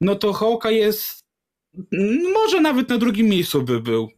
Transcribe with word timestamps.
no 0.00 0.14
to 0.14 0.32
Hawkeye 0.32 0.78
jest, 0.78 1.24
może 2.34 2.60
nawet 2.60 2.88
na 2.88 2.98
drugim 2.98 3.26
miejscu 3.26 3.62
by 3.62 3.80
był 3.80 4.08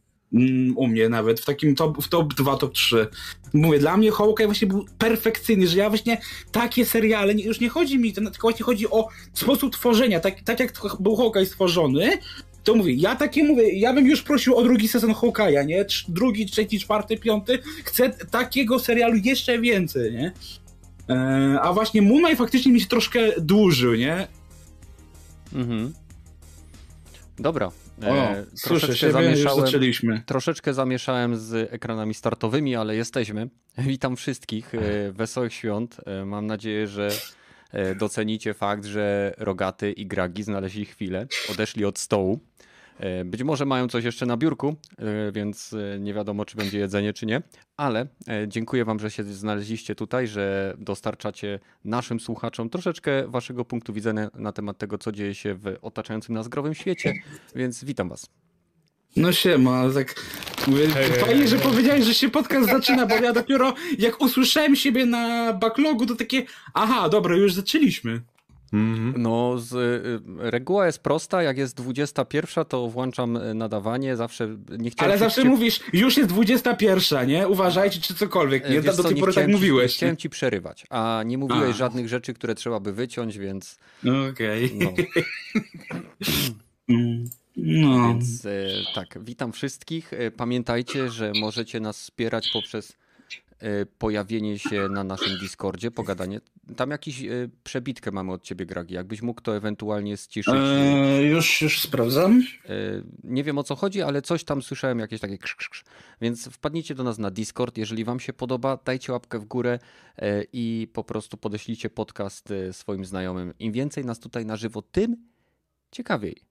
u 0.76 0.86
mnie 0.86 1.08
nawet, 1.08 1.40
w 1.40 1.44
takim 1.44 1.74
top, 1.74 2.02
w 2.02 2.08
top 2.08 2.34
2, 2.34 2.56
top 2.56 2.72
3. 2.72 3.06
Mówię, 3.52 3.78
dla 3.78 3.96
mnie 3.96 4.10
Hawkeye 4.10 4.46
właśnie 4.46 4.68
był 4.68 4.84
perfekcyjny, 4.98 5.66
że 5.66 5.78
ja 5.78 5.88
właśnie 5.88 6.20
takie 6.52 6.86
seriale, 6.86 7.32
już 7.32 7.60
nie 7.60 7.68
chodzi 7.68 7.98
mi, 7.98 8.12
tylko 8.12 8.40
właśnie 8.40 8.64
chodzi 8.64 8.90
o 8.90 9.08
sposób 9.34 9.72
tworzenia, 9.72 10.20
tak, 10.20 10.40
tak 10.40 10.60
jak 10.60 10.72
był 11.00 11.16
Hawkeye 11.16 11.46
stworzony, 11.46 12.18
to 12.64 12.74
mówię, 12.74 12.94
ja 12.94 13.16
takie 13.16 13.44
mówię, 13.44 13.72
ja 13.72 13.92
bym 13.92 14.06
już 14.06 14.22
prosił 14.22 14.56
o 14.56 14.62
drugi 14.62 14.88
sezon 14.88 15.12
Hawkeye'a, 15.12 15.66
nie? 15.66 15.84
Drugi, 16.08 16.46
trzeci, 16.46 16.80
czwarty, 16.80 17.16
piąty. 17.16 17.58
Chcę 17.84 18.10
takiego 18.10 18.78
serialu 18.78 19.16
jeszcze 19.24 19.58
więcej, 19.58 20.12
nie? 20.12 20.32
E, 21.08 21.58
a 21.62 21.72
właśnie 21.72 22.02
Moon 22.02 22.22
Knight 22.22 22.38
faktycznie 22.38 22.72
mi 22.72 22.80
się 22.80 22.86
troszkę 22.86 23.20
dłużył, 23.40 23.94
nie? 23.94 24.28
Mhm. 25.54 25.92
Dobra. 27.38 27.70
E, 28.02 28.10
o, 28.10 28.34
troszeczkę 28.62 28.86
słyszę, 28.86 29.12
zamieszałem, 29.12 29.66
zaczęliśmy. 29.66 30.22
Troszeczkę 30.26 30.74
zamieszałem 30.74 31.36
z 31.36 31.72
ekranami 31.72 32.14
startowymi, 32.14 32.76
ale 32.76 32.96
jesteśmy. 32.96 33.48
Witam 33.78 34.16
wszystkich. 34.16 34.74
E, 34.74 35.12
wesołych 35.12 35.54
świąt. 35.54 35.96
E, 36.06 36.24
mam 36.24 36.46
nadzieję, 36.46 36.86
że 36.86 37.08
e, 37.72 37.94
docenicie 37.94 38.54
fakt, 38.54 38.84
że 38.84 39.34
Rogaty 39.38 39.92
i 39.92 40.06
Gragi 40.06 40.42
znaleźli 40.42 40.84
chwilę, 40.84 41.26
odeszli 41.50 41.84
od 41.84 41.98
stołu. 41.98 42.40
E, 43.00 43.24
być 43.24 43.42
może 43.42 43.66
mają 43.66 43.88
coś 43.88 44.04
jeszcze 44.04 44.26
na 44.26 44.36
biurku, 44.36 44.76
e, 44.98 45.32
więc 45.32 45.72
e, 45.72 46.00
nie 46.00 46.14
wiadomo, 46.14 46.44
czy 46.44 46.56
będzie 46.56 46.78
jedzenie, 46.78 47.12
czy 47.12 47.26
nie, 47.26 47.42
ale 47.76 48.06
dziękuję 48.48 48.84
Wam, 48.84 48.98
że 48.98 49.10
się 49.10 49.24
znaleźliście 49.24 49.94
tutaj, 49.94 50.26
że 50.26 50.74
dostarczacie 50.78 51.58
naszym 51.84 52.20
słuchaczom 52.20 52.70
troszeczkę 52.70 53.28
Waszego 53.28 53.64
punktu 53.64 53.92
widzenia 53.92 54.30
na 54.34 54.52
temat 54.52 54.78
tego, 54.78 54.98
co 54.98 55.12
dzieje 55.12 55.34
się 55.34 55.54
w 55.54 55.76
otaczającym 55.82 56.34
nas 56.34 56.48
growym 56.48 56.74
świecie, 56.74 57.14
więc 57.54 57.84
witam 57.84 58.08
Was. 58.08 58.26
No 59.16 59.32
siema, 59.32 59.84
tak 59.94 60.14
mówię, 60.66 60.88
hey, 60.88 61.12
fajnie, 61.12 61.34
hey, 61.34 61.48
że 61.48 61.58
hey. 61.58 61.70
powiedziałeś, 61.70 62.04
że 62.04 62.14
się 62.14 62.30
podcast 62.30 62.70
zaczyna, 62.70 63.06
bo 63.06 63.14
ja 63.14 63.32
dopiero 63.32 63.74
jak 63.98 64.20
usłyszałem 64.20 64.76
siebie 64.76 65.06
na 65.06 65.52
backlogu, 65.52 66.06
to 66.06 66.16
takie, 66.16 66.42
aha, 66.74 67.08
dobra, 67.08 67.36
już 67.36 67.54
zaczęliśmy. 67.54 68.20
Mm-hmm. 68.72 69.12
No, 69.16 69.58
z, 69.58 69.72
y, 69.72 70.20
reguła 70.50 70.86
jest 70.86 70.98
prosta. 70.98 71.42
Jak 71.42 71.58
jest 71.58 71.76
21, 71.76 72.64
to 72.64 72.88
włączam 72.88 73.36
y, 73.36 73.54
nadawanie. 73.54 74.16
Zawsze 74.16 74.56
nie 74.78 74.90
chciałem. 74.90 75.10
Ale 75.10 75.18
zawsze 75.18 75.44
mówisz, 75.44 75.80
już 75.92 76.16
jest 76.16 76.30
21, 76.30 77.28
nie? 77.28 77.48
Uważajcie, 77.48 78.00
czy 78.00 78.14
cokolwiek. 78.14 78.70
Nie, 78.70 78.80
Wiesz 78.80 78.96
do 78.96 79.02
tej 79.04 79.16
pory 79.16 79.32
tak 79.32 79.46
ci, 79.46 79.52
mówiłeś. 79.52 79.96
Chciałem 79.96 80.16
ci 80.16 80.30
przerywać, 80.30 80.86
a 80.90 81.22
nie 81.26 81.38
mówiłeś 81.38 81.70
a. 81.70 81.72
żadnych 81.72 82.08
rzeczy, 82.08 82.34
które 82.34 82.54
trzeba 82.54 82.80
by 82.80 82.92
wyciąć, 82.92 83.38
więc. 83.38 83.78
Okej. 84.30 84.66
Okay. 84.66 85.04
No. 86.88 86.96
no. 87.56 88.08
Więc 88.08 88.44
y, 88.44 88.84
tak, 88.94 89.18
witam 89.24 89.52
wszystkich. 89.52 90.10
Pamiętajcie, 90.36 91.10
że 91.10 91.32
możecie 91.40 91.80
nas 91.80 92.00
wspierać 92.00 92.50
poprzez 92.52 92.99
pojawienie 93.98 94.58
się 94.58 94.88
na 94.88 95.04
naszym 95.04 95.38
Discordzie, 95.38 95.90
pogadanie. 95.90 96.40
Tam 96.76 96.90
jakiś 96.90 97.22
e, 97.22 97.28
przebitkę 97.64 98.10
mamy 98.10 98.32
od 98.32 98.42
ciebie, 98.42 98.66
Gragi. 98.66 98.94
Jakbyś 98.94 99.22
mógł 99.22 99.40
to 99.40 99.56
ewentualnie 99.56 100.16
ściszyć. 100.16 100.54
Eee, 100.56 101.26
już, 101.26 101.62
już 101.62 101.80
sprawdzam. 101.80 102.42
E, 102.68 102.74
nie 103.24 103.44
wiem 103.44 103.58
o 103.58 103.62
co 103.62 103.76
chodzi, 103.76 104.02
ale 104.02 104.22
coś 104.22 104.44
tam 104.44 104.62
słyszałem, 104.62 104.98
jakieś 104.98 105.20
takie 105.20 105.38
krz, 105.38 105.56
krz. 105.56 105.84
Więc 106.20 106.48
wpadnijcie 106.48 106.94
do 106.94 107.04
nas 107.04 107.18
na 107.18 107.30
Discord. 107.30 107.78
Jeżeli 107.78 108.04
wam 108.04 108.20
się 108.20 108.32
podoba, 108.32 108.78
dajcie 108.84 109.12
łapkę 109.12 109.38
w 109.38 109.44
górę 109.44 109.78
i 110.52 110.88
po 110.92 111.04
prostu 111.04 111.36
podeślijcie 111.36 111.90
podcast 111.90 112.52
swoim 112.72 113.04
znajomym. 113.04 113.54
Im 113.58 113.72
więcej 113.72 114.04
nas 114.04 114.18
tutaj 114.18 114.46
na 114.46 114.56
żywo, 114.56 114.82
tym 114.82 115.16
ciekawiej. 115.90 116.44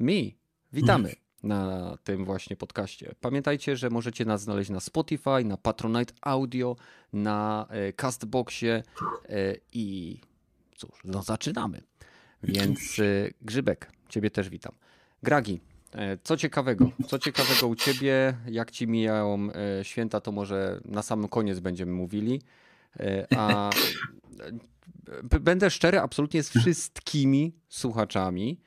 Mi, 0.00 0.38
witamy 0.72 1.14
na 1.42 1.96
tym 2.04 2.24
właśnie 2.24 2.56
podcaście. 2.56 3.14
Pamiętajcie, 3.20 3.76
że 3.76 3.90
możecie 3.90 4.24
nas 4.24 4.42
znaleźć 4.42 4.70
na 4.70 4.80
Spotify, 4.80 5.44
na 5.44 5.56
Patronite 5.56 6.14
Audio, 6.20 6.76
na 7.12 7.66
e, 7.70 7.92
Castboxie 7.92 8.82
e, 9.28 9.54
i 9.72 10.18
cóż, 10.76 10.90
no 11.04 11.22
zaczynamy. 11.22 11.82
Więc 12.42 12.98
e, 12.98 13.30
Grzybek, 13.42 13.92
ciebie 14.08 14.30
też 14.30 14.48
witam. 14.48 14.72
Gragi, 15.22 15.60
co 16.22 16.36
ciekawego? 16.36 16.90
Co 17.08 17.18
ciekawego 17.18 17.66
u 17.66 17.76
ciebie? 17.76 18.36
Jak 18.46 18.70
ci 18.70 18.86
mijają 18.86 19.48
święta, 19.82 20.20
to 20.20 20.32
może 20.32 20.80
na 20.84 21.02
samym 21.02 21.28
koniec 21.28 21.60
będziemy 21.60 21.92
mówili. 21.92 22.42
A 23.36 23.70
będę 25.40 25.70
szczery 25.70 26.00
absolutnie 26.00 26.42
z 26.42 26.50
wszystkimi 26.50 27.52
słuchaczami. 27.68 28.60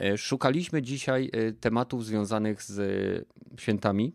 E, 0.00 0.18
szukaliśmy 0.18 0.82
dzisiaj 0.82 1.30
e, 1.32 1.52
tematów 1.52 2.04
związanych 2.04 2.62
z 2.62 2.78
e, 2.78 3.60
świętami. 3.60 4.12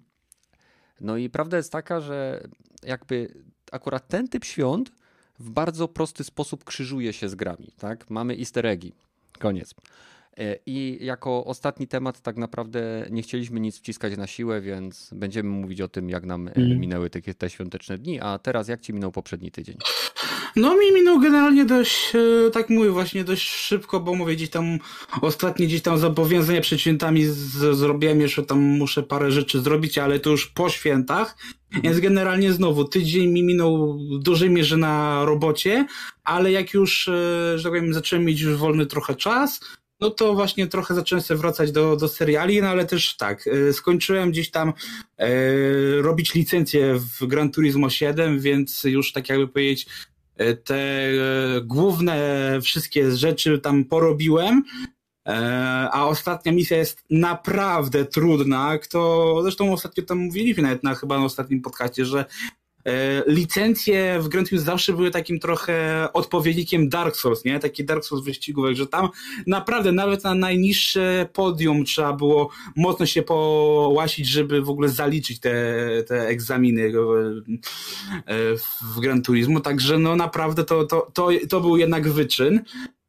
No 1.01 1.17
i 1.17 1.29
prawda 1.29 1.57
jest 1.57 1.71
taka, 1.71 1.99
że 1.99 2.47
jakby 2.83 3.33
akurat 3.71 4.07
ten 4.07 4.27
typ 4.27 4.45
świąt 4.45 4.91
w 5.39 5.49
bardzo 5.49 5.87
prosty 5.87 6.23
sposób 6.23 6.63
krzyżuje 6.63 7.13
się 7.13 7.29
z 7.29 7.35
grami. 7.35 7.71
Tak? 7.77 8.09
Mamy 8.09 8.37
easter 8.37 8.65
eggi. 8.65 8.93
Koniec. 9.39 9.75
I 10.65 10.99
jako 11.01 11.45
ostatni 11.45 11.87
temat 11.87 12.21
tak 12.21 12.37
naprawdę 12.37 13.07
nie 13.09 13.21
chcieliśmy 13.21 13.59
nic 13.59 13.77
wciskać 13.77 14.17
na 14.17 14.27
siłę, 14.27 14.61
więc 14.61 15.09
będziemy 15.13 15.49
mówić 15.49 15.81
o 15.81 15.87
tym, 15.87 16.09
jak 16.09 16.23
nam 16.23 16.49
mm. 16.55 16.79
minęły 16.79 17.09
te, 17.09 17.21
te 17.21 17.49
świąteczne 17.49 17.97
dni. 17.97 18.19
A 18.19 18.39
teraz 18.39 18.67
jak 18.67 18.81
ci 18.81 18.93
minął 18.93 19.11
poprzedni 19.11 19.51
tydzień? 19.51 19.77
No 20.55 20.77
mi 20.77 20.91
minął 20.93 21.19
generalnie 21.19 21.65
dość, 21.65 22.13
e, 22.47 22.51
tak 22.51 22.69
mówię, 22.69 22.89
właśnie 22.89 23.23
dość 23.23 23.49
szybko, 23.49 23.99
bo 23.99 24.15
mówię, 24.15 24.35
gdzieś 24.35 24.49
tam 24.49 24.79
ostatnie 25.21 25.67
gdzieś 25.67 25.81
tam 25.81 25.97
zobowiązania 25.97 26.61
przed 26.61 26.79
świętami 26.79 27.25
z, 27.25 27.77
zrobiłem, 27.77 28.21
jeszcze 28.21 28.43
tam 28.43 28.59
muszę 28.59 29.03
parę 29.03 29.31
rzeczy 29.31 29.61
zrobić, 29.61 29.97
ale 29.97 30.19
to 30.19 30.29
już 30.29 30.47
po 30.47 30.69
świętach, 30.69 31.37
więc 31.83 31.99
generalnie 31.99 32.53
znowu 32.53 32.85
tydzień 32.85 33.31
mi 33.31 33.43
minął 33.43 33.97
w 33.97 34.19
dużej 34.19 34.49
mierze 34.49 34.77
na 34.77 35.25
robocie, 35.25 35.85
ale 36.23 36.51
jak 36.51 36.73
już, 36.73 37.07
e, 37.07 37.11
że 37.55 37.63
tak 37.63 37.71
powiem, 37.71 37.93
zacząłem 37.93 38.25
mieć 38.25 38.41
już 38.41 38.57
wolny 38.57 38.85
trochę 38.85 39.15
czas, 39.15 39.59
no 39.99 40.09
to 40.09 40.33
właśnie 40.33 40.67
trochę 40.67 40.95
zacząłem 40.95 41.21
sobie 41.21 41.37
wracać 41.37 41.71
do, 41.71 41.95
do 41.95 42.07
seriali, 42.07 42.61
no 42.61 42.67
ale 42.67 42.85
też 42.85 43.17
tak, 43.17 43.47
e, 43.47 43.73
skończyłem 43.73 44.31
gdzieś 44.31 44.51
tam 44.51 44.73
e, 45.17 45.31
robić 46.01 46.33
licencję 46.33 46.99
w 47.19 47.25
Gran 47.27 47.51
Turismo 47.51 47.89
7, 47.89 48.39
więc 48.39 48.83
już 48.83 49.11
tak 49.11 49.29
jakby 49.29 49.47
powiedzieć, 49.47 49.87
te 50.63 50.75
e, 50.75 51.11
główne 51.63 52.17
wszystkie 52.61 53.11
rzeczy 53.11 53.59
tam 53.59 53.85
porobiłem, 53.85 54.63
e, 55.27 55.33
a 55.91 56.05
ostatnia 56.05 56.51
misja 56.51 56.77
jest 56.77 57.03
naprawdę 57.09 58.05
trudna. 58.05 58.77
Kto, 58.77 59.39
zresztą 59.41 59.73
ostatnio 59.73 60.03
tam 60.03 60.17
mówiliśmy 60.17 60.63
nawet 60.63 60.83
na 60.83 60.95
chyba 60.95 61.19
na 61.19 61.25
ostatnim 61.25 61.61
podcaście, 61.61 62.05
że 62.05 62.25
E, 62.25 62.60
licencje 63.27 64.19
w 64.19 64.27
Grand 64.27 64.49
zawsze 64.49 64.93
były 64.93 65.11
takim 65.11 65.39
trochę 65.39 66.07
odpowiednikiem 66.13 66.89
Dark 66.89 67.15
Souls, 67.15 67.45
nie? 67.45 67.59
Taki 67.59 67.85
Dark 67.85 68.05
Souls 68.05 68.23
wyścigówek, 68.23 68.75
że 68.75 68.87
tam 68.87 69.09
naprawdę 69.47 69.91
nawet 69.91 70.23
na 70.23 70.35
najniższe 70.35 71.27
podium 71.33 71.85
trzeba 71.85 72.13
było 72.13 72.49
mocno 72.75 73.05
się 73.05 73.21
połasić, 73.21 74.27
żeby 74.27 74.61
w 74.61 74.69
ogóle 74.69 74.89
zaliczyć 74.89 75.39
te, 75.39 75.53
te 76.07 76.27
egzaminy 76.27 76.81
e, 76.81 76.91
w 78.95 78.99
Gran 78.99 79.21
Turismo, 79.21 79.59
także 79.59 79.97
no 79.97 80.15
naprawdę 80.15 80.63
to, 80.63 80.85
to, 80.85 81.11
to, 81.13 81.29
to 81.49 81.61
był 81.61 81.77
jednak 81.77 82.09
wyczyn 82.09 82.59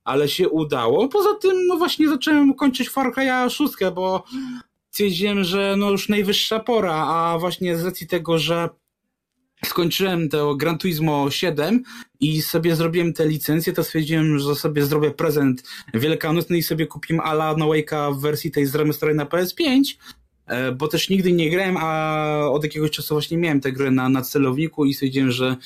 ale 0.04 0.28
się 0.28 0.48
udało. 0.48 1.08
Poza 1.08 1.34
tym, 1.34 1.66
no 1.66 1.76
właśnie 1.76 2.08
zacząłem 2.08 2.54
kończyć 2.54 2.88
Far 2.88 3.12
Cry'a 3.12 3.50
6, 3.50 3.74
bo 3.94 4.24
stwierdziłem, 4.90 5.44
że 5.44 5.74
no 5.78 5.90
już 5.90 6.08
najwyższa 6.08 6.60
pora, 6.60 6.94
a 6.94 7.38
właśnie 7.38 7.76
z 7.76 7.84
racji 7.84 8.06
tego, 8.06 8.38
że 8.38 8.68
skończyłem 9.66 10.28
to 10.28 10.54
Gran 10.54 10.78
Turismo 10.78 11.30
7 11.30 11.82
i 12.20 12.42
sobie 12.42 12.76
zrobiłem 12.76 13.12
te 13.12 13.26
licencje, 13.26 13.72
to 13.72 13.84
stwierdziłem, 13.84 14.38
że 14.38 14.54
sobie 14.54 14.84
zrobię 14.84 15.10
prezent 15.10 15.62
wielkanocny 15.94 16.58
i 16.58 16.62
sobie 16.62 16.86
kupiłem 16.86 17.20
Ala 17.20 17.54
No 17.58 17.66
Wake'a 17.66 18.14
w 18.14 18.20
wersji 18.20 18.50
tej 18.50 18.66
z 18.66 18.74
remastery 18.74 19.14
na 19.14 19.24
PS5, 19.24 19.82
e, 20.46 20.72
bo 20.72 20.88
też 20.88 21.08
nigdy 21.08 21.32
nie 21.32 21.50
grałem, 21.50 21.76
a 21.76 22.48
od 22.50 22.64
jakiegoś 22.64 22.90
czasu 22.90 23.14
właśnie 23.14 23.38
miałem 23.38 23.60
tę 23.60 23.72
grę 23.72 23.90
na, 23.90 24.08
na 24.08 24.22
celowniku 24.22 24.84
i 24.84 24.94
stwierdziłem, 24.94 25.30
że 25.30 25.56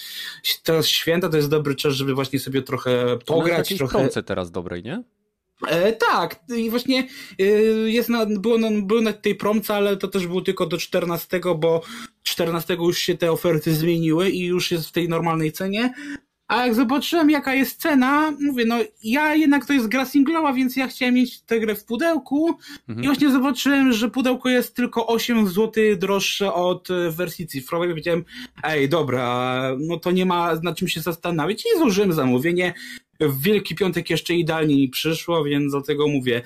teraz 0.63 0.87
święta 0.87 1.29
to 1.29 1.37
jest 1.37 1.49
dobry 1.49 1.75
czas, 1.75 1.95
żeby 1.95 2.15
właśnie 2.15 2.39
sobie 2.39 2.63
trochę 2.63 3.19
pograć. 3.27 3.69
To 3.69 3.77
trochę 3.77 4.23
teraz 4.23 4.51
dobrej, 4.51 4.83
nie? 4.83 5.03
E, 5.69 5.93
tak, 5.93 6.41
i 6.57 6.71
właśnie 6.71 7.09
e, 7.41 7.45
jest 7.91 8.09
na, 8.09 8.27
było, 8.27 8.59
na, 8.59 8.69
było 8.83 9.01
na 9.01 9.13
tej 9.13 9.35
promce, 9.35 9.75
ale 9.75 9.97
to 9.97 10.09
też 10.09 10.27
było 10.27 10.41
tylko 10.41 10.67
do 10.67 10.79
14, 10.79 11.41
bo 11.57 11.83
14 12.23 12.75
już 12.75 12.99
się 12.99 13.17
te 13.17 13.33
oferty 13.33 13.75
zmieniły 13.75 14.31
i 14.31 14.45
już 14.45 14.71
jest 14.71 14.89
w 14.89 14.93
tej 14.93 15.09
normalnej 15.09 15.53
cenie. 15.53 15.95
A 16.49 16.67
jak 16.67 16.75
zobaczyłem, 16.75 17.31
jaka 17.31 17.55
jest 17.55 17.81
cena, 17.81 18.33
mówię, 18.41 18.65
no 18.67 18.77
ja 19.05 19.35
jednak 19.35 19.67
to 19.67 19.73
jest 19.73 19.89
gra 19.89 20.05
singlowa, 20.05 20.53
więc 20.53 20.77
ja 20.77 20.89
chciałem 20.89 21.15
mieć 21.15 21.41
tę 21.41 21.61
grę 21.61 21.75
w 21.75 21.85
pudełku 21.85 22.59
mhm. 22.89 23.05
i 23.05 23.07
właśnie 23.07 23.31
zobaczyłem, 23.31 23.93
że 23.93 24.11
pudełko 24.11 24.49
jest 24.49 24.75
tylko 24.75 25.07
8 25.07 25.49
zł 25.49 25.85
droższe 25.97 26.55
od 26.55 26.91
e, 26.91 27.11
wersji 27.11 27.47
cyfrowej. 27.47 27.89
Powiedziałem, 27.89 28.25
ej, 28.63 28.89
dobra, 28.89 29.61
no 29.79 29.97
to 29.97 30.11
nie 30.11 30.27
ma 30.27 30.55
na 30.63 30.75
czym 30.75 30.89
się 30.89 31.01
zastanawiać 31.01 31.65
i 31.67 31.79
złożyłem 31.79 32.13
zamówienie. 32.13 32.75
w 33.21 33.43
Wielki 33.43 33.75
Piątek 33.75 34.11
jeszcze 34.11 34.35
idealnie 34.35 34.77
mi 34.77 34.89
przyszło, 34.89 35.45
więc 35.45 35.73
do 35.73 35.83
tego 35.83 36.09
mówię. 36.09 36.43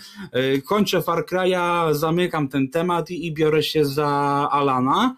Kończę 0.65 1.03
Far 1.03 1.25
Cry'a, 1.25 1.95
zamykam 1.95 2.49
ten 2.49 2.69
temat 2.69 3.11
i, 3.11 3.27
i 3.27 3.33
biorę 3.33 3.63
się 3.63 3.85
za 3.85 4.09
Alana. 4.53 5.17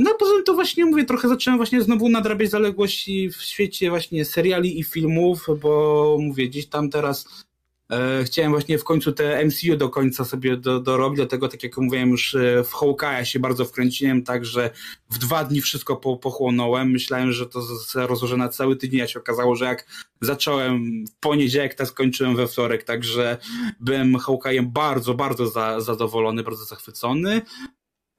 No 0.00 0.10
a 0.10 0.18
poza 0.18 0.32
tym 0.32 0.44
to 0.44 0.54
właśnie 0.54 0.84
mówię, 0.84 1.04
trochę 1.04 1.28
zacząłem 1.28 1.58
właśnie 1.58 1.82
znowu 1.82 2.08
nadrabiać 2.08 2.50
zaległości 2.50 3.30
w 3.30 3.42
świecie 3.42 3.90
właśnie 3.90 4.24
seriali 4.24 4.80
i 4.80 4.84
filmów, 4.84 5.46
bo 5.62 6.16
mówię, 6.20 6.48
gdzieś 6.48 6.66
tam 6.66 6.90
teraz 6.90 7.44
e, 7.90 8.24
chciałem 8.24 8.52
właśnie 8.52 8.78
w 8.78 8.84
końcu 8.84 9.12
te 9.12 9.44
MCU 9.44 9.76
do 9.76 9.88
końca 9.88 10.24
sobie 10.24 10.56
do, 10.56 10.80
dorobić, 10.80 11.16
dlatego 11.16 11.48
tak 11.48 11.62
jak 11.62 11.78
mówiłem 11.78 12.10
już 12.10 12.34
e, 12.34 12.64
w 12.64 12.72
Hawkeye'a 12.72 13.24
się 13.24 13.38
bardzo 13.38 13.64
wkręciłem, 13.64 14.22
także 14.22 14.70
w 15.10 15.18
dwa 15.18 15.44
dni 15.44 15.60
wszystko 15.60 15.96
po, 15.96 16.16
pochłonąłem, 16.16 16.90
myślałem, 16.90 17.32
że 17.32 17.46
to 17.46 17.60
rozłożę 17.94 18.36
na 18.36 18.48
cały 18.48 18.76
tydzień, 18.76 19.00
a 19.00 19.06
się 19.06 19.18
okazało, 19.18 19.56
że 19.56 19.64
jak 19.64 19.86
zacząłem 20.20 21.04
w 21.06 21.20
poniedziałek, 21.20 21.74
to 21.74 21.86
skończyłem 21.86 22.36
we 22.36 22.48
wtorek, 22.48 22.84
także 22.84 23.38
byłem 23.80 24.16
Hawkeye'em 24.16 24.66
bardzo, 24.66 25.14
bardzo 25.14 25.48
za, 25.48 25.80
zadowolony, 25.80 26.42
bardzo 26.42 26.64
zachwycony. 26.64 27.42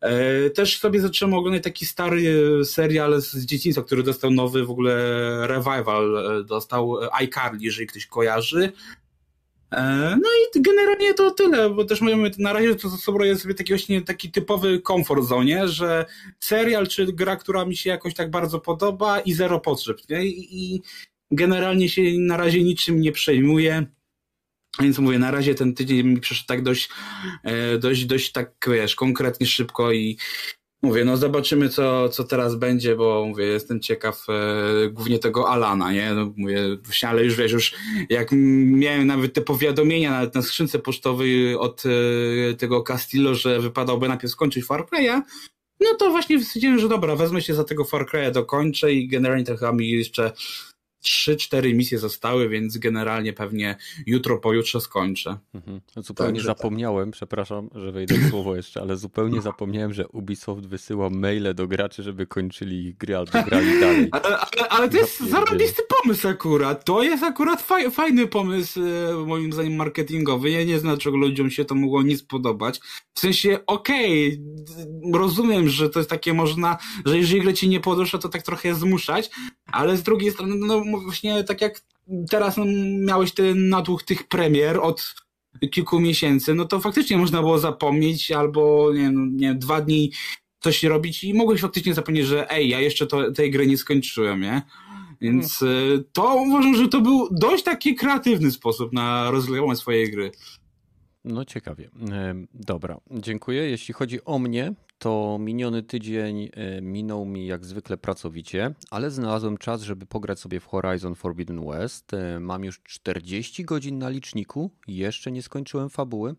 E, 0.02 0.50
też 0.50 0.80
sobie 0.80 1.00
zacząłem 1.00 1.34
oglądać 1.34 1.64
taki 1.64 1.86
stary 1.86 2.22
serial 2.66 3.22
z 3.22 3.46
dzieciństwa, 3.46 3.84
który 3.84 4.04
dostał 4.04 4.32
nowy 4.32 4.66
w 4.66 4.72
ogóle 4.72 4.94
revival, 5.48 6.18
e, 6.18 6.44
dostał 6.44 6.98
iCarly, 7.22 7.60
jeżeli 7.62 7.88
ktoś 7.88 8.06
kojarzy. 8.06 8.72
E, 9.72 10.18
no 10.22 10.30
i 10.30 10.62
generalnie 10.62 11.14
to 11.14 11.32
tyle, 11.32 11.70
bo 11.70 11.86
też 11.86 12.02
mówimy, 12.02 12.32
na 12.40 12.54
razie 12.54 12.76
to 12.76 12.90
sobie 12.90 13.26
jest 13.26 13.42
sobie 13.42 13.54
taki 13.54 13.74
właśnie 13.74 14.02
taki 14.02 14.32
typowy 14.32 14.82
comfort 14.82 15.24
zone, 15.24 15.68
że 15.68 16.06
serial 16.40 16.88
czy 16.88 17.14
gra, 17.14 17.36
która 17.36 17.66
mi 17.66 17.78
się 17.78 17.90
jakoś 17.90 18.14
tak 18.14 18.32
bardzo 18.32 18.60
podoba 18.60 19.20
i 19.20 19.34
zero 19.34 19.60
potrzeb, 19.60 19.98
nie? 20.10 20.26
I 20.26 20.82
generalnie 21.32 21.90
się 21.90 22.02
na 22.20 22.38
razie 22.38 22.64
niczym 22.64 23.02
nie 23.02 23.12
przejmuję. 23.12 23.86
Więc 24.80 25.00
mówię, 25.00 25.20
na 25.20 25.32
razie 25.32 25.56
ten 25.56 25.74
tydzień 25.74 26.08
mi 26.08 26.20
przeszedł 26.20 26.48
tak 26.48 26.64
dość, 26.64 26.90
e, 27.44 27.78
dość, 27.78 28.06
dość 28.06 28.32
tak, 28.32 28.52
wiesz, 28.68 28.96
konkretnie, 28.96 29.48
szybko 29.48 29.92
i 29.92 30.18
mówię, 30.82 31.06
no 31.06 31.18
zobaczymy, 31.18 31.70
co, 31.70 32.10
co 32.10 32.24
teraz 32.24 32.56
będzie, 32.56 32.96
bo 32.96 33.26
mówię, 33.26 33.46
jestem 33.46 33.80
ciekaw 33.80 34.26
e, 34.30 34.90
głównie 34.90 35.20
tego 35.20 35.50
Alana, 35.50 35.92
nie? 35.92 36.14
No, 36.14 36.34
mówię, 36.38 36.60
ale 37.08 37.24
już 37.24 37.36
wiesz, 37.36 37.52
już 37.52 37.76
jak 38.10 38.30
miałem 38.32 39.08
nawet 39.08 39.34
te 39.34 39.42
powiadomienia 39.42 40.12
nawet 40.12 40.36
na 40.36 40.42
skrzynce 40.42 40.80
pocztowej 40.80 41.56
od 41.56 41.84
e, 41.86 42.54
tego 42.54 42.84
Castillo, 42.84 43.36
że 43.36 43.60
wypadałoby 43.60 44.08
najpierw 44.08 44.34
skończyć 44.34 44.66
Far 44.66 44.86
no 45.80 45.96
to 46.00 46.12
właśnie 46.12 46.44
stwierdziłem, 46.44 46.80
że 46.80 46.90
dobra, 46.90 47.16
wezmę 47.16 47.42
się 47.42 47.54
za 47.54 47.64
tego 47.64 47.84
Far 47.84 48.06
Cry'a, 48.06 48.32
dokończę 48.32 48.94
i 48.94 49.08
generalnie 49.08 49.46
to 49.46 49.58
chyba 49.58 49.72
mi 49.72 49.90
jeszcze 49.90 50.32
trzy, 51.06 51.36
cztery 51.36 51.74
misje 51.74 52.00
zostały, 52.00 52.50
więc 52.50 52.78
generalnie 52.78 53.34
pewnie 53.34 53.76
jutro, 54.06 54.38
pojutrze 54.38 54.82
skończę. 54.82 55.38
Mhm. 55.54 55.82
Zupełnie 55.98 56.34
Także 56.34 56.48
tak. 56.48 56.58
zapomniałem, 56.58 57.12
tak. 57.12 57.16
przepraszam, 57.16 57.70
że 57.76 57.92
wejdę 57.92 58.16
w 58.16 58.30
słowo 58.30 58.56
jeszcze, 58.56 58.82
ale 58.82 58.98
zupełnie 58.98 59.42
zapomniałem, 59.42 59.94
że 59.94 60.08
Ubisoft 60.08 60.66
wysyła 60.66 61.10
maile 61.10 61.54
do 61.54 61.68
graczy, 61.68 62.04
żeby 62.04 62.28
kończyli 62.28 62.86
ich 62.86 62.98
gry 62.98 63.18
albo 63.18 63.44
grali 63.44 63.80
dalej. 63.80 64.08
Ale, 64.12 64.38
ale, 64.38 64.70
ale 64.70 64.90
to 64.90 64.98
jest 64.98 65.20
zarobisty 65.20 65.82
pomysł 66.02 66.28
akurat. 66.28 66.86
To 66.86 67.04
jest 67.04 67.24
akurat 67.24 67.62
faj, 67.62 67.92
fajny 67.92 68.28
pomysł, 68.28 68.80
e, 68.82 69.26
moim 69.26 69.54
zdaniem, 69.54 69.76
marketingowy. 69.76 70.50
Ja 70.50 70.64
nie 70.64 70.80
znam, 70.80 70.98
czego 70.98 71.18
ludziom 71.18 71.50
się 71.50 71.66
to 71.66 71.76
mogło 71.76 72.04
nie 72.04 72.18
spodobać. 72.18 72.80
W 73.14 73.20
sensie, 73.20 73.60
okej, 73.68 74.42
okay, 75.02 75.22
rozumiem, 75.22 75.70
że 75.70 75.90
to 75.90 76.00
jest 76.00 76.10
takie 76.10 76.34
można, 76.34 76.78
że 77.06 77.18
jeżeli 77.18 77.42
gra 77.42 77.54
ci 77.54 77.70
nie 77.70 77.80
podoba, 77.80 78.18
to 78.18 78.30
tak 78.30 78.44
trochę 78.44 78.76
zmuszać, 78.76 79.30
ale 79.72 79.98
z 79.98 80.04
drugiej 80.04 80.32
strony, 80.32 80.56
no 80.56 80.84
właśnie 80.98 81.44
tak 81.44 81.62
jak 81.62 81.82
teraz 82.30 82.58
no, 82.58 82.66
miałeś 83.06 83.32
ten 83.32 83.70
natłuk 83.70 84.04
tych 84.04 84.28
premier 84.28 84.78
od 84.78 85.16
kilku 85.72 86.00
miesięcy, 86.00 86.54
no 86.54 86.66
to 86.66 86.80
faktycznie 86.80 87.18
można 87.18 87.42
było 87.42 87.60
zapomnieć 87.60 88.32
albo 88.32 88.94
nie, 88.94 89.12
nie 89.32 89.56
dwa 89.56 89.82
dni 89.82 90.12
coś 90.60 90.84
robić 90.84 91.24
i 91.24 91.34
mogłeś 91.34 91.62
faktycznie 91.62 91.94
zapomnieć, 91.94 92.26
że 92.26 92.52
ej, 92.52 92.70
ja 92.70 92.80
jeszcze 92.80 93.08
to, 93.08 93.32
tej 93.32 93.52
gry 93.52 93.68
nie 93.68 93.78
skończyłem, 93.78 94.42
nie? 94.42 94.62
Więc 95.22 95.58
hmm. 95.60 96.04
to 96.14 96.36
uważam, 96.36 96.76
że 96.76 96.88
to 96.88 97.02
był 97.02 97.28
dość 97.32 97.64
taki 97.64 97.96
kreatywny 97.96 98.52
sposób 98.52 98.94
na 98.94 99.32
rozwijanie 99.32 99.76
swojej 99.76 100.12
gry. 100.12 100.32
No 101.26 101.46
ciekawie. 101.46 101.90
Dobra, 102.54 103.00
dziękuję. 103.12 103.70
Jeśli 103.70 103.94
chodzi 103.94 104.26
o 104.26 104.40
mnie, 104.40 104.74
to 104.98 105.38
miniony 105.40 105.84
tydzień 105.84 106.50
e, 106.54 106.82
minął 106.82 107.26
mi 107.26 107.48
jak 107.48 107.66
zwykle 107.66 107.98
pracowicie, 107.98 108.74
ale 108.92 109.12
znalazłem 109.12 109.58
czas, 109.58 109.82
żeby 109.82 110.06
pograć 110.06 110.40
sobie 110.40 110.60
w 110.60 110.66
Horizon 110.66 111.16
Forbidden 111.16 111.66
West. 111.66 112.14
E, 112.14 112.40
mam 112.40 112.64
już 112.64 112.82
40 112.84 113.66
godzin 113.66 113.98
na 113.98 114.10
liczniku, 114.10 114.72
jeszcze 114.88 115.32
nie 115.32 115.42
skończyłem 115.42 115.90
fabuły. 115.90 116.36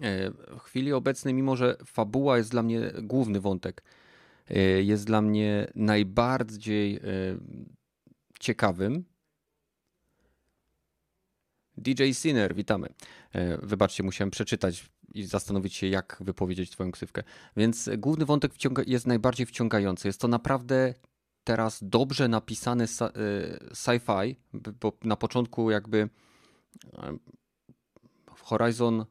E, 0.00 0.30
w 0.30 0.58
chwili 0.58 0.92
obecnej, 0.92 1.34
mimo 1.34 1.56
że 1.56 1.76
fabuła 1.86 2.38
jest 2.38 2.50
dla 2.50 2.62
mnie 2.62 2.92
główny 3.02 3.40
wątek, 3.40 3.82
jest 4.82 5.06
dla 5.06 5.22
mnie 5.22 5.66
najbardziej 5.74 7.00
ciekawym. 8.40 9.04
DJ 11.76 12.12
Sinner, 12.12 12.54
witamy. 12.54 12.88
Wybaczcie, 13.62 14.02
musiałem 14.02 14.30
przeczytać 14.30 14.90
i 15.14 15.24
zastanowić 15.24 15.74
się, 15.74 15.86
jak 15.86 16.16
wypowiedzieć 16.20 16.70
Twoją 16.70 16.92
ksywkę. 16.92 17.22
Więc 17.56 17.90
główny 17.98 18.24
wątek 18.24 18.52
jest 18.86 19.06
najbardziej 19.06 19.46
wciągający. 19.46 20.08
Jest 20.08 20.20
to 20.20 20.28
naprawdę 20.28 20.94
teraz 21.44 21.78
dobrze 21.82 22.28
napisany 22.28 22.84
y, 22.84 22.86
sci-fi, 23.74 24.36
bo 24.80 24.92
na 25.04 25.16
początku 25.16 25.70
jakby 25.70 26.08
Horizon 28.26 29.04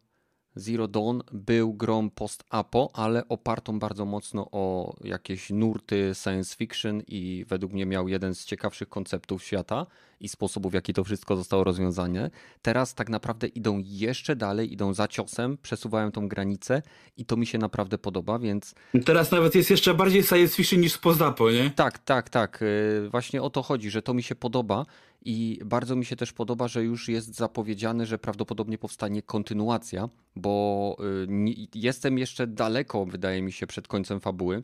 Zero 0.56 0.88
Dawn 0.88 1.22
był 1.32 1.74
grą 1.74 2.10
post-apo, 2.10 2.90
ale 2.94 3.28
opartą 3.28 3.80
bardzo 3.80 4.06
mocno 4.06 4.48
o 4.52 4.96
jakieś 5.04 5.50
nurty 5.50 6.12
science 6.24 6.56
fiction 6.56 7.02
i 7.08 7.46
według 7.48 7.74
mnie 7.74 7.86
miał 7.86 8.08
jeden 8.08 8.36
z 8.36 8.46
ciekawszych 8.46 8.90
konceptów 8.90 9.44
świata 9.44 9.86
i 10.20 10.30
sposobów, 10.30 10.72
w 10.72 10.76
jaki 10.76 10.94
to 10.94 11.04
wszystko 11.04 11.36
zostało 11.36 11.64
rozwiązane. 11.64 12.30
Teraz 12.62 12.96
tak 12.96 13.10
naprawdę 13.10 13.48
idą 13.48 13.82
jeszcze 13.84 14.36
dalej, 14.36 14.74
idą 14.74 14.94
za 14.94 15.08
ciosem, 15.08 15.58
przesuwają 15.58 16.12
tą 16.12 16.28
granicę 16.28 16.82
i 17.18 17.26
to 17.26 17.38
mi 17.38 17.46
się 17.46 17.58
naprawdę 17.58 17.98
podoba, 17.98 18.40
więc... 18.40 18.76
Teraz 19.06 19.32
nawet 19.32 19.56
jest 19.56 19.70
jeszcze 19.70 19.94
bardziej 19.94 20.24
science 20.24 20.56
fiction 20.56 20.80
niż 20.80 20.98
post-apo, 20.98 21.52
nie? 21.52 21.70
Tak, 21.70 22.00
tak, 22.00 22.30
tak. 22.30 22.62
Y, 22.62 23.10
właśnie 23.12 23.42
o 23.42 23.50
to 23.50 23.64
chodzi, 23.64 23.90
że 23.90 24.02
to 24.02 24.14
mi 24.14 24.24
się 24.24 24.36
podoba 24.36 24.86
i 25.26 25.60
bardzo 25.66 25.96
mi 25.96 26.06
się 26.06 26.16
też 26.16 26.34
podoba, 26.34 26.68
że 26.68 26.84
już 26.84 27.10
jest 27.10 27.36
zapowiedziane, 27.36 28.06
że 28.06 28.20
prawdopodobnie 28.20 28.78
powstanie 28.78 29.22
kontynuacja, 29.22 30.10
bo 30.36 30.98
y, 31.28 31.68
jestem 31.76 32.18
jeszcze 32.18 32.48
daleko, 32.48 33.06
wydaje 33.06 33.42
mi 33.42 33.52
się, 33.52 33.68
przed 33.68 33.88
końcem 33.88 34.20
fabuły, 34.20 34.64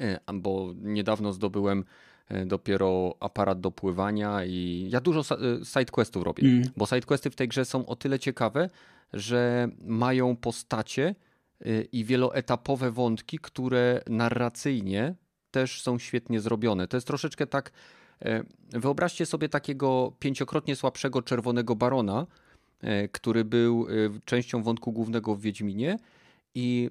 y, 0.00 0.18
bo 0.34 0.74
niedawno 0.76 1.32
zdobyłem 1.32 1.84
y, 2.30 2.46
dopiero 2.46 3.16
aparat 3.20 3.60
do 3.60 3.70
pływania 3.70 4.44
i 4.44 4.86
ja 4.90 5.00
dużo 5.00 5.22
sidequestów 5.64 6.22
robię, 6.22 6.42
mm. 6.42 6.68
bo 6.76 6.86
sidequesty 6.86 7.30
w 7.30 7.36
tej 7.36 7.48
grze 7.48 7.64
są 7.64 7.86
o 7.86 7.96
tyle 7.96 8.18
ciekawe, 8.18 8.70
że 9.12 9.68
mają 9.80 10.36
postacie 10.36 11.14
i 11.92 12.04
wieloetapowe 12.04 12.90
wątki, 12.90 13.38
które 13.38 14.02
narracyjnie 14.08 15.14
też 15.50 15.82
są 15.82 15.98
świetnie 15.98 16.40
zrobione. 16.40 16.88
To 16.88 16.96
jest 16.96 17.06
troszeczkę 17.06 17.46
tak 17.46 17.72
wyobraźcie 18.70 19.26
sobie 19.26 19.48
takiego 19.48 20.12
pięciokrotnie 20.18 20.76
słabszego 20.76 21.22
czerwonego 21.22 21.76
barona, 21.76 22.26
e, 22.80 23.08
który 23.08 23.44
był 23.44 23.86
e, 23.88 24.20
częścią 24.24 24.62
wątku 24.62 24.92
głównego 24.92 25.34
w 25.34 25.40
Wiedźminie. 25.40 25.98
I 26.58 26.90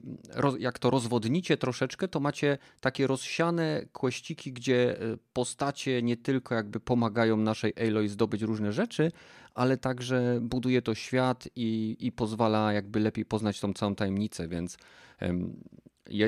jak 0.60 0.80
to 0.80 0.90
rozwodnicie 0.90 1.58
troszeczkę, 1.58 2.08
to 2.08 2.20
macie 2.20 2.58
takie 2.82 3.08
rozsiane 3.08 3.86
kłeściki, 3.94 4.54
gdzie 4.54 4.98
postacie 5.34 6.02
nie 6.02 6.18
tylko 6.18 6.56
jakby 6.56 6.80
pomagają 6.80 7.38
naszej 7.38 7.74
Aloy 7.88 8.10
zdobyć 8.10 8.42
różne 8.42 8.72
rzeczy, 8.72 9.12
ale 9.54 9.78
także 9.78 10.40
buduje 10.42 10.82
to 10.82 10.96
świat 10.96 11.48
i, 11.56 11.98
i 12.00 12.12
pozwala 12.12 12.74
jakby 12.74 13.00
lepiej 13.00 13.26
poznać 13.26 13.60
tą 13.60 13.74
całą 13.74 13.96
tajemnicę, 13.96 14.48
więc 14.48 14.78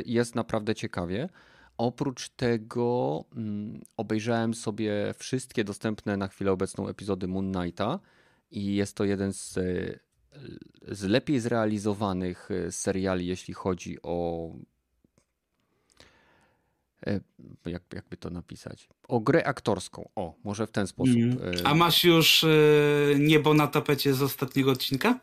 jest 0.05 0.35
naprawdę 0.35 0.75
ciekawie. 0.75 1.29
Oprócz 1.77 2.29
tego 2.29 3.23
mm, 3.35 3.81
obejrzałem 3.97 4.53
sobie 4.53 5.13
wszystkie 5.17 5.63
dostępne 5.63 6.17
na 6.17 6.27
chwilę 6.27 6.51
obecną 6.51 6.87
epizody 6.87 7.27
Moon 7.27 7.53
Knighta 7.53 7.99
i 8.51 8.75
jest 8.75 8.95
to 8.95 9.03
jeden 9.03 9.33
z, 9.33 9.57
e, 9.57 9.99
z 10.95 11.03
lepiej 11.03 11.39
zrealizowanych 11.39 12.49
e, 12.51 12.71
seriali, 12.71 13.27
jeśli 13.27 13.53
chodzi 13.53 13.97
o 14.03 14.49
e, 17.07 17.19
jak, 17.65 17.83
jakby 17.93 18.17
to 18.17 18.29
napisać? 18.29 18.89
O 19.07 19.19
grę 19.19 19.47
aktorską. 19.47 20.09
O, 20.15 20.35
może 20.43 20.67
w 20.67 20.71
ten 20.71 20.87
sposób. 20.87 21.15
Mm. 21.15 21.37
A 21.63 21.75
masz 21.75 22.03
już 22.03 22.45
niebo 23.19 23.53
na 23.53 23.67
tapecie 23.67 24.13
z 24.13 24.21
ostatniego 24.21 24.71
odcinka? 24.71 25.19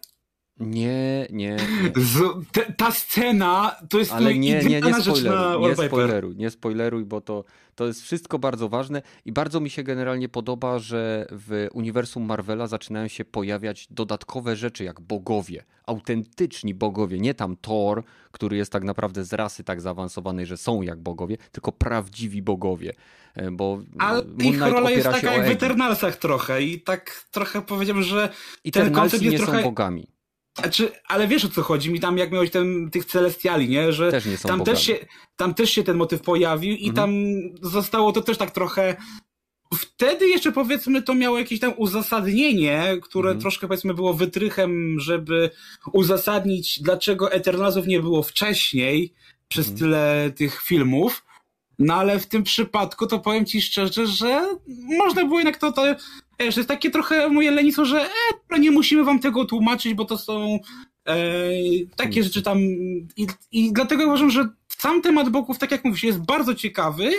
Nie, 0.61 1.27
nie. 1.31 1.57
nie. 1.57 1.93
Z, 2.05 2.19
te, 2.53 2.73
ta 2.73 2.91
scena 2.91 3.77
to 3.89 3.99
jest 3.99 4.13
Ale 4.13 4.35
nie, 4.35 4.65
nie, 4.65 4.81
nie 4.81 4.95
spoileruj, 4.95 5.69
nie 5.69 5.77
spoileruj, 5.77 6.37
nie 6.37 6.51
spoileruj, 6.51 7.05
bo 7.05 7.21
to, 7.21 7.45
to 7.75 7.87
jest 7.87 8.03
wszystko 8.03 8.39
bardzo 8.39 8.69
ważne 8.69 9.03
i 9.25 9.33
bardzo 9.33 9.61
mi 9.61 9.71
się 9.71 9.83
generalnie 9.83 10.29
podoba, 10.29 10.79
że 10.79 11.27
w 11.31 11.69
uniwersum 11.73 12.23
Marvela 12.23 12.67
zaczynają 12.67 13.09
się 13.09 13.25
pojawiać 13.25 13.87
dodatkowe 13.91 14.57
rzeczy 14.57 14.85
jak 14.85 15.01
bogowie, 15.01 15.65
autentyczni 15.87 16.75
bogowie, 16.75 17.19
nie 17.19 17.35
tam 17.35 17.57
Thor, 17.57 18.03
który 18.31 18.57
jest 18.57 18.73
tak 18.73 18.85
naprawdę 18.85 19.25
z 19.25 19.33
rasy 19.33 19.65
tak 19.65 19.81
zaawansowanej, 19.81 20.47
że 20.47 20.57
są 20.57 20.83
jak 20.83 21.01
bogowie, 21.01 21.37
tylko 21.53 21.73
prawdziwi 21.73 22.43
bogowie, 22.43 22.93
E, 23.35 23.51
bo 23.51 23.83
Ale 23.99 24.23
ich 24.45 24.61
rola 24.61 24.91
jest 24.91 25.07
taka 25.09 25.33
jak 25.33 25.47
w. 25.47 25.51
Eternalsach 25.51 26.17
trochę 26.17 26.63
i 26.63 26.81
tak 26.81 27.25
trochę 27.31 27.63
powiedziałem, 27.63 28.03
że 28.03 28.29
I 28.65 28.73
ten 28.73 28.93
koncept 28.93 29.23
nie 29.23 29.31
jest 29.31 29.45
są 29.45 29.51
trochę- 29.51 29.65
bogami, 29.65 30.07
Znaczy, 30.59 30.93
ale 31.09 31.29
wiesz 31.29 31.45
o 31.45 31.49
co 31.49 31.63
chodzi 31.63 31.91
mi 31.91 32.01
tam, 32.01 32.19
jak 32.19 32.33
miałeś 32.33 32.51
ten, 32.51 32.91
tych 32.91 33.05
celestiali, 33.05 33.69
nie? 33.69 33.93
Że 33.93 34.11
też 34.11 34.27
nie 34.27 34.39
tam 34.39 34.59
bogami. 34.59 34.65
też, 34.77 34.87
się, 34.87 34.99
tam 35.37 35.55
też 35.55 35.71
się 35.71 35.83
ten 35.83 35.97
motyw 35.97 36.23
pojawił 36.23 36.77
i 36.77 36.89
Mhm. 36.89 36.95
tam 36.95 37.13
zostało 37.71 38.13
to 38.13 38.21
też 38.21 38.39
tak 38.39 38.51
trochę. 38.51 38.97
Wtedy 39.75 40.29
jeszcze 40.29 40.53
powiedzmy 40.53 41.03
to 41.03 41.15
miało 41.15 41.39
jakieś 41.39 41.61
tam 41.61 41.73
uzasadnienie, 41.77 42.83
które 43.03 43.29
Mhm. 43.31 43.41
troszkę 43.41 43.69
powiedzmy 43.69 43.95
było 43.95 44.15
wytrychem, 44.15 45.01
żeby 45.01 45.51
uzasadnić, 45.93 46.81
dlaczego 46.83 47.33
Eternalsów 47.33 47.87
nie 47.87 48.01
było 48.01 48.23
wcześniej 48.23 49.15
przez 49.49 49.69
Mhm. 49.69 49.79
tyle 49.79 50.31
tych 50.37 50.63
filmów. 50.63 51.25
No 51.79 51.95
ale 51.95 52.19
w 52.19 52.27
tym 52.27 52.43
przypadku 52.43 53.07
to 53.07 53.19
powiem 53.19 53.47
ci 53.47 53.63
szczerze, 53.63 54.07
że 54.07 54.49
można 54.99 55.25
było 55.25 55.39
jednak 55.39 55.57
to, 55.57 55.73
to 55.73 55.83
wiesz, 56.41 56.57
jest 56.57 56.69
takie 56.69 56.91
trochę 56.91 57.29
moje 57.29 57.51
lenistwo, 57.51 57.85
że 57.85 58.01
e, 58.03 58.09
no 58.51 58.57
nie 58.57 58.71
musimy 58.71 59.05
wam 59.05 59.19
tego 59.19 59.45
tłumaczyć, 59.45 59.95
bo 59.95 60.05
to 60.05 60.19
są 60.19 60.59
e, 61.09 61.17
takie 61.97 62.23
rzeczy 62.25 62.43
tam 62.43 62.59
i, 63.17 63.27
i 63.53 63.73
dlatego 63.73 64.05
uważam, 64.07 64.31
że 64.31 64.49
sam 64.69 65.03
temat 65.03 65.29
boków, 65.29 65.59
tak 65.59 65.71
jak 65.71 65.85
mówisz, 65.85 66.05
jest 66.05 66.19
bardzo 66.19 66.55
ciekawy, 66.55 67.11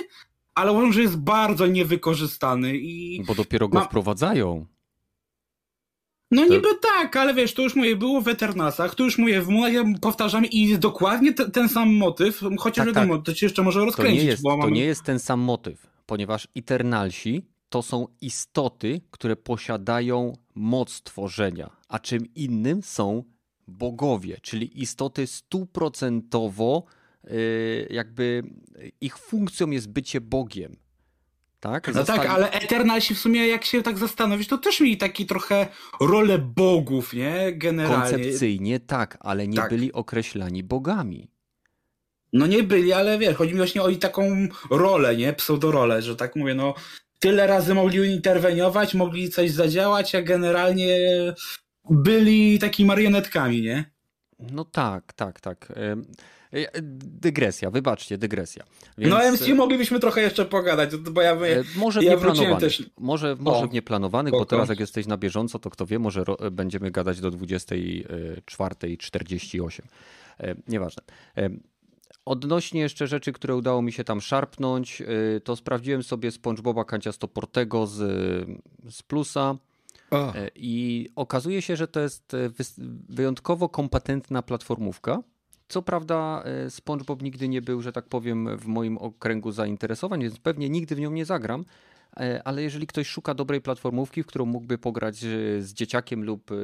ale 0.55 0.72
uważam, 0.72 0.93
że 0.93 1.01
jest 1.01 1.17
bardzo 1.17 1.67
niewykorzystany 1.67 2.77
i 2.77 3.24
Bo 3.27 3.36
dopiero 3.36 3.67
go 3.67 3.79
Ma- 3.79 3.86
wprowadzają. 3.86 4.65
no 6.31 6.45
To- 6.45 6.53
niby 6.53 6.67
tak, 6.81 7.15
ale 7.15 7.34
wiesz, 7.34 7.53
to 7.53 7.62
już 7.62 7.75
moje 7.75 7.95
było 7.95 8.22
w 8.22 8.27
Eternasach, 8.27 8.95
to 8.95 9.03
już 9.03 9.17
moje 9.17 9.41
w 9.41 9.48
Munazie 9.48 9.84
powtarzam 10.01 10.45
i 10.45 10.62
jest 10.69 10.81
dokładnie 10.81 11.34
te, 11.34 11.51
ten 11.51 11.69
sam 11.69 11.93
motyw, 11.95 12.41
chociaż 12.60 12.86
Tak, 12.86 12.95
wiadomo, 12.95 13.17
to 13.22 13.34
ci 13.34 13.45
jeszcze 13.45 13.63
może 13.63 13.79
To 13.79 13.86
rozkręcić, 13.86 14.24
nie, 14.24 14.29
jest, 14.29 14.43
bo 14.43 14.50
to 14.51 14.57
mam... 14.57 14.74
nie 14.74 14.86
jest 14.86 15.03
ten 15.03 15.19
sam 15.19 15.39
motyw, 15.39 15.88
ponieważ 16.05 16.48
Eternalsi 16.55 17.45
to 17.75 17.82
są 17.82 18.08
istoty, 18.22 19.01
które 19.12 19.36
posiadają 19.36 20.34
moc 20.55 21.01
tworzenia, 21.01 21.70
a 21.88 22.00
czym 22.00 22.34
innym 22.36 22.84
są 22.84 23.24
bogowie, 23.67 24.38
czyli 24.41 24.82
istoty 24.82 25.27
stuprocentowo 25.27 26.84
yy, 27.24 27.88
jakby 27.89 28.44
ich 29.01 29.17
funkcją 29.17 29.70
jest 29.70 29.89
bycie 29.89 30.22
Bogiem. 30.22 30.75
Tak? 31.60 31.94
No 31.96 32.03
tak, 32.03 32.25
ale 32.25 32.51
Eternalsi 32.51 33.15
w 33.15 33.20
sumie, 33.20 33.48
jak 33.48 33.65
się 33.65 33.84
tak 33.84 33.98
zastanowić, 33.98 34.48
to 34.48 34.58
też 34.58 34.79
mieli 34.82 34.98
taki 34.98 35.25
trochę 35.25 35.67
rolę 36.01 36.38
bogów, 36.38 37.13
nie? 37.13 37.53
Generalnie. 37.53 38.12
Koncepcyjnie 38.12 38.79
tak, 38.79 39.17
ale 39.20 39.48
nie 39.48 39.58
Tak. 39.58 39.70
byli 39.70 39.94
określani 39.94 40.63
bogami. 40.63 41.32
No 42.34 42.48
nie 42.48 42.63
byli, 42.63 42.94
ale 42.94 43.20
wiesz, 43.20 43.36
chodzi 43.36 43.51
mi 43.51 43.58
właśnie 43.58 43.82
o 43.82 43.91
taką 43.91 44.48
rolę, 44.70 45.17
nie? 45.17 45.34
Pseudorolę, 45.34 46.01
że 46.01 46.15
tak 46.15 46.36
mówię, 46.36 46.55
no 46.55 46.74
tyle 47.19 47.48
razy 47.48 47.74
mogli 47.74 48.12
interweniować, 48.12 48.93
mogli 48.93 49.29
coś 49.29 49.51
zadziałać, 49.51 50.15
a 50.15 50.22
generalnie 50.22 50.98
byli 51.89 52.60
takimi 52.60 52.88
marionetkami, 52.88 53.62
nie? 53.62 53.86
No 54.39 54.65
tak, 54.65 55.13
tak, 55.13 55.41
tak. 55.41 55.74
E, 55.75 55.95
Dygresja, 57.03 57.72
wybaczcie, 57.72 58.17
dygresja. 58.17 58.63
Więc, 58.98 59.13
no 59.13 59.31
MCU 59.31 59.55
moglibyśmy 59.55 60.00
trochę 60.00 60.22
jeszcze 60.22 60.45
pogadać, 60.45 60.95
bo 60.95 61.22
ja 61.22 61.36
by... 61.36 61.60
E, 61.60 61.63
Może 61.75 62.03
ja 62.03 62.17
wróciłem 62.17 62.57
też- 62.57 62.84
Może, 62.98 63.36
może 63.39 63.60
O, 63.60 63.67
w 63.67 63.74
nieplanowanych, 63.74 64.31
bo 64.31 64.45
teraz 64.45 64.69
jak 64.69 64.79
jesteś 64.79 65.07
na 65.07 65.17
bieżąco, 65.17 65.60
to 65.60 65.69
kto 65.69 65.86
wie, 65.86 66.00
może 66.00 66.24
będziemy 66.51 66.91
gadać 66.91 67.19
do 67.22 67.31
24.48. 67.31 69.81
E, 70.39 70.55
Nieważne. 70.67 71.03
Odnośnie 72.25 72.82
jeszcze 72.82 73.08
rzeczy, 73.08 73.34
które 73.34 73.55
udało 73.55 73.82
mi 73.82 73.91
się 73.91 74.03
tam 74.03 74.22
szarpnąć, 74.22 75.01
e, 75.01 75.05
to 75.39 75.55
sprawdziłem 75.55 76.03
sobie 76.03 76.32
SpongeBoba 76.32 76.86
Kanciastoportego 76.86 77.88
z, 77.88 77.98
z 78.89 79.03
Plusa 79.03 79.55
e, 80.12 80.50
i 80.55 81.10
okazuje 81.15 81.62
się, 81.62 81.75
że 81.75 81.88
to 81.88 82.00
jest 82.00 82.34
e, 82.34 82.38
wyjątkowo 83.10 83.70
kompetentna 83.70 84.41
platformówka. 84.41 85.24
Co 85.67 85.82
prawda 85.82 86.44
e, 86.46 86.70
SpongeBob 86.70 87.22
nigdy 87.22 87.48
nie 87.48 87.62
był, 87.62 87.82
że 87.82 87.91
tak 87.91 88.05
powiem, 88.05 88.58
w 88.58 88.65
moim 88.65 88.98
okręgu 88.98 89.51
zainteresowań, 89.51 90.22
więc 90.22 90.39
pewnie 90.39 90.70
nigdy 90.70 90.96
w 90.96 91.00
nią 91.00 91.12
nie 91.12 91.25
zagram, 91.25 91.65
ale 92.43 92.63
jeżeli 92.63 92.88
ktoś 92.88 93.07
szuka 93.07 93.34
dobrej 93.34 93.62
platformówki, 93.62 94.24
w 94.24 94.25
którą 94.25 94.45
mógłby 94.45 94.77
pograć 94.77 95.24
e, 95.24 95.27
z 95.62 95.74
dzieciakiem 95.74 96.24
lub 96.24 96.51
e, 96.51 96.55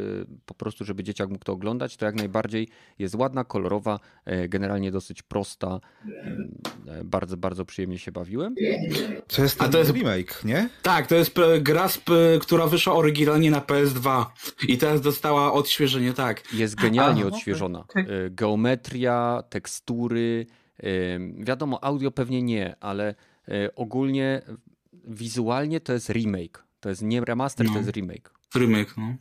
po 0.45 0.53
prostu, 0.53 0.85
żeby 0.85 1.03
dzieciak 1.03 1.29
mógł 1.29 1.45
to 1.45 1.53
oglądać, 1.53 1.97
to 1.97 2.05
jak 2.05 2.15
najbardziej 2.15 2.67
jest 2.99 3.15
ładna, 3.15 3.43
kolorowa, 3.43 3.99
e, 4.25 4.47
generalnie 4.49 4.91
dosyć 4.91 5.21
prosta. 5.21 5.79
E, 6.87 7.03
Bardzo, 7.03 7.37
bardzo 7.37 7.65
przyjemnie 7.65 7.99
się 7.99 8.11
bawiłem. 8.11 8.55
to 9.27 9.41
jest 9.43 9.61
A 9.61 9.67
to 9.69 9.77
jest- 9.77 9.91
remake, 9.93 10.41
nie? 10.45 10.69
Tak, 10.81 11.07
to 11.07 11.15
jest 11.15 11.39
e, 11.39 11.61
gra, 11.61 11.85
sp- 11.95 12.39
która 12.41 12.67
wyszła 12.67 12.93
oryginalnie 12.95 13.51
na 13.51 13.59
PS2 13.61 14.25
i 14.67 14.77
teraz 14.77 15.01
dostała 15.01 15.53
odświeżenie, 15.53 16.13
tak. 16.13 16.53
Jest 16.53 16.75
genialnie 16.75 17.19
Aha, 17.21 17.27
okej, 17.27 17.37
odświeżona. 17.37 17.79
okej. 17.79 18.03
Y, 18.25 18.29
Geometria, 18.29 19.43
tekstury. 19.49 20.45
Wiadomo, 21.37 21.83
audio 21.83 22.11
pewnie 22.11 22.41
nie, 22.43 22.75
ale 22.79 23.15
ogólnie 23.75 24.41
wizualnie 25.07 25.79
to 25.79 25.93
jest 25.93 26.09
remake. 26.09 26.63
To 26.79 26.89
jest 26.89 27.01
nie 27.01 27.21
remaster, 27.21 27.65
to 27.67 27.71
No. 27.73 27.79
jest 27.79 27.91
remake. 27.91 28.33
Remake, 28.55 28.97
no. 28.97 29.15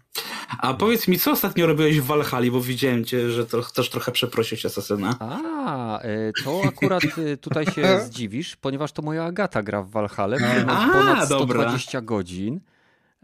A 0.59 0.75
powiedz 0.75 1.09
mi, 1.09 1.19
co 1.19 1.31
ostatnio 1.33 1.67
robiłeś 1.67 2.01
w 2.01 2.05
Valhalla, 2.05 2.51
bo 2.51 2.61
widziałem 2.61 3.05
cię, 3.05 3.31
że 3.31 3.47
to, 3.47 3.63
też 3.63 3.91
trochę 3.91 4.13
przeprosiłeś 4.13 4.67
Asasyna. 4.67 5.17
A, 5.21 6.03
y, 6.05 6.33
to 6.45 6.63
akurat 6.69 7.05
y, 7.19 7.37
tutaj 7.37 7.67
się 7.67 8.01
zdziwisz, 8.07 8.57
ponieważ 8.57 8.93
to 8.93 9.03
moja 9.03 9.25
Agata 9.25 9.63
gra 9.63 9.83
w 9.83 9.91
Valhalla, 9.91 10.37
ma 10.67 10.91
A, 10.91 10.93
ponad 10.93 11.29
dobra. 11.29 11.61
120 11.61 12.01
godzin. 12.01 12.61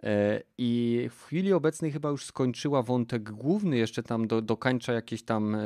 E, 0.03 0.43
I 0.59 1.09
w 1.13 1.25
chwili 1.25 1.53
obecnej 1.53 1.93
chyba 1.93 2.09
już 2.09 2.25
skończyła 2.25 2.83
wątek 2.83 3.31
główny, 3.31 3.77
jeszcze 3.77 4.03
tam 4.03 4.27
do, 4.27 4.43
dokańcza 4.43 4.93
jakieś 4.93 5.23
tam, 5.23 5.55
e, 5.55 5.61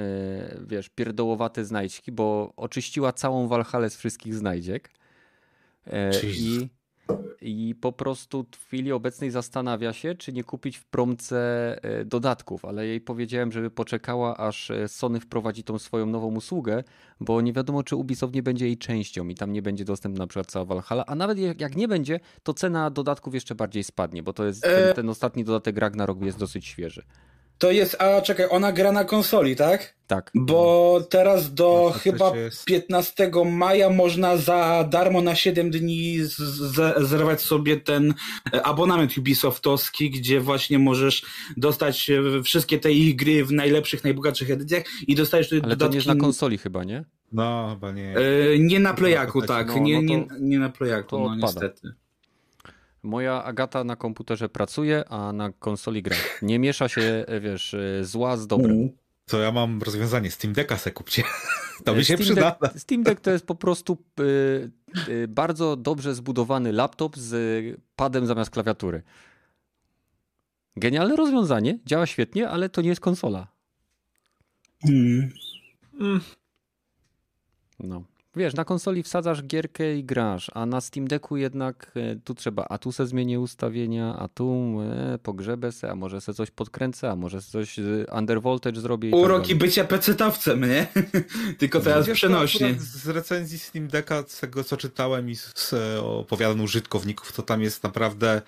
wiesz, 0.66 0.88
pierdołowate 0.88 1.64
znajdźki, 1.64 2.12
bo 2.12 2.52
oczyściła 2.56 3.12
całą 3.12 3.48
Walhalę 3.48 3.90
z 3.90 3.96
wszystkich 3.96 4.34
znajdziek. 4.34 4.90
E, 5.86 6.06
Jesus. 6.06 6.24
I, 6.36 6.68
I 7.40 7.74
po 7.80 7.92
prostu 7.92 8.46
w 8.56 8.66
chwili 8.66 8.92
obecnej 8.92 9.30
zastanawia 9.30 9.92
się, 9.92 10.14
czy 10.14 10.32
nie 10.32 10.44
kupić 10.44 10.76
w 10.76 10.84
promce 10.84 11.38
e, 11.82 12.04
dodatków, 12.04 12.64
ale 12.64 12.86
jej 12.86 13.00
powiedziałem, 13.00 13.52
żeby 13.52 13.70
poczekała, 13.70 14.36
aż 14.36 14.70
e, 14.70 14.88
Sony 14.88 15.20
wprowadzi 15.20 15.64
tą 15.64 15.78
swoją 15.78 16.06
nową 16.06 16.34
usługę, 16.34 16.84
bo 17.20 17.40
nie 17.40 17.52
wiadomo, 17.52 17.82
czy 17.82 17.96
Ubisoft 17.96 18.34
nie 18.34 18.42
będzie 18.42 18.66
jej 18.66 18.78
częścią 18.78 19.28
i 19.28 19.34
tam 19.34 19.52
nie 19.52 19.62
będzie 19.62 19.84
dostępna 19.84 20.18
na 20.18 20.26
przykład 20.26 20.46
cała 20.46 20.64
Valhalla, 20.64 21.06
a 21.06 21.14
nawet 21.14 21.38
jak, 21.38 21.76
nie 21.76 21.88
będzie, 21.88 22.20
to 22.42 22.54
cena 22.54 22.90
dodatków 22.90 23.34
jeszcze 23.34 23.54
bardziej 23.54 23.84
spadnie, 23.84 24.22
bo 24.22 24.32
to 24.32 24.44
jest 24.44 24.62
ten, 24.62 24.88
E- 24.88 24.94
ten 24.94 25.08
ostatni 25.08 25.44
dodatek 25.44 25.78
Ragnarok 25.78 26.22
jest 26.22 26.38
dosyć 26.38 26.66
świeży. 26.66 27.02
To 27.60 27.70
jest, 27.70 28.02
a 28.02 28.20
czekaj, 28.22 28.46
ona 28.50 28.72
gra 28.72 28.92
na 28.92 29.04
konsoli, 29.04 29.56
tak? 29.56 29.94
Tak. 30.06 30.30
Bo 30.34 31.00
teraz 31.10 31.54
do 31.54 31.82
No, 31.86 31.92
to 31.92 31.98
chyba 31.98 32.30
też 32.30 32.38
jest- 32.38 32.64
15 32.64 33.44
maja 33.44 33.90
można 33.90 34.36
za 34.36 34.84
darmo 34.90 35.20
na 35.20 35.34
7 35.34 35.70
dni 35.70 36.18
z- 36.22 36.36
z- 36.38 37.08
zerwać 37.08 37.40
sobie 37.40 37.76
ten 37.76 38.14
e, 38.54 38.62
abonament 38.62 39.18
Ubisoftowski, 39.18 40.10
gdzie 40.10 40.40
właśnie 40.40 40.78
możesz 40.78 41.22
dostać 41.56 42.10
e, 42.10 42.42
wszystkie 42.42 42.78
te 42.78 42.92
ich 42.92 43.16
gry 43.16 43.44
w 43.44 43.52
najlepszych, 43.52 44.04
najbogatszych 44.04 44.50
edycjach 44.50 44.82
i 45.06 45.14
dostajesz 45.14 45.46
tutaj 45.48 45.60
Ale 45.64 45.70
to 45.70 45.76
dodatki. 45.76 45.92
nie 45.92 45.96
jest 45.98 46.08
na 46.08 46.14
konsoli 46.16 46.58
chyba, 46.58 46.84
nie? 46.84 47.04
No, 47.32 47.68
chyba 47.74 47.92
nie. 47.92 48.14
e, 48.16 48.58
nie 48.58 48.80
na 48.80 48.94
Playaku, 48.94 49.42
tak. 49.42 49.66
No, 49.68 49.78
nie, 49.78 49.94
no 49.94 50.02
nie, 50.02 50.26
to- 50.26 50.34
nie 50.40 50.58
na 50.58 50.68
Playaku, 50.68 51.08
to 51.10 51.18
no 51.18 51.24
odpada. 51.24 51.46
niestety. 51.46 51.94
Moja 53.02 53.44
Agata 53.44 53.84
na 53.84 53.96
komputerze 53.96 54.48
pracuje, 54.48 55.04
a 55.08 55.32
na 55.32 55.52
konsoli 55.52 56.02
gra. 56.02 56.16
Nie 56.42 56.58
miesza 56.58 56.88
się, 56.88 57.24
e, 57.26 57.40
wiesz, 57.46 57.74
e, 57.74 58.04
zła 58.04 58.36
z 58.36 58.46
dobrem. 58.46 58.70
Mhm. 58.70 58.90
To 59.26 59.38
ja 59.40 59.52
mam 59.52 59.82
rozwiązanie. 59.82 60.30
Steam 60.30 60.54
Decka 60.54 60.78
se 60.78 60.90
kupcie. 60.90 61.22
To 61.84 61.92
E, 61.92 61.94
by 61.94 62.04
się 62.04 62.14
Steam 62.14 62.20
przyda. 62.20 62.56
Deck, 62.62 62.78
Steam 62.78 63.02
Deck 63.02 63.20
to 63.20 63.30
jest 63.30 63.46
po 63.46 63.54
prostu 63.54 63.98
y, 64.20 64.70
y, 65.08 65.28
bardzo 65.28 65.76
dobrze 65.76 66.14
zbudowany 66.14 66.72
laptop 66.72 67.16
z 67.16 67.80
padem 67.96 68.26
zamiast 68.26 68.50
klawiatury. 68.50 69.02
Genialne 70.76 71.16
rozwiązanie, 71.16 71.78
działa 71.86 72.06
świetnie, 72.06 72.48
ale 72.48 72.68
to 72.68 72.82
nie 72.82 72.88
jest 72.88 73.00
konsola. 73.00 73.46
Mm. 74.88 75.30
No. 77.78 78.04
Wiesz, 78.36 78.54
na 78.54 78.64
konsoli 78.64 79.02
wsadzasz 79.02 79.44
gierkę 79.44 79.96
i 79.96 80.04
grasz, 80.04 80.50
a 80.54 80.66
na 80.66 80.80
Steam 80.80 81.08
Decku 81.08 81.36
jednak 81.36 81.92
e, 81.96 82.16
tu 82.16 82.34
trzeba, 82.34 82.64
a 82.68 82.78
tu 82.78 82.92
se 82.92 83.06
zmienię 83.06 83.40
ustawienia, 83.40 84.16
a 84.18 84.28
tu 84.28 84.76
e, 84.80 85.18
pogrzebę 85.18 85.72
se, 85.72 85.90
a 85.90 85.94
może 85.94 86.20
se 86.20 86.34
coś 86.34 86.50
podkręcę, 86.50 87.10
a 87.10 87.16
może 87.16 87.42
se 87.42 87.50
coś 87.50 87.76
undervoltage 88.18 88.80
zrobię. 88.80 89.08
I 89.08 89.12
Uroki 89.12 89.48
tak 89.48 89.58
bycia 89.58 89.84
pecetowcem, 89.84 90.60
nie? 90.60 90.86
Tylko 91.58 91.80
teraz 91.80 92.06
Wiesz, 92.06 92.18
przenośnie. 92.18 92.74
Z 92.78 93.08
recenzji 93.08 93.58
Steam 93.58 93.88
Decka, 93.88 94.24
z 94.26 94.40
tego 94.40 94.64
co 94.64 94.76
czytałem 94.76 95.30
i 95.30 95.36
z, 95.36 95.52
z 95.54 95.74
opowiadań 96.02 96.60
użytkowników, 96.60 97.32
to 97.32 97.42
tam 97.42 97.62
jest 97.62 97.82
naprawdę 97.82 98.32
e, 98.36 98.42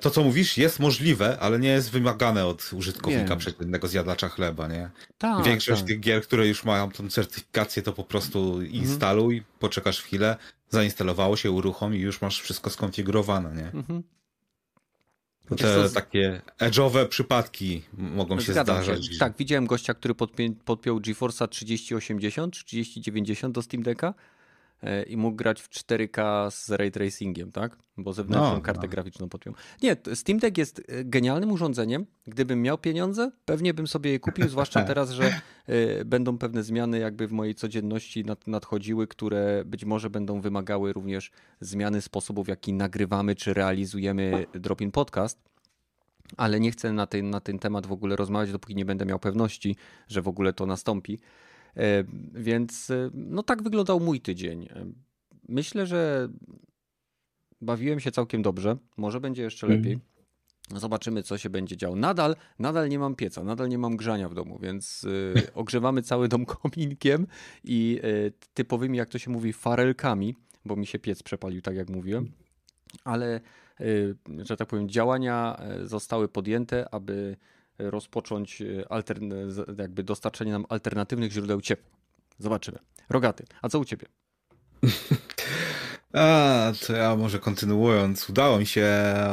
to, 0.00 0.10
co 0.10 0.22
mówisz, 0.24 0.58
jest 0.58 0.80
możliwe, 0.80 1.38
ale 1.40 1.58
nie 1.58 1.68
jest 1.68 1.90
wymagane 1.90 2.46
od 2.46 2.72
użytkownika 2.72 3.36
przeciętnego 3.36 3.88
zjadacza 3.88 4.28
chleba, 4.28 4.68
nie? 4.68 4.90
tak, 5.18 5.44
Większość 5.44 5.80
tak. 5.80 5.88
tych 5.88 6.00
gier, 6.00 6.22
które 6.22 6.48
już 6.48 6.64
mają 6.64 6.90
tą 6.90 7.10
certyfikację, 7.10 7.82
to 7.82 7.92
po 7.92 8.04
prostu 8.04 8.62
instaluj, 8.62 9.44
poczekasz 9.58 10.02
chwilę, 10.02 10.36
zainstalowało 10.68 11.36
się, 11.36 11.50
uruchomi 11.50 11.98
i 11.98 12.00
już 12.00 12.20
masz 12.22 12.40
wszystko 12.40 12.70
skonfigurowane, 12.70 13.54
nie? 13.54 13.70
Mhm. 13.80 14.02
Te 15.56 15.88
z- 15.88 15.92
takie 15.92 16.42
edge'owe 16.58 17.06
przypadki 17.08 17.82
mogą 17.92 18.40
się 18.40 18.52
Zgadzam 18.52 18.76
zdarzać. 18.82 19.06
Się. 19.06 19.18
Tak, 19.18 19.36
widziałem 19.38 19.66
gościa, 19.66 19.94
który 19.94 20.14
podpię, 20.14 20.50
podpiął 20.64 20.98
GeForce'a 21.00 21.48
3080 21.48 22.54
czy 22.54 22.64
3090 22.64 23.54
do 23.54 23.62
Steam 23.62 23.82
Decka 23.82 24.08
e, 24.08 24.14
i 25.06 25.16
mógł 25.16 25.36
grać 25.36 25.62
w 25.62 25.68
4K 25.68 26.50
z 26.50 26.70
ray 26.70 26.90
tracingiem, 26.90 27.52
tak? 27.52 27.76
Bo 27.96 28.12
zewnętrzną 28.12 28.54
No, 28.54 28.60
kartę 28.60 28.82
no. 28.82 28.88
graficzną 28.88 29.28
podpiął. 29.28 29.54
Nie, 29.82 29.96
Steam 30.14 30.38
Deck 30.38 30.58
jest 30.58 30.82
e, 30.88 31.04
genialnym 31.04 31.52
urządzeniem. 31.52 32.06
Gdybym 32.26 32.62
miał 32.62 32.78
pieniądze, 32.78 33.30
pewnie 33.44 33.74
bym 33.74 33.86
sobie 33.86 34.10
je 34.10 34.20
kupił, 34.20 34.48
zwłaszcza 34.54 34.82
teraz, 34.82 35.10
że 35.10 35.40
e, 35.66 36.04
będą 36.04 36.38
pewne 36.38 36.62
zmiany 36.62 36.98
jakby 36.98 37.26
w 37.26 37.32
mojej 37.32 37.54
codzienności 37.54 38.24
nad, 38.24 38.46
nadchodziły, 38.46 39.06
które 39.06 39.62
być 39.66 39.84
może 39.84 40.10
będą 40.10 40.40
wymagały 40.40 40.92
również 40.92 41.30
zmiany 41.60 42.02
sposobów, 42.02 42.46
w 42.46 42.48
jaki 42.48 42.72
nagrywamy 42.72 43.34
czy 43.34 43.54
realizujemy 43.54 44.46
Dropin 44.54 44.90
Podcast 44.90 45.50
ale 46.36 46.60
nie 46.60 46.70
chcę 46.70 46.92
na 46.92 47.06
ten, 47.06 47.30
na 47.30 47.40
ten 47.40 47.58
temat 47.58 47.86
w 47.86 47.92
ogóle 47.92 48.16
rozmawiać, 48.16 48.52
dopóki 48.52 48.74
nie 48.74 48.84
będę 48.84 49.06
miał 49.06 49.18
pewności, 49.18 49.76
że 50.08 50.22
w 50.22 50.28
ogóle 50.28 50.52
to 50.52 50.66
nastąpi. 50.66 51.18
E, 51.76 52.04
Więc 52.34 52.90
e, 52.90 53.10
no 53.14 53.42
tak 53.42 53.62
wyglądał 53.62 54.00
mój 54.00 54.20
tydzień. 54.20 54.62
E, 54.64 54.86
Myślę, 55.48 55.86
że 55.86 56.28
bawiłem 57.60 58.00
się 58.00 58.10
całkiem 58.10 58.42
dobrze. 58.42 58.76
Może 58.96 59.20
będzie 59.20 59.42
jeszcze 59.42 59.66
Mhm. 59.66 59.82
lepiej. 59.82 59.98
Zobaczymy, 60.76 61.22
co 61.22 61.38
się 61.38 61.50
będzie 61.50 61.76
działo. 61.76 61.96
Nadal, 61.96 62.36
nadal 62.58 62.88
nie 62.88 62.98
mam 62.98 63.14
pieca, 63.14 63.44
nadal 63.44 63.68
nie 63.68 63.78
mam 63.78 63.96
grzania 63.96 64.28
w 64.28 64.34
domu, 64.34 64.58
więc 64.58 65.06
ogrzewamy 65.54 66.02
cały 66.02 66.28
dom 66.28 66.46
kominkiem 66.46 67.26
i 67.64 68.00
typowymi, 68.54 68.98
jak 68.98 69.08
to 69.08 69.18
się 69.18 69.30
mówi, 69.30 69.52
farelkami, 69.52 70.36
bo 70.64 70.76
mi 70.76 70.86
się 70.86 70.98
piec 70.98 71.22
przepalił, 71.22 71.62
tak 71.62 71.76
jak 71.76 71.88
mówiłem. 71.90 72.32
Ale, 73.04 73.40
że 74.38 74.56
tak 74.56 74.68
powiem, 74.68 74.88
działania 74.88 75.60
zostały 75.84 76.28
podjęte, 76.28 76.94
aby 76.94 77.36
rozpocząć 77.90 78.62
y, 78.62 78.84
altern- 78.90 79.78
jakby 79.78 80.02
dostarczenie 80.02 80.52
nam 80.52 80.66
alternatywnych 80.68 81.32
źródeł 81.32 81.60
ciepła. 81.60 81.90
Zobaczymy. 82.38 82.78
Rogaty, 83.08 83.44
a 83.62 83.68
co 83.68 83.78
u 83.78 83.84
ciebie? 83.84 84.06
A, 86.12 86.72
to 86.86 86.92
ja 86.92 87.16
może 87.16 87.38
kontynuując, 87.38 88.30
udało 88.30 88.58
mi 88.58 88.66
się 88.66 88.86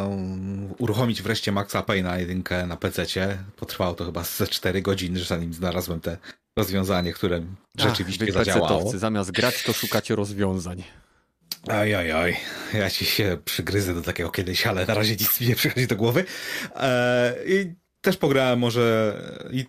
um, 0.09 0.73
uruchomić 0.77 1.21
wreszcie 1.21 1.51
Maxa 1.51 1.81
Payne'a 1.81 2.19
jedynkę 2.19 2.67
na 2.67 2.77
PC-cie. 2.77 3.37
Potrwało 3.55 3.93
to 3.93 4.05
chyba 4.05 4.23
ze 4.23 4.47
4 4.47 4.81
godziny, 4.81 5.19
zanim 5.19 5.53
znalazłem 5.53 5.99
te 5.99 6.17
rozwiązanie, 6.57 7.13
które 7.13 7.41
rzeczywiście 7.75 8.25
Ach, 8.29 8.33
zadziałało. 8.33 8.91
Zamiast 8.97 9.31
grać, 9.31 9.63
to 9.63 9.73
szukacie 9.73 10.15
rozwiązań. 10.15 10.83
Oj, 11.67 11.95
oj, 11.95 12.11
oj. 12.11 12.37
Ja 12.73 12.89
ci 12.89 13.05
się 13.05 13.37
przygryzę 13.45 13.93
do 13.93 14.01
takiego 14.01 14.29
kiedyś, 14.29 14.67
ale 14.67 14.85
na 14.85 14.93
razie 14.93 15.11
nic 15.11 15.41
mi 15.41 15.47
nie 15.47 15.55
przychodzi 15.55 15.87
do 15.87 15.95
głowy. 15.95 16.25
E, 16.75 17.35
I 17.45 17.75
też 18.07 18.17
pograłem 18.17 18.59
może 18.59 19.15
i 19.51 19.65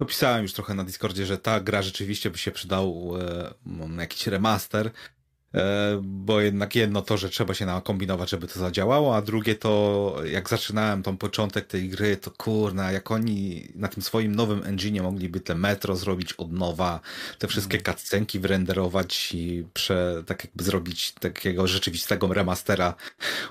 napisałem 0.00 0.42
już 0.42 0.52
trochę 0.52 0.74
na 0.74 0.84
Discordzie, 0.84 1.26
że 1.26 1.38
ta 1.38 1.60
gra 1.60 1.82
rzeczywiście 1.82 2.30
by 2.30 2.38
się 2.38 2.50
przydał 2.50 3.12
e, 3.20 4.00
jakiś 4.00 4.26
remaster. 4.26 4.90
E, 5.54 6.00
Bo 6.02 6.40
jednak 6.40 6.74
jedno 6.74 7.02
to, 7.02 7.16
że 7.16 7.28
trzeba 7.28 7.54
się 7.54 7.66
nakombinować, 7.66 8.30
żeby 8.30 8.46
to 8.48 8.60
zadziałało, 8.60 9.16
a 9.16 9.22
drugie 9.22 9.54
to, 9.54 10.14
jak 10.24 10.48
zaczynałem 10.48 11.02
tą 11.02 11.16
początek 11.16 11.66
tej 11.66 11.88
gry, 11.88 12.16
to 12.16 12.30
kurna, 12.30 12.92
jak 12.92 13.10
oni 13.10 13.68
na 13.74 13.88
tym 13.88 14.02
swoim 14.02 14.34
nowym 14.34 14.60
engine'ie 14.60 15.02
mogliby 15.02 15.40
te 15.40 15.54
metro 15.54 15.96
zrobić 15.96 16.32
od 16.32 16.52
nowa, 16.52 17.00
te 17.38 17.48
wszystkie 17.48 17.80
cutscenki 17.82 18.38
wyrenderować 18.40 19.34
i 19.34 19.64
prze, 19.74 20.22
tak 20.26 20.44
jakby 20.44 20.64
zrobić 20.64 21.12
takiego 21.12 21.66
rzeczywistego 21.66 22.32
remastera, 22.34 22.94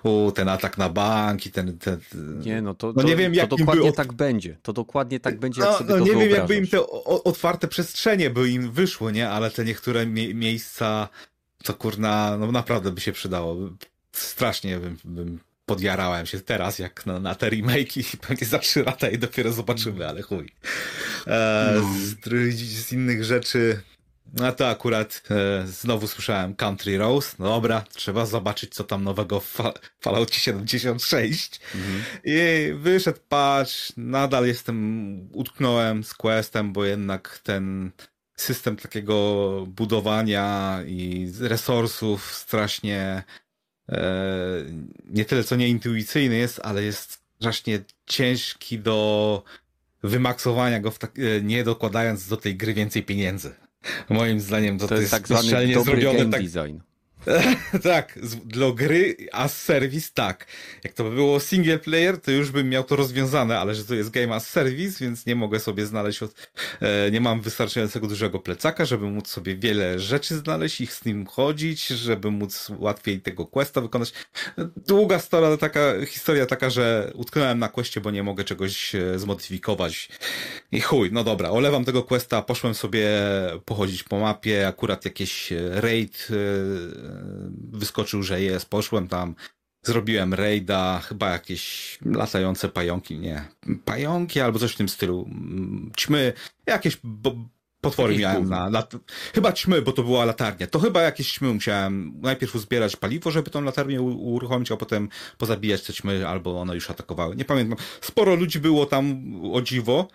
u, 0.04 0.32
ten 0.32 0.49
atak 0.49 0.78
na 0.78 0.89
bank 0.89 1.45
i 1.45 1.52
ten, 1.52 1.78
ten 1.78 1.99
Nie, 2.45 2.62
no 2.62 2.73
to, 2.73 2.88
No 2.88 2.93
to, 3.02 3.08
nie 3.08 3.15
wiem, 3.15 3.34
to 3.34 3.38
jak 3.38 3.52
im 3.52 3.58
dokładnie 3.58 3.89
od- 3.89 3.95
tak 3.95 4.13
będzie. 4.13 4.58
To 4.62 4.73
dokładnie 4.73 5.19
tak 5.19 5.39
będzie, 5.39 5.62
no, 5.62 5.71
no 5.71 5.78
to 5.88 5.99
nie 5.99 6.06
wiem, 6.06 6.19
wyobrażasz. 6.19 6.38
jakby 6.38 6.56
im 6.56 6.67
te 6.67 6.88
otwarte 7.23 7.67
przestrzenie 7.67 8.30
by 8.30 8.49
im 8.49 8.71
wyszły, 8.71 9.12
nie? 9.12 9.30
Ale 9.30 9.52
te 9.52 9.65
niektóre 9.65 10.06
mie 10.06 10.34
miejsca, 10.34 11.10
to 11.63 11.74
kurna, 11.74 12.38
no 12.38 12.52
naprawdę 12.52 12.91
by 12.91 13.02
się 13.02 13.12
przydało. 13.12 13.58
Strasznie 14.12 14.78
bym, 14.80 14.97
bym 15.06 15.39
podjarałem 15.65 16.26
się 16.26 16.39
teraz, 16.39 16.80
jak 16.80 17.06
na, 17.06 17.19
na 17.19 17.36
te 17.36 17.50
remake 17.50 17.97
i 17.97 18.04
pewnie 18.28 18.47
za 18.47 18.60
trzy 18.60 18.84
lata 18.84 19.10
i 19.10 19.17
dopiero 19.17 19.52
zobaczymy, 19.52 20.08
ale 20.08 20.21
chuj. 20.21 20.52
E, 21.28 21.82
z, 22.04 22.56
z 22.88 22.91
innych 22.91 23.24
rzeczy, 23.24 23.82
no 24.34 24.52
to 24.52 24.69
akurat 24.69 25.24
e, 25.32 25.67
znowu 25.67 26.08
słyszałem 26.08 26.56
Country 26.56 26.97
Rose. 26.97 27.36
No 27.39 27.45
dobra, 27.45 27.84
trzeba 27.93 28.26
zobaczyć, 28.26 28.74
co 28.74 28.84
tam 28.84 29.04
nowego 29.04 29.39
w 29.39 29.45
Fa- 29.45 29.74
Falloutie 30.02 30.39
76. 30.39 31.60
Mhm. 31.76 32.04
I 32.24 32.74
wyszedł 32.76 33.19
patch, 33.30 33.71
nadal 33.97 34.47
jestem, 34.47 35.30
utknąłem 35.34 36.04
z 36.04 36.13
questem, 36.13 36.74
bo 36.74 36.86
jednak 36.86 37.39
ten 37.43 37.91
system 38.41 38.77
takiego 38.77 39.65
budowania 39.67 40.80
i 40.88 41.32
resursów 41.39 42.36
strasznie 42.36 43.23
e, 43.89 44.01
nie 45.10 45.25
tyle 45.25 45.43
co 45.43 45.56
nieintuicyjny 45.56 46.36
jest, 46.36 46.60
ale 46.63 46.84
jest 46.84 47.19
strasznie 47.39 47.80
ciężki 48.06 48.80
do 48.80 49.43
wymaksowania 50.04 50.80
go, 50.80 50.91
w 50.91 50.99
tak, 50.99 51.19
e, 51.19 51.41
nie 51.41 51.63
dokładając 51.63 52.27
do 52.27 52.38
tej 52.38 52.56
gry 52.56 52.73
więcej 52.73 53.04
pieniędzy. 53.04 53.54
Moim 54.10 54.39
zdaniem 54.39 54.77
to, 54.77 54.88
To 54.88 54.95
jest 54.95 55.12
tak 55.12 55.27
zwany 55.27 55.84
zrobione 55.84 56.30
tak, 56.30 56.41
design. 56.43 56.80
tak, 57.84 58.19
dla 58.45 58.71
gry 58.71 59.15
as 59.31 59.63
service 59.63 60.10
tak. 60.13 60.45
Jak 60.84 60.93
to 60.93 61.03
by 61.03 61.12
było 61.12 61.39
single 61.39 61.79
player, 61.79 62.21
to 62.21 62.31
już 62.31 62.51
bym 62.51 62.69
miał 62.69 62.84
to 62.84 62.95
rozwiązane, 62.95 63.60
ale 63.60 63.75
że 63.75 63.86
to 63.86 63.95
jest 63.95 64.10
game 64.10 64.36
as 64.36 64.49
service, 64.49 65.05
więc 65.05 65.25
nie 65.25 65.36
mogę 65.36 65.60
sobie 65.60 65.86
znaleźć, 65.86 66.23
od, 66.23 66.49
e, 66.79 67.12
nie 67.12 67.21
mam 67.21 67.41
wystarczającego 67.41 68.07
dużego 68.07 68.39
plecaka, 68.39 68.86
żeby 68.86 69.05
móc 69.05 69.27
sobie 69.27 69.55
wiele 69.55 69.99
rzeczy 69.99 70.38
znaleźć, 70.38 70.81
ich 70.81 70.93
z 70.93 71.05
nim 71.05 71.25
chodzić, 71.25 71.88
żeby 71.88 72.31
móc 72.31 72.71
łatwiej 72.77 73.21
tego 73.21 73.45
questa 73.45 73.81
wykonać. 73.81 74.13
Długa 74.88 75.19
storia, 75.19 75.57
taka, 75.57 76.05
historia 76.05 76.45
taka, 76.45 76.69
że 76.69 77.12
utknąłem 77.15 77.60
na 77.60 77.69
questie, 77.69 78.01
bo 78.01 78.12
nie 78.12 78.23
mogę 78.23 78.43
czegoś 78.43 78.95
e, 78.95 79.19
zmodyfikować. 79.19 80.10
I 80.71 80.81
chuj, 80.81 81.10
no 81.12 81.23
dobra, 81.23 81.49
olewam 81.49 81.86
tego 81.86 82.03
questa, 82.03 82.41
poszłem 82.41 82.73
sobie 82.75 83.10
pochodzić 83.65 84.03
po 84.03 84.19
mapie, 84.19 84.67
akurat 84.67 85.05
jakiś 85.05 85.51
e, 85.51 85.81
raid 85.81 86.27
e, 86.31 87.11
wyskoczył, 87.71 88.24
że 88.24 88.41
jest, 88.41 88.69
poszłem 88.69 89.08
tam, 89.08 89.36
zrobiłem 89.84 90.34
raida, 90.34 91.00
chyba 91.00 91.30
jakieś 91.30 91.97
latające 92.06 92.69
pająki, 92.69 93.19
nie, 93.19 93.45
pająki 93.86 94.41
albo 94.41 94.60
coś 94.60 94.74
w 94.74 94.78
tym 94.78 94.89
stylu, 94.89 95.26
Mm, 95.28 95.91
ćmy, 95.97 96.34
jakieś 96.65 96.97
potwory 97.82 98.13
Jakieś 98.13 98.24
miałem 98.24 98.50
na, 98.50 98.69
lat, 98.69 98.93
chyba 99.34 99.54
ćmy, 99.54 99.82
bo 99.82 99.91
to 99.91 100.04
była 100.04 100.26
latarnia, 100.26 100.67
to 100.67 100.80
chyba 100.80 101.02
jakieś 101.02 101.34
ćmy 101.34 101.54
musiałem 101.54 102.13
najpierw 102.21 102.56
uzbierać 102.56 102.95
paliwo, 102.95 103.32
żeby 103.32 103.50
tą 103.50 103.62
latarnię 103.62 104.02
uruchomić, 104.02 104.71
a 104.71 104.78
potem 104.78 105.10
pozabijać 105.38 105.84
te 105.84 105.93
ćmy, 105.93 106.28
albo 106.28 106.62
one 106.62 106.76
już 106.76 106.89
atakowały, 106.89 107.36
nie 107.36 107.45
pamiętam, 107.45 107.78
sporo 108.02 108.36
ludzi 108.36 108.60
było 108.60 108.86
tam, 108.86 109.24
o 109.54 109.62
dziwo, 109.62 110.08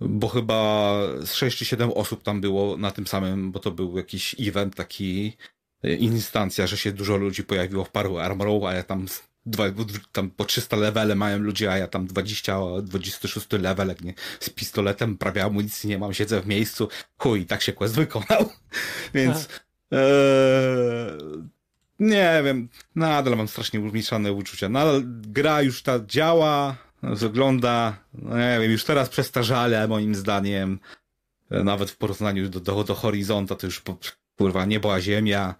bo 0.00 0.28
chyba 0.28 0.92
z 1.24 1.34
6 1.34 1.58
czy 1.58 1.64
7 1.64 1.90
osób 1.90 2.22
tam 2.22 2.40
było 2.40 2.76
na 2.76 2.90
tym 2.90 3.06
samym, 3.06 3.52
bo 3.52 3.60
to 3.60 3.70
był 3.70 3.96
jakiś 3.96 4.36
event 4.40 4.76
taki, 4.76 5.36
instancja, 5.82 6.66
że 6.66 6.76
się 6.76 6.92
dużo 6.92 7.16
ludzi 7.16 7.44
pojawiło 7.44 7.84
w 7.84 7.90
paru 7.90 8.18
armorów, 8.18 8.64
a 8.64 8.72
ja 8.72 8.82
tam 8.82 9.06
dwa, 9.46 9.64
tam 10.12 10.30
po 10.30 10.44
300 10.44 10.76
levele 10.76 11.14
mają 11.14 11.38
ludzie, 11.38 11.72
a 11.72 11.78
ja 11.78 11.88
tam 11.88 12.06
20, 12.06 12.58
26 12.82 13.52
level, 13.52 13.88
jak 13.88 14.00
nie, 14.00 14.14
z 14.40 14.50
pistoletem, 14.50 15.18
prawie 15.18 15.44
amunicji 15.44 15.88
nie 15.88 15.98
mam, 15.98 16.14
siedzę 16.14 16.40
w 16.40 16.46
miejscu, 16.46 16.88
chuj, 17.18 17.46
tak 17.46 17.62
się 17.62 17.72
quest 17.72 17.94
wykonał, 17.94 18.50
więc 19.14 19.48
eee, 19.92 19.98
nie 22.00 22.42
wiem, 22.44 22.68
nadal 22.94 23.36
mam 23.36 23.48
strasznie 23.48 23.80
mieszane 23.80 24.32
uczucia, 24.32 24.68
nadal 24.68 25.02
gra 25.06 25.62
już 25.62 25.82
ta 25.82 26.00
działa, 26.06 26.76
wygląda, 27.02 27.96
no 28.14 28.38
nie 28.38 28.58
wiem, 28.60 28.70
już 28.72 28.84
teraz 28.84 29.08
przestarzale 29.08 29.88
moim 29.88 30.14
zdaniem, 30.14 30.78
E, 31.50 31.64
nawet 31.64 31.90
w 31.90 31.96
porównaniu 31.96 32.48
do, 32.48 32.60
do, 32.60 32.84
do 32.84 32.94
Horizonta, 32.94 33.54
to 33.54 33.66
już 33.66 33.80
po, 33.80 33.96
kurwa, 34.40 34.64
niebo 34.64 34.94
a 34.94 35.00
ziemia, 35.00 35.54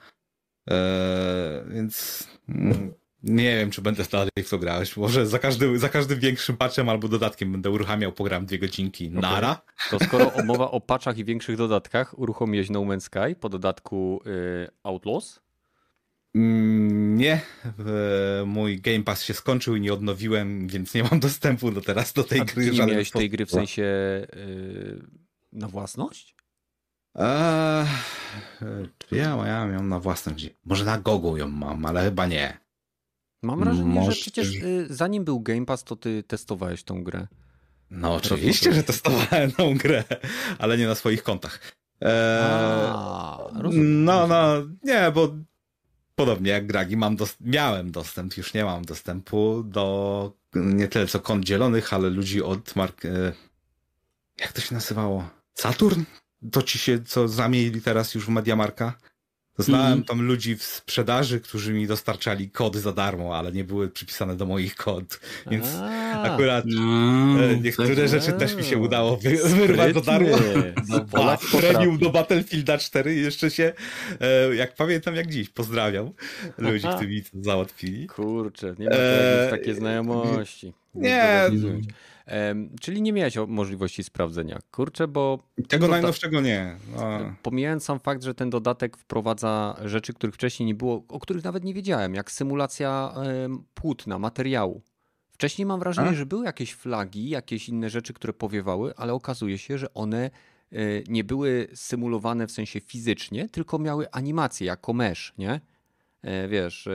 e, 0.70 1.64
więc 1.68 2.26
mm, 2.48 2.94
nie 3.22 3.56
wiem, 3.56 3.70
czy 3.70 3.82
będę 3.82 4.04
dalej 4.12 4.30
w 4.44 4.50
to 4.50 4.58
grać. 4.58 4.96
Może 4.96 5.26
za 5.26 5.38
każdym, 5.38 5.78
za 5.78 5.88
każdym 5.88 6.18
większym 6.18 6.56
patchem 6.56 6.88
albo 6.88 7.08
dodatkiem 7.08 7.52
będę 7.52 7.70
uruchamiał, 7.70 8.12
pogram 8.12 8.46
dwie 8.46 8.58
godzinki. 8.58 9.08
Okay. 9.08 9.20
Nara. 9.20 9.62
To 9.90 9.98
skoro 9.98 10.32
mowa 10.44 10.70
o 10.70 10.80
patchach 10.80 11.18
i 11.18 11.24
większych 11.24 11.56
dodatkach, 11.56 12.18
uruchomiłeś 12.18 12.70
No 12.70 12.80
Man's 12.80 13.00
Sky 13.00 13.36
po 13.40 13.48
dodatku 13.48 14.22
y, 14.26 14.68
Outlaws? 14.82 15.40
Mm, 16.34 17.16
nie, 17.18 17.40
mój 18.46 18.80
Game 18.80 19.02
Pass 19.02 19.22
się 19.22 19.34
skończył 19.34 19.76
i 19.76 19.80
nie 19.80 19.92
odnowiłem, 19.92 20.68
więc 20.68 20.94
nie 20.94 21.02
mam 21.02 21.20
dostępu 21.20 21.70
do 21.70 21.80
teraz 21.80 22.12
do 22.12 22.24
tej 22.24 22.40
A 22.40 22.44
gry. 22.44 22.70
nie 22.70 22.86
miałeś 22.86 23.10
tej 23.10 23.30
gry 23.30 23.46
w 23.46 23.50
sensie 23.50 23.82
yy, 24.36 25.02
na 25.52 25.68
własność? 25.68 26.39
Eee, 27.14 27.86
ja, 29.10 29.46
ja 29.46 29.66
ją 29.66 29.82
na 29.82 30.00
własność. 30.00 30.50
Może 30.64 30.84
na 30.84 30.98
Gogu 30.98 31.36
ją 31.36 31.48
mam, 31.48 31.86
ale 31.86 32.04
chyba 32.04 32.26
nie. 32.26 32.58
Mam 33.42 33.60
wrażenie, 33.60 33.88
Może... 33.94 34.12
że 34.12 34.20
przecież 34.20 34.54
y, 34.54 34.86
zanim 34.90 35.24
był 35.24 35.40
Game 35.40 35.66
Pass, 35.66 35.84
to 35.84 35.96
ty 35.96 36.22
testowałeś 36.22 36.84
tą 36.84 37.04
grę. 37.04 37.26
No 37.90 38.14
oczywiście, 38.14 38.72
że 38.72 38.82
testowałem 38.82 39.52
tą 39.52 39.78
grę, 39.78 40.04
ale 40.58 40.78
nie 40.78 40.86
na 40.86 40.94
swoich 40.94 41.22
kontach. 41.22 41.60
Eee, 42.00 42.10
A, 42.92 43.38
rozumiem, 43.54 44.04
no, 44.04 44.26
no, 44.26 44.54
nie, 44.82 45.10
bo 45.14 45.34
podobnie 46.14 46.50
jak 46.50 46.66
Gragi 46.66 46.96
mam 46.96 47.16
dos 47.16 47.36
miałem 47.40 47.90
dostęp, 47.90 48.36
już 48.36 48.54
nie 48.54 48.64
mam 48.64 48.84
dostępu 48.84 49.62
do 49.64 50.32
nie 50.54 50.88
tyle 50.88 51.06
co 51.06 51.20
kont 51.20 51.44
dzielonych, 51.44 51.94
ale 51.94 52.10
ludzi 52.10 52.42
od 52.42 52.76
mark... 52.76 53.04
E, 53.04 53.32
jak 54.40 54.52
to 54.52 54.60
się 54.60 54.74
nazywało? 54.74 55.28
Saturn? 55.54 56.02
To 56.52 56.62
ci 56.62 56.78
się, 56.78 57.02
co 57.04 57.28
zamienili 57.28 57.82
teraz 57.82 58.14
już 58.14 58.26
w 58.26 58.28
Mediamarka? 58.28 58.94
Znałem 59.62 59.92
mm. 59.92 60.04
tam 60.04 60.22
ludzi 60.22 60.56
w 60.56 60.62
sprzedaży, 60.62 61.40
którzy 61.40 61.72
mi 61.72 61.86
dostarczali 61.86 62.50
kody 62.50 62.80
za 62.80 62.92
darmo, 62.92 63.36
ale 63.36 63.52
nie 63.52 63.64
były 63.64 63.88
przypisane 63.88 64.36
do 64.36 64.46
moich 64.46 64.76
kod. 64.76 65.20
Więc 65.50 65.66
A, 65.80 66.22
akurat 66.22 66.64
no, 66.66 67.44
e, 67.44 67.56
niektóre 67.56 67.96
tak, 67.96 68.08
rzeczy 68.08 68.32
też 68.32 68.54
mi 68.54 68.64
się 68.64 68.78
udało 68.78 69.16
wy, 69.16 69.36
wyrwać 69.36 69.94
za 69.94 70.00
darmo. 70.00 70.36
No, 70.88 71.04
premium 71.60 71.98
do 71.98 72.10
Battlefielda 72.10 72.78
4 72.78 73.14
i 73.14 73.22
jeszcze 73.22 73.50
się, 73.50 73.72
e, 74.20 74.54
jak 74.54 74.74
pamiętam 74.74 75.14
jak 75.14 75.26
dziś, 75.26 75.48
pozdrawiam 75.48 76.10
ludzi, 76.58 76.86
którzy 76.88 77.08
mi 77.08 77.22
to 77.22 77.28
załatwili. 77.40 78.06
Kurczę, 78.06 78.74
nie 78.78 78.88
ma 78.88 78.96
e, 78.96 79.48
takie 79.50 79.74
znajomości. 79.74 80.72
Nie, 80.94 81.50
czyli 82.80 83.02
nie 83.02 83.12
miałeś 83.12 83.34
możliwości 83.48 84.04
sprawdzenia. 84.04 84.58
Kurczę, 84.70 85.08
bo. 85.08 85.38
Tego 85.68 85.88
najnowszego 85.88 86.40
nie. 86.40 86.76
No. 86.96 87.34
Pomijając 87.42 87.84
sam 87.84 88.00
fakt, 88.00 88.22
że 88.22 88.34
ten 88.34 88.50
dodatek 88.50 88.96
wprowadza 88.96 89.76
rzeczy, 89.84 90.14
których 90.14 90.34
wcześniej 90.34 90.66
nie 90.66 90.74
było, 90.74 91.04
o 91.08 91.20
których 91.20 91.44
nawet 91.44 91.64
nie 91.64 91.74
wiedziałem, 91.74 92.14
jak 92.14 92.30
symulacja 92.30 93.14
płótna, 93.74 94.18
materiału. 94.18 94.82
Wcześniej 95.40 95.66
mam 95.66 95.80
wrażenie, 95.80 96.08
A? 96.08 96.14
że 96.14 96.26
były 96.26 96.44
jakieś 96.44 96.74
flagi, 96.74 97.28
jakieś 97.28 97.68
inne 97.68 97.90
rzeczy, 97.90 98.12
które 98.12 98.32
powiewały, 98.32 98.96
ale 98.96 99.12
okazuje 99.12 99.58
się, 99.58 99.78
że 99.78 99.94
one 99.94 100.30
e, 100.72 100.76
nie 101.08 101.24
były 101.24 101.68
symulowane 101.74 102.46
w 102.46 102.50
sensie 102.50 102.80
fizycznie, 102.80 103.48
tylko 103.48 103.78
miały 103.78 104.10
animację 104.10 104.66
jako 104.66 104.92
mesh, 104.92 105.34
nie? 105.38 105.60
E, 106.22 106.48
wiesz, 106.48 106.86
e, 106.86 106.90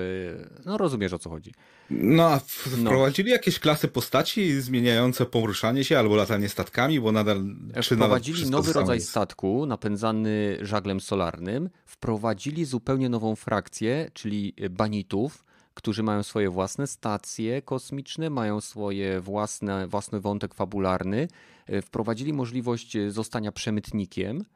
no 0.66 0.78
rozumiesz 0.78 1.14
o 1.14 1.20
co 1.20 1.30
chodzi. 1.30 1.54
No, 1.90 2.28
a 2.28 2.40
no. 2.78 2.90
wprowadzili 2.90 3.30
no. 3.30 3.34
jakieś 3.34 3.60
klasy 3.60 3.88
postaci 3.88 4.62
zmieniające 4.62 5.26
poruszanie 5.26 5.84
się 5.84 6.00
albo 6.00 6.16
latanie 6.16 6.50
statkami, 6.50 7.00
bo 7.00 7.12
nadal... 7.12 7.44
Wprowadzili 7.84 8.38
nadal 8.38 8.52
nowy 8.52 8.74
rodzaj 8.74 8.98
jest? 8.98 9.10
statku 9.10 9.66
napędzany 9.66 10.58
żaglem 10.62 11.00
solarnym, 11.00 11.70
wprowadzili 11.86 12.66
zupełnie 12.66 13.10
nową 13.10 13.36
frakcję, 13.36 14.12
czyli 14.14 14.54
banitów, 14.70 15.46
którzy 15.74 16.04
mają 16.04 16.24
swoje 16.24 16.50
własne 16.50 16.88
stacje 16.88 17.62
kosmiczne, 17.62 18.30
mają 18.30 18.62
swoje 18.62 19.22
własne, 19.22 19.88
własny 19.88 20.20
wątek 20.20 20.54
fabularny, 20.54 21.28
e, 21.66 21.82
wprowadzili 21.82 22.34
możliwość 22.34 22.98
zostania 23.10 23.52
przemytnikiem, 23.52 24.38
E, 24.40 24.55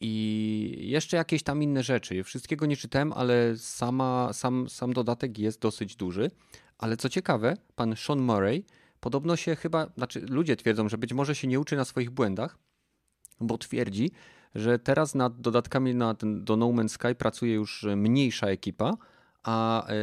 I 0.00 0.76
jeszcze 0.80 1.16
jakieś 1.16 1.42
tam 1.42 1.62
inne 1.62 1.82
rzeczy. 1.82 2.24
Wszystkiego 2.24 2.66
nie 2.66 2.76
czytałem, 2.76 3.12
ale 3.12 3.56
sama, 3.56 4.32
sam, 4.32 4.68
sam 4.68 4.92
dodatek 4.92 5.38
jest 5.38 5.60
dosyć 5.60 5.96
duży. 5.96 6.30
Ale 6.78 6.96
co 6.96 7.08
ciekawe, 7.08 7.56
pan 7.76 7.96
Sean 7.96 8.20
Murray 8.20 8.64
podobno 9.00 9.36
się 9.36 9.56
chyba, 9.56 9.86
znaczy 9.96 10.20
ludzie 10.20 10.56
twierdzą, 10.56 10.88
że 10.88 10.98
być 10.98 11.12
może 11.12 11.34
się 11.34 11.48
nie 11.48 11.60
uczy 11.60 11.76
na 11.76 11.84
swoich 11.84 12.10
błędach, 12.10 12.58
bo 13.40 13.58
twierdzi, 13.58 14.10
że 14.54 14.78
teraz 14.78 15.14
nad 15.14 15.40
dodatkami 15.40 15.94
na 15.94 16.14
do 16.22 16.56
No 16.56 16.66
Man's 16.66 16.88
Sky 16.88 17.14
pracuje 17.14 17.54
już 17.54 17.86
mniejsza 17.96 18.46
ekipa, 18.46 18.96
a 19.42 19.86
e, 19.88 19.94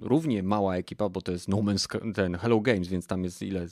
równie 0.00 0.42
mała 0.42 0.76
ekipa, 0.76 1.08
bo 1.08 1.22
to 1.22 1.32
jest 1.32 1.48
No 1.48 1.56
Man's 1.56 1.78
Sky, 1.78 1.98
ten 2.14 2.34
Hello 2.34 2.60
Games, 2.60 2.88
więc 2.88 3.06
tam 3.06 3.24
jest 3.24 3.42
ile? 3.42 3.66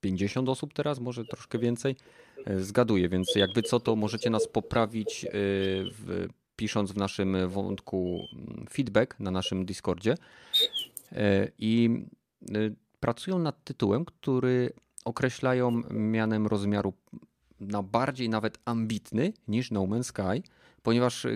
50 0.00 0.48
osób 0.48 0.74
teraz, 0.74 1.00
może 1.00 1.24
troszkę 1.24 1.58
więcej. 1.58 1.96
E, 2.44 2.60
zgaduję, 2.60 3.08
więc 3.08 3.34
jakby 3.36 3.62
co, 3.62 3.80
to 3.80 3.96
możecie 3.96 4.30
nas 4.30 4.48
poprawić 4.48 5.24
e, 5.24 5.28
w, 5.32 6.28
pisząc 6.56 6.92
w 6.92 6.96
naszym 6.96 7.48
wątku 7.48 8.20
mm, 8.32 8.66
feedback 8.70 9.20
na 9.20 9.30
naszym 9.30 9.66
Discordzie. 9.66 10.14
E, 11.12 11.48
I 11.58 12.04
pracują 13.00 13.38
nad 13.38 13.64
tytułem, 13.64 14.04
który 14.04 14.72
określają 15.04 15.82
mianem 15.90 16.46
rozmiaru 16.46 16.92
na 17.60 17.82
bardziej 17.82 18.28
nawet 18.28 18.58
ambitny 18.64 19.32
niż 19.48 19.70
No 19.70 19.80
Man's 19.80 20.02
Sky, 20.02 20.48
ponieważ 20.82 21.26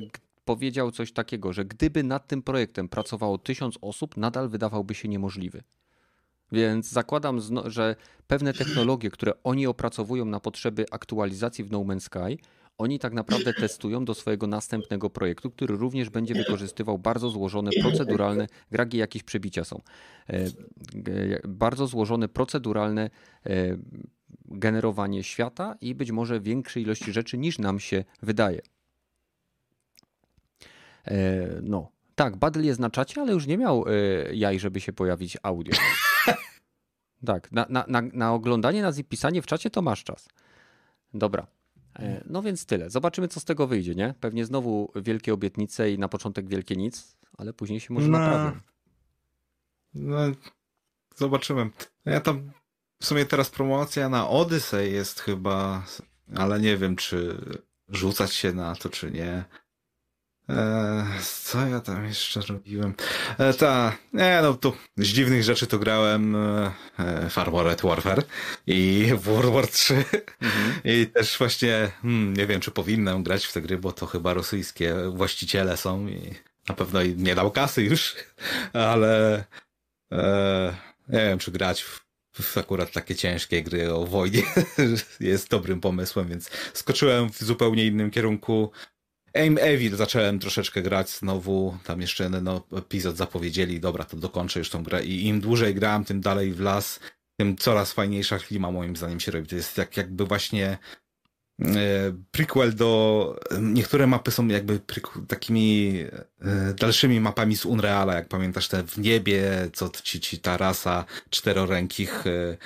powiedział 0.45 0.91
coś 0.91 1.13
takiego, 1.13 1.53
że 1.53 1.65
gdyby 1.65 2.03
nad 2.03 2.27
tym 2.27 2.43
projektem 2.43 2.89
pracowało 2.89 3.39
tysiąc 3.39 3.79
osób, 3.81 4.17
nadal 4.17 4.49
wydawałby 4.49 4.95
się 4.95 5.09
niemożliwy. 5.09 5.63
Więc 6.53 6.91
zakładam, 6.91 7.41
że 7.67 7.97
pewne 8.27 8.53
technologie, 8.53 9.11
które 9.11 9.33
oni 9.43 9.67
opracowują 9.67 10.25
na 10.25 10.41
potrzeby 10.41 10.85
aktualizacji 10.91 11.65
w 11.65 11.71
No 11.71 11.79
Man's 11.79 12.01
Sky, 12.01 12.39
oni 12.79 12.99
tak 12.99 13.13
naprawdę 13.13 13.55
testują 13.55 14.05
do 14.05 14.15
swojego 14.15 14.47
następnego 14.47 15.11
projektu, 15.11 15.51
który 15.51 15.77
również 15.77 16.11
będzie 16.11 16.35
wykorzystywał 16.35 16.99
bardzo 16.99 17.31
złożone 17.31 17.71
proceduralne, 17.81 18.47
gragi 18.71 18.99
jakieś 18.99 19.23
przebicia 19.23 19.65
są, 19.65 19.81
e, 20.29 20.47
bardzo 21.49 21.87
złożone 21.87 22.29
proceduralne 22.29 23.11
e, 23.47 23.77
generowanie 24.45 25.23
świata 25.23 25.77
i 25.81 25.95
być 25.95 26.11
może 26.11 26.41
większej 26.41 26.83
ilości 26.83 27.13
rzeczy 27.13 27.39
niż 27.39 27.59
nam 27.59 27.81
się 27.81 28.05
wydaje. 28.23 28.61
E, 31.05 31.49
no, 31.63 31.91
tak, 32.15 32.37
Badl 32.37 32.63
jest 32.63 32.81
na 32.81 32.91
czacie, 32.91 33.21
ale 33.21 33.33
już 33.33 33.47
nie 33.47 33.59
miał 33.59 33.85
jaj, 34.33 34.59
żeby 34.59 34.81
się 34.81 34.93
pojawić 34.93 35.39
audio. 35.43 35.75
Tak, 37.27 37.53
na, 37.53 37.67
na, 37.69 37.85
na, 37.89 38.03
na 38.13 38.33
oglądanie 38.33 38.83
nas 38.83 38.99
i 38.99 39.05
pisanie 39.05 39.43
w 39.43 39.47
czacie 39.47 39.71
to 39.71 39.83
masz 39.83 40.05
czas. 40.05 40.29
Dobra. 41.15 41.47
E, 41.99 42.25
no 42.27 42.43
więc 42.43 42.67
tyle. 42.67 42.91
Zobaczymy, 42.91 43.29
co 43.29 43.41
z 43.41 43.45
tego 43.45 43.67
wyjdzie, 43.67 43.95
nie? 43.95 44.15
Pewnie 44.21 44.45
znowu 44.45 44.93
wielkie 44.97 45.35
obietnice 45.35 45.93
i 45.93 45.99
na 45.99 46.09
początek 46.09 46.49
wielkie 46.49 46.77
nic, 46.77 47.17
ale 47.39 47.53
później 47.53 47.81
się 47.81 47.95
może 47.95 48.09
no, 48.09 48.19
naprawi. 48.19 48.61
No, 49.95 50.19
zobaczymy. 51.17 51.71
Ja 52.05 52.21
tam 52.21 52.51
w 53.01 53.07
sumie 53.07 53.27
teraz 53.27 53.51
promocja 53.51 54.09
na 54.09 54.29
Odyssey 54.29 54.93
jest 54.93 55.21
chyba, 55.21 55.87
ale 56.35 56.61
nie 56.61 56.77
wiem, 56.77 56.97
czy 56.97 57.39
rzucać 57.89 58.33
się 58.33 58.53
na 58.53 58.77
to, 58.77 58.89
czy 58.89 59.11
nie. 59.11 59.45
Eee, 60.49 61.05
co 61.43 61.67
ja 61.67 61.81
tam 61.81 62.05
jeszcze 62.05 62.41
robiłem? 62.41 62.95
Eee, 63.39 63.55
ta, 63.55 63.97
nie 64.13 64.39
no, 64.43 64.55
tu 64.55 64.73
z 64.97 65.07
dziwnych 65.07 65.43
rzeczy 65.43 65.67
to 65.67 65.79
grałem 65.79 66.37
e, 66.37 67.31
Far 67.31 67.53
Red 67.53 67.83
Warfare 67.83 68.23
i 68.67 69.09
World 69.25 69.53
War 69.53 69.67
3 69.67 69.95
mhm. 69.95 70.75
i 70.85 71.07
też 71.07 71.39
właśnie 71.39 71.91
hmm, 72.03 72.37
nie 72.37 72.47
wiem, 72.47 72.61
czy 72.61 72.71
powinnam 72.71 73.23
grać 73.23 73.47
w 73.47 73.53
te 73.53 73.63
gry, 73.63 73.79
bo 73.79 73.93
to 73.93 74.07
chyba 74.07 74.35
rosyjskie 74.35 74.95
właściciele 75.11 75.77
są 75.77 76.09
i 76.09 76.35
na 76.69 76.75
pewno 76.75 77.03
nie 77.03 77.35
dał 77.35 77.51
kasy 77.51 77.83
już, 77.83 78.17
ale 78.73 79.45
e, 80.13 80.77
nie 81.09 81.19
wiem, 81.19 81.39
czy 81.39 81.51
grać 81.51 81.83
w 81.83 82.05
w 82.43 82.59
akurat 82.59 82.93
takie 82.93 83.15
ciężkie 83.15 83.63
gry 83.63 83.93
o 83.93 84.07
wojnie 84.07 84.43
jest 85.21 85.51
dobrym 85.51 85.81
pomysłem, 85.81 86.29
więc 86.29 86.51
skoczyłem 86.75 87.31
w 87.31 87.39
zupełnie 87.39 87.87
innym 87.87 88.11
kierunku. 88.11 88.71
Aim 89.35 89.59
Evil 89.61 89.97
zacząłem 89.97 90.39
troszeczkę 90.39 90.83
grać 90.83 91.11
znowu, 91.11 91.79
tam 91.85 92.01
jeszcze 92.01 92.31
no, 92.31 92.67
epizod 92.77 93.17
zapowiedzieli, 93.17 93.81
dobra, 93.81 94.05
to 94.05 94.17
dokończę 94.17 94.59
już 94.59 94.71
tą 94.71 94.83
grę 94.83 95.05
i 95.05 95.27
im 95.27 95.41
dłużej 95.41 95.75
gram, 95.75 96.05
tym 96.05 96.21
dalej 96.21 96.53
w 96.53 96.61
las, 96.61 97.01
tym 97.37 97.57
coraz 97.57 97.93
fajniejsza 97.93 98.39
klima 98.39 98.71
moim 98.71 98.97
zdaniem 98.97 99.21
się 99.21 99.33
robi. 99.33 99.49
To 99.49 99.57
jest 99.57 99.79
jak, 99.79 99.97
jakby 99.97 100.25
właśnie 100.25 100.79
e, 101.61 101.67
prequel 102.31 102.75
do... 102.75 103.41
Niektóre 103.61 104.07
mapy 104.07 104.31
są 104.31 104.49
jakby 104.49 104.81
takimi 105.29 105.99
e, 106.41 106.75
dalszymi 106.75 107.21
mapami 107.21 107.57
z 107.57 107.67
Unreala, 107.67 108.15
jak 108.15 108.29
pamiętasz 108.29 108.69
te 108.69 108.83
w 108.83 108.99
niebie, 108.99 109.71
co 109.73 109.91
ci, 110.03 110.21
ci 110.21 110.39
ta 110.39 110.57
rasa 110.57 111.05
czterorękich 111.31 112.27
e, 112.27 112.57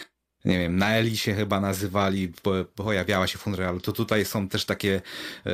nie 0.48 0.58
wiem, 0.58 0.76
na 0.76 0.96
Elisie 0.96 1.34
chyba 1.34 1.60
nazywali, 1.60 2.32
pojawiała 2.74 3.26
się 3.26 3.38
w 3.38 3.46
Unrealu, 3.46 3.80
to 3.80 3.92
tutaj 3.92 4.24
są 4.24 4.48
też 4.48 4.64
takie 4.64 5.00
e, 5.46 5.50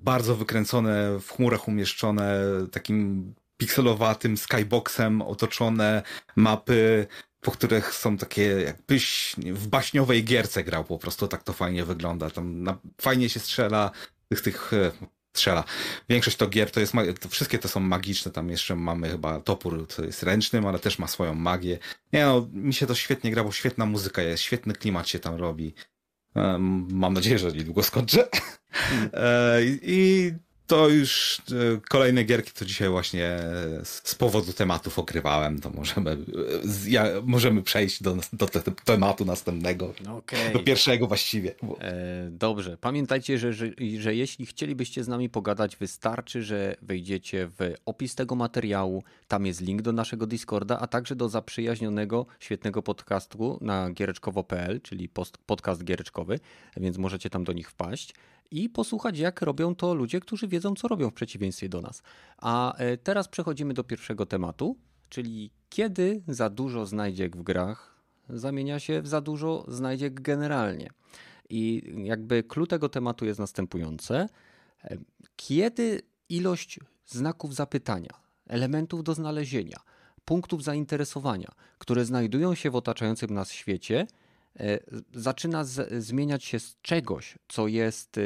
bardzo 0.00 0.36
wykręcone, 0.36 1.18
w 1.20 1.32
chmurach 1.32 1.68
umieszczone, 1.68 2.40
takim 2.72 3.34
pikselowatym 3.56 4.36
skyboxem 4.36 5.22
otoczone 5.22 6.02
mapy, 6.36 7.06
po 7.40 7.50
których 7.50 7.94
są 7.94 8.16
takie, 8.16 8.42
jakbyś 8.42 9.36
w 9.38 9.68
baśniowej 9.68 10.24
gierce 10.24 10.64
grał 10.64 10.84
po 10.84 10.98
prostu, 10.98 11.28
tak 11.28 11.42
to 11.42 11.52
fajnie 11.52 11.84
wygląda. 11.84 12.30
Tam 12.30 12.64
fajnie 13.00 13.28
się 13.28 13.40
strzela, 13.40 13.90
tych, 14.28 14.40
tych 14.40 14.72
e, 14.72 14.90
strzela. 15.34 15.64
Większość 16.08 16.36
to 16.36 16.48
gier 16.48 16.70
to 16.70 16.80
jest, 16.80 16.92
to 17.20 17.28
wszystkie 17.28 17.58
to 17.58 17.68
są 17.68 17.80
magiczne, 17.80 18.32
tam 18.32 18.50
jeszcze 18.50 18.76
mamy 18.76 19.08
chyba 19.08 19.40
topór, 19.40 19.86
to 19.96 20.04
jest 20.04 20.22
ręcznym, 20.22 20.66
ale 20.66 20.78
też 20.78 20.98
ma 20.98 21.06
swoją 21.06 21.34
magię. 21.34 21.78
Nie 22.12 22.24
no, 22.24 22.48
mi 22.52 22.74
się 22.74 22.86
to 22.86 22.94
świetnie 22.94 23.30
gra, 23.30 23.44
bo 23.44 23.52
świetna 23.52 23.86
muzyka 23.86 24.22
jest, 24.22 24.42
świetny 24.42 24.74
klimat 24.74 25.08
się 25.08 25.18
tam 25.18 25.34
robi. 25.34 25.74
Mam 26.88 27.14
nadzieję, 27.14 27.38
że 27.38 27.52
niedługo 27.52 27.82
skończę. 27.82 28.28
Hmm. 28.72 29.10
E, 29.14 29.58
I 29.64 30.32
to 30.66 30.88
już 30.88 31.38
e, 31.38 31.80
kolejne 31.88 32.24
gierki, 32.24 32.50
to 32.52 32.64
dzisiaj 32.64 32.88
właśnie 32.88 33.24
e, 33.24 33.84
z 33.84 34.14
powodu 34.14 34.52
tematów 34.52 34.98
okrywałem, 34.98 35.60
to 35.60 35.70
możemy, 35.70 36.10
e, 36.10 36.16
ja, 36.86 37.06
możemy 37.22 37.62
przejść 37.62 38.02
do, 38.02 38.16
do 38.32 38.46
te, 38.46 38.62
tematu 38.84 39.24
następnego. 39.24 39.94
Okay. 40.18 40.52
Do 40.52 40.58
pierwszego 40.58 41.06
właściwie. 41.06 41.54
E, 41.80 42.28
dobrze. 42.30 42.76
Pamiętajcie, 42.80 43.38
że, 43.38 43.52
że, 43.52 43.66
że 43.98 44.14
jeśli 44.14 44.46
chcielibyście 44.46 45.04
z 45.04 45.08
nami 45.08 45.28
pogadać, 45.28 45.76
wystarczy, 45.76 46.42
że 46.42 46.76
wejdziecie 46.82 47.46
w 47.58 47.74
opis 47.86 48.14
tego 48.14 48.34
materiału. 48.34 49.02
Tam 49.28 49.46
jest 49.46 49.60
link 49.60 49.82
do 49.82 49.92
naszego 49.92 50.26
Discorda, 50.26 50.78
a 50.78 50.86
także 50.86 51.16
do 51.16 51.28
zaprzyjaźnionego, 51.28 52.26
świetnego 52.40 52.82
podcastu 52.82 53.58
na 53.60 53.90
giereczkowo.pl, 53.90 54.80
czyli 54.80 55.08
podcast 55.46 55.84
giereczkowy, 55.84 56.40
więc 56.76 56.98
możecie 56.98 57.30
tam 57.30 57.44
do 57.44 57.52
nich 57.52 57.70
wpaść 57.70 58.14
i 58.50 58.68
posłuchać, 58.68 59.18
jak 59.18 59.42
robią 59.42 59.74
to 59.74 59.94
ludzie, 59.94 60.20
którzy 60.20 60.48
wiedzą, 60.48 60.74
co 60.74 60.88
robią 60.88 61.10
w 61.10 61.14
przeciwieństwie 61.14 61.68
do 61.68 61.80
nas. 61.80 62.02
A 62.38 62.76
e, 62.76 62.96
teraz 62.96 63.28
przechodzimy 63.28 63.74
do 63.74 63.84
pierwszego 63.84 64.26
tematu, 64.26 64.76
czyli 65.08 65.50
kiedy 65.68 66.22
za 66.28 66.50
dużo 66.50 66.86
znajdziek 66.86 67.36
w 67.36 67.42
grach 67.42 67.94
zamienia 68.28 68.78
się 68.80 69.02
w 69.02 69.08
za 69.08 69.20
dużo 69.20 69.64
znajdziek 69.68 70.20
generalnie. 70.20 70.90
I 71.50 71.92
jakby 72.04 72.42
klucz 72.42 72.70
tego 72.70 72.88
tematu 72.88 73.24
jest 73.24 73.40
następujące. 73.40 74.28
E, 74.84 74.96
kiedy 75.36 76.02
ilość 76.28 76.80
znaków 77.06 77.54
zapytania, 77.54 78.10
elementów 78.46 79.04
do 79.04 79.14
znalezienia, 79.14 79.76
punktów 80.24 80.64
zainteresowania, 80.64 81.52
które 81.78 82.04
znajdują 82.04 82.54
się 82.54 82.70
w 82.70 82.76
otaczającym 82.76 83.34
nas 83.34 83.52
świecie, 83.52 84.06
zaczyna 85.14 85.64
z, 85.64 86.04
zmieniać 86.04 86.44
się 86.44 86.60
z 86.60 86.76
czegoś, 86.82 87.38
co 87.48 87.68
jest 87.68 88.18
e, 88.18 88.20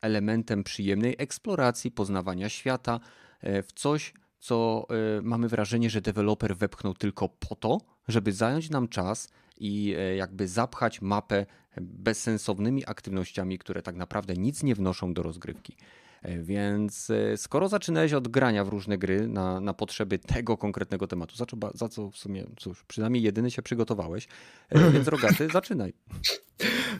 elementem 0.00 0.64
przyjemnej 0.64 1.14
eksploracji, 1.18 1.90
poznawania 1.90 2.48
świata, 2.48 3.00
e, 3.40 3.62
w 3.62 3.72
coś, 3.72 4.14
co 4.40 4.86
mamy 5.22 5.48
wrażenie, 5.48 5.90
że 5.90 6.00
deweloper 6.00 6.56
wepchnął 6.56 6.94
tylko 6.94 7.28
po 7.28 7.54
to, 7.54 7.78
żeby 8.08 8.32
zająć 8.32 8.70
nam 8.70 8.88
czas 8.88 9.28
i 9.56 9.94
jakby 10.16 10.48
zapchać 10.48 11.02
mapę 11.02 11.46
bezsensownymi 11.80 12.86
aktywnościami, 12.86 13.58
które 13.58 13.82
tak 13.82 13.96
naprawdę 13.96 14.34
nic 14.34 14.62
nie 14.62 14.74
wnoszą 14.74 15.14
do 15.14 15.22
rozgrywki. 15.22 15.76
E, 16.22 16.38
więc 16.42 17.10
e, 17.10 17.36
skoro 17.36 17.68
zaczynałeś 17.68 18.12
od 18.12 18.28
grania 18.28 18.64
w 18.64 18.68
różne 18.68 18.98
gry 18.98 19.28
na, 19.28 19.60
na 19.60 19.74
potrzeby 19.74 20.18
tego 20.18 20.56
konkretnego 20.56 21.06
tematu, 21.06 21.36
za 21.36 21.46
co, 21.46 21.56
za 21.74 21.88
co 21.88 22.10
w 22.10 22.16
sumie, 22.16 22.44
cóż, 22.56 22.84
przynajmniej 22.84 23.22
jedyny 23.22 23.50
się 23.50 23.62
przygotowałeś, 23.62 24.28
e, 24.68 24.90
więc 24.90 25.08
Rogaty, 25.18 25.48
zaczynaj. 25.52 25.92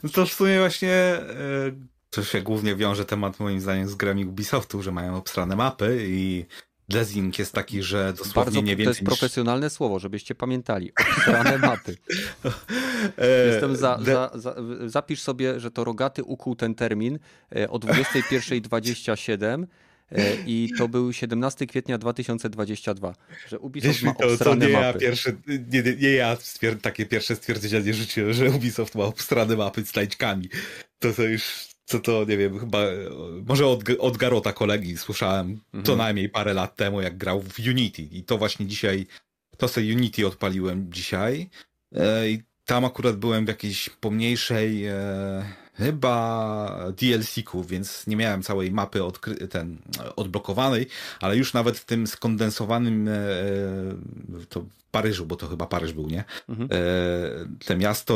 No 0.03 0.09
to 0.09 0.27
w 0.27 0.33
sumie 0.33 0.59
właśnie 0.59 1.19
to 2.11 2.25
się 2.25 2.43
głównie 2.43 2.77
wiąże 2.77 3.05
temat 3.05 3.41
moim 3.41 3.61
zdaniem 3.61 3.89
z 3.89 3.95
grami 3.95 4.25
Ubisoftu, 4.25 4.83
że 4.83 4.93
mają 4.93 5.17
obstrane 5.17 5.57
mapy 5.57 5.99
i 6.01 6.47
Blazing 6.89 7.39
jest 7.39 7.53
taki, 7.53 7.83
że 7.83 8.13
dosłownie 8.13 8.45
Bardzo, 8.45 8.61
nie 8.61 8.77
więcej 8.77 8.85
To 8.85 8.91
jest 8.91 9.01
niż... 9.01 9.09
profesjonalne 9.09 9.71
słowo, 9.71 9.99
żebyście 9.99 10.35
pamiętali. 10.35 10.93
Obstrane 11.01 11.59
mapy. 11.69 11.97
Jestem 13.47 13.77
za, 13.77 13.99
za, 14.03 14.31
za, 14.35 14.55
zapisz 14.87 15.23
sobie, 15.23 15.61
że 15.61 15.71
to 15.71 15.85
Rogaty 15.85 16.25
ukuł 16.25 16.57
ten 16.57 16.75
termin 16.75 17.19
e, 17.57 17.71
o 17.71 17.79
21.27 17.79 19.67
e, 20.13 20.35
i 20.47 20.71
to 20.79 20.89
był 20.89 21.13
17 21.13 21.67
kwietnia 21.67 21.99
2022, 21.99 23.15
że 23.49 23.59
Ubisoft 23.59 24.03
ma 24.03 24.15
to, 24.15 24.37
to 24.37 24.55
nie 24.55 24.69
mapy. 24.69 24.85
Ja 24.85 24.93
pierwszy, 24.93 25.37
nie, 25.47 25.83
nie 25.83 26.11
ja 26.11 26.37
stwierd, 26.37 26.83
takie 26.83 27.07
pierwsze 27.07 27.37
stwierdzenie 27.37 27.95
życie, 27.95 28.35
że 28.35 28.51
Ubisoft 28.51 28.95
ma 28.95 29.05
obstrane 29.05 29.57
mapy 29.57 29.85
z 29.85 29.89
slajdkami. 29.89 30.49
To 30.99 31.13
to 31.13 31.23
już 31.23 31.69
co 31.89 31.99
to, 32.01 32.25
nie 32.25 32.37
wiem, 32.37 32.59
chyba, 32.59 32.79
może 33.47 33.67
od, 33.67 33.85
od 33.99 34.17
Garota 34.17 34.53
kolegi 34.53 34.97
słyszałem 34.97 35.51
mhm. 35.51 35.85
co 35.85 35.97
najmniej 35.97 36.29
parę 36.29 36.55
lat 36.55 36.77
temu, 36.77 37.01
jak 37.01 37.17
grał 37.17 37.43
w 37.43 37.59
Unity 37.59 38.03
i 38.03 38.23
to 38.23 38.39
właśnie 38.39 38.67
dzisiaj, 38.67 39.07
to 39.57 39.69
sobie 39.69 39.95
Unity 39.95 40.27
odpaliłem 40.27 40.93
dzisiaj 40.93 41.49
e, 41.95 42.31
i 42.31 42.43
tam 42.65 42.85
akurat 42.85 43.17
byłem 43.17 43.45
w 43.45 43.49
jakiejś 43.49 43.91
pomniejszej 43.91 44.87
e, 44.87 44.95
chyba 45.79 46.93
DLC-ku, 46.97 47.65
więc 47.65 48.07
nie 48.07 48.17
miałem 48.17 48.43
całej 48.43 48.73
mapy 48.73 48.99
odkry- 48.99 49.49
ten, 49.49 49.79
odblokowanej, 50.17 50.87
ale 51.21 51.37
już 51.37 51.53
nawet 51.53 51.79
w 51.79 51.85
tym 51.85 52.07
skondensowanym 52.07 53.09
e, 53.09 53.13
to 54.49 54.65
Paryżu, 54.91 55.27
bo 55.27 55.37
to 55.37 55.49
chyba 55.49 55.67
Paryż 55.67 55.93
był, 55.93 56.09
nie? 56.09 56.25
Mhm. 56.49 56.69
E, 56.73 57.65
te 57.65 57.77
miasto 57.77 58.15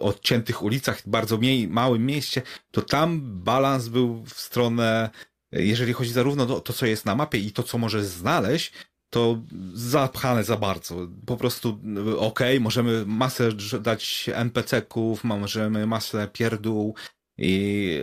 odciętych 0.00 0.62
ulicach, 0.62 1.02
bardzo 1.06 1.36
mniej, 1.36 1.68
małym 1.68 2.06
mieście, 2.06 2.42
to 2.70 2.82
tam 2.82 3.20
balans 3.22 3.88
był 3.88 4.24
w 4.24 4.40
stronę, 4.40 5.10
jeżeli 5.52 5.92
chodzi 5.92 6.12
zarówno 6.12 6.56
o 6.56 6.60
to, 6.60 6.72
co 6.72 6.86
jest 6.86 7.04
na 7.04 7.14
mapie 7.14 7.38
i 7.38 7.52
to, 7.52 7.62
co 7.62 7.78
możesz 7.78 8.04
znaleźć, 8.04 8.72
to 9.10 9.42
zapchane 9.74 10.44
za 10.44 10.56
bardzo. 10.56 11.08
Po 11.26 11.36
prostu 11.36 11.68
okej, 11.68 12.18
okay, 12.18 12.60
możemy 12.60 13.06
masę 13.06 13.50
dać 13.80 14.30
NPC-ków, 14.34 15.24
możemy 15.24 15.86
masę 15.86 16.28
pierdół 16.32 16.94
i 17.38 18.00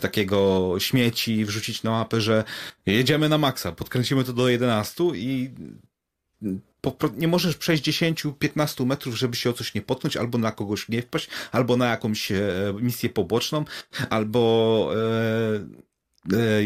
takiego 0.00 0.70
śmieci 0.78 1.44
wrzucić 1.44 1.82
na 1.82 1.90
mapę, 1.90 2.20
że 2.20 2.44
jedziemy 2.86 3.28
na 3.28 3.38
maksa, 3.38 3.72
podkręcimy 3.72 4.24
to 4.24 4.32
do 4.32 4.48
11 4.48 5.04
i 5.14 5.50
nie 7.16 7.28
możesz 7.28 7.56
przejść 7.56 7.84
10-15 7.88 8.86
metrów, 8.86 9.18
żeby 9.18 9.36
się 9.36 9.50
o 9.50 9.52
coś 9.52 9.74
nie 9.74 9.82
potknąć, 9.82 10.16
albo 10.16 10.38
na 10.38 10.52
kogoś 10.52 10.88
nie 10.88 11.02
wpaść, 11.02 11.28
albo 11.52 11.76
na 11.76 11.86
jakąś 11.86 12.32
e, 12.32 12.40
misję 12.80 13.08
poboczną, 13.08 13.64
albo 14.10 14.90
E, 14.96 15.93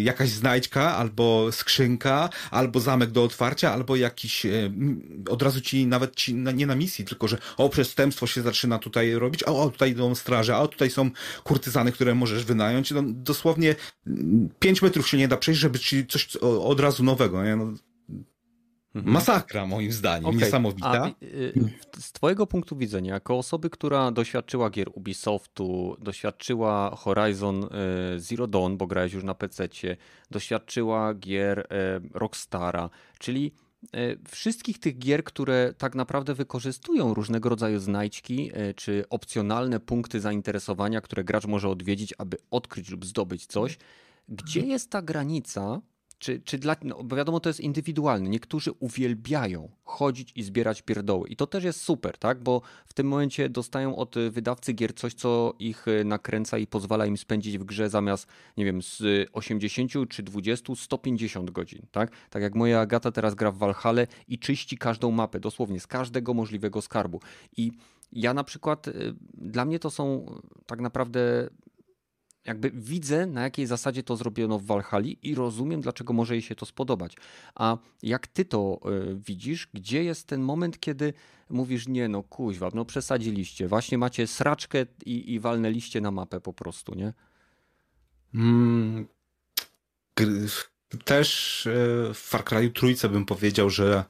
jakaś 0.02 0.28
znajdźka, 0.30 0.96
albo 0.96 1.52
skrzynka, 1.52 2.28
albo 2.50 2.80
zamek 2.80 3.10
do 3.10 3.24
otwarcia, 3.24 3.72
albo 3.72 3.96
jakiś, 3.96 4.46
e, 4.46 4.50
od 5.28 5.42
razu 5.42 5.60
ci 5.60 5.86
nawet 5.86 6.16
ci, 6.16 6.34
nie 6.34 6.66
na 6.66 6.74
misji, 6.74 7.04
tylko 7.04 7.28
że 7.28 7.38
o, 7.56 7.68
przestępstwo 7.68 8.26
się 8.26 8.42
zaczyna 8.42 8.78
tutaj 8.78 9.14
robić, 9.14 9.44
o, 9.44 9.62
o 9.62 9.70
tutaj 9.70 9.90
idą 9.90 10.14
straże, 10.14 10.56
a 10.56 10.68
tutaj 10.68 10.90
są 10.90 11.10
kurtyzany, 11.44 11.92
które 11.92 12.14
możesz 12.14 12.44
wynająć. 12.44 12.90
No, 12.90 13.02
dosłownie 13.06 13.74
5 14.58 14.82
metrów 14.82 15.08
się 15.08 15.16
nie 15.16 15.28
da 15.28 15.36
przejść, 15.36 15.60
żeby 15.60 15.78
ci 15.78 16.06
coś 16.06 16.36
od 16.40 16.80
razu 16.80 17.04
nowego, 17.04 17.44
nie? 17.44 17.56
No. 17.56 17.72
Masakra, 18.94 19.66
moim 19.66 19.92
zdaniem, 19.92 20.26
okay. 20.26 20.38
niesamowita. 20.40 20.88
A, 20.88 21.08
y, 21.22 21.52
z 21.98 22.12
Twojego 22.12 22.46
punktu 22.46 22.76
widzenia, 22.76 23.14
jako 23.14 23.38
osoby, 23.38 23.70
która 23.70 24.10
doświadczyła 24.10 24.70
gier 24.70 24.88
Ubisoftu, 24.94 25.96
doświadczyła 26.00 26.96
Horizon 26.96 27.64
y, 27.64 27.68
Zero 28.20 28.46
Dawn, 28.46 28.76
bo 28.76 28.86
grałeś 28.86 29.12
już 29.12 29.24
na 29.24 29.34
PC, 29.34 29.68
doświadczyła 30.30 31.14
gier 31.14 31.58
y, 31.58 31.64
Rockstara, 32.14 32.90
czyli 33.18 33.52
wszystkich 34.30 34.78
tych 34.78 34.98
gier, 34.98 35.24
które 35.24 35.74
tak 35.78 35.94
naprawdę 35.94 36.34
wykorzystują 36.34 37.14
różnego 37.14 37.48
rodzaju 37.48 37.78
znajdźki 37.78 38.50
czy 38.76 39.04
opcjonalne 39.10 39.80
punkty 39.80 40.20
zainteresowania, 40.20 41.00
które 41.00 41.24
gracz 41.24 41.46
może 41.46 41.68
odwiedzić, 41.68 42.14
aby 42.18 42.36
odkryć 42.50 42.88
lub 42.88 43.06
zdobyć 43.06 43.46
coś. 43.46 43.78
Gdzie 44.28 44.60
jest 44.60 44.90
ta 44.90 45.02
granica 45.02 45.80
czy, 46.18 46.40
czy 46.40 46.58
dla, 46.58 46.76
no, 46.82 47.04
bo 47.04 47.16
wiadomo, 47.16 47.40
to 47.40 47.48
jest 47.48 47.60
indywidualne. 47.60 48.28
Niektórzy 48.28 48.72
uwielbiają 48.72 49.68
chodzić 49.84 50.32
i 50.36 50.42
zbierać 50.42 50.82
pierdoły. 50.82 51.28
I 51.28 51.36
to 51.36 51.46
też 51.46 51.64
jest 51.64 51.80
super, 51.80 52.18
tak? 52.18 52.42
Bo 52.42 52.62
w 52.86 52.92
tym 52.92 53.08
momencie 53.08 53.48
dostają 53.48 53.96
od 53.96 54.14
wydawcy 54.30 54.72
gier 54.72 54.94
coś, 54.94 55.14
co 55.14 55.54
ich 55.58 55.88
e, 55.88 56.04
nakręca 56.04 56.58
i 56.58 56.66
pozwala 56.66 57.06
im 57.06 57.16
spędzić 57.16 57.58
w 57.58 57.64
grze 57.64 57.90
zamiast, 57.90 58.26
nie 58.56 58.64
wiem, 58.64 58.82
z 58.82 59.02
80 59.32 59.92
czy 60.08 60.22
20, 60.22 60.74
150 60.76 61.50
godzin, 61.50 61.82
tak? 61.92 62.10
Tak 62.30 62.42
jak 62.42 62.54
moja 62.54 62.80
Agata 62.80 63.12
teraz 63.12 63.34
gra 63.34 63.50
w 63.50 63.58
Valhalla 63.58 64.02
i 64.28 64.38
czyści 64.38 64.78
każdą 64.78 65.10
mapę, 65.10 65.40
dosłownie 65.40 65.80
z 65.80 65.86
każdego 65.86 66.34
możliwego 66.34 66.82
skarbu. 66.82 67.20
I 67.56 67.72
ja 68.12 68.34
na 68.34 68.44
przykład, 68.44 68.88
e, 68.88 68.92
dla 69.34 69.64
mnie 69.64 69.78
to 69.78 69.90
są 69.90 70.26
tak 70.66 70.80
naprawdę 70.80 71.48
jakby 72.48 72.70
widzę, 72.70 73.26
na 73.26 73.42
jakiej 73.42 73.66
zasadzie 73.66 74.02
to 74.02 74.16
zrobiono 74.16 74.58
w 74.58 74.64
Valhalla 74.64 75.08
i 75.22 75.34
rozumiem, 75.34 75.80
dlaczego 75.80 76.12
może 76.12 76.34
jej 76.34 76.42
się 76.42 76.54
to 76.54 76.66
spodobać. 76.66 77.16
A 77.54 77.76
jak 78.02 78.26
ty 78.26 78.44
to 78.44 78.80
y, 79.10 79.16
widzisz, 79.26 79.68
gdzie 79.74 80.04
jest 80.04 80.26
ten 80.26 80.40
moment, 80.40 80.80
kiedy 80.80 81.12
mówisz, 81.50 81.88
nie 81.88 82.08
no 82.08 82.22
kuźwa, 82.22 82.70
no 82.74 82.84
przesadziliście, 82.84 83.68
właśnie 83.68 83.98
macie 83.98 84.26
sraczkę 84.26 84.86
i, 85.06 85.32
i 85.34 85.40
walnęliście 85.40 86.00
na 86.00 86.10
mapę 86.10 86.40
po 86.40 86.52
prostu, 86.52 86.94
nie? 86.94 87.12
Mm, 88.34 89.06
też 91.04 91.66
e, 91.66 91.70
w 92.14 92.18
Far 92.18 92.44
Cry 92.44 92.70
trójce 92.70 93.08
bym 93.08 93.24
powiedział, 93.24 93.70
że 93.70 94.04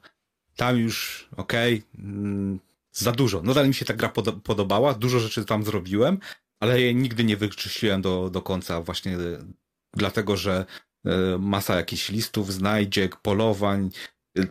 tam 0.56 0.76
już 0.76 1.28
okej, 1.36 1.74
okay, 1.74 2.04
mm, 2.04 2.60
za 2.92 3.12
dużo. 3.12 3.42
Nadal 3.42 3.68
mi 3.68 3.74
się 3.74 3.84
ta 3.84 3.94
gra 3.94 4.12
podobała, 4.44 4.94
dużo 4.94 5.20
rzeczy 5.20 5.44
tam 5.44 5.64
zrobiłem, 5.64 6.18
ale 6.60 6.80
je 6.80 6.94
nigdy 6.94 7.24
nie 7.24 7.36
wyczyściłem 7.36 8.02
do, 8.02 8.30
do 8.30 8.42
końca 8.42 8.80
właśnie 8.80 9.12
e, 9.12 9.18
dlatego, 9.96 10.36
że 10.36 10.64
e, 11.04 11.38
masa 11.38 11.76
jakichś 11.76 12.08
listów, 12.08 12.52
znajdziek, 12.52 13.16
polowań, 13.16 13.90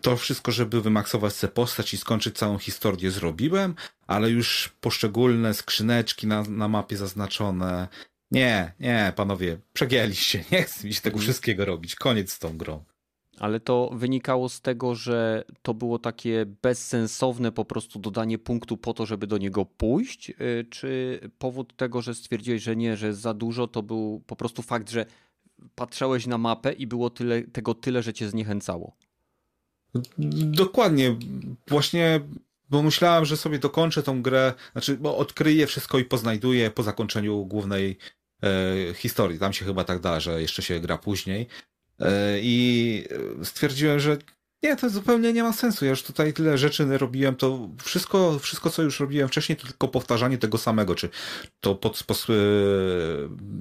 to 0.02 0.18
wszystko, 0.18 0.52
żeby 0.52 0.82
wymaksować 0.82 1.34
sobie 1.34 1.54
postać 1.54 1.94
i 1.94 1.98
skończyć 1.98 2.38
całą 2.38 2.58
historię 2.58 3.12
zrobiłem, 3.12 3.76
ale 4.08 4.30
już 4.30 4.70
poszczególne 4.82 5.54
skrzyneczki 5.54 6.28
na, 6.28 6.44
na 6.44 6.68
mapie 6.68 6.98
zaznaczone, 6.98 7.88
nie, 8.32 8.74
nie, 8.80 9.14
panowie, 9.16 9.58
przegięliście. 9.74 10.44
Nie 10.52 10.64
chcę 10.64 10.88
mi 10.88 10.94
się 10.94 11.02
tego 11.02 11.14
mhm. 11.14 11.24
wszystkiego 11.24 11.66
robić. 11.66 11.96
Koniec 11.96 12.34
z 12.34 12.40
tą 12.40 12.58
grą. 12.58 12.84
Ale 13.40 13.60
to 13.60 13.90
wynikało 13.94 14.50
z 14.50 14.62
tego, 14.62 14.96
że 14.96 15.44
to 15.62 15.74
było 15.74 16.00
takie 16.00 16.46
bezsensowne 16.62 17.52
po 17.52 17.66
prostu 17.66 18.00
dodanie 18.00 18.38
punktu 18.38 18.78
po 18.78 18.94
to, 18.94 19.06
żeby 19.06 19.28
do 19.28 19.38
niego 19.38 19.66
pójść? 19.66 20.30
Y, 20.30 20.66
czy 20.70 21.20
powód 21.38 21.76
tego, 21.76 22.02
że 22.02 22.16
stwierdziłeś, 22.16 22.64
że 22.64 22.76
nie, 22.76 22.98
że 22.98 23.14
za 23.14 23.34
dużo, 23.34 23.68
to 23.68 23.84
był 23.84 24.22
po 24.28 24.36
prostu 24.36 24.62
fakt, 24.62 24.90
że 24.90 25.06
patrzałeś 25.76 26.28
na 26.28 26.38
mapę 26.38 26.74
i 26.74 26.88
było 26.88 27.10
tyle, 27.10 27.42
tego 27.42 27.74
tyle, 27.74 28.04
że 28.04 28.14
cię 28.14 28.30
zniechęcało? 28.30 28.96
Dokładnie. 30.54 31.16
Właśnie 31.68 32.22
bo 32.70 32.84
myślałem, 32.84 33.26
że 33.26 33.38
sobie 33.38 33.60
dokończę 33.60 34.04
tą 34.04 34.22
grę, 34.22 34.54
znaczy, 34.72 34.98
bo 34.98 35.18
odkryję 35.18 35.68
wszystko 35.68 36.00
i 36.00 36.06
poznajduję 36.06 36.72
po 36.72 36.84
zakończeniu 36.84 37.46
głównej 37.46 37.98
e, 38.44 38.94
historii. 38.94 39.40
Tam 39.40 39.54
się 39.54 39.66
chyba 39.66 39.84
tak 39.84 40.00
da, 40.00 40.20
że 40.20 40.42
jeszcze 40.42 40.62
się 40.62 40.80
gra 40.80 40.98
później. 40.98 41.48
E, 42.00 42.40
I 42.42 43.04
stwierdziłem, 43.44 44.00
że 44.00 44.18
nie, 44.64 44.76
to 44.76 44.90
zupełnie 44.90 45.34
nie 45.34 45.44
ma 45.44 45.54
sensu. 45.54 45.86
Ja 45.86 45.92
już 45.92 46.04
tutaj 46.04 46.34
tyle 46.34 46.58
rzeczy 46.58 46.98
robiłem, 46.98 47.36
to 47.36 47.70
wszystko, 47.84 48.40
wszystko 48.40 48.70
co 48.70 48.84
już 48.84 49.00
robiłem 49.00 49.28
wcześniej, 49.28 49.56
to 49.56 49.68
tylko 49.68 49.88
powtarzanie 49.88 50.38
tego 50.38 50.58
samego, 50.58 50.96
czy 50.96 51.10
to 51.60 51.76
pod, 51.76 52.04
pod 52.04 52.28
e, 52.30 52.34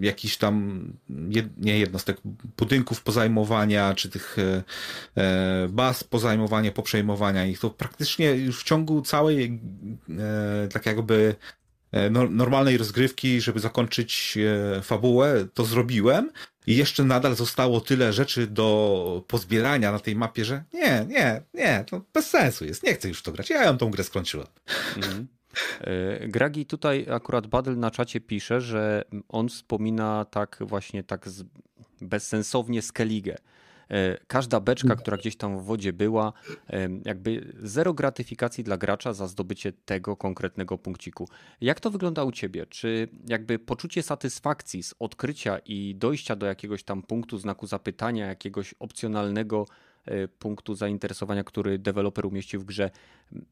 jakiś 0.00 0.36
tam, 0.36 0.84
jed, 1.28 1.46
nie 1.56 1.78
jednostek, 1.78 2.16
budynków 2.56 3.02
pozajmowania, 3.02 3.94
czy 3.94 4.10
tych 4.10 4.36
e, 4.38 4.62
e, 5.22 5.68
baz 5.68 6.04
pozajmowania, 6.04 6.72
poprzejmowania 6.72 7.46
ich, 7.46 7.58
to 7.58 7.70
praktycznie 7.70 8.30
już 8.30 8.60
w 8.60 8.64
ciągu 8.64 9.02
całej 9.02 9.60
e, 10.18 10.68
tak 10.72 10.86
jakby 10.86 11.34
e, 11.92 12.10
normalnej 12.10 12.78
rozgrywki, 12.78 13.40
żeby 13.40 13.60
zakończyć 13.60 14.38
e, 14.78 14.82
fabułę, 14.82 15.46
to 15.54 15.64
zrobiłem 15.64 16.30
i 16.66 16.76
jeszcze 16.76 17.04
nadal 17.04 17.34
zostało 17.34 17.80
tyle 17.80 18.12
rzeczy 18.12 18.46
do 18.46 19.24
pozbierania 19.28 19.92
na 19.92 19.98
tej 19.98 20.16
mapie, 20.16 20.44
że 20.44 20.64
nie, 20.72 21.06
nie, 21.08 21.42
nie, 21.54 21.84
to 21.90 22.00
bez 22.14 22.30
sensu 22.30 22.64
jest. 22.64 22.82
Nie 22.82 22.94
chcę 22.94 23.08
już 23.08 23.22
to 23.22 23.32
grać. 23.32 23.50
Ja 23.50 23.64
ją 23.64 23.78
tą 23.78 23.90
grę 23.90 24.04
skończyłem. 24.04 24.46
E, 25.80 26.28
Gragi 26.28 26.66
tutaj 26.66 27.06
akurat 27.10 27.46
Badel 27.46 27.78
na 27.78 27.90
czacie 27.90 28.20
pisze, 28.20 28.60
że 28.60 29.04
on 29.28 29.48
wspomina 29.48 30.24
tak 30.24 30.58
właśnie 30.60 31.02
tak 31.02 31.28
bezsensownie 32.00 32.82
Skellige. 32.82 33.36
E, 33.90 34.18
każda 34.26 34.60
beczka, 34.60 34.96
która 34.96 35.16
gdzieś 35.16 35.36
tam 35.36 35.58
w 35.58 35.64
wodzie 35.64 35.92
była, 35.92 36.32
jakby 37.04 37.52
zero 37.62 37.94
gratyfikacji 37.94 38.64
dla 38.64 38.76
gracza 38.76 39.12
za 39.12 39.26
zdobycie 39.26 39.72
tego 39.72 40.16
konkretnego 40.16 40.78
punkciku. 40.78 41.28
Jak 41.60 41.80
to 41.80 41.90
wygląda 41.90 42.24
u 42.24 42.32
ciebie? 42.32 42.66
Czy 42.66 43.08
jakby 43.28 43.58
poczucie 43.58 44.02
satysfakcji 44.02 44.82
z 44.82 44.94
odkrycia 44.98 45.58
i 45.58 45.94
dojścia 45.94 46.36
do 46.36 46.46
jakiegoś 46.46 46.82
tam 46.82 47.02
punktu 47.02 47.38
znaku 47.38 47.66
zapytania, 47.66 48.26
jakiegoś 48.26 48.74
opcjonalnego 48.74 49.66
e, 50.04 50.28
punktu 50.28 50.74
zainteresowania, 50.74 51.44
który 51.44 51.78
deweloper 51.78 52.26
umieścił 52.26 52.60
w 52.60 52.64
grze, 52.64 52.90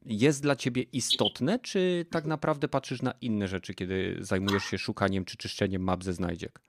jest 0.05 0.41
dla 0.41 0.55
ciebie 0.55 0.81
istotne, 0.81 1.59
czy 1.59 2.05
tak 2.09 2.25
naprawdę 2.25 2.67
patrzysz 2.67 3.01
na 3.01 3.13
inne 3.21 3.47
rzeczy, 3.47 3.73
kiedy 3.73 4.17
zajmujesz 4.19 4.63
się 4.63 4.77
szukaniem 4.77 5.25
czy 5.25 5.37
czyszczeniem 5.37 5.83
map 5.83 6.03
ze 6.03 6.13
znajdziek? 6.13 6.59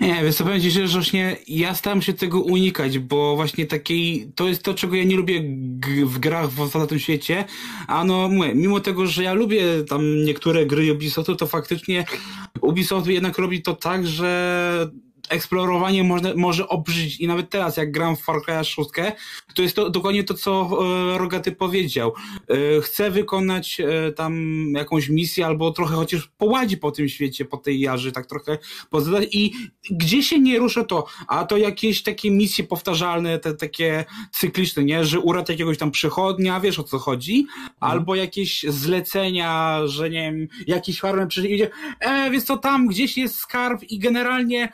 Nie, 0.00 0.22
więc 0.22 0.36
to 0.36 0.44
powiem 0.44 0.60
ci, 0.60 0.70
że 0.70 0.86
właśnie 0.86 1.36
ja 1.48 1.74
staram 1.74 2.02
się 2.02 2.12
tego 2.12 2.40
unikać, 2.40 2.98
bo 2.98 3.36
właśnie 3.36 3.66
takiej, 3.66 4.32
to 4.34 4.48
jest 4.48 4.62
to, 4.62 4.74
czego 4.74 4.96
ja 4.96 5.04
nie 5.04 5.16
lubię 5.16 5.42
w 6.04 6.18
grach 6.18 6.50
w 6.50 6.86
tym 6.86 6.98
świecie, 6.98 7.44
a 7.86 8.04
no 8.04 8.28
mówię, 8.28 8.54
mimo 8.54 8.80
tego, 8.80 9.06
że 9.06 9.22
ja 9.22 9.32
lubię 9.32 9.64
tam 9.88 10.24
niektóre 10.24 10.66
gry 10.66 10.92
Ubisoftu, 10.92 11.36
to 11.36 11.46
faktycznie 11.46 12.04
Ubisoft 12.60 13.06
jednak 13.06 13.38
robi 13.38 13.62
to 13.62 13.76
tak, 13.76 14.06
że 14.06 14.90
eksplorowanie 15.28 16.04
może, 16.04 16.34
może 16.34 16.68
obrzydzić 16.68 17.20
i 17.20 17.26
nawet 17.26 17.50
teraz 17.50 17.76
jak 17.76 17.92
gram 17.92 18.16
w 18.16 18.20
Far 18.20 18.42
Cry 18.42 18.64
6, 18.64 18.90
to 19.54 19.62
jest 19.62 19.76
to 19.76 19.90
dokładnie 19.90 20.24
to, 20.24 20.34
co 20.34 20.68
e, 21.14 21.18
Rogaty 21.18 21.52
powiedział. 21.52 22.12
E, 22.48 22.80
chcę 22.80 23.10
wykonać 23.10 23.80
e, 23.80 24.12
tam 24.12 24.64
jakąś 24.74 25.08
misję 25.08 25.46
albo 25.46 25.70
trochę 25.70 25.94
chociaż 25.94 26.30
poładzi 26.38 26.76
po 26.76 26.90
tym 26.90 27.08
świecie, 27.08 27.44
po 27.44 27.56
tej 27.56 27.80
jarzy, 27.80 28.12
tak 28.12 28.26
trochę 28.26 28.58
pozadać 28.90 29.28
i 29.32 29.52
gdzie 29.90 30.22
się 30.22 30.40
nie 30.40 30.58
ruszę 30.58 30.84
to, 30.84 31.06
a 31.28 31.44
to 31.44 31.56
jakieś 31.56 32.02
takie 32.02 32.30
misje 32.30 32.64
powtarzalne, 32.64 33.38
te 33.38 33.54
takie 33.54 34.04
cykliczne, 34.32 34.84
nie, 34.84 35.04
że 35.04 35.20
urat 35.20 35.48
jakiegoś 35.48 35.78
tam 35.78 35.90
przychodnia, 35.90 36.60
wiesz 36.60 36.78
o 36.78 36.82
co 36.82 36.98
chodzi, 36.98 37.46
mhm. 37.48 37.70
albo 37.80 38.14
jakieś 38.14 38.62
zlecenia, 38.62 39.80
że 39.86 40.10
nie 40.10 40.32
wiem, 40.32 40.48
jakiś 40.66 41.00
farmer 41.00 41.28
przyjdzie, 41.28 41.70
e, 42.00 42.30
wiesz 42.30 42.44
co, 42.44 42.56
tam 42.56 42.86
gdzieś 42.86 43.16
jest 43.16 43.36
skarb 43.36 43.82
i 43.82 43.98
generalnie 43.98 44.72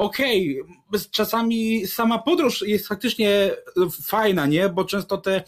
okej, 0.00 0.60
okay, 0.60 1.00
czasami 1.10 1.86
sama 1.86 2.18
podróż 2.18 2.62
jest 2.66 2.88
faktycznie 2.88 3.50
fajna, 4.04 4.46
nie? 4.46 4.68
Bo 4.68 4.84
często 4.84 5.18
te 5.18 5.42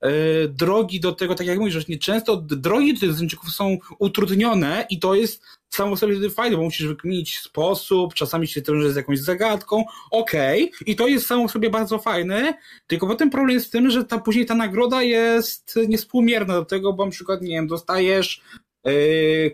e, 0.00 0.10
drogi 0.48 1.00
do 1.00 1.12
tego, 1.12 1.34
tak 1.34 1.46
jak 1.46 1.58
mówisz, 1.58 1.88
nie 1.88 1.98
często 1.98 2.36
drogi 2.36 2.94
do 2.94 3.00
tych 3.00 3.14
zęczyków 3.14 3.50
są 3.50 3.78
utrudnione 3.98 4.86
i 4.90 4.98
to 4.98 5.14
jest 5.14 5.42
samo 5.68 5.96
sobie 5.96 6.30
fajne, 6.30 6.56
bo 6.56 6.62
musisz 6.62 6.86
wykminić 6.86 7.38
sposób, 7.38 8.14
czasami 8.14 8.48
się 8.48 8.62
to 8.62 8.92
z 8.92 8.96
jakąś 8.96 9.20
zagadką, 9.20 9.84
okej, 10.10 10.64
okay, 10.64 10.86
i 10.86 10.96
to 10.96 11.06
jest 11.06 11.26
samo 11.26 11.48
sobie 11.48 11.70
bardzo 11.70 11.98
fajne, 11.98 12.54
tylko 12.86 13.06
potem 13.06 13.30
problem 13.30 13.54
jest 13.54 13.66
w 13.66 13.70
tym, 13.70 13.90
że 13.90 14.04
ta 14.04 14.18
później 14.18 14.46
ta 14.46 14.54
nagroda 14.54 15.02
jest 15.02 15.78
niespółmierna 15.88 16.54
do 16.54 16.64
tego, 16.64 16.92
bo 16.92 17.04
na 17.04 17.10
przykład, 17.10 17.42
nie 17.42 17.54
wiem, 17.54 17.66
dostajesz 17.66 18.40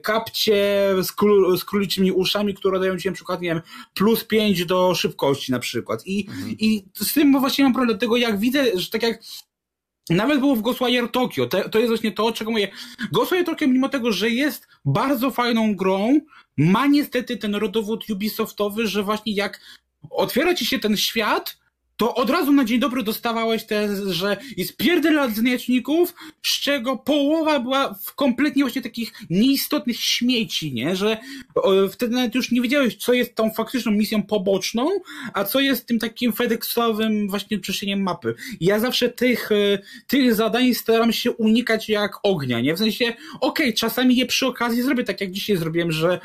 kapcie 0.02 0.88
z, 1.02 1.12
król, 1.12 1.58
z 1.58 1.64
króliczymi 1.64 2.12
uszami, 2.12 2.54
które 2.54 2.80
dają 2.80 2.98
ci 2.98 3.08
na 3.08 3.14
przykład, 3.14 3.40
nie 3.40 3.48
wiem, 3.48 3.60
plus 3.94 4.24
5 4.24 4.64
do 4.64 4.94
szybkości 4.94 5.52
na 5.52 5.58
przykład. 5.58 6.06
I, 6.06 6.26
mhm. 6.28 6.50
i 6.58 6.84
z 6.94 7.12
tym 7.12 7.40
właśnie 7.40 7.64
mam 7.64 7.72
problem, 7.72 7.96
dlatego 7.96 8.16
jak 8.16 8.38
widzę, 8.38 8.64
że 8.74 8.90
tak 8.90 9.02
jak 9.02 9.22
nawet 10.10 10.40
było 10.40 10.56
w 10.56 10.62
Ghostwire 10.62 11.08
Tokyo, 11.08 11.46
to, 11.46 11.68
to 11.68 11.78
jest 11.78 11.90
właśnie 11.90 12.12
to, 12.12 12.32
czego 12.32 12.50
mówię. 12.50 12.68
Ghostwire 13.12 13.44
Tokyo, 13.44 13.68
mimo 13.68 13.88
tego, 13.88 14.12
że 14.12 14.30
jest 14.30 14.68
bardzo 14.84 15.30
fajną 15.30 15.76
grą, 15.76 16.20
ma 16.56 16.86
niestety 16.86 17.36
ten 17.36 17.54
rodowód 17.54 18.10
Ubisoftowy, 18.10 18.86
że 18.86 19.02
właśnie 19.02 19.34
jak 19.34 19.60
otwiera 20.10 20.54
ci 20.54 20.66
się 20.66 20.78
ten 20.78 20.96
świat, 20.96 21.59
to 22.00 22.14
od 22.14 22.30
razu 22.30 22.52
na 22.52 22.64
dzień 22.64 22.78
dobry 22.78 23.02
dostawałeś 23.02 23.64
te, 23.64 23.88
że 24.12 24.36
jest 24.56 24.76
pierdel 24.76 25.32
znaczników, 25.32 26.14
z 26.42 26.60
czego 26.60 26.96
połowa 26.96 27.60
była 27.60 27.94
w 27.94 28.14
kompletnie 28.14 28.64
właśnie 28.64 28.82
takich 28.82 29.12
nieistotnych 29.30 30.00
śmieci, 30.00 30.72
nie? 30.72 30.96
Że 30.96 31.16
wtedy 31.92 32.14
nawet 32.14 32.34
już 32.34 32.50
nie 32.50 32.60
wiedziałeś, 32.60 32.96
co 32.96 33.12
jest 33.12 33.34
tą 33.34 33.50
faktyczną 33.50 33.92
misją 33.92 34.22
poboczną, 34.22 34.88
a 35.34 35.44
co 35.44 35.60
jest 35.60 35.86
tym 35.86 35.98
takim 35.98 36.32
FedExowym 36.32 37.28
właśnie 37.28 37.58
przeszynieniem 37.58 38.02
mapy. 38.02 38.34
ja 38.60 38.78
zawsze 38.78 39.08
tych, 39.08 39.52
e, 39.52 39.78
tych 40.06 40.34
zadań 40.34 40.74
staram 40.74 41.12
się 41.12 41.32
unikać 41.32 41.88
jak 41.88 42.12
ognia, 42.22 42.60
nie? 42.60 42.74
W 42.74 42.78
sensie, 42.78 43.04
okej, 43.04 43.18
okay, 43.40 43.72
czasami 43.72 44.16
je 44.16 44.26
przy 44.26 44.46
okazji 44.46 44.82
zrobię, 44.82 45.04
tak 45.04 45.20
jak 45.20 45.30
dzisiaj 45.30 45.56
zrobiłem, 45.56 45.92
że 45.92 46.20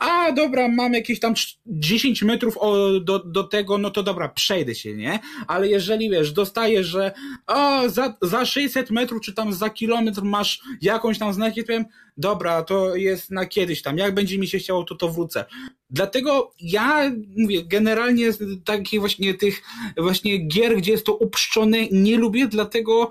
a 0.00 0.32
dobra, 0.32 0.68
mam 0.68 0.92
jakieś 0.92 1.20
tam 1.20 1.34
10 1.66 2.22
metrów 2.22 2.54
do, 3.00 3.18
do 3.18 3.44
tego, 3.44 3.78
no 3.78 3.90
to 3.90 4.02
dobra, 4.02 4.28
przejdę 4.28 4.74
się, 4.74 4.94
nie? 4.94 5.19
Ale 5.46 5.68
jeżeli 5.68 6.10
wiesz, 6.10 6.32
dostajesz, 6.32 6.86
że 6.86 7.12
o, 7.46 7.88
za, 7.88 8.14
za 8.22 8.46
600 8.46 8.90
metrów 8.90 9.22
czy 9.22 9.34
tam 9.34 9.52
za 9.52 9.70
kilometr 9.70 10.22
masz 10.22 10.60
jakąś 10.80 11.18
tam 11.18 11.32
znaki, 11.32 11.60
to 11.60 11.66
powiem, 11.66 11.84
dobra, 12.16 12.62
to 12.62 12.96
jest 12.96 13.30
na 13.30 13.46
kiedyś 13.46 13.82
tam, 13.82 13.98
jak 13.98 14.14
będzie 14.14 14.38
mi 14.38 14.48
się 14.48 14.58
chciało, 14.58 14.84
to 14.84 14.94
to 14.94 15.08
wrócę. 15.08 15.44
Dlatego 15.90 16.52
ja 16.60 17.12
mówię, 17.36 17.64
generalnie 17.64 18.30
takich 18.64 19.00
właśnie 19.00 19.34
tych 19.34 19.62
właśnie 19.96 20.38
gier, 20.38 20.76
gdzie 20.76 20.92
jest 20.92 21.06
to 21.06 21.14
upszczone, 21.14 21.78
nie 21.90 22.16
lubię, 22.16 22.46
dlatego 22.46 23.10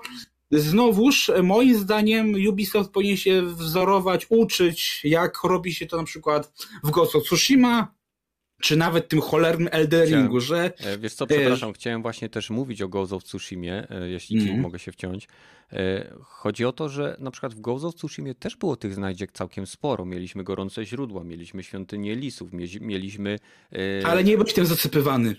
Znowuż, 0.52 1.30
moim 1.42 1.78
zdaniem, 1.78 2.34
Ubisoft 2.48 2.90
powinien 2.90 3.16
się 3.16 3.42
wzorować, 3.42 4.26
uczyć, 4.28 5.00
jak 5.04 5.44
robi 5.44 5.74
się 5.74 5.86
to 5.86 5.96
na 5.96 6.04
przykład 6.04 6.52
w 6.84 6.90
Ghost 6.90 7.16
of 7.16 7.24
Tsushima, 7.24 7.94
czy 8.60 8.76
nawet 8.76 9.08
tym 9.08 9.20
cholernym 9.20 9.68
Elderingu, 9.72 10.40
że... 10.40 10.72
E, 10.78 10.98
wiesz 10.98 11.14
co, 11.14 11.26
przepraszam, 11.26 11.72
chciałem 11.72 12.02
właśnie 12.02 12.28
też 12.28 12.50
mówić 12.50 12.82
o 12.82 12.88
Ghost 12.88 13.12
of 13.12 13.24
Tsushima, 13.24 13.66
e, 13.66 13.86
jeśli 14.08 14.40
mm. 14.48 14.60
mogę 14.60 14.78
się 14.78 14.92
wciąć. 14.92 15.28
E, 15.72 16.14
chodzi 16.20 16.64
o 16.64 16.72
to, 16.72 16.88
że 16.88 17.16
na 17.18 17.30
przykład 17.30 17.54
w 17.54 17.60
Ghost 17.60 17.84
of 17.84 17.94
Tsushima 17.94 18.34
też 18.34 18.56
było 18.56 18.76
tych 18.76 18.94
znajdziek 18.94 19.32
całkiem 19.32 19.66
sporo. 19.66 20.04
Mieliśmy 20.04 20.44
gorące 20.44 20.86
źródła, 20.86 21.24
mieliśmy 21.24 21.62
świątynię 21.62 22.14
lisów, 22.14 22.50
mieliśmy... 22.80 23.38
Ale 24.04 24.24
nie 24.24 24.36
byłeś 24.36 24.54
tym 24.54 24.66
zasypywany. 24.66 25.36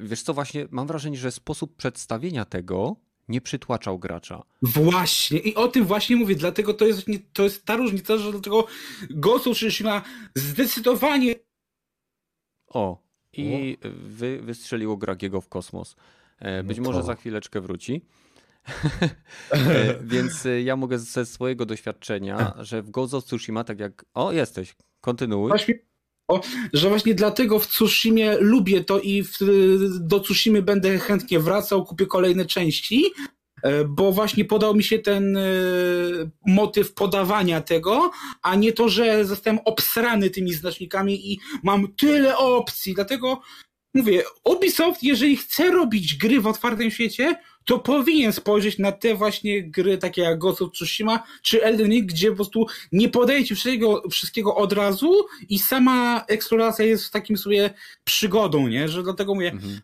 Wiesz 0.00 0.22
co, 0.22 0.34
właśnie 0.34 0.66
mam 0.70 0.86
wrażenie, 0.86 1.16
że 1.16 1.30
sposób 1.30 1.76
przedstawienia 1.76 2.44
tego 2.44 2.96
nie 3.28 3.40
przytłaczał 3.40 3.98
gracza. 3.98 4.42
Właśnie 4.62 5.38
i 5.38 5.54
o 5.54 5.68
tym 5.68 5.84
właśnie 5.84 6.16
mówię, 6.16 6.34
dlatego 6.34 6.74
to 6.74 6.86
jest, 6.86 7.06
to 7.32 7.42
jest 7.42 7.64
ta 7.64 7.76
różnica, 7.76 8.16
że 8.16 8.32
dlatego 8.32 8.66
Ghost 9.10 9.46
of 9.46 9.56
Tsushima 9.56 10.02
zdecydowanie 10.34 11.34
o, 12.68 13.02
i 13.32 13.78
wy, 13.92 14.40
wystrzeliło 14.42 14.96
Gragiego 14.96 15.40
w 15.40 15.48
kosmos. 15.48 15.96
E, 16.38 16.62
być 16.62 16.76
no 16.78 16.84
może 16.84 17.02
za 17.02 17.14
chwileczkę 17.14 17.60
wróci. 17.60 18.02
E, 19.50 19.94
więc 20.04 20.46
e, 20.46 20.62
ja 20.62 20.76
mogę 20.76 20.98
ze 20.98 21.26
swojego 21.26 21.66
doświadczenia, 21.66 22.54
że 22.58 22.82
w 22.82 22.98
of 22.98 23.24
Tsushima, 23.24 23.64
tak 23.64 23.80
jak... 23.80 24.04
O, 24.14 24.32
jesteś, 24.32 24.76
kontynuuj. 25.00 25.48
Właśnie, 25.48 25.78
o, 26.28 26.40
że 26.72 26.88
właśnie 26.88 27.14
dlatego 27.14 27.58
w 27.58 27.66
Tsushimie 27.66 28.36
lubię 28.40 28.84
to 28.84 29.00
i 29.00 29.22
w, 29.22 29.38
do 30.00 30.20
Tsushimy 30.20 30.62
będę 30.62 30.98
chętnie 30.98 31.40
wracał, 31.40 31.84
kupię 31.84 32.06
kolejne 32.06 32.44
części, 32.44 33.04
bo 33.88 34.12
właśnie 34.12 34.44
podał 34.44 34.74
mi 34.74 34.84
się 34.84 34.98
ten 34.98 35.36
e, 35.36 35.42
motyw 36.46 36.94
podawania 36.94 37.60
tego, 37.60 38.10
a 38.42 38.54
nie 38.54 38.72
to, 38.72 38.88
że 38.88 39.24
zostałem 39.24 39.60
obsrany 39.64 40.30
tymi 40.30 40.52
znacznikami 40.52 41.32
i 41.32 41.38
mam 41.62 41.94
tyle 41.94 42.36
opcji. 42.36 42.94
Dlatego 42.94 43.40
mówię, 43.94 44.22
Ubisoft, 44.44 45.02
jeżeli 45.02 45.36
chce 45.36 45.70
robić 45.70 46.16
gry 46.16 46.40
w 46.40 46.46
otwartym 46.46 46.90
świecie, 46.90 47.36
to 47.64 47.78
powinien 47.78 48.32
spojrzeć 48.32 48.78
na 48.78 48.92
te 48.92 49.14
właśnie 49.14 49.70
gry, 49.70 49.98
takie 49.98 50.22
jak 50.22 50.38
Ghost 50.38 50.62
of 50.62 50.72
Tsushima 50.72 51.22
czy 51.42 51.64
Elden 51.64 51.90
Ring, 51.90 52.06
gdzie 52.10 52.30
po 52.30 52.36
prostu 52.36 52.66
nie 52.92 53.08
podajecie 53.08 53.54
wszystkiego, 53.54 54.02
wszystkiego 54.10 54.56
od 54.56 54.72
razu 54.72 55.12
i 55.48 55.58
sama 55.58 56.24
eksploracja 56.28 56.84
jest 56.84 57.12
takim 57.12 57.36
sobie 57.36 57.70
przygodą, 58.04 58.68
nie? 58.68 58.88
Że 58.88 59.02
dlatego 59.02 59.34
mówię, 59.34 59.50
mhm. 59.50 59.80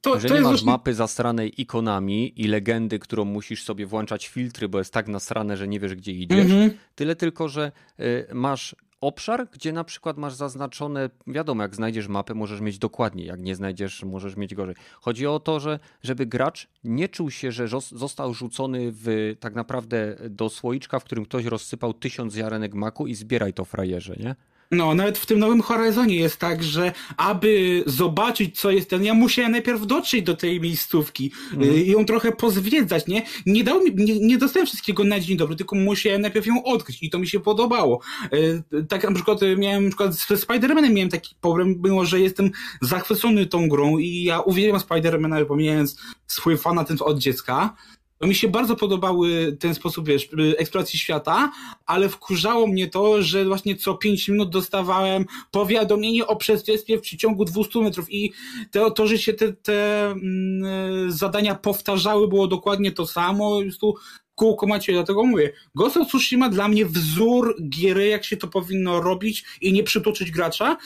To, 0.00 0.14
Jeżeli 0.14 0.34
to 0.34 0.40
masz 0.40 0.42
właśnie... 0.42 0.66
mapy 0.66 0.94
zasranej 0.94 1.60
ikonami 1.60 2.40
i 2.42 2.48
legendy, 2.48 2.98
którą 2.98 3.24
musisz 3.24 3.64
sobie 3.64 3.86
włączać 3.86 4.28
filtry, 4.28 4.68
bo 4.68 4.78
jest 4.78 4.92
tak 4.92 5.08
nasrane, 5.08 5.56
że 5.56 5.68
nie 5.68 5.80
wiesz, 5.80 5.94
gdzie 5.94 6.12
idziesz. 6.12 6.44
Mhm. 6.44 6.70
Tyle 6.94 7.16
tylko, 7.16 7.48
że 7.48 7.72
y, 8.00 8.26
masz 8.32 8.76
obszar, 9.00 9.48
gdzie 9.52 9.72
na 9.72 9.84
przykład 9.84 10.16
masz 10.16 10.34
zaznaczone, 10.34 11.10
wiadomo, 11.26 11.62
jak 11.62 11.76
znajdziesz 11.76 12.08
mapę, 12.08 12.34
możesz 12.34 12.60
mieć 12.60 12.78
dokładnie, 12.78 13.24
jak 13.24 13.40
nie 13.40 13.54
znajdziesz, 13.56 14.02
możesz 14.04 14.36
mieć 14.36 14.54
gorzej. 14.54 14.74
Chodzi 15.00 15.26
o 15.26 15.40
to, 15.40 15.60
że 15.60 15.78
żeby 16.02 16.26
gracz 16.26 16.68
nie 16.84 17.08
czuł 17.08 17.30
się, 17.30 17.52
że 17.52 17.68
został 17.92 18.34
rzucony 18.34 18.92
w 18.92 19.36
tak 19.40 19.54
naprawdę 19.54 20.16
do 20.30 20.48
słoiczka, 20.48 20.98
w 20.98 21.04
którym 21.04 21.24
ktoś 21.24 21.44
rozsypał 21.44 21.94
tysiąc 21.94 22.34
ziarenek 22.34 22.74
maku 22.74 23.06
i 23.06 23.14
zbieraj 23.14 23.52
to 23.52 23.64
frajerze, 23.64 24.16
nie? 24.16 24.34
No, 24.74 24.94
nawet 24.94 25.18
w 25.18 25.26
tym 25.26 25.38
nowym 25.38 25.60
Horizonie 25.60 26.16
jest 26.16 26.36
tak, 26.36 26.62
że 26.62 26.92
aby 27.16 27.82
zobaczyć, 27.86 28.60
co 28.60 28.70
jest 28.70 28.90
ten, 28.90 29.04
ja 29.04 29.14
musiałem 29.14 29.52
najpierw 29.52 29.86
dotrzeć 29.86 30.22
do 30.22 30.36
tej 30.36 30.60
miejscówki 30.60 31.32
mm. 31.52 31.74
i 31.74 31.86
ją 31.86 32.04
trochę 32.04 32.32
pozwiedzać, 32.32 33.06
nie? 33.06 33.22
Nie 33.46 33.64
dał 33.64 33.84
mi, 33.84 33.94
nie, 33.94 34.20
nie 34.20 34.38
dostałem 34.38 34.66
wszystkiego 34.66 35.04
na 35.04 35.20
dzień 35.20 35.36
dobry, 35.36 35.56
tylko 35.56 35.76
musiałem 35.76 36.22
najpierw 36.22 36.46
ją 36.46 36.64
odkryć 36.64 37.02
i 37.02 37.10
to 37.10 37.18
mi 37.18 37.26
się 37.28 37.40
podobało. 37.40 38.00
Y, 38.32 38.62
tak 38.88 39.04
na 39.04 39.12
przykład 39.14 39.40
miałem, 39.56 39.84
na 39.84 39.90
przykład 39.90 40.14
z 40.14 40.46
Spider-Manem 40.46 40.92
miałem 40.92 41.10
taki 41.10 41.34
problem, 41.40 41.74
było, 41.74 42.04
że 42.04 42.20
jestem 42.20 42.50
zachwycony 42.82 43.46
tą 43.46 43.68
grą 43.68 43.98
i 43.98 44.22
ja 44.22 44.40
uwielbiam 44.40 44.80
Spider-Mana, 44.80 45.44
pomijając 45.44 45.96
swój 46.26 46.58
fanatyzm 46.58 47.02
od 47.02 47.18
dziecka, 47.18 47.74
to 48.18 48.26
mi 48.26 48.34
się 48.34 48.48
bardzo 48.48 48.76
podobały 48.76 49.56
ten 49.60 49.74
sposób, 49.74 50.06
wiesz, 50.06 50.28
eksploracji 50.58 50.98
świata, 50.98 51.52
ale 51.86 52.08
wkurzało 52.08 52.66
mnie 52.66 52.88
to, 52.88 53.22
że 53.22 53.44
właśnie 53.44 53.76
co 53.76 53.94
5 53.94 54.28
minut 54.28 54.50
dostawałem 54.50 55.24
powiadomienie 55.50 56.26
o 56.26 56.36
przestępstwie 56.36 56.98
w 56.98 57.00
przeciągu 57.00 57.44
200 57.44 57.80
metrów 57.80 58.12
i 58.12 58.32
to, 58.70 58.90
to 58.90 59.06
że 59.06 59.18
się 59.18 59.32
te, 59.32 59.52
te 59.52 60.10
mm, 60.10 61.12
zadania 61.12 61.54
powtarzały, 61.54 62.28
było 62.28 62.46
dokładnie 62.46 62.92
to 62.92 63.06
samo, 63.06 63.60
już 63.60 63.78
tu 63.78 63.94
kółko 64.34 64.66
macie, 64.66 64.92
dlatego 64.92 65.24
mówię, 65.24 65.52
Ghost 65.74 65.96
of 65.96 66.08
Tsushima 66.08 66.48
dla 66.48 66.68
mnie 66.68 66.86
wzór 66.86 67.56
giery, 67.68 68.06
jak 68.06 68.24
się 68.24 68.36
to 68.36 68.48
powinno 68.48 69.00
robić 69.00 69.44
i 69.60 69.72
nie 69.72 69.82
przytoczyć 69.82 70.30
gracza, 70.30 70.76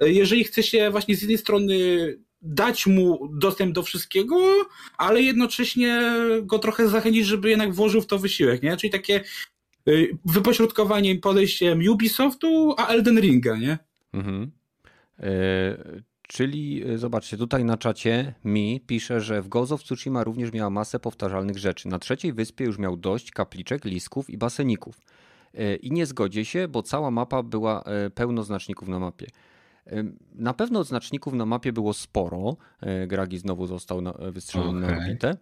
jeżeli 0.00 0.44
chce 0.44 0.62
się 0.62 0.90
właśnie 0.90 1.16
z 1.16 1.20
jednej 1.22 1.38
strony 1.38 1.74
dać 2.42 2.86
mu 2.86 3.28
dostęp 3.32 3.74
do 3.74 3.82
wszystkiego, 3.82 4.36
ale 4.98 5.22
jednocześnie 5.22 6.12
go 6.42 6.58
trochę 6.58 6.88
zachęcić, 6.88 7.26
żeby 7.26 7.50
jednak 7.50 7.74
włożył 7.74 8.00
w 8.00 8.06
to 8.06 8.18
wysiłek, 8.18 8.62
nie? 8.62 8.76
Czyli 8.76 8.90
takie 8.90 9.20
y, 9.88 10.18
wypośrodkowanie 10.24 11.16
podejściem 11.16 11.80
Ubisoftu, 11.90 12.74
a 12.78 12.86
Elden 12.86 13.20
Ringa, 13.20 13.56
nie? 13.56 13.78
Mhm. 14.12 14.50
E, 15.20 16.02
czyli 16.28 16.82
e, 16.84 16.98
zobaczcie, 16.98 17.36
tutaj 17.36 17.64
na 17.64 17.76
czacie 17.76 18.34
mi 18.44 18.80
pisze, 18.86 19.20
że 19.20 19.42
w 19.42 19.48
Ghost 19.48 19.72
of 19.72 19.82
Tsushima 19.82 20.24
również 20.24 20.52
miała 20.52 20.70
masę 20.70 21.00
powtarzalnych 21.00 21.58
rzeczy. 21.58 21.88
Na 21.88 21.98
trzeciej 21.98 22.32
wyspie 22.32 22.64
już 22.64 22.78
miał 22.78 22.96
dość 22.96 23.30
kapliczek, 23.30 23.84
lisków 23.84 24.30
i 24.30 24.38
baseników. 24.38 25.00
E, 25.54 25.76
I 25.76 25.90
nie 25.90 26.06
zgodzie 26.06 26.44
się, 26.44 26.68
bo 26.68 26.82
cała 26.82 27.10
mapa 27.10 27.42
była 27.42 27.84
pełno 28.14 28.42
znaczników 28.42 28.88
na 28.88 28.98
mapie. 28.98 29.26
Na 30.34 30.54
pewno 30.54 30.84
znaczników 30.84 31.34
na 31.34 31.46
mapie 31.46 31.72
było 31.72 31.92
sporo. 31.92 32.56
E, 32.80 33.06
Gragi 33.06 33.38
znowu 33.38 33.66
został 33.66 34.02
wystrzelony 34.32 34.86
okay. 34.86 34.96
na 34.96 35.02
orbitę. 35.02 35.36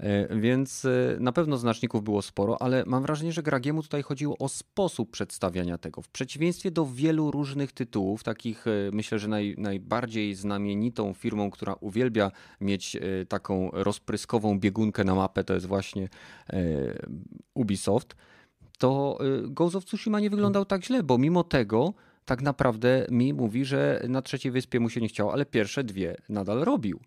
E, 0.00 0.40
więc 0.40 0.84
e, 0.84 1.16
na 1.20 1.32
pewno 1.32 1.56
znaczników 1.56 2.04
było 2.04 2.22
sporo, 2.22 2.62
ale 2.62 2.84
mam 2.86 3.02
wrażenie, 3.02 3.32
że 3.32 3.42
Gragiemu 3.42 3.82
tutaj 3.82 4.02
chodziło 4.02 4.38
o 4.38 4.48
sposób 4.48 5.10
przedstawiania 5.10 5.78
tego. 5.78 6.02
W 6.02 6.08
przeciwieństwie 6.08 6.70
do 6.70 6.86
wielu 6.86 7.30
różnych 7.30 7.72
tytułów, 7.72 8.22
takich 8.22 8.64
myślę, 8.92 9.18
że 9.18 9.28
naj, 9.28 9.54
najbardziej 9.58 10.34
znamienitą 10.34 11.14
firmą, 11.14 11.50
która 11.50 11.74
uwielbia 11.80 12.30
mieć 12.60 12.96
taką 13.28 13.70
rozpryskową 13.72 14.58
biegunkę 14.60 15.04
na 15.04 15.14
mapę, 15.14 15.44
to 15.44 15.54
jest 15.54 15.66
właśnie 15.66 16.08
Ubisoft, 17.54 18.16
to 18.78 19.18
Ghost 19.42 19.76
of 19.76 19.84
Tsushima 19.84 20.20
nie 20.20 20.30
wyglądał 20.30 20.64
tak 20.64 20.84
źle, 20.84 21.02
bo 21.02 21.18
mimo 21.18 21.44
tego 21.44 21.94
tak 22.30 22.42
naprawdę 22.42 23.06
mi 23.10 23.34
mówi, 23.34 23.64
że 23.64 24.02
na 24.08 24.22
trzeciej 24.22 24.52
wyspie 24.52 24.80
mu 24.80 24.90
się 24.90 25.00
nie 25.00 25.08
chciało, 25.08 25.32
ale 25.32 25.46
pierwsze 25.46 25.84
dwie 25.84 26.16
nadal 26.28 26.60
robił. 26.60 27.00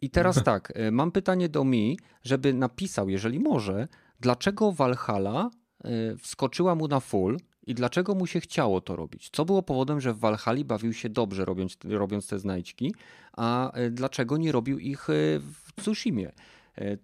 I 0.00 0.10
teraz 0.10 0.42
tak, 0.52 0.72
e, 0.74 0.90
mam 0.90 1.12
pytanie 1.12 1.48
do 1.48 1.64
mi, 1.64 1.98
żeby 2.22 2.54
napisał, 2.54 3.08
jeżeli 3.08 3.40
może, 3.40 3.88
dlaczego 4.20 4.72
Valhalla 4.72 5.50
e, 5.84 6.16
wskoczyła 6.16 6.74
mu 6.74 6.88
na 6.88 7.00
full 7.00 7.36
i 7.66 7.74
dlaczego 7.74 8.14
mu 8.14 8.26
się 8.26 8.40
chciało 8.40 8.80
to 8.80 8.96
robić? 8.96 9.30
Co 9.32 9.44
było 9.44 9.62
powodem, 9.62 10.00
że 10.00 10.14
w 10.14 10.18
Valhalla 10.18 10.64
bawił 10.64 10.92
się 10.92 11.08
dobrze 11.08 11.44
robiąc, 11.44 11.76
robiąc 11.84 12.26
te 12.26 12.38
znajdźki, 12.38 12.94
a 13.32 13.72
e, 13.72 13.90
dlaczego 13.90 14.36
nie 14.36 14.52
robił 14.52 14.78
ich 14.78 15.06
w 15.40 15.82
Tsushimie? 15.82 16.32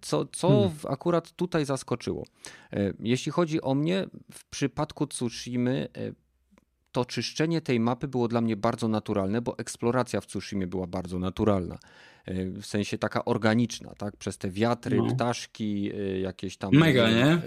Co, 0.01 0.25
co 0.25 0.47
hmm. 0.49 0.71
akurat 0.89 1.31
tutaj 1.31 1.65
zaskoczyło? 1.65 2.25
Jeśli 2.99 3.31
chodzi 3.31 3.61
o 3.61 3.75
mnie, 3.75 4.07
w 4.31 4.49
przypadku 4.49 5.07
Tsushimy 5.07 5.87
to 6.93 7.05
czyszczenie 7.05 7.61
tej 7.61 7.79
mapy 7.79 8.07
było 8.07 8.27
dla 8.27 8.41
mnie 8.41 8.57
bardzo 8.57 8.87
naturalne, 8.87 9.41
bo 9.41 9.57
eksploracja 9.57 10.21
w 10.21 10.25
Tsushima 10.25 10.67
była 10.67 10.87
bardzo 10.87 11.19
naturalna. 11.19 11.77
E, 12.25 12.45
w 12.45 12.65
sensie 12.65 12.97
taka 12.97 13.25
organiczna, 13.25 13.93
tak? 13.97 14.17
Przez 14.17 14.37
te 14.37 14.49
wiatry, 14.49 14.97
no. 14.97 15.15
ptaszki, 15.15 15.91
e, 15.93 16.19
jakieś 16.19 16.57
tam 16.57 16.73
Mega, 16.73 17.09
nie? 17.09 17.25
E, 17.25 17.41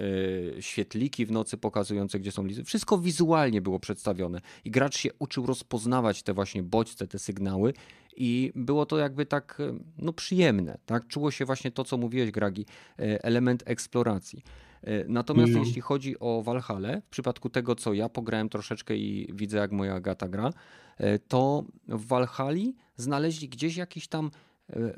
świetliki 0.61 1.25
w 1.25 1.31
nocy 1.31 1.57
pokazujące, 1.57 2.19
gdzie 2.19 2.31
są 2.31 2.45
listy. 2.45 2.63
Wszystko 2.63 2.97
wizualnie 2.97 3.61
było 3.61 3.79
przedstawione 3.79 4.41
i 4.65 4.71
gracz 4.71 4.97
się 4.97 5.09
uczył 5.19 5.45
rozpoznawać 5.45 6.23
te 6.23 6.33
właśnie 6.33 6.63
bodźce, 6.63 7.07
te 7.07 7.19
sygnały 7.19 7.73
i 8.15 8.51
było 8.55 8.85
to 8.85 8.97
jakby 8.97 9.25
tak 9.25 9.57
no, 9.97 10.13
przyjemne, 10.13 10.77
tak? 10.85 11.07
Czuło 11.07 11.31
się 11.31 11.45
właśnie 11.45 11.71
to, 11.71 11.83
co 11.83 11.97
mówiłeś, 11.97 12.31
Gragi, 12.31 12.65
element 12.97 13.63
eksploracji. 13.65 14.43
Natomiast 15.07 15.53
no. 15.53 15.59
jeśli 15.59 15.81
chodzi 15.81 16.19
o 16.19 16.41
Valhalla, 16.43 17.01
w 17.01 17.09
przypadku 17.09 17.49
tego, 17.49 17.75
co 17.75 17.93
ja 17.93 18.09
pograłem 18.09 18.49
troszeczkę 18.49 18.95
i 18.95 19.29
widzę, 19.33 19.57
jak 19.57 19.71
moja 19.71 19.99
gata 19.99 20.27
gra, 20.27 20.53
to 21.27 21.63
w 21.87 22.07
Valhalla 22.07 22.71
znaleźli 22.95 23.49
gdzieś 23.49 23.77
jakiś 23.77 24.07
tam 24.07 24.31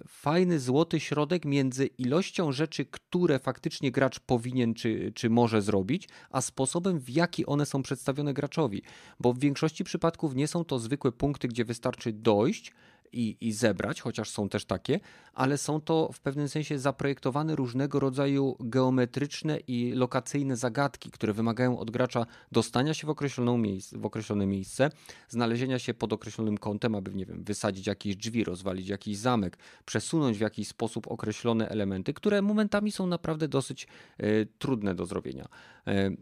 fajny 0.08 0.60
złoty 0.60 1.00
środek 1.00 1.46
między 1.46 1.86
ilością 1.86 2.52
rzeczy, 2.52 2.86
które 2.86 3.40
faktycznie 3.40 3.92
gracz 3.92 4.20
powinien 4.20 4.74
czy, 4.74 5.12
czy 5.16 5.30
może 5.30 5.62
zrobić, 5.62 6.10
a 6.30 6.42
sposobem, 6.42 7.00
w 7.00 7.10
jaki 7.10 7.46
one 7.46 7.66
są 7.66 7.84
przedstawione 7.84 8.34
graczowi. 8.34 8.82
Bo 9.20 9.34
w 9.34 9.40
większości 9.40 9.84
przypadków 9.84 10.36
nie 10.36 10.48
są 10.48 10.66
to 10.66 10.80
zwykłe 10.80 11.12
punkty, 11.12 11.48
gdzie 11.48 11.66
wystarczy 11.66 12.14
dojść 12.14 12.74
i, 13.14 13.38
i 13.42 13.54
zebrać, 13.54 14.02
chociaż 14.02 14.30
są 14.30 14.50
też 14.50 14.66
takie, 14.66 15.00
ale 15.34 15.58
są 15.58 15.82
to 15.82 16.10
w 16.14 16.20
pewnym 16.20 16.50
sensie 16.50 16.80
zaprojektowane 16.80 17.56
różnego 17.56 18.00
rodzaju 18.00 18.56
geometryczne 18.60 19.58
i 19.68 19.94
lokacyjne 19.96 20.58
zagadki, 20.58 21.12
które 21.12 21.34
wymagają 21.34 21.80
od 21.80 21.92
gracza 21.92 22.26
dostania 22.52 22.94
się 22.94 23.08
w, 23.08 23.10
określoną 23.10 23.64
w 23.92 24.06
określone 24.06 24.46
miejsce, 24.46 24.90
znalezienia 25.30 25.80
się 25.80 25.94
pod 25.94 26.14
określonym 26.14 26.58
kątem, 26.58 26.96
aby, 26.96 27.14
nie 27.14 27.26
wiem, 27.26 27.44
wysadzić 27.44 27.88
jakieś 27.88 28.16
drzwi, 28.16 28.44
rozwalić 28.44 28.88
jakiś 28.88 29.18
zamek, 29.18 29.58
przesunąć 29.86 30.38
w 30.38 30.42
jakiś 30.42 30.68
sposób 30.68 31.08
określone 31.08 31.70
elementy, 31.70 32.14
które 32.14 32.42
momentami 32.42 32.92
są 32.92 33.08
naprawdę 33.08 33.48
dosyć 33.48 33.88
y, 34.24 34.48
trudne 34.60 34.96
do 34.96 35.06
zrobienia. 35.06 35.46
Y, 35.88 36.18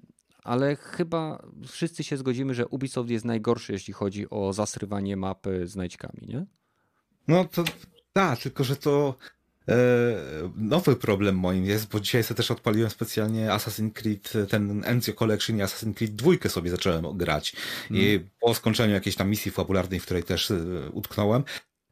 ale 0.48 0.76
chyba 0.76 1.48
wszyscy 1.68 2.04
się 2.04 2.18
zgodzimy, 2.18 2.54
że 2.54 2.68
Ubisoft 2.68 3.10
jest 3.10 3.26
najgorszy, 3.26 3.74
jeśli 3.74 3.94
chodzi 3.94 4.30
o 4.30 4.54
zasrywanie 4.54 5.18
mapy 5.18 5.68
znajdźkami, 5.68 6.28
nie? 6.28 6.46
No 7.28 7.46
to 7.46 7.64
tak, 8.14 8.40
tylko 8.40 8.64
że 8.64 8.76
to 8.76 9.18
e, 9.68 9.76
nowy 10.56 10.96
problem 10.96 11.36
moim 11.36 11.66
jest, 11.66 11.88
bo 11.88 12.00
dzisiaj 12.00 12.24
sobie 12.24 12.38
też 12.38 12.52
odpaliłem 12.52 12.90
specjalnie 12.90 13.48
Assassin's 13.48 13.94
Creed, 13.94 14.34
ten 14.50 14.84
Ezio 14.86 15.14
Collection 15.14 15.58
i 15.58 15.62
Assassin's 15.62 15.94
Creed 15.94 16.16
2 16.16 16.50
sobie 16.50 16.72
zacząłem 16.72 17.18
grać. 17.18 17.54
Mm. 17.92 18.02
I 18.02 18.20
po 18.42 18.54
skończeniu 18.54 18.94
jakiejś 18.94 19.16
tam 19.16 19.30
misji 19.30 19.52
fabularnej, 19.52 20.00
w 20.00 20.04
której 20.04 20.24
też 20.24 20.52
e, 20.52 20.56
utknąłem, 20.92 21.44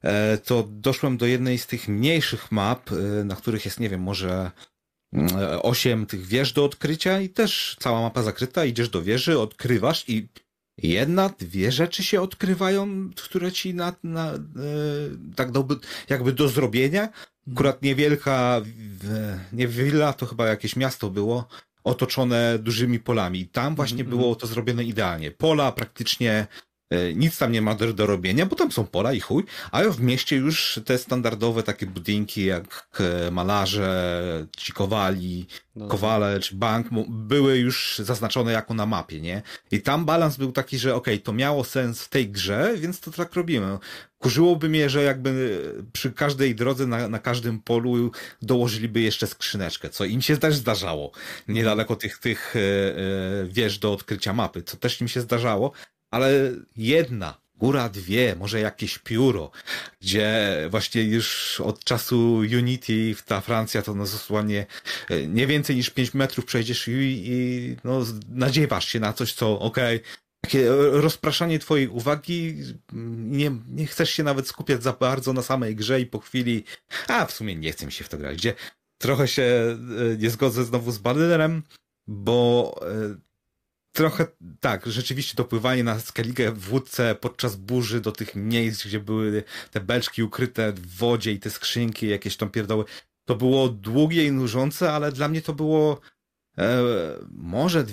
e, 0.02 0.38
to 0.38 0.68
doszłem 0.70 1.18
do 1.18 1.26
jednej 1.26 1.58
z 1.58 1.68
tych 1.68 1.88
mniejszych 1.88 2.52
map, 2.52 2.92
e, 2.92 3.24
na 3.24 3.36
których 3.36 3.66
jest, 3.66 3.80
nie 3.80 3.90
wiem, 3.90 4.02
może 4.02 4.52
mm, 5.14 5.30
osiem 5.62 6.06
tych 6.06 6.26
wież 6.26 6.54
do 6.54 6.66
odkrycia 6.66 7.22
i 7.22 7.30
też 7.30 7.78
cała 7.80 8.02
mapa 8.02 8.24
zakryta, 8.24 8.66
idziesz 8.66 8.90
do 8.90 9.02
wieży, 9.02 9.40
odkrywasz 9.40 10.10
i 10.10 10.28
jedna, 10.78 11.30
dwie 11.30 11.72
rzeczy 11.72 12.04
się 12.04 12.22
odkrywają, 12.22 13.10
które 13.24 13.52
ci 13.52 13.74
na, 13.74 13.94
na 14.04 14.34
e, 14.34 14.40
tak 15.36 15.52
do, 15.52 15.68
jakby 16.10 16.34
do 16.34 16.50
zrobienia. 16.50 17.10
Akurat 17.52 17.82
niewielka, 17.82 18.62
nie 19.54 19.68
willa, 19.68 20.14
to 20.14 20.26
chyba 20.26 20.48
jakieś 20.48 20.76
miasto 20.76 21.10
było, 21.10 21.48
otoczone 21.84 22.60
dużymi 22.60 23.00
polami. 23.00 23.48
Tam 23.48 23.76
właśnie 23.76 24.02
mm 24.02 24.08
-hmm. 24.08 24.10
było 24.10 24.36
to 24.36 24.48
zrobione 24.48 24.84
idealnie. 24.84 25.32
Pola 25.32 25.72
praktycznie 25.72 26.48
nic 27.16 27.38
tam 27.38 27.52
nie 27.52 27.62
ma 27.62 27.76
do, 27.76 27.94
do 27.94 28.06
robienia, 28.06 28.46
bo 28.46 28.56
tam 28.56 28.72
są 28.72 28.86
pola 28.86 29.14
i 29.14 29.20
chuj, 29.20 29.44
a 29.72 29.84
w 29.84 30.02
mieście 30.02 30.36
już 30.36 30.80
te 30.86 30.98
standardowe 30.98 31.64
takie 31.64 31.86
budynki 31.86 32.46
jak 32.46 32.88
e, 33.00 33.32
malarze, 33.32 34.48
ci 34.58 34.74
kowali, 34.74 35.48
no. 35.76 35.88
kowale 35.88 36.40
czy 36.40 36.56
bank 36.56 36.88
były 37.10 37.58
już 37.58 38.02
zaznaczone 38.04 38.52
jako 38.52 38.74
na 38.74 38.86
mapie, 38.86 39.22
nie? 39.22 39.42
I 39.72 39.82
tam 39.82 40.06
balans 40.06 40.38
był 40.38 40.52
taki, 40.52 40.78
że 40.78 40.96
okej, 40.96 41.16
okay, 41.16 41.24
to 41.24 41.34
miało 41.34 41.64
sens 41.64 42.02
w 42.02 42.10
tej 42.10 42.30
grze, 42.30 42.74
więc 42.78 43.00
to 43.00 43.12
tak 43.12 43.34
robimy. 43.34 43.78
Kurzyłoby 44.18 44.70
mnie, 44.70 44.90
że 44.90 45.04
jakby 45.04 45.62
przy 45.94 46.12
każdej 46.12 46.56
drodze, 46.56 46.88
na, 46.88 47.08
na 47.08 47.20
każdym 47.20 47.60
polu 47.60 48.12
dołożyliby 48.42 49.02
jeszcze 49.02 49.28
skrzyneczkę, 49.28 49.90
co 49.90 50.06
im 50.06 50.22
się 50.22 50.38
też 50.38 50.56
zdarzało. 50.56 51.12
Niedaleko 51.48 51.96
tych, 51.96 52.18
tych 52.18 52.56
e, 52.56 52.60
wież 53.46 53.80
do 53.80 53.94
odkrycia 53.94 54.34
mapy, 54.34 54.64
co 54.64 54.78
też 54.78 55.02
im 55.02 55.08
się 55.08 55.22
zdarzało, 55.22 55.72
ale 56.16 56.52
jedna, 56.78 57.38
góra 57.56 57.90
dwie, 57.90 58.36
może 58.36 58.60
jakieś 58.60 58.98
pióro, 58.98 59.52
gdzie 60.02 60.56
właśnie 60.70 61.04
już 61.04 61.62
od 61.62 61.84
czasu 61.84 62.36
Unity 62.36 63.16
ta 63.26 63.42
Francja 63.42 63.82
to 63.82 63.94
no 63.96 64.04
dosłownie 64.04 64.66
e, 65.10 65.28
nie 65.28 65.48
więcej 65.48 65.76
niż 65.76 65.90
5 65.90 66.14
metrów 66.14 66.46
przejdziesz 66.46 66.88
i, 66.88 66.92
i 67.26 67.76
no, 67.84 68.06
nadziewasz 68.30 68.88
się 68.88 69.00
na 69.00 69.14
coś, 69.14 69.34
co 69.34 69.60
okej, 69.60 69.98
okay, 69.98 70.10
takie 70.42 70.70
rozpraszanie 70.92 71.60
twojej 71.60 71.88
uwagi, 71.88 72.56
nie, 73.18 73.52
nie 73.70 73.88
chcesz 73.88 74.10
się 74.10 74.24
nawet 74.24 74.48
skupiać 74.48 74.84
za 74.84 74.94
bardzo 74.94 75.34
na 75.34 75.42
samej 75.42 75.76
grze 75.76 76.02
i 76.02 76.06
po 76.06 76.20
chwili, 76.20 76.64
a 77.08 77.26
w 77.26 77.32
sumie 77.32 77.56
nie 77.56 77.72
chcę 77.72 77.86
mi 77.86 77.92
się 77.92 78.04
w 78.04 78.10
to 78.10 78.18
grać, 78.18 78.38
gdzie 78.38 78.54
trochę 78.98 79.28
się 79.28 79.44
e, 80.14 80.18
nie 80.18 80.30
zgodzę 80.30 80.66
znowu 80.66 80.92
z 80.92 80.98
Ballerem, 80.98 81.64
bo 82.08 82.76
e, 82.82 83.16
trochę 83.96 84.28
tak, 84.60 84.86
rzeczywiście 84.86 85.34
dopływanie 85.36 85.84
na 85.84 86.00
Skellige 86.00 86.52
w 86.52 86.74
łódce 86.74 87.16
podczas 87.16 87.56
burzy 87.56 88.02
do 88.02 88.12
tych 88.12 88.36
miejsc, 88.36 88.86
gdzie 88.86 89.00
były 89.00 89.44
te 89.72 89.80
beczki 89.82 90.24
ukryte 90.24 90.74
w 90.74 90.96
wodzie 90.98 91.32
i 91.32 91.40
te 91.40 91.50
skrzynki, 91.50 92.08
jakieś 92.08 92.38
tam 92.38 92.50
pierdoły. 92.50 92.86
To 93.26 93.36
było 93.36 93.70
długie 93.70 94.26
i 94.26 94.32
nużące, 94.32 94.92
ale 94.92 95.12
dla 95.12 95.28
mnie 95.28 95.42
to 95.42 95.54
było 95.54 96.02
e, 96.58 96.84
może 97.32 97.86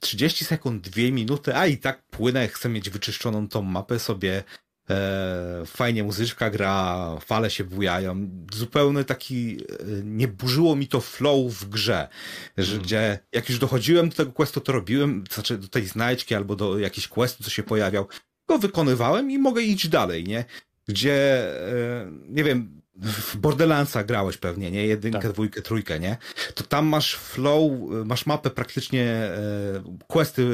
30 0.00 0.44
sekund, 0.44 0.88
2 0.88 1.02
minuty, 1.12 1.56
a 1.56 1.66
i 1.66 1.78
tak 1.78 2.06
płynę, 2.06 2.48
chcę 2.48 2.68
mieć 2.68 2.90
wyczyszczoną 2.90 3.48
tą 3.48 3.62
mapę 3.62 3.98
sobie 3.98 4.44
E, 4.90 5.62
fajnie 5.66 6.04
muzyczka 6.04 6.50
gra, 6.50 7.06
fale 7.20 7.50
się 7.50 7.64
bujają. 7.64 8.30
Zupełny 8.52 9.04
taki, 9.04 9.56
e, 9.56 9.84
nie 10.04 10.28
burzyło 10.28 10.76
mi 10.76 10.88
to 10.88 11.00
flow 11.00 11.52
w 11.52 11.68
grze, 11.68 12.08
że, 12.56 12.72
mm. 12.72 12.84
gdzie 12.84 13.18
jak 13.32 13.48
już 13.48 13.58
dochodziłem 13.58 14.08
do 14.08 14.16
tego 14.16 14.32
questu, 14.32 14.60
to 14.60 14.72
robiłem, 14.72 15.24
znaczy 15.32 15.58
do 15.58 15.68
tej 15.68 15.86
znajdźki 15.86 16.34
albo 16.34 16.56
do 16.56 16.78
jakiejś 16.78 17.08
questu, 17.08 17.44
co 17.44 17.50
się 17.50 17.62
pojawiał, 17.62 18.08
go 18.48 18.58
wykonywałem 18.58 19.30
i 19.30 19.38
mogę 19.38 19.62
iść 19.62 19.88
dalej, 19.88 20.24
nie? 20.24 20.44
Gdzie, 20.88 21.14
e, 21.72 22.10
nie 22.28 22.44
wiem, 22.44 22.82
w 23.02 23.36
Borderlandsa 23.36 24.04
grałeś 24.04 24.36
pewnie, 24.36 24.70
nie? 24.70 24.86
Jedynkę, 24.86 25.20
tak. 25.20 25.32
dwójkę, 25.32 25.62
trójkę, 25.62 26.00
nie? 26.00 26.16
To 26.54 26.64
tam 26.64 26.86
masz 26.86 27.14
flow, 27.14 27.72
masz 28.04 28.26
mapę 28.26 28.50
praktycznie, 28.50 29.02
e, 29.02 29.82
questy 30.06 30.46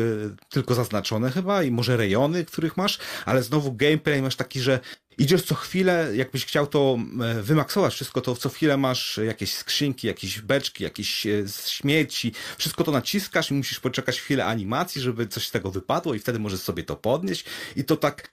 tylko 0.48 0.74
zaznaczone 0.74 1.30
chyba 1.30 1.62
i 1.62 1.70
może 1.70 1.96
rejony, 1.96 2.44
których 2.44 2.76
masz, 2.76 2.98
ale 3.24 3.42
znowu 3.42 3.72
gameplay 3.72 4.22
masz 4.22 4.36
taki, 4.36 4.60
że 4.60 4.80
idziesz 5.18 5.42
co 5.42 5.54
chwilę, 5.54 6.10
jakbyś 6.14 6.46
chciał 6.46 6.66
to 6.66 6.98
e, 7.24 7.42
wymaksować 7.42 7.94
wszystko, 7.94 8.20
to 8.20 8.36
co 8.36 8.48
chwilę 8.48 8.76
masz 8.76 9.20
jakieś 9.26 9.54
skrzynki, 9.54 10.06
jakieś 10.06 10.40
beczki, 10.40 10.84
jakieś 10.84 11.26
e, 11.26 11.44
śmieci, 11.66 12.32
wszystko 12.58 12.84
to 12.84 12.92
naciskasz 12.92 13.50
i 13.50 13.54
musisz 13.54 13.80
poczekać 13.80 14.20
chwilę 14.20 14.44
animacji, 14.44 15.00
żeby 15.02 15.26
coś 15.26 15.48
z 15.48 15.50
tego 15.50 15.70
wypadło 15.70 16.14
i 16.14 16.18
wtedy 16.18 16.38
możesz 16.38 16.60
sobie 16.60 16.82
to 16.82 16.96
podnieść 16.96 17.44
i 17.76 17.84
to 17.84 17.96
tak 17.96 18.32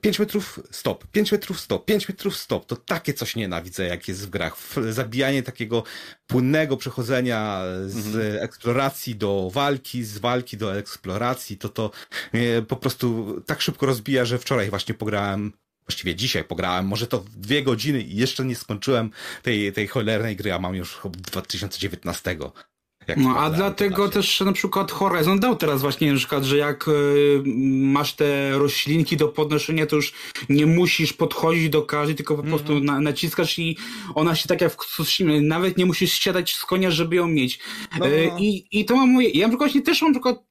5 0.00 0.20
e, 0.20 0.22
metrów 0.22 0.60
stop, 0.70 1.06
5 1.06 1.32
metrów 1.32 1.60
stop, 1.60 1.84
5 1.84 2.08
metrów 2.08 2.36
stop. 2.36 2.66
To 2.66 2.76
takie 2.76 3.14
coś 3.14 3.36
nienawidzę, 3.36 3.86
jak 3.86 4.08
jest 4.08 4.26
w 4.26 4.30
grach. 4.30 4.56
Zabijanie 4.90 5.42
takiego 5.42 5.82
płynnego 6.26 6.76
przechodzenia 6.76 7.62
z 7.86 8.06
mhm. 8.06 8.44
eksploracji 8.44 9.16
do 9.16 9.50
walki, 9.52 10.04
z 10.04 10.18
walki 10.18 10.56
do 10.56 10.78
eksploracji, 10.78 11.58
to 11.58 11.68
to 11.68 11.90
mnie 12.32 12.62
po 12.68 12.76
prostu 12.76 13.36
tak 13.46 13.60
szybko 13.60 13.86
rozbija, 13.86 14.24
że 14.24 14.38
wczoraj 14.38 14.70
właśnie 14.70 14.94
pograłem 14.94 15.52
właściwie 15.86 16.14
dzisiaj 16.14 16.44
pograłem, 16.44 16.86
może 16.86 17.06
to 17.06 17.24
dwie 17.36 17.62
godziny 17.62 18.00
i 18.00 18.16
jeszcze 18.16 18.44
nie 18.44 18.56
skończyłem 18.56 19.10
tej, 19.42 19.72
tej 19.72 19.88
cholernej 19.88 20.36
gry, 20.36 20.52
a 20.52 20.58
mam 20.58 20.74
już 20.74 21.00
2019. 21.04 22.36
No, 23.16 23.38
a 23.38 23.50
dlatego 23.50 24.08
też 24.08 24.40
na 24.40 24.52
przykład 24.52 24.92
Horizon 24.92 25.40
dał 25.40 25.56
teraz 25.56 25.80
właśnie 25.80 26.12
na 26.12 26.18
przykład, 26.18 26.44
że 26.44 26.56
jak 26.56 26.88
y, 26.88 27.42
masz 27.66 28.12
te 28.12 28.58
roślinki 28.58 29.16
do 29.16 29.28
podnoszenia, 29.28 29.86
to 29.86 29.96
już 29.96 30.12
nie 30.48 30.66
musisz 30.66 31.12
podchodzić 31.12 31.68
do 31.68 31.82
każdej, 31.82 32.16
tylko 32.16 32.34
po 32.34 32.40
mm 32.40 32.52
-hmm. 32.52 32.56
prostu 32.56 32.72
mhm. 32.72 32.86
na, 32.86 33.10
naciskasz 33.10 33.58
i 33.58 33.76
ona 34.14 34.34
się 34.34 34.48
tak 34.48 34.60
jak 34.60 34.72
w 34.72 34.86
Tsushima, 34.86 35.32
nawet 35.42 35.78
nie 35.78 35.86
musisz 35.86 36.12
siadać 36.12 36.54
z 36.54 36.64
konia, 36.64 36.90
żeby 36.90 37.16
ją 37.16 37.28
mieć. 37.28 37.58
No, 37.98 38.08
y, 38.08 38.28
no. 38.32 38.38
I, 38.38 38.66
I 38.70 38.84
to 38.84 38.96
mam 38.96 39.12
moje, 39.12 39.28
ja 39.28 39.48
na 39.48 39.58
przykład 39.58 39.84
też 39.84 40.02
mam 40.02 40.12
na 40.12 40.14
przykład 40.14 40.49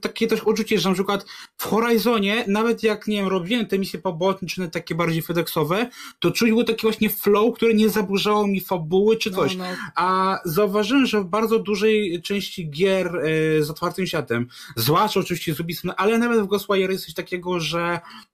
takie 0.00 0.26
też 0.26 0.42
uczucie, 0.42 0.78
że 0.78 0.88
na 0.88 0.94
przykład 0.94 1.26
w 1.56 1.64
Horizonie, 1.64 2.44
nawet 2.48 2.82
jak, 2.82 3.06
nie 3.06 3.16
wiem, 3.16 3.28
robiłem 3.28 3.66
te 3.66 3.78
misje 3.78 3.98
poboczne, 3.98 4.70
takie 4.70 4.94
bardziej 4.94 5.22
FedExowe, 5.22 5.88
to 6.18 6.30
czuć 6.30 6.50
był 6.50 6.64
taki 6.64 6.82
właśnie 6.82 7.10
flow, 7.10 7.54
który 7.54 7.74
nie 7.74 7.88
zaburzało 7.88 8.46
mi 8.46 8.60
fabuły 8.60 9.16
czy 9.16 9.30
no, 9.30 9.36
coś. 9.36 9.56
No, 9.56 9.64
no. 9.64 9.76
A 9.96 10.38
zauważyłem, 10.44 11.06
że 11.06 11.20
w 11.20 11.24
bardzo 11.24 11.58
dużej 11.58 12.22
części 12.22 12.70
gier 12.70 13.16
y, 13.16 13.64
z 13.64 13.70
otwartym 13.70 14.06
światem, 14.06 14.46
zwłaszcza 14.76 15.20
oczywiście 15.20 15.54
z 15.54 15.60
Ubisoft, 15.60 15.94
ale 15.96 16.18
nawet 16.18 16.40
w 16.40 16.46
Ghostwire 16.46 16.90
jest 16.90 17.04
coś 17.04 17.14
takiego, 17.14 17.60
że 17.60 18.00
E, 18.00 18.33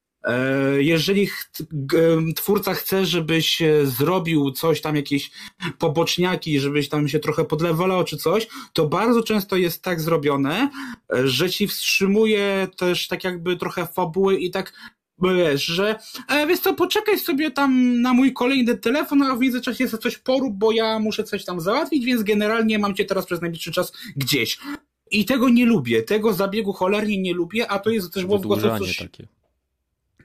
jeżeli 0.79 1.29
twórca 2.37 2.75
chce, 2.75 3.07
żebyś 3.07 3.63
e, 3.63 3.87
zrobił 3.87 4.51
coś 4.51 4.81
tam, 4.81 4.97
jakieś 4.97 5.31
poboczniaki, 5.79 6.61
żebyś 6.61 6.89
tam 6.89 7.09
się 7.09 7.19
trochę 7.19 7.45
podlewalał 7.45 8.05
czy 8.05 8.17
coś, 8.17 8.49
to 8.73 8.89
bardzo 8.89 9.23
często 9.23 9.57
jest 9.57 9.83
tak 9.83 10.01
zrobione, 10.01 10.71
e, 11.15 11.29
że 11.29 11.51
ci 11.51 11.69
wstrzymuje 11.69 12.69
też 12.77 13.09
tak 13.09 13.25
jakby 13.25 13.57
trochę 13.57 13.87
fabuły 13.87 14.39
i 14.39 14.51
tak 14.51 14.73
wiesz, 15.23 15.65
że 15.65 15.99
e, 16.29 16.47
wiesz 16.47 16.61
co, 16.61 16.75
poczekaj 16.75 17.19
sobie 17.19 17.51
tam 17.51 18.01
na 18.03 18.15
mój 18.15 18.33
kolejny 18.33 18.79
telefon, 18.79 19.23
a 19.23 19.37
w 19.37 19.41
międzyczasie 19.41 19.89
sobie 19.89 20.03
coś 20.03 20.19
porób, 20.19 20.55
bo 20.55 20.73
ja 20.73 20.99
muszę 20.99 21.25
coś 21.25 21.45
tam 21.45 21.61
załatwić, 21.61 22.05
więc 22.05 22.23
generalnie 22.23 22.79
mam 22.79 22.95
cię 22.95 23.05
teraz 23.05 23.27
przez 23.27 23.41
najbliższy 23.41 23.73
czas 23.73 23.93
gdzieś. 24.17 24.59
I 25.11 25.25
tego 25.25 25.49
nie 25.49 25.67
lubię, 25.67 26.03
tego 26.03 26.33
zabiegu 26.33 26.73
cholernie 26.73 27.19
nie 27.19 27.35
lubię, 27.35 27.69
a 27.69 27.79
to 27.79 27.91
jest 27.91 28.15
też 28.15 28.27
było 28.27 28.39
w 28.39 28.43
takie. 28.99 29.40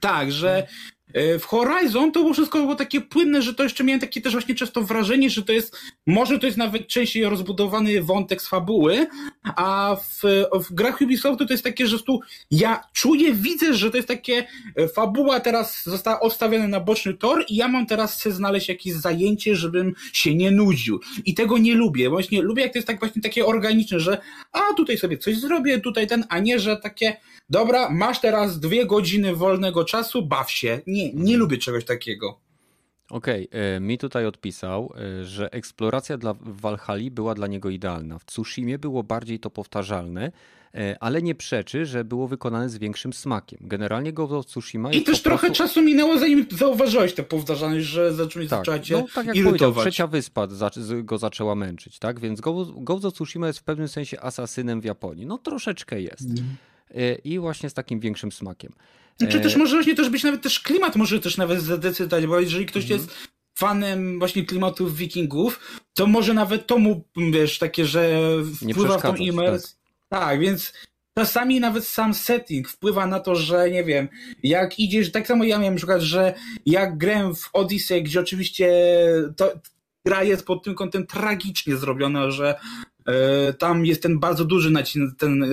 Tak, 0.06 0.32
że 0.32 0.58
E, 0.58 0.66
w 1.14 1.44
Horizon 1.44 2.12
to 2.12 2.20
było 2.20 2.32
wszystko 2.32 2.58
było 2.58 2.74
takie 2.74 3.00
płynne, 3.00 3.42
że 3.42 3.54
to 3.54 3.62
jeszcze 3.62 3.84
miałem 3.84 4.00
takie 4.00 4.20
też 4.20 4.32
właśnie 4.32 4.54
często 4.54 4.82
wrażenie, 4.82 5.30
że 5.30 5.42
to 5.42 5.52
jest, 5.52 5.76
może 6.06 6.38
to 6.38 6.46
jest 6.46 6.58
nawet 6.58 6.86
częściej 6.88 7.24
rozbudowany 7.24 8.02
wątek 8.02 8.42
z 8.42 8.48
fabuły, 8.48 9.06
a 9.42 9.96
w, 9.96 10.22
w 10.64 10.74
grach 10.74 11.00
Ubisoftu 11.00 11.46
to 11.46 11.54
jest 11.54 11.64
takie, 11.64 11.86
że 11.86 11.98
tu 11.98 12.20
ja 12.50 12.82
czuję, 12.92 13.34
widzę, 13.34 13.74
że 13.74 13.90
to 13.90 13.96
jest 13.96 14.08
takie, 14.08 14.46
e, 14.76 14.88
fabuła 14.88 15.40
teraz 15.40 15.82
została 15.84 16.20
odstawiona 16.20 16.68
na 16.68 16.80
boczny 16.80 17.14
tor 17.14 17.44
i 17.48 17.56
ja 17.56 17.68
mam 17.68 17.86
teraz 17.86 18.14
chcę 18.14 18.32
znaleźć 18.32 18.68
jakieś 18.68 18.92
zajęcie, 18.92 19.56
żebym 19.56 19.94
się 20.12 20.34
nie 20.34 20.50
nudził. 20.50 21.00
I 21.24 21.34
tego 21.34 21.58
nie 21.58 21.74
lubię. 21.74 22.10
Właśnie 22.10 22.42
lubię, 22.42 22.62
jak 22.62 22.72
to 22.72 22.78
jest 22.78 22.86
tak 22.86 23.00
właśnie 23.00 23.22
takie 23.22 23.46
organiczne, 23.46 24.00
że 24.00 24.18
a 24.52 24.60
tutaj 24.76 24.98
sobie 24.98 25.18
coś 25.18 25.38
zrobię, 25.38 25.80
tutaj 25.80 26.06
ten, 26.06 26.24
a 26.28 26.38
nie, 26.38 26.58
że 26.58 26.76
takie, 26.76 27.16
dobra, 27.50 27.90
masz 27.90 28.20
teraz 28.20 28.60
dwie 28.60 28.86
godziny 28.86 29.34
wolnego 29.34 29.84
czasu, 29.84 30.22
baw 30.22 30.50
się. 30.50 30.80
Nie, 30.96 31.04
nie 31.12 31.20
mhm. 31.20 31.38
lubię 31.38 31.58
czegoś 31.58 31.84
takiego. 31.84 32.46
Okej, 33.10 33.48
okay. 33.48 33.80
mi 33.80 33.98
tutaj 33.98 34.26
odpisał, 34.26 34.92
e, 35.20 35.24
że 35.24 35.52
eksploracja 35.52 36.18
dla 36.18 36.34
Valhalla 36.40 37.10
była 37.10 37.34
dla 37.34 37.46
niego 37.46 37.70
idealna. 37.70 38.18
W 38.18 38.24
Tsushimie 38.24 38.78
było 38.78 39.02
bardziej 39.02 39.38
to 39.40 39.50
powtarzalne, 39.50 40.32
e, 40.74 40.96
ale 41.00 41.22
nie 41.22 41.34
przeczy, 41.34 41.86
że 41.86 42.04
było 42.04 42.28
wykonane 42.28 42.68
z 42.68 42.78
większym 42.78 43.12
smakiem. 43.12 43.58
Generalnie 43.62 44.12
go 44.12 44.44
Tsushima 44.44 44.92
I 44.92 45.02
też 45.02 45.22
trochę 45.22 45.46
prostu... 45.46 45.64
czasu 45.64 45.82
minęło, 45.82 46.18
zanim 46.18 46.46
zauważyłeś 46.50 47.14
tę 47.14 47.22
powtarzalność, 47.22 47.86
że 47.86 48.14
zacząłeś 48.14 48.48
tak. 48.48 48.58
zaczęła 48.58 48.78
cię 48.78 48.94
no, 48.94 49.06
tak 49.14 49.26
jak 49.26 49.36
irytować. 49.36 49.84
trzecia 49.84 50.06
wyspa 50.06 50.48
go 51.02 51.18
zaczęła 51.18 51.54
męczyć, 51.54 51.98
tak? 51.98 52.20
Więc 52.20 52.40
of 52.86 53.14
Tsushima 53.14 53.46
jest 53.46 53.58
w 53.58 53.64
pewnym 53.64 53.88
sensie 53.88 54.20
asasynem 54.20 54.80
w 54.80 54.84
Japonii. 54.84 55.26
No 55.26 55.38
troszeczkę 55.38 56.00
jest. 56.00 56.30
Mm. 56.30 56.56
I 57.24 57.38
właśnie 57.38 57.70
z 57.70 57.74
takim 57.74 58.00
większym 58.00 58.32
smakiem. 58.32 58.72
Czy 59.18 59.40
też 59.40 59.56
może 59.56 59.76
właśnie 59.76 59.94
też 59.94 60.08
być 60.08 60.22
nawet 60.22 60.42
też 60.42 60.60
klimat 60.60 60.96
może 60.96 61.20
też 61.20 61.36
nawet 61.36 61.62
zadecydować, 61.62 62.26
bo 62.26 62.40
jeżeli 62.40 62.66
ktoś 62.66 62.82
mhm. 62.82 63.00
jest 63.00 63.14
fanem 63.58 64.18
właśnie 64.18 64.44
klimatów 64.44 64.96
wikingów, 64.96 65.60
to 65.94 66.06
może 66.06 66.34
nawet 66.34 66.66
to 66.66 66.78
mu, 66.78 67.04
wiesz, 67.32 67.58
takie, 67.58 67.86
że 67.86 68.20
wpływa 68.72 68.98
w 68.98 69.02
tą 69.02 69.14
imersję. 69.14 69.76
Tak. 70.08 70.20
tak, 70.20 70.40
więc 70.40 70.72
czasami 71.18 71.60
nawet 71.60 71.86
sam 71.86 72.14
setting 72.14 72.68
wpływa 72.68 73.06
na 73.06 73.20
to, 73.20 73.34
że 73.34 73.70
nie 73.70 73.84
wiem, 73.84 74.08
jak 74.42 74.78
idziesz, 74.78 75.12
tak 75.12 75.26
samo 75.26 75.44
ja 75.44 75.58
miałem 75.58 75.74
na 75.74 75.78
przykład, 75.78 76.00
że 76.00 76.34
jak 76.66 76.98
grałem 76.98 77.34
w 77.34 77.50
Odyssey, 77.52 78.02
gdzie 78.02 78.20
oczywiście 78.20 78.68
to, 79.36 79.52
gra 80.04 80.22
jest 80.22 80.46
pod 80.46 80.64
tym 80.64 80.74
kątem 80.74 81.06
tragicznie 81.06 81.76
zrobiona, 81.76 82.30
że 82.30 82.54
E, 82.95 82.95
tam 83.58 83.86
jest 83.86 84.02
ten 84.02 84.18
bardzo 84.18 84.44
duży 84.44 84.70
nacisk, 84.70 85.16
ten 85.18 85.42
e, 85.42 85.48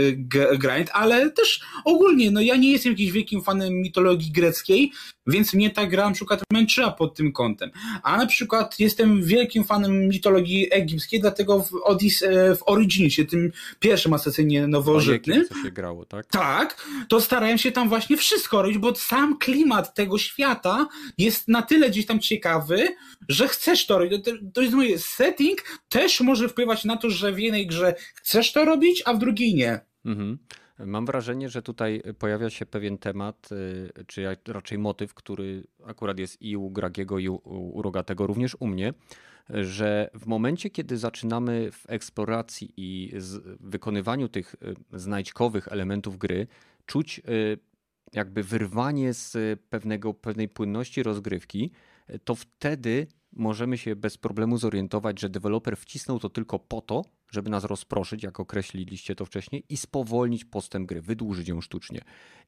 grind, 0.57 0.89
ale 0.93 1.31
też 1.31 1.61
ogólnie, 1.85 2.31
no 2.31 2.41
ja 2.41 2.55
nie 2.55 2.71
jestem 2.71 2.91
jakimś 2.91 3.11
wielkim 3.11 3.41
fanem 3.41 3.73
mitologii 3.73 4.31
greckiej, 4.31 4.91
więc 5.27 5.53
mnie 5.53 5.69
ta 5.69 5.87
gra 5.87 6.07
na 6.07 6.15
przykład 6.15 6.41
męczyła 6.51 6.91
pod 6.91 7.15
tym 7.15 7.31
kątem. 7.31 7.71
A 8.03 8.17
na 8.17 8.25
przykład 8.25 8.79
jestem 8.79 9.23
wielkim 9.23 9.63
fanem 9.63 10.07
mitologii 10.07 10.67
egipskiej, 10.71 11.19
dlatego 11.19 11.59
w, 11.59 11.73
Odis, 11.83 12.23
e, 12.23 12.55
w 12.55 12.63
Originie, 12.65 13.25
tym 13.29 13.51
pierwszym 13.79 14.13
asesynie 14.13 14.67
nowożytnym, 14.67 15.45
co 15.47 15.63
się 15.63 15.71
grało, 15.71 16.05
tak? 16.05 16.25
Tak, 16.25 16.87
to 17.09 17.21
starałem 17.21 17.57
się 17.57 17.71
tam 17.71 17.89
właśnie 17.89 18.17
wszystko 18.17 18.61
robić, 18.61 18.77
bo 18.77 18.95
sam 18.95 19.37
klimat 19.37 19.95
tego 19.95 20.17
świata 20.17 20.87
jest 21.17 21.47
na 21.47 21.61
tyle 21.61 21.89
gdzieś 21.89 22.05
tam 22.05 22.19
ciekawy, 22.19 22.95
że 23.29 23.47
chcesz 23.47 23.85
to 23.85 23.97
robić. 23.97 24.25
To 24.53 24.61
jest 24.61 24.73
mój 24.73 24.99
setting, 24.99 25.63
też 25.89 26.21
może 26.21 26.49
wpływać 26.49 26.85
na 26.85 26.97
to, 26.97 27.09
że 27.09 27.31
w 27.31 27.39
jednej 27.39 27.67
grze 27.67 27.95
chcesz 28.15 28.51
to 28.51 28.65
robić, 28.65 29.03
a 29.05 29.13
w 29.13 29.17
drugiej 29.17 29.55
nie. 29.55 29.79
Mhm. 30.05 30.37
Mam 30.79 31.05
wrażenie, 31.05 31.49
że 31.49 31.61
tutaj 31.61 32.01
pojawia 32.19 32.49
się 32.49 32.65
pewien 32.65 32.97
temat, 32.97 33.49
y, 33.51 34.05
czy 34.07 34.37
raczej 34.47 34.77
motyw, 34.77 35.13
który 35.13 35.63
akurat 35.85 36.19
jest 36.19 36.41
i 36.41 36.57
u 36.57 36.69
Gragiego, 36.69 37.19
i 37.19 37.29
u 37.29 37.81
Rogatego, 37.81 38.27
również 38.27 38.57
u 38.59 38.67
mnie, 38.67 38.93
że 39.49 40.09
w 40.13 40.25
momencie, 40.25 40.69
kiedy 40.69 40.97
zaczynamy 40.97 41.71
w 41.71 41.89
eksploracji 41.89 42.73
i 42.77 43.11
wykonywaniu 43.59 44.29
tych 44.29 44.55
y, 44.93 44.99
znajdźkowych 44.99 45.67
elementów 45.67 46.17
gry, 46.17 46.47
czuć 46.85 47.19
y, 47.19 47.57
jakby 48.13 48.43
wyrwanie 48.43 49.13
z 49.13 49.59
pewnego, 49.69 50.13
pewnej 50.13 50.49
płynności 50.49 51.03
rozgrywki, 51.03 51.71
to 52.23 52.35
wtedy 52.35 53.07
możemy 53.31 53.77
się 53.77 53.95
bez 53.95 54.17
problemu 54.17 54.57
zorientować, 54.57 55.19
że 55.19 55.29
deweloper 55.29 55.77
wcisnął 55.77 56.19
to 56.19 56.29
tylko 56.29 56.59
po 56.59 56.81
to, 56.81 57.01
żeby 57.33 57.49
nas 57.49 57.63
rozproszyć, 57.63 58.23
jak 58.23 58.39
określiliście 58.39 59.15
to 59.15 59.25
wcześniej, 59.25 59.63
i 59.69 59.77
spowolnić 59.77 60.45
postęp 60.45 60.87
gry, 60.87 61.01
wydłużyć 61.01 61.47
ją 61.47 61.61
sztucznie. 61.61 62.01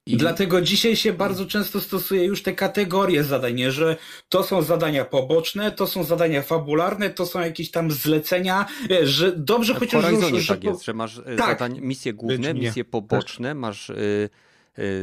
I... 0.05 0.17
Dlatego 0.17 0.61
dzisiaj 0.61 0.95
się 0.95 1.13
bardzo 1.13 1.45
często 1.45 1.81
stosuje 1.81 2.23
już 2.23 2.43
te 2.43 2.53
kategorie 2.53 3.23
zadań, 3.23 3.55
nie? 3.55 3.71
że 3.71 3.97
to 4.29 4.43
są 4.43 4.61
zadania 4.61 5.05
poboczne, 5.05 5.71
to 5.71 5.87
są 5.87 6.03
zadania 6.03 6.41
fabularne, 6.41 7.09
to 7.09 7.25
są 7.25 7.39
jakieś 7.39 7.71
tam 7.71 7.91
zlecenia, 7.91 8.65
że 9.03 9.31
dobrze 9.31 9.73
w 9.73 9.77
chociaż... 9.77 10.01
W 10.01 10.05
Horizonie 10.05 10.37
już, 10.37 10.47
tak 10.47 10.63
jest, 10.63 10.83
że 10.83 10.93
masz 10.93 11.17
e, 11.17 11.35
tak. 11.35 11.37
zadań, 11.37 11.79
misje 11.81 12.13
główne, 12.13 12.53
misje 12.53 12.85
poboczne, 12.85 13.53
masz... 13.53 13.89
Yy 13.89 14.29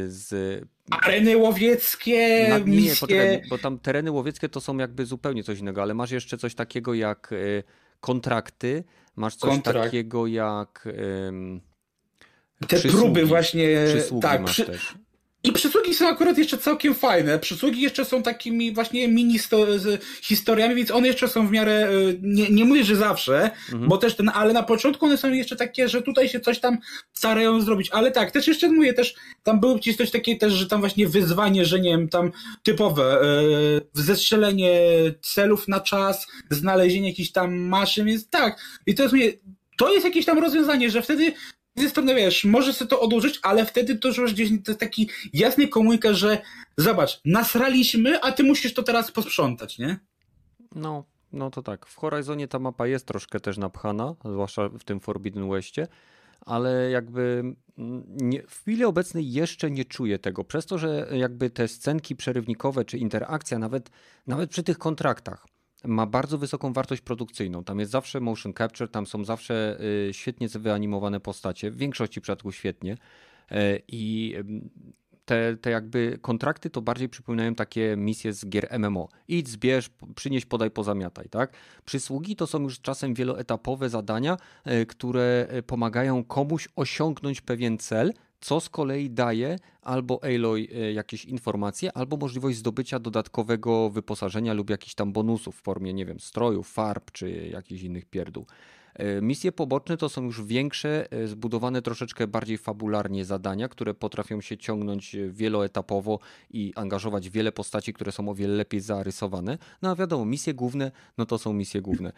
z 0.07 0.61
Areny 0.91 1.37
łowieckie, 1.37 2.47
Na, 2.49 2.57
nie, 2.57 2.65
misje... 2.65 2.95
Poczekaj, 2.99 3.41
bo 3.49 3.57
tam 3.57 3.79
tereny 3.79 4.11
łowieckie 4.11 4.49
to 4.49 4.61
są 4.61 4.77
jakby 4.77 5.05
zupełnie 5.05 5.43
coś 5.43 5.59
innego, 5.59 5.81
ale 5.81 5.93
masz 5.93 6.11
jeszcze 6.11 6.37
coś 6.37 6.55
takiego 6.55 6.93
jak 6.93 7.33
kontrakty, 8.03 8.83
masz 9.15 9.35
coś 9.35 9.49
Kontrakt. 9.49 9.85
takiego 9.85 10.27
jak 10.27 10.87
te 12.67 12.77
przysługi. 12.77 12.97
próby 12.97 13.25
właśnie, 13.25 13.77
tak, 14.21 14.43
przy, 14.43 14.65
też. 14.65 14.95
I 15.45 15.51
przysługi 15.51 15.93
są 15.93 16.07
akurat 16.07 16.37
jeszcze 16.37 16.57
całkiem 16.57 16.95
fajne. 16.95 17.39
Przysługi 17.39 17.81
jeszcze 17.81 18.05
są 18.05 18.23
takimi 18.23 18.73
właśnie 18.73 19.07
mini 19.07 19.39
historiami, 20.21 20.75
więc 20.75 20.91
one 20.91 21.07
jeszcze 21.07 21.27
są 21.27 21.47
w 21.47 21.51
miarę, 21.51 21.89
e, 21.89 21.91
nie, 22.21 22.49
nie 22.49 22.65
mówię, 22.65 22.83
że 22.83 22.95
zawsze, 22.95 23.51
mhm. 23.71 23.89
bo 23.89 23.97
też 23.97 24.15
ten, 24.15 24.31
ale 24.33 24.53
na 24.53 24.63
początku 24.63 25.05
one 25.05 25.17
są 25.17 25.31
jeszcze 25.31 25.55
takie, 25.55 25.89
że 25.89 26.01
tutaj 26.01 26.29
się 26.29 26.39
coś 26.39 26.59
tam 26.59 26.77
starają 27.13 27.61
zrobić. 27.61 27.89
Ale 27.91 28.11
tak, 28.11 28.31
też 28.31 28.47
jeszcze 28.47 28.69
mówię, 28.69 28.93
też 28.93 29.15
tam 29.43 29.59
były 29.59 29.75
gdzieś 29.75 29.97
coś 29.97 30.11
takie 30.11 30.37
też, 30.37 30.53
że 30.53 30.67
tam 30.67 30.79
właśnie 30.79 31.07
wyzwanie, 31.07 31.65
że 31.65 31.79
nie 31.79 31.89
wiem, 31.89 32.09
tam 32.09 32.31
typowe, 32.63 33.21
e, 33.21 33.25
zestrzelenie 33.93 34.79
celów 35.21 35.67
na 35.67 35.79
czas, 35.79 36.27
znalezienie 36.49 37.09
jakichś 37.09 37.31
tam 37.31 37.55
maszyn, 37.55 38.05
więc 38.05 38.29
tak. 38.29 38.59
I 38.85 38.95
to 38.95 39.03
jest, 39.03 39.13
mówię, 39.13 39.33
to 39.77 39.93
jest 39.93 40.05
jakieś 40.05 40.25
tam 40.25 40.39
rozwiązanie, 40.39 40.89
że 40.89 41.01
wtedy 41.01 41.33
jest 41.75 41.95
pewne, 41.95 42.15
wiesz, 42.15 42.45
może 42.45 42.73
sobie 42.73 42.89
to 42.89 43.01
odłożyć, 43.01 43.39
ale 43.43 43.65
wtedy 43.65 43.95
to 43.95 44.07
już 44.07 44.33
gdzieś 44.33 44.49
to 44.49 44.71
jest 44.71 44.79
taki 44.79 45.09
jasny 45.33 45.67
komunikat, 45.67 46.15
że 46.15 46.41
zobacz, 46.77 47.21
nasraliśmy, 47.25 48.21
a 48.21 48.31
ty 48.31 48.43
musisz 48.43 48.73
to 48.73 48.83
teraz 48.83 49.11
posprzątać, 49.11 49.79
nie? 49.79 49.99
No, 50.75 51.05
no 51.31 51.49
to 51.49 51.61
tak. 51.61 51.85
W 51.85 51.95
Horizonie 51.95 52.47
ta 52.47 52.59
mapa 52.59 52.87
jest 52.87 53.05
troszkę 53.05 53.39
też 53.39 53.57
napchana, 53.57 54.15
zwłaszcza 54.25 54.69
w 54.69 54.83
tym 54.83 54.99
Forbidden 54.99 55.49
Westie, 55.49 55.87
ale 56.41 56.89
jakby 56.89 57.43
nie, 58.07 58.43
w 58.47 58.61
chwili 58.61 58.83
obecnej 58.85 59.31
jeszcze 59.31 59.71
nie 59.71 59.85
czuję 59.85 60.19
tego, 60.19 60.43
przez 60.43 60.65
to, 60.65 60.77
że 60.77 61.07
jakby 61.11 61.49
te 61.49 61.67
scenki 61.67 62.15
przerywnikowe 62.15 62.85
czy 62.85 62.97
interakcja, 62.97 63.59
nawet, 63.59 63.89
nawet 64.27 64.49
przy 64.49 64.63
tych 64.63 64.77
kontraktach, 64.77 65.45
ma 65.83 66.05
bardzo 66.05 66.37
wysoką 66.37 66.73
wartość 66.73 67.01
produkcyjną. 67.01 67.63
Tam 67.63 67.79
jest 67.79 67.91
zawsze 67.91 68.19
motion 68.19 68.53
capture, 68.53 68.89
tam 68.89 69.05
są 69.05 69.25
zawsze 69.25 69.77
y, 70.09 70.13
świetnie 70.13 70.47
wyanimowane 70.47 71.19
postacie, 71.19 71.71
w 71.71 71.77
większości 71.77 72.21
przypadków 72.21 72.55
świetnie. 72.55 72.97
E, 73.51 73.79
I 73.87 74.35
te, 75.25 75.57
te 75.57 75.69
jakby 75.69 76.19
kontrakty 76.21 76.69
to 76.69 76.81
bardziej 76.81 77.09
przypominają 77.09 77.55
takie 77.55 77.95
misje 77.97 78.33
z 78.33 78.45
gier 78.45 78.79
MMO. 78.79 79.09
Idź, 79.27 79.49
zbierz, 79.49 79.89
przynieś, 80.15 80.45
podaj, 80.45 80.71
pozamiataj, 80.71 81.29
tak? 81.29 81.53
Przysługi 81.85 82.35
to 82.35 82.47
są 82.47 82.61
już 82.61 82.81
czasem 82.81 83.13
wieloetapowe 83.13 83.89
zadania, 83.89 84.37
e, 84.63 84.85
które 84.85 85.47
e, 85.49 85.63
pomagają 85.63 86.23
komuś 86.23 86.67
osiągnąć 86.75 87.41
pewien 87.41 87.77
cel, 87.77 88.13
co 88.43 88.59
z 88.59 88.69
kolei 88.69 89.09
daje 89.09 89.59
albo 89.81 90.23
Aloy 90.23 90.67
e, 90.75 90.93
jakieś 90.93 91.25
informacje, 91.25 91.97
albo 91.97 92.17
możliwość 92.17 92.57
zdobycia 92.57 92.99
dodatkowego 92.99 93.89
wyposażenia 93.89 94.53
lub 94.53 94.69
jakichś 94.69 94.93
tam 94.93 95.13
bonusów 95.13 95.55
w 95.55 95.61
formie, 95.61 95.93
nie 95.93 96.05
wiem, 96.05 96.19
strojów, 96.19 96.71
farb 96.71 97.11
czy 97.11 97.31
jakichś 97.31 97.81
innych 97.83 98.05
pierdół. 98.05 98.45
E, 98.95 99.21
misje 99.21 99.51
poboczne 99.51 99.97
to 99.97 100.09
są 100.09 100.23
już 100.23 100.43
większe, 100.43 101.11
e, 101.11 101.27
zbudowane 101.27 101.81
troszeczkę 101.81 102.27
bardziej 102.27 102.57
fabularnie 102.57 103.25
zadania, 103.25 103.67
które 103.67 103.93
potrafią 103.93 104.41
się 104.41 104.57
ciągnąć 104.57 105.15
wieloetapowo 105.29 106.19
i 106.49 106.73
angażować 106.75 107.29
wiele 107.29 107.51
postaci, 107.51 107.93
które 107.93 108.11
są 108.11 108.29
o 108.29 108.35
wiele 108.35 108.53
lepiej 108.53 108.79
zarysowane. 108.79 109.57
No 109.81 109.91
a 109.91 109.95
wiadomo, 109.95 110.25
misje 110.25 110.53
główne, 110.53 110.91
no 111.17 111.25
to 111.25 111.37
są 111.37 111.53
misje 111.53 111.81
główne. 111.81 112.11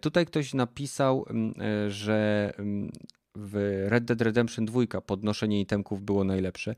Tutaj 0.00 0.26
ktoś 0.26 0.54
napisał, 0.54 1.24
mm, 1.30 1.54
że 1.90 2.52
mm, 2.58 2.90
w 3.34 3.84
Red 3.88 4.04
Dead 4.04 4.20
Redemption 4.20 4.64
2 4.64 5.00
podnoszenie 5.06 5.60
itemków 5.60 6.02
było 6.02 6.24
najlepsze. 6.24 6.74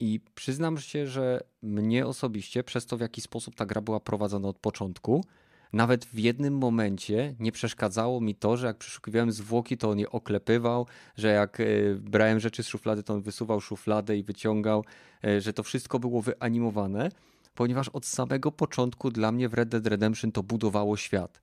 I 0.00 0.20
przyznam 0.34 0.78
się, 0.78 1.06
że 1.06 1.40
mnie 1.62 2.06
osobiście, 2.06 2.64
przez 2.64 2.86
to 2.86 2.96
w 2.96 3.00
jaki 3.00 3.20
sposób 3.20 3.54
ta 3.54 3.66
gra 3.66 3.80
była 3.80 4.00
prowadzona 4.00 4.48
od 4.48 4.58
początku, 4.58 5.24
nawet 5.72 6.04
w 6.04 6.18
jednym 6.18 6.58
momencie 6.58 7.34
nie 7.40 7.52
przeszkadzało 7.52 8.20
mi 8.20 8.34
to, 8.34 8.56
że 8.56 8.66
jak 8.66 8.78
przeszukiwałem 8.78 9.32
zwłoki, 9.32 9.76
to 9.76 9.90
on 9.90 9.98
je 9.98 10.10
oklepywał, 10.10 10.86
że 11.16 11.28
jak 11.28 11.60
e, 11.60 11.64
brałem 11.94 12.40
rzeczy 12.40 12.62
z 12.62 12.66
szuflady, 12.68 13.02
to 13.02 13.14
on 13.14 13.22
wysuwał 13.22 13.60
szufladę 13.60 14.16
i 14.16 14.22
wyciągał, 14.22 14.84
e, 15.24 15.40
że 15.40 15.52
to 15.52 15.62
wszystko 15.62 15.98
było 15.98 16.22
wyanimowane. 16.22 17.08
ponieważ 17.54 17.88
od 17.88 18.06
samego 18.06 18.52
początku 18.52 19.10
dla 19.10 19.32
mnie 19.32 19.48
w 19.48 19.54
Red 19.54 19.68
Dead 19.68 19.86
Redemption 19.86 20.32
to 20.32 20.42
budowało 20.42 20.96
świat. 20.96 21.40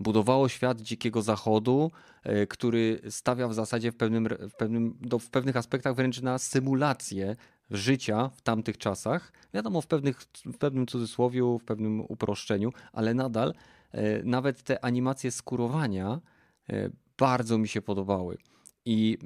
Budowało 0.00 0.48
świat 0.48 0.80
dzikiego 0.80 1.22
zachodu, 1.22 1.90
e, 2.22 2.46
który 2.46 3.00
stawia 3.10 3.48
w 3.48 3.54
zasadzie 3.54 3.92
w, 3.92 3.96
pewnym, 3.96 4.28
w, 4.28 4.54
pewnym, 4.54 4.98
w 5.20 5.30
pewnych 5.30 5.56
aspektach 5.56 5.94
wręcz 5.94 6.22
na 6.22 6.38
symulację 6.38 7.36
życia 7.70 8.30
w 8.34 8.42
tamtych 8.42 8.78
czasach. 8.78 9.32
Wiadomo, 9.54 9.80
w, 9.80 9.86
pewnych, 9.86 10.20
w 10.44 10.58
pewnym 10.58 10.86
cudzysłowiu, 10.86 11.58
w 11.58 11.64
pewnym 11.64 12.00
uproszczeniu, 12.00 12.72
ale 12.92 13.14
nadal 13.14 13.54
e, 13.92 14.22
nawet 14.22 14.62
te 14.62 14.84
animacje 14.84 15.30
skurowania 15.30 16.20
e, 16.68 16.90
bardzo 17.18 17.58
mi 17.58 17.68
się 17.68 17.82
podobały. 17.82 18.38
I 18.84 19.18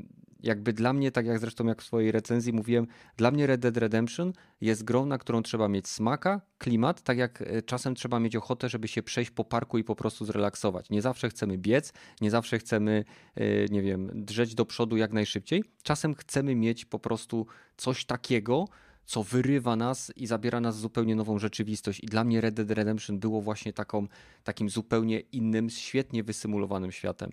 jakby 0.42 0.72
dla 0.72 0.92
mnie, 0.92 1.12
tak 1.12 1.26
jak 1.26 1.38
zresztą 1.38 1.66
jak 1.66 1.82
w 1.82 1.84
swojej 1.84 2.12
recenzji 2.12 2.52
mówiłem, 2.52 2.86
dla 3.16 3.30
mnie 3.30 3.46
Red 3.46 3.60
Dead 3.60 3.76
Redemption 3.76 4.32
jest 4.60 4.84
grą, 4.84 5.06
na 5.06 5.18
którą 5.18 5.42
trzeba 5.42 5.68
mieć 5.68 5.88
smaka, 5.88 6.40
klimat, 6.58 7.02
tak 7.02 7.18
jak 7.18 7.42
e, 7.42 7.62
czasem 7.62 7.94
trzeba 7.94 8.20
mieć 8.20 8.36
ochotę, 8.36 8.68
żeby 8.68 8.88
się 8.88 9.02
przejść 9.02 9.30
po 9.30 9.44
parku 9.44 9.78
i 9.78 9.84
po 9.84 9.96
prostu 9.96 10.24
zrelaksować. 10.24 10.90
Nie 10.90 11.02
zawsze 11.02 11.28
chcemy 11.28 11.58
biec, 11.58 11.92
nie 12.20 12.30
zawsze 12.30 12.58
chcemy, 12.58 13.04
e, 13.34 13.66
nie 13.66 13.82
wiem, 13.82 14.10
drzeć 14.14 14.54
do 14.54 14.66
przodu 14.66 14.96
jak 14.96 15.12
najszybciej. 15.12 15.64
Czasem 15.82 16.14
chcemy 16.14 16.54
mieć 16.54 16.84
po 16.84 16.98
prostu 16.98 17.46
coś 17.76 18.04
takiego, 18.04 18.64
co 19.04 19.22
wyrywa 19.22 19.76
nas 19.76 20.12
i 20.16 20.26
zabiera 20.26 20.60
nas 20.60 20.76
w 20.76 20.80
zupełnie 20.80 21.16
nową 21.16 21.38
rzeczywistość. 21.38 22.00
I 22.00 22.06
dla 22.06 22.24
mnie 22.24 22.40
Red 22.40 22.54
Dead 22.54 22.70
Redemption 22.70 23.18
było 23.18 23.40
właśnie 23.40 23.72
taką, 23.72 24.06
takim 24.44 24.70
zupełnie 24.70 25.20
innym, 25.20 25.70
świetnie 25.70 26.22
wysymulowanym 26.22 26.92
światem. 26.92 27.30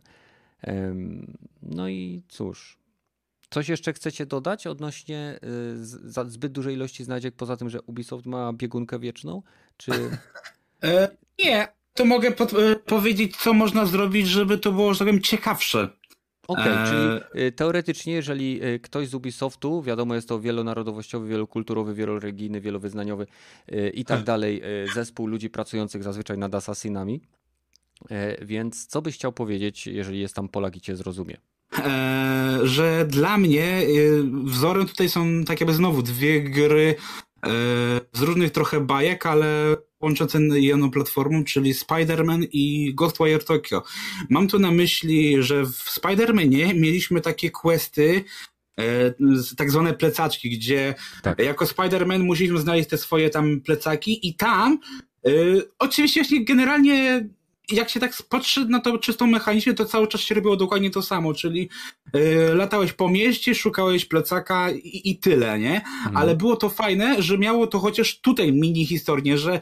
No 1.62 1.90
i 1.90 2.22
cóż, 2.28 2.79
Coś 3.50 3.70
jeszcze 3.70 3.94
chcecie 3.94 4.26
dodać 4.26 4.68
odnośnie 4.68 5.40
y, 6.24 6.30
zbyt 6.32 6.52
dużej 6.52 6.76
ilości 6.76 7.04
znajdziek, 7.04 7.36
poza 7.36 7.58
tym, 7.58 7.70
że 7.70 7.82
Ubisoft 7.82 8.26
ma 8.26 8.54
biegunkę 8.54 9.00
wieczną? 9.00 9.44
Czy... 9.78 9.92
E, 10.84 11.10
nie, 11.40 11.68
to 11.94 12.06
mogę 12.06 12.32
pod, 12.32 12.54
e, 12.54 12.76
powiedzieć, 12.76 13.38
co 13.38 13.54
można 13.54 13.86
zrobić, 13.86 14.28
żeby 14.28 14.58
to 14.58 14.72
było, 14.72 14.94
że 14.94 15.00
tak 15.00 15.08
powiem, 15.08 15.22
ciekawsze. 15.22 15.90
Okej, 16.48 16.74
okay, 16.74 16.88
czyli 16.88 17.44
y, 17.48 17.52
teoretycznie, 17.52 18.14
jeżeli 18.14 18.62
ktoś 18.82 19.08
z 19.08 19.14
Ubisoftu, 19.14 19.82
wiadomo, 19.82 20.16
jest 20.16 20.28
to 20.28 20.40
wielonarodowościowy, 20.40 21.28
wielokulturowy, 21.28 21.94
wieloreligijny, 21.94 22.62
wielowyznaniowy 22.62 23.28
i 23.94 24.06
tak 24.06 24.24
dalej, 24.24 24.62
zespół 24.94 25.28
ludzi 25.28 25.50
pracujących 25.50 26.04
zazwyczaj 26.04 26.38
nad 26.38 26.56
Assassinami. 26.56 27.22
Więc 28.42 28.88
co 28.88 29.02
byś 29.02 29.16
chciał 29.16 29.32
powiedzieć, 29.32 29.88
jeżeli 29.88 30.20
jest 30.20 30.36
tam 30.36 30.50
Polak 30.50 30.76
i 30.76 30.82
cię 30.82 30.96
zrozumie? 30.96 31.38
E, 31.78 32.60
że 32.64 33.06
dla 33.10 33.38
mnie 33.38 33.64
e, 33.64 33.86
wzorem 34.44 34.88
tutaj 34.88 35.10
są 35.10 35.44
tak 35.44 35.62
jakby 35.62 35.74
znowu 35.74 36.02
dwie 36.02 36.44
gry 36.44 36.96
e, 37.46 37.50
z 38.14 38.22
różnych 38.22 38.52
trochę 38.52 38.80
bajek, 38.80 39.26
ale 39.26 39.78
łączące 40.02 40.40
jedną 40.40 40.92
platformą, 40.92 41.44
czyli 41.44 41.74
Spider-Man 41.74 42.48
i 42.52 42.94
Ghostwire 42.96 43.44
Tokyo. 43.44 43.84
Mam 44.30 44.48
tu 44.48 44.60
na 44.60 44.72
myśli, 44.72 45.44
że 45.44 45.66
w 45.66 46.00
Spider-Manie 46.00 46.76
mieliśmy 46.76 47.22
takie 47.22 47.52
questy, 47.52 48.24
tak 49.58 49.72
zwane 49.72 49.94
plecaczki, 49.94 50.50
gdzie 50.50 50.96
tak. 51.24 51.40
jako 51.40 51.66
Spider-Man 51.66 52.24
musieliśmy 52.24 52.60
znaleźć 52.60 52.90
te 52.90 52.98
swoje 52.98 53.30
tam 53.30 53.62
plecaki 53.62 54.28
i 54.28 54.36
tam 54.36 54.80
oczywiście 55.80 56.46
generalnie 56.46 57.30
jak 57.72 57.90
się 57.90 58.00
tak 58.00 58.14
patrzy 58.30 58.66
na 58.66 58.80
to 58.80 58.98
czystą 58.98 59.28
mechanicznie, 59.28 59.74
to 59.74 59.86
cały 59.86 60.08
czas 60.08 60.22
się 60.22 60.36
robiło 60.36 60.56
dokładnie 60.56 60.90
to 60.90 61.02
samo, 61.02 61.34
czyli 61.34 61.70
yy, 62.14 62.56
latałeś 62.56 62.94
po 62.94 63.10
mieście, 63.10 63.56
szukałeś 63.56 64.06
plecaka 64.06 64.72
i, 64.72 65.02
i 65.10 65.20
tyle, 65.20 65.60
nie? 65.60 65.76
Mhm. 65.76 66.18
Ale 66.18 66.36
było 66.36 66.56
to 66.56 66.70
fajne, 66.70 67.22
że 67.22 67.38
miało 67.38 67.68
to 67.68 67.80
chociaż 67.80 68.22
tutaj 68.22 68.54
mini 68.54 68.86
historię, 68.86 69.38
że 69.38 69.62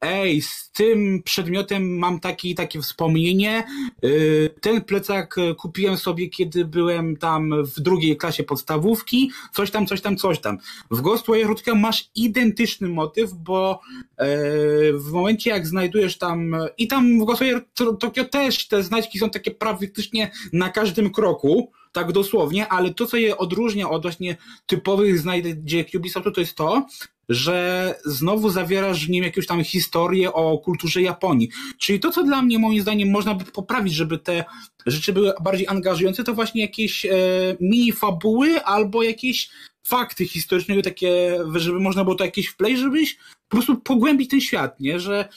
ej, 0.00 0.42
z 0.42 0.70
tym 0.70 1.22
przedmiotem 1.22 1.98
mam 1.98 2.20
taki, 2.20 2.54
takie 2.54 2.80
wspomnienie. 2.80 3.64
Y, 4.04 4.54
ten 4.60 4.84
plecak 4.84 5.36
kupiłem 5.58 5.96
sobie, 5.96 6.28
kiedy 6.28 6.64
byłem 6.64 7.16
tam 7.16 7.64
w 7.64 7.80
drugiej 7.80 8.16
klasie 8.16 8.44
podstawówki. 8.44 9.30
Coś 9.52 9.70
tam, 9.70 9.86
coś 9.86 10.00
tam, 10.00 10.16
coś 10.16 10.40
tam. 10.40 10.58
W 10.90 11.00
Ghostwire 11.00 11.46
Tokyo 11.56 11.74
masz 11.74 12.10
identyczny 12.14 12.88
motyw, 12.88 13.32
bo 13.32 13.80
e, 14.16 14.26
w 14.92 15.10
momencie 15.12 15.50
jak 15.50 15.66
znajdujesz 15.66 16.18
tam 16.18 16.56
i 16.78 16.88
tam 16.88 17.20
w 17.20 17.24
Ghostwire 17.24 17.60
Tokyo 17.74 18.24
też 18.24 18.68
te 18.68 18.82
znajdźki 18.82 19.18
są 19.18 19.30
takie 19.30 19.50
praktycznie 19.50 20.30
na 20.52 20.68
każdym 20.68 21.10
kroku 21.10 21.72
tak 21.92 22.12
dosłownie, 22.12 22.68
ale 22.68 22.94
to, 22.94 23.06
co 23.06 23.16
je 23.16 23.38
odróżnia 23.38 23.90
od 23.90 24.02
właśnie 24.02 24.36
typowych 24.66 25.18
znajdziek 25.18 25.88
Ubisoftu, 25.96 26.30
to 26.30 26.40
jest 26.40 26.54
to, 26.54 26.86
że 27.28 27.94
znowu 28.04 28.50
zawierasz 28.50 29.06
w 29.06 29.10
nim 29.10 29.24
jakąś 29.24 29.46
tam 29.46 29.64
historię 29.64 30.32
o 30.32 30.58
kulturze 30.58 31.02
Japonii. 31.02 31.48
Czyli 31.78 32.00
to, 32.00 32.10
co 32.10 32.24
dla 32.24 32.42
mnie 32.42 32.58
moim 32.58 32.82
zdaniem 32.82 33.10
można 33.10 33.34
by 33.34 33.44
poprawić, 33.44 33.94
żeby 33.94 34.18
te 34.18 34.44
rzeczy 34.86 35.12
były 35.12 35.32
bardziej 35.42 35.68
angażujące, 35.68 36.24
to 36.24 36.34
właśnie 36.34 36.62
jakieś 36.62 37.04
e, 37.06 37.10
mini 37.60 37.92
fabuły 37.92 38.64
albo 38.64 39.02
jakieś 39.02 39.48
fakty 39.86 40.26
historyczne, 40.26 40.82
takie, 40.82 41.38
żeby 41.54 41.80
można 41.80 42.04
było 42.04 42.16
to 42.16 42.24
jakieś 42.24 42.46
wplej, 42.46 42.76
żebyś 42.76 43.16
po 43.48 43.56
prostu 43.56 43.76
pogłębić 43.76 44.30
ten 44.30 44.40
świat, 44.40 44.80
nie? 44.80 45.00
Że 45.00 45.28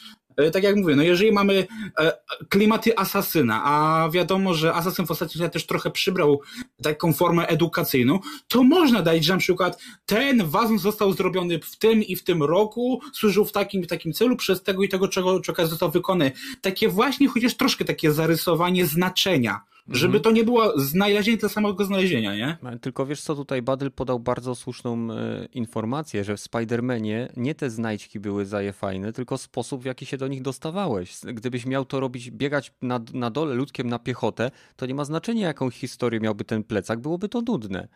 tak 0.52 0.64
jak 0.64 0.76
mówię, 0.76 0.96
no 0.96 1.04
jeżeli 1.04 1.32
mamy 1.32 1.68
e, 2.00 2.14
klimaty 2.50 2.98
asasyna, 2.98 3.62
a 3.64 4.10
wiadomo, 4.10 4.54
że 4.54 4.74
asasyn 4.74 5.06
w 5.06 5.12
ostatnim 5.12 5.40
czasie 5.40 5.50
też 5.50 5.66
trochę 5.66 5.92
przybrał 5.92 6.42
taką 6.84 7.14
formę 7.14 7.48
edukacyjną, 7.48 8.20
to 8.48 8.64
można 8.64 9.02
dać, 9.02 9.26
że 9.26 9.34
na 9.34 9.40
przykład 9.40 9.82
ten 10.06 10.46
wazon 10.46 10.80
został 10.80 11.14
zrobiony 11.14 11.60
w 11.60 11.76
tym 11.76 12.04
i 12.04 12.16
w 12.16 12.24
tym 12.24 12.44
roku, 12.44 13.02
służył 13.14 13.46
w 13.46 13.52
takim 13.52 13.84
i 13.84 13.88
takim 13.88 14.14
celu, 14.14 14.36
przez 14.36 14.64
tego 14.64 14.84
i 14.84 14.90
tego, 14.90 15.08
czego, 15.08 15.40
czego 15.42 15.68
został 15.68 15.92
wykonany. 15.92 16.32
Takie 16.62 16.90
właśnie, 16.90 17.28
chociaż 17.28 17.54
troszkę 17.54 17.86
takie 17.86 18.12
zarysowanie 18.12 18.86
znaczenia 18.86 19.62
żeby 19.92 20.18
mhm. 20.18 20.24
to 20.24 20.32
nie 20.32 20.44
było 20.44 20.80
znalezienie 20.80 21.38
dla 21.38 21.50
samego 21.50 21.86
znalezienia, 21.86 22.36
nie? 22.36 22.58
Tylko 22.82 23.06
wiesz 23.06 23.22
co, 23.22 23.36
tutaj 23.36 23.62
Badyl 23.62 23.92
podał 23.92 24.20
bardzo 24.20 24.56
słuszną 24.56 25.12
e, 25.12 25.46
informację, 25.54 26.24
że 26.24 26.38
w 26.38 26.40
Spider-Manie 26.40 27.28
nie 27.38 27.56
te 27.56 27.70
znajdźki 27.70 28.20
były 28.20 28.46
zaje 28.46 28.74
fajne, 28.74 29.14
tylko 29.14 29.38
sposób 29.38 29.82
w 29.82 29.86
jaki 29.86 30.06
się 30.06 30.18
do 30.18 30.28
nich 30.28 30.42
dostawałeś. 30.42 31.18
Gdybyś 31.24 31.66
miał 31.66 31.86
to 31.86 32.00
robić, 32.00 32.32
biegać 32.32 32.74
na, 32.82 33.00
na 33.14 33.30
dole 33.30 33.56
ludkiem 33.56 33.88
na 33.88 34.00
piechotę, 34.00 34.52
to 34.76 34.86
nie 34.86 34.96
ma 34.96 35.06
znaczenia 35.06 35.48
jaką 35.48 35.70
historię 35.70 36.20
miałby 36.20 36.46
ten 36.46 36.64
plecak, 36.64 37.00
byłoby 37.00 37.30
to 37.30 37.42
nudne. 37.42 37.88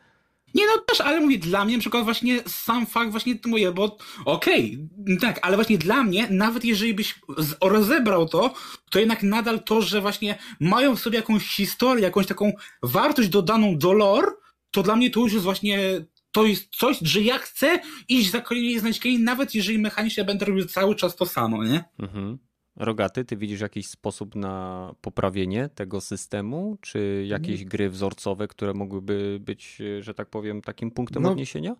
Nie 0.53 0.67
no 0.67 0.77
też, 0.77 1.01
ale 1.01 1.19
mówię, 1.19 1.37
dla 1.37 1.65
mnie 1.65 1.77
na 1.77 1.81
przykład 1.81 2.03
właśnie 2.03 2.39
sam 2.47 2.85
fakt 2.85 3.11
właśnie 3.11 3.39
to 3.39 3.49
mówię, 3.49 3.71
bo 3.71 3.97
okej, 4.25 4.87
okay, 5.03 5.17
tak, 5.17 5.39
ale 5.41 5.57
właśnie 5.57 5.77
dla 5.77 6.03
mnie, 6.03 6.27
nawet 6.29 6.65
jeżeli 6.65 6.93
byś 6.93 7.19
rozebrał 7.61 8.29
to, 8.29 8.53
to 8.91 8.99
jednak 8.99 9.23
nadal 9.23 9.63
to, 9.63 9.81
że 9.81 10.01
właśnie 10.01 10.37
mają 10.59 10.95
w 10.95 10.99
sobie 10.99 11.17
jakąś 11.17 11.43
historię, 11.55 12.03
jakąś 12.03 12.27
taką 12.27 12.51
wartość 12.83 13.29
dodaną 13.29 13.77
do 13.77 13.93
lore, 13.93 14.31
to 14.71 14.83
dla 14.83 14.95
mnie 14.95 15.09
to 15.09 15.19
już 15.19 15.33
jest 15.33 15.43
właśnie 15.43 16.05
to 16.31 16.45
jest 16.45 16.75
coś, 16.75 16.97
że 17.01 17.21
ja 17.21 17.37
chcę 17.37 17.79
iść 18.09 18.31
za 18.31 18.41
kolejnymi 18.41 18.79
znaczkami, 18.79 19.19
nawet 19.19 19.55
jeżeli 19.55 19.79
mechanicznie 19.79 20.23
będę 20.23 20.45
robił 20.45 20.65
cały 20.65 20.95
czas 20.95 21.15
to 21.15 21.25
samo, 21.25 21.63
nie? 21.63 21.83
Mhm. 21.99 22.39
Rogaty, 22.75 23.25
ty 23.25 23.37
widzisz 23.37 23.61
jakiś 23.61 23.87
sposób 23.87 24.35
na 24.35 24.95
poprawienie 25.01 25.69
tego 25.75 26.01
systemu, 26.01 26.77
czy 26.81 27.25
jakieś 27.27 27.59
mm. 27.59 27.69
gry 27.69 27.89
wzorcowe, 27.89 28.47
które 28.47 28.73
mogłyby 28.73 29.39
być, 29.41 29.81
że 29.99 30.13
tak 30.13 30.29
powiem, 30.29 30.61
takim 30.61 30.91
punktem 30.91 31.23
no, 31.23 31.31
odniesienia? 31.31 31.75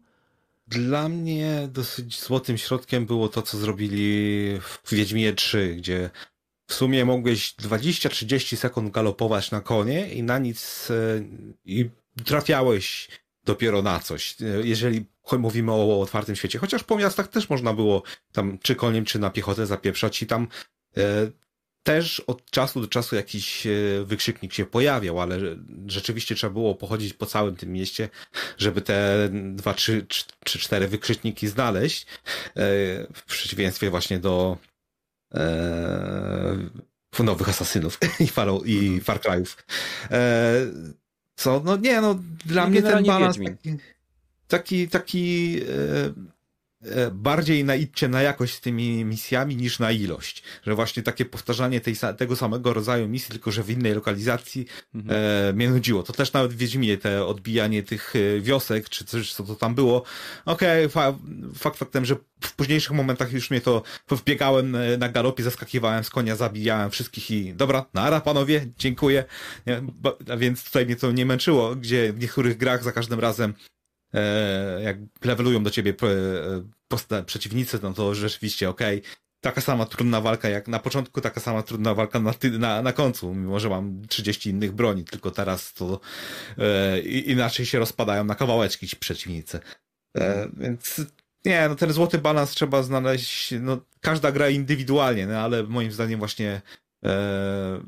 Dla 0.68 1.10
mnie 1.10 1.70
dosyć 1.72 2.22
złotym 2.22 2.58
środkiem 2.58 3.06
było 3.06 3.30
to, 3.30 3.42
co 3.42 3.58
zrobili 3.58 4.60
w 4.84 4.92
Wiedźminie 4.92 5.34
3, 5.34 5.76
gdzie 5.78 6.10
w 6.68 6.74
sumie 6.74 7.06
mogłeś 7.06 7.56
20-30 7.56 8.56
sekund 8.56 8.92
galopować 8.94 9.52
na 9.52 9.62
konie 9.62 10.14
i 10.14 10.24
na 10.24 10.40
nic 10.40 10.92
e, 10.92 11.24
i 11.66 11.90
trafiałeś 12.26 13.10
dopiero 13.44 13.82
na 13.82 14.00
coś. 14.00 14.36
E, 14.42 14.46
jeżeli 14.64 15.06
mówimy 15.40 15.72
o 15.72 16.02
otwartym 16.02 16.36
świecie, 16.36 16.60
chociaż 16.60 16.84
po 16.84 16.98
miastach 16.98 17.28
też 17.28 17.50
można 17.50 17.74
było 17.74 18.04
tam 18.32 18.60
czy 18.62 18.76
koniem, 18.76 19.06
czy 19.06 19.20
na 19.20 19.30
piechotę 19.30 19.66
zapieprzać 19.66 20.22
i 20.22 20.28
tam 20.28 20.48
też 21.84 22.20
od 22.20 22.52
czasu 22.52 22.82
do 22.82 22.88
czasu 22.88 23.16
jakiś 23.16 23.68
e, 23.68 23.70
wykrzyknik 24.06 24.54
się 24.54 24.66
pojawiał, 24.66 25.22
ale 25.22 25.40
rzeczywiście 25.88 26.36
trzeba 26.36 26.54
było 26.54 26.76
pochodzić 26.76 27.14
po 27.14 27.26
całym 27.26 27.56
tym 27.56 27.72
mieście, 27.72 28.10
żeby 28.58 28.82
te 28.82 29.30
dwa, 29.32 29.74
trzy, 29.74 30.06
trzy 30.44 30.60
cztery 30.60 30.88
wykrzykniki 30.88 31.48
znaleźć. 31.48 32.06
E, 32.06 32.08
w 33.14 33.24
przeciwieństwie 33.28 33.90
właśnie 33.90 34.20
do 34.20 34.58
nowych 37.20 37.50
asasynów 37.50 38.00
i, 38.20 38.28
Faro, 38.28 38.62
i 38.66 39.02
Far 39.02 39.20
Cry'ów. 39.20 39.56
Co, 41.36 41.62
no 41.66 41.78
nie, 41.78 42.02
no 42.02 42.20
dla 42.46 42.68
mnie 42.68 42.82
ten 42.82 43.06
balans 43.06 43.38
taki, 44.48 44.88
taki 44.88 45.60
e, 46.86 47.12
bardziej 47.12 47.64
naidźcie 47.66 48.08
na 48.08 48.22
jakość 48.22 48.54
z 48.54 48.62
tymi 48.62 49.06
misjami 49.06 49.56
niż 49.56 49.80
na 49.80 49.92
ilość. 49.92 50.44
Że 50.64 50.76
właśnie 50.76 51.04
takie 51.04 51.26
powtarzanie 51.26 51.82
tej, 51.82 51.96
tego 52.18 52.36
samego 52.36 52.74
rodzaju 52.74 53.08
misji, 53.08 53.32
tylko 53.32 53.52
że 53.52 53.64
w 53.64 53.70
innej 53.70 53.94
lokalizacji 53.94 54.66
mhm. 54.96 55.20
e, 55.50 55.54
mnie 55.54 55.70
nudziło. 55.70 56.04
To 56.04 56.14
też 56.14 56.34
nawet 56.34 56.54
w 56.54 56.58
Wiedźminie 56.58 56.98
te 56.98 57.26
odbijanie 57.26 57.84
tych 57.84 58.14
e, 58.16 58.42
wiosek, 58.42 58.90
czy 58.90 59.06
coś, 59.06 59.34
co 59.34 59.44
to 59.44 59.56
tam 59.56 59.76
było. 59.76 60.04
Okej, 60.46 60.86
okay, 60.86 60.90
fa 60.90 61.18
fakt 61.56 61.78
faktem, 61.78 62.06
że 62.06 62.16
w 62.42 62.56
późniejszych 62.56 62.92
momentach 62.92 63.34
już 63.34 63.52
mnie 63.52 63.62
to 63.62 63.84
wbiegałem 64.10 64.76
e, 64.76 64.98
na 64.98 65.10
galopie, 65.10 65.44
zaskakiwałem 65.44 66.04
z 66.04 66.10
konia, 66.10 66.36
zabijałem 66.36 66.92
wszystkich 66.92 67.32
i 67.32 67.54
dobra, 67.54 67.86
nara 67.94 68.22
panowie, 68.22 68.66
dziękuję. 68.78 69.26
Nie, 69.68 69.82
bo, 69.82 70.18
a 70.30 70.38
więc 70.38 70.64
tutaj 70.64 70.86
mnie 70.86 70.96
to 70.96 71.12
nie 71.12 71.26
męczyło, 71.26 71.76
gdzie 71.76 72.14
w 72.14 72.20
niektórych 72.20 72.58
grach 72.58 72.84
za 72.84 72.92
każdym 72.92 73.20
razem 73.20 73.54
jak 74.84 74.98
levelują 75.24 75.64
do 75.64 75.70
ciebie 75.70 75.94
e, 77.12 77.24
przeciwnicy, 77.26 77.80
no 77.84 77.94
to 77.94 78.16
rzeczywiście 78.16 78.70
okej, 78.70 79.00
okay, 79.00 79.12
taka 79.44 79.62
sama 79.62 79.86
trudna 79.86 80.22
walka 80.22 80.50
jak 80.50 80.68
na 80.68 80.80
początku, 80.80 81.22
taka 81.22 81.40
sama 81.40 81.64
trudna 81.64 81.94
walka 81.94 82.20
na, 82.20 82.34
na, 82.60 82.82
na 82.82 82.94
końcu, 82.94 83.36
mimo 83.36 83.60
że 83.60 83.70
mam 83.70 84.02
30 84.08 84.50
innych 84.50 84.72
broni, 84.72 85.04
tylko 85.04 85.32
teraz 85.32 85.74
to 85.74 86.00
e, 86.58 87.00
inaczej 87.00 87.66
się 87.66 87.80
rozpadają 87.80 88.24
na 88.24 88.36
kawałeczki 88.36 88.88
ci 88.88 88.96
przeciwnicy. 88.96 89.60
E, 90.18 90.50
więc 90.58 91.02
nie, 91.46 91.70
no 91.70 91.76
ten 91.76 91.94
złoty 91.94 92.18
balans 92.18 92.52
trzeba 92.52 92.84
znaleźć, 92.84 93.54
no 93.62 93.78
każda 94.02 94.32
gra 94.32 94.50
indywidualnie, 94.50 95.28
no 95.28 95.40
ale 95.40 95.64
moim 95.64 95.92
zdaniem 95.92 96.20
właśnie 96.20 96.62
e, 97.06 97.82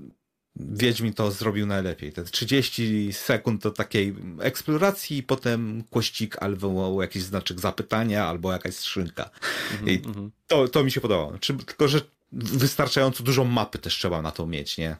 Wiedźmin 0.56 1.14
to 1.14 1.32
zrobił 1.32 1.66
najlepiej. 1.66 2.14
Te 2.14 2.24
30 2.24 3.14
sekund 3.14 3.64
to 3.64 3.72
takiej 3.72 4.16
eksploracji 4.39 5.18
i 5.18 5.24
potem 5.24 5.84
kościk 5.91 6.43
albo 6.43 7.01
jakiś 7.01 7.24
znaczek 7.24 7.60
zapytania, 7.60 8.26
albo 8.26 8.51
jakaś 8.51 8.76
skrzynka. 8.76 9.30
Mm 9.72 9.86
-hmm, 9.86 10.08
mhm. 10.08 10.32
to, 10.47 10.68
to 10.68 10.84
mi 10.84 10.91
się 10.91 11.01
podobało. 11.01 11.38
Tylko, 11.66 11.88
że 11.88 12.01
wystarczająco 12.32 13.24
dużo 13.24 13.45
mapy 13.45 13.78
też 13.78 13.93
trzeba 13.93 14.22
na 14.22 14.32
to 14.32 14.47
mieć, 14.47 14.78
nie? 14.78 14.97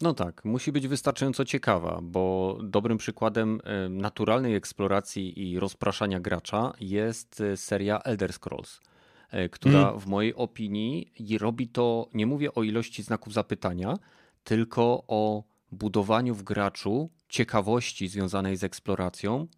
No 0.00 0.14
tak, 0.14 0.44
musi 0.44 0.72
być 0.72 0.88
wystarczająco 0.88 1.44
ciekawa, 1.44 2.00
bo 2.02 2.58
dobrym 2.62 2.98
przykładem 2.98 3.60
e, 3.64 3.88
naturalnej 3.88 4.54
eksploracji 4.54 5.50
i 5.50 5.58
rozpraszania 5.58 6.20
gracza 6.20 6.72
jest 6.80 7.40
e, 7.40 7.56
seria 7.56 8.00
Elder 8.00 8.32
Scrolls, 8.32 8.80
e, 9.30 9.48
która 9.48 9.88
mm. 9.88 10.00
w 10.00 10.06
mojej 10.06 10.34
opinii 10.34 11.12
robi 11.40 11.68
to, 11.68 12.08
nie 12.14 12.26
mówię 12.26 12.54
o 12.54 12.62
ilości 12.62 13.02
znaków 13.02 13.32
zapytania, 13.32 13.98
tylko 14.46 15.04
o 15.08 15.44
budowaniu 15.72 16.34
w 16.34 16.42
graczu 16.42 17.10
ciekawości 17.28 18.08
związanej 18.08 18.56
z 18.56 18.64
eksploracją, 18.64 19.48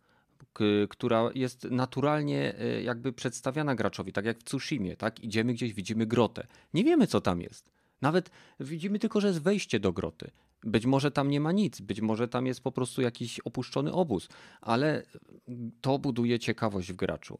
która 0.88 1.30
jest 1.34 1.64
naturalnie 1.64 2.54
jakby 2.82 3.12
przedstawiana 3.12 3.74
graczowi, 3.74 4.12
tak 4.12 4.24
jak 4.24 4.38
w 4.38 4.44
Tsushimie, 4.44 4.96
tak? 4.96 5.20
Idziemy 5.20 5.52
gdzieś, 5.52 5.72
widzimy 5.72 6.06
grotę. 6.06 6.46
Nie 6.74 6.84
wiemy, 6.84 7.06
co 7.06 7.20
tam 7.20 7.40
jest. 7.40 7.70
Nawet 8.00 8.30
widzimy 8.60 8.98
tylko, 8.98 9.20
że 9.20 9.28
jest 9.28 9.42
wejście 9.42 9.80
do 9.80 9.92
groty. 9.92 10.30
Być 10.64 10.86
może 10.86 11.10
tam 11.10 11.30
nie 11.30 11.40
ma 11.40 11.52
nic, 11.52 11.80
być 11.80 12.00
może 12.00 12.28
tam 12.28 12.46
jest 12.46 12.60
po 12.60 12.72
prostu 12.72 13.02
jakiś 13.02 13.40
opuszczony 13.40 13.92
obóz, 13.92 14.28
ale 14.60 15.02
to 15.80 15.98
buduje 15.98 16.38
ciekawość 16.38 16.92
w 16.92 16.96
graczu. 16.96 17.38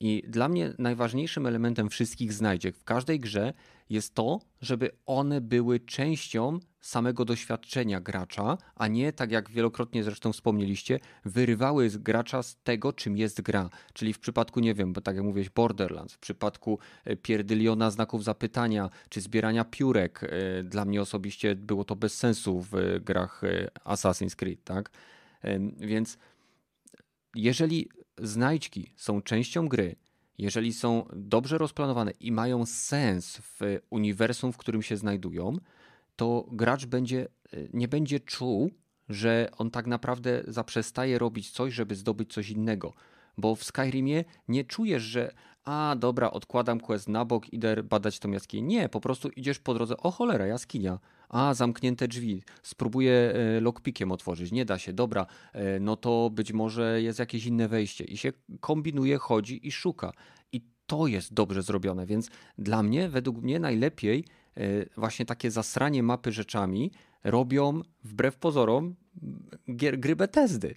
I 0.00 0.22
dla 0.28 0.48
mnie 0.48 0.74
najważniejszym 0.78 1.46
elementem 1.46 1.88
wszystkich 1.88 2.32
znajdziek 2.32 2.76
w 2.76 2.84
każdej 2.84 3.20
grze 3.20 3.52
jest 3.90 4.14
to, 4.14 4.40
żeby 4.60 4.90
one 5.06 5.40
były 5.40 5.80
częścią 5.80 6.60
samego 6.80 7.24
doświadczenia 7.24 8.00
gracza, 8.00 8.58
a 8.74 8.88
nie 8.88 9.12
tak 9.12 9.30
jak 9.30 9.50
wielokrotnie 9.50 10.04
zresztą 10.04 10.32
wspomnieliście, 10.32 11.00
wyrywały 11.24 11.90
gracza 11.90 12.42
z 12.42 12.56
tego, 12.62 12.92
czym 12.92 13.16
jest 13.16 13.40
gra. 13.40 13.70
Czyli 13.92 14.12
w 14.12 14.18
przypadku, 14.18 14.60
nie 14.60 14.74
wiem, 14.74 14.92
bo 14.92 15.00
tak 15.00 15.16
jak 15.16 15.24
mówiłeś, 15.24 15.50
Borderlands, 15.50 16.14
w 16.14 16.18
przypadku 16.18 16.78
e, 17.04 17.16
pierdyliona 17.16 17.90
znaków 17.90 18.24
zapytania, 18.24 18.90
czy 19.08 19.20
zbierania 19.20 19.64
piórek, 19.64 20.20
e, 20.22 20.62
dla 20.62 20.84
mnie 20.84 21.02
osobiście 21.02 21.54
było 21.54 21.84
to 21.84 21.96
bez 21.96 22.14
sensu 22.14 22.60
w 22.70 23.00
grach 23.00 23.44
e, 23.44 23.70
Assassin's 23.84 24.36
Creed, 24.36 24.64
tak? 24.64 24.90
Więc 25.78 26.18
jeżeli 27.34 27.88
znajdźki 28.22 28.92
są 28.96 29.22
częścią 29.22 29.68
gry, 29.68 29.96
jeżeli 30.38 30.72
są 30.72 31.06
dobrze 31.12 31.58
rozplanowane 31.58 32.10
i 32.20 32.32
mają 32.32 32.66
sens 32.66 33.36
w 33.36 33.78
uniwersum, 33.90 34.52
w 34.52 34.56
którym 34.56 34.82
się 34.82 34.96
znajdują, 34.96 35.56
to 36.16 36.46
gracz 36.52 36.86
będzie, 36.86 37.28
nie 37.72 37.88
będzie 37.88 38.20
czuł, 38.20 38.70
że 39.08 39.48
on 39.58 39.70
tak 39.70 39.86
naprawdę 39.86 40.42
zaprzestaje 40.48 41.18
robić 41.18 41.50
coś, 41.50 41.74
żeby 41.74 41.94
zdobyć 41.94 42.32
coś 42.32 42.50
innego. 42.50 42.94
Bo 43.38 43.54
w 43.54 43.64
Skyrimie 43.64 44.24
nie 44.48 44.64
czujesz, 44.64 45.02
że 45.02 45.34
a 45.64 45.96
dobra, 45.98 46.30
odkładam 46.30 46.80
quest 46.80 47.08
na 47.08 47.24
bok, 47.24 47.52
idę 47.52 47.82
badać 47.82 48.18
tą 48.18 48.30
jaskinię. 48.30 48.68
Nie, 48.68 48.88
po 48.88 49.00
prostu 49.00 49.28
idziesz 49.28 49.58
po 49.58 49.74
drodze, 49.74 49.96
o 49.96 50.10
cholera, 50.10 50.46
jaskinia. 50.46 50.98
A, 51.30 51.54
zamknięte 51.54 52.08
drzwi, 52.08 52.42
spróbuję 52.62 53.12
e, 53.12 53.60
lockpickiem 53.60 54.12
otworzyć, 54.12 54.52
nie 54.52 54.64
da 54.64 54.78
się, 54.78 54.92
dobra, 54.92 55.26
e, 55.52 55.80
no 55.80 55.96
to 55.96 56.30
być 56.30 56.52
może 56.52 57.02
jest 57.02 57.18
jakieś 57.18 57.46
inne 57.46 57.68
wejście. 57.68 58.04
I 58.04 58.16
się 58.16 58.32
kombinuje, 58.60 59.18
chodzi 59.18 59.66
i 59.68 59.72
szuka. 59.72 60.12
I 60.52 60.60
to 60.86 61.06
jest 61.06 61.34
dobrze 61.34 61.62
zrobione, 61.62 62.06
więc 62.06 62.30
dla 62.58 62.82
mnie, 62.82 63.08
według 63.08 63.42
mnie 63.42 63.60
najlepiej 63.60 64.24
e, 64.56 64.62
właśnie 64.96 65.26
takie 65.26 65.50
zasranie 65.50 66.02
mapy 66.02 66.32
rzeczami 66.32 66.90
robią, 67.24 67.82
wbrew 68.04 68.36
pozorom, 68.36 68.94
gry 69.68 70.16
Bethesdy. 70.16 70.74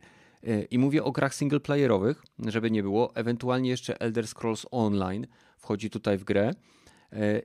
I 0.72 0.78
mówię 0.80 1.04
o 1.04 1.12
grach 1.12 1.36
singleplayerowych, 1.36 2.24
żeby 2.48 2.72
nie 2.72 2.84
było. 2.84 3.16
Ewentualnie 3.16 3.70
jeszcze 3.70 4.02
Elder 4.02 4.28
Scrolls 4.28 4.66
Online 4.72 5.28
wchodzi 5.58 5.90
tutaj 5.90 6.18
w 6.18 6.24
grę. 6.24 6.52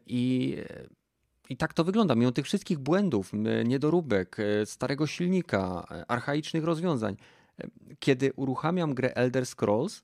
I 0.07 0.57
i 1.49 1.57
tak 1.57 1.75
to 1.75 1.85
wygląda. 1.85 2.15
Mimo 2.15 2.33
tych 2.33 2.45
wszystkich 2.45 2.79
błędów, 2.79 3.33
niedoróbek, 3.65 4.37
e, 4.41 4.67
starego 4.67 5.07
silnika, 5.07 5.87
e, 5.91 6.11
archaicznych 6.11 6.65
rozwiązań, 6.65 7.17
e, 7.59 7.69
kiedy 7.99 8.33
uruchamiam 8.33 8.95
grę 8.95 9.15
Elder 9.15 9.47
Scrolls, 9.47 10.03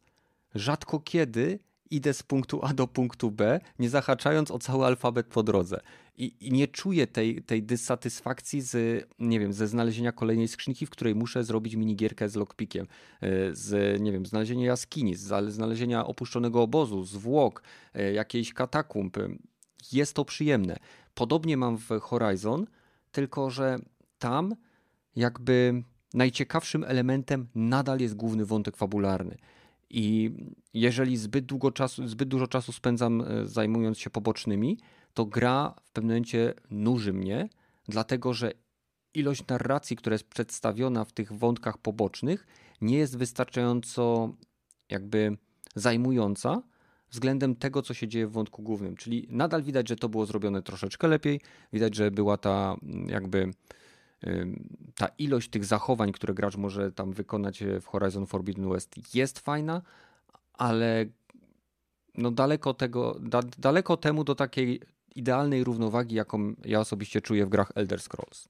rzadko 0.55 1.01
kiedy 1.01 1.59
idę 1.91 2.15
z 2.15 2.23
punktu 2.23 2.61
A 2.63 2.75
do 2.75 2.87
punktu 2.87 3.31
B, 3.31 3.61
nie 3.79 3.91
zahaczając 3.91 4.51
o 4.51 4.59
cały 4.59 4.87
alfabet 4.87 5.27
po 5.27 5.43
drodze. 5.43 5.81
I, 6.17 6.35
i 6.41 6.53
nie 6.53 6.69
czuję 6.69 7.07
tej, 7.07 7.43
tej 7.43 7.63
dysatysfakcji 7.63 8.61
z, 8.61 9.05
nie 9.19 9.41
wiem, 9.41 9.53
ze 9.53 9.69
znalezienia 9.69 10.13
kolejnej 10.13 10.49
skrzynki, 10.49 10.87
w 10.87 10.91
której 10.91 11.15
muszę 11.15 11.45
zrobić 11.45 11.75
minigierkę 11.75 12.29
z 12.29 12.37
lockpickiem, 12.37 12.87
z, 13.53 14.01
nie 14.01 14.13
wiem, 14.13 14.27
znalezienia 14.27 14.67
jaskini, 14.67 15.15
z 15.15 15.33
znalezienia 15.49 16.07
opuszczonego 16.07 16.63
obozu, 16.63 17.05
zwłok, 17.05 17.63
jakiejś 18.15 18.53
katakumb. 18.53 19.17
Jest 19.93 20.15
to 20.15 20.25
przyjemne. 20.25 20.77
Podobnie 21.15 21.57
mam 21.57 21.79
w 21.79 21.89
Horizon, 22.01 22.67
tylko 23.13 23.51
że 23.51 23.79
tam 24.19 24.55
jakby 25.17 25.83
najciekawszym 26.15 26.85
elementem 26.85 27.49
nadal 27.55 28.01
jest 28.01 28.15
główny 28.15 28.47
wątek 28.47 28.77
fabularny. 28.77 29.37
I 29.91 30.31
jeżeli 30.75 31.17
zbyt, 31.17 31.45
długo 31.47 31.71
czasu, 31.71 32.09
zbyt 32.09 32.29
dużo 32.29 32.47
czasu 32.47 32.73
spędzam 32.73 33.21
e, 33.21 33.47
zajmując 33.47 33.99
się 33.99 34.11
pobocznymi, 34.11 34.79
to 35.15 35.25
gra 35.25 35.75
w 35.85 35.91
pewnym 35.91 36.11
momencie 36.11 36.55
nuży 36.71 37.13
mnie, 37.13 37.49
dlatego 37.89 38.33
że 38.33 38.53
ilość 39.15 39.47
narracji, 39.47 39.97
która 39.97 40.15
jest 40.15 40.29
przedstawiona 40.29 41.05
w 41.05 41.13
tych 41.13 41.33
wątkach 41.33 41.79
pobocznych, 41.79 42.47
nie 42.81 42.97
jest 42.97 43.19
wystarczająco 43.19 44.35
jakby 44.91 45.37
zajmująca, 45.75 46.63
względem 47.15 47.57
tego, 47.57 47.83
co 47.83 47.95
się 47.95 48.09
dzieje 48.09 48.27
w 48.27 48.33
wątku 48.33 48.63
głównym. 48.63 48.97
Czyli 48.97 49.27
nadal 49.31 49.63
widać, 49.63 49.89
że 49.89 49.97
to 49.97 50.09
było 50.09 50.27
zrobione 50.27 50.63
troszeczkę 50.63 51.09
lepiej. 51.09 51.41
Widać, 51.73 51.95
że 51.95 52.11
była 52.11 52.37
ta 52.37 52.77
mm, 52.83 53.09
jakby 53.09 53.51
ta 54.95 55.07
ilość 55.19 55.51
tych 55.51 55.65
zachowań, 55.65 56.13
które 56.13 56.35
gracz 56.35 56.57
może 56.57 56.93
tam 56.93 57.13
wykonać 57.13 57.63
e, 57.63 57.81
w 57.81 57.87
Horizon 57.87 58.27
Forbidden 58.27 58.69
West 58.69 59.15
jest 59.15 59.39
fajna, 59.39 59.83
ale 60.53 61.07
no 62.15 62.31
daleko 62.31 62.75
tego, 62.75 63.17
da, 63.21 63.41
daleko 63.59 63.97
temu 63.97 64.25
do 64.25 64.35
takiej 64.35 64.81
idealnej 65.15 65.65
równowagi, 65.65 66.15
jaką 66.15 66.55
ja 66.65 66.81
osobiście 66.81 67.21
czuję 67.21 67.47
w 67.47 67.49
grach 67.49 67.73
Elder 67.75 68.01
Scrolls. 68.01 68.49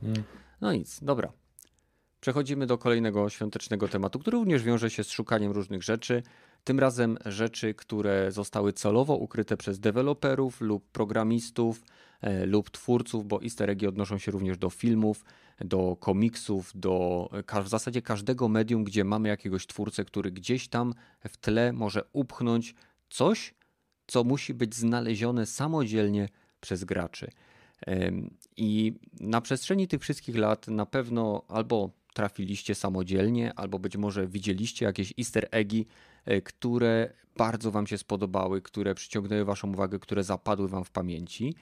Hmm. 0.00 0.22
No 0.60 0.72
nic, 0.72 1.04
dobra. 1.04 1.32
Przechodzimy 2.20 2.66
do 2.66 2.78
kolejnego 2.78 3.30
świątecznego 3.30 3.88
tematu, 3.88 4.18
który 4.18 4.38
również 4.38 4.62
wiąże 4.62 4.90
się 4.90 5.04
z 5.04 5.10
szukaniem 5.10 5.52
różnych 5.52 5.82
rzeczy. 5.82 6.22
Tym 6.64 6.78
razem 6.78 7.18
rzeczy, 7.26 7.74
które 7.74 8.32
zostały 8.32 8.72
celowo 8.72 9.16
ukryte 9.16 9.56
przez 9.56 9.80
deweloperów 9.80 10.60
lub 10.60 10.90
programistów 10.90 11.82
e, 12.20 12.46
lub 12.46 12.70
twórców, 12.70 13.26
bo 13.26 13.42
easter 13.42 13.70
eggi 13.70 13.86
odnoszą 13.86 14.18
się 14.18 14.32
również 14.32 14.58
do 14.58 14.70
filmów, 14.70 15.24
do 15.60 15.96
komiksów, 15.96 16.72
do 16.74 17.28
w 17.64 17.68
zasadzie 17.68 18.02
każdego 18.02 18.48
medium, 18.48 18.84
gdzie 18.84 19.04
mamy 19.04 19.28
jakiegoś 19.28 19.66
twórcę, 19.66 20.04
który 20.04 20.30
gdzieś 20.32 20.68
tam 20.68 20.94
w 21.28 21.36
tle 21.36 21.72
może 21.72 22.04
upchnąć 22.12 22.74
coś, 23.10 23.54
co 24.06 24.24
musi 24.24 24.54
być 24.54 24.74
znalezione 24.74 25.46
samodzielnie 25.46 26.28
przez 26.60 26.84
graczy. 26.84 27.30
I 28.56 28.92
na 29.20 29.40
przestrzeni 29.40 29.88
tych 29.88 30.00
wszystkich 30.00 30.36
lat 30.36 30.68
na 30.68 30.86
pewno 30.86 31.42
albo 31.48 31.90
trafiliście 32.14 32.74
samodzielnie, 32.74 33.54
albo 33.54 33.78
być 33.78 33.96
może 33.96 34.26
widzieliście 34.26 34.86
jakieś 34.86 35.14
easter 35.18 35.48
eggi, 35.50 35.86
e, 35.86 36.13
które 36.44 37.12
bardzo 37.36 37.70
wam 37.70 37.86
się 37.86 37.98
spodobały, 37.98 38.62
które 38.62 38.94
przyciągnęły 38.94 39.44
waszą 39.44 39.72
uwagę, 39.72 39.98
które 39.98 40.24
zapadły 40.24 40.68
wam 40.68 40.84
w 40.84 40.90
pamięci. 40.90 41.54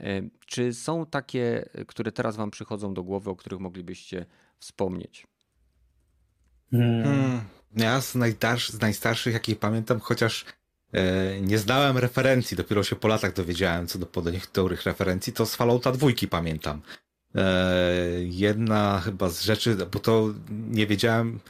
E, 0.00 0.22
czy 0.46 0.74
są 0.74 1.06
takie, 1.06 1.68
które 1.86 2.12
teraz 2.12 2.36
wam 2.36 2.50
przychodzą 2.50 2.94
do 2.94 3.02
głowy, 3.02 3.30
o 3.30 3.36
których 3.36 3.60
moglibyście 3.60 4.26
wspomnieć? 4.58 5.26
Hmm. 6.70 7.02
hmm. 7.04 7.40
Ja 7.76 8.00
z, 8.00 8.12
z 8.68 8.80
najstarszych, 8.80 9.34
jakich 9.34 9.58
pamiętam, 9.58 10.00
chociaż 10.00 10.44
e, 10.92 11.40
nie 11.40 11.58
znałem 11.58 11.98
referencji, 11.98 12.56
dopiero 12.56 12.82
się 12.82 12.96
po 12.96 13.08
latach 13.08 13.32
dowiedziałem 13.32 13.86
co 13.86 13.98
do 13.98 14.30
niektórych 14.30 14.82
referencji, 14.82 15.32
to 15.32 15.46
z 15.46 15.54
Fallouta 15.54 15.92
dwójki 15.92 16.28
pamiętam. 16.28 16.82
E, 17.34 17.92
jedna 18.20 19.00
chyba 19.00 19.28
z 19.28 19.42
rzeczy, 19.42 19.76
bo 19.92 19.98
to 19.98 20.28
nie 20.50 20.86
wiedziałem, 20.86 21.40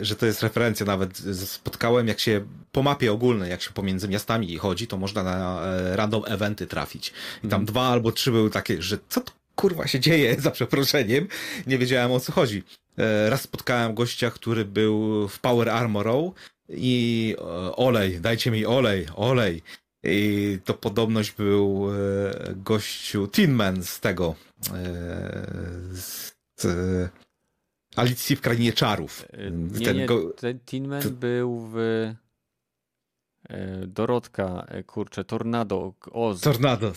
że 0.00 0.16
to 0.16 0.26
jest 0.26 0.42
referencja 0.42 0.86
nawet. 0.86 1.22
Spotkałem, 1.34 2.08
jak 2.08 2.20
się 2.20 2.44
po 2.72 2.82
mapie 2.82 3.12
ogólnej, 3.12 3.50
jak 3.50 3.62
się 3.62 3.70
pomiędzy 3.70 4.08
miastami 4.08 4.56
chodzi, 4.56 4.86
to 4.86 4.96
można 4.96 5.22
na 5.22 5.62
e, 5.66 5.96
random 5.96 6.22
eventy 6.26 6.66
trafić. 6.66 7.12
I 7.44 7.48
tam 7.48 7.60
mm. 7.60 7.66
dwa 7.66 7.88
albo 7.88 8.12
trzy 8.12 8.30
były 8.32 8.50
takie, 8.50 8.82
że 8.82 8.98
co 9.08 9.20
to 9.20 9.32
kurwa 9.56 9.86
się 9.86 10.00
dzieje, 10.00 10.36
za 10.40 10.50
przeproszeniem. 10.50 11.28
Nie 11.66 11.78
wiedziałem 11.78 12.12
o 12.12 12.20
co 12.20 12.32
chodzi. 12.32 12.62
E, 12.98 13.30
raz 13.30 13.40
spotkałem 13.40 13.94
gościa, 13.94 14.30
który 14.30 14.64
był 14.64 15.28
w 15.28 15.38
Power 15.38 15.70
Armorą 15.70 16.32
i 16.68 17.36
olej, 17.76 18.20
dajcie 18.20 18.50
mi 18.50 18.66
olej, 18.66 19.06
olej. 19.14 19.62
I 20.04 20.58
to 20.64 20.74
podobność 20.74 21.32
był 21.32 21.88
gościu 22.56 23.28
Tinman 23.28 23.82
z 23.82 24.00
tego, 24.00 24.34
z 25.92 26.32
Alicji 27.96 28.36
w 28.36 28.40
Krainie 28.40 28.72
Czarów. 28.72 29.26
E, 29.32 29.50
nie, 29.50 29.86
ten, 29.86 29.96
nie, 29.96 30.06
go... 30.06 30.30
ten 30.30 30.60
Tinman 30.60 31.02
był 31.10 31.60
w 31.72 31.76
e, 33.48 33.86
Dorotka, 33.86 34.66
e, 34.68 34.82
kurczę, 34.82 35.24
Tornado, 35.24 35.94
Oz. 36.12 36.40
Tornado. 36.40 36.92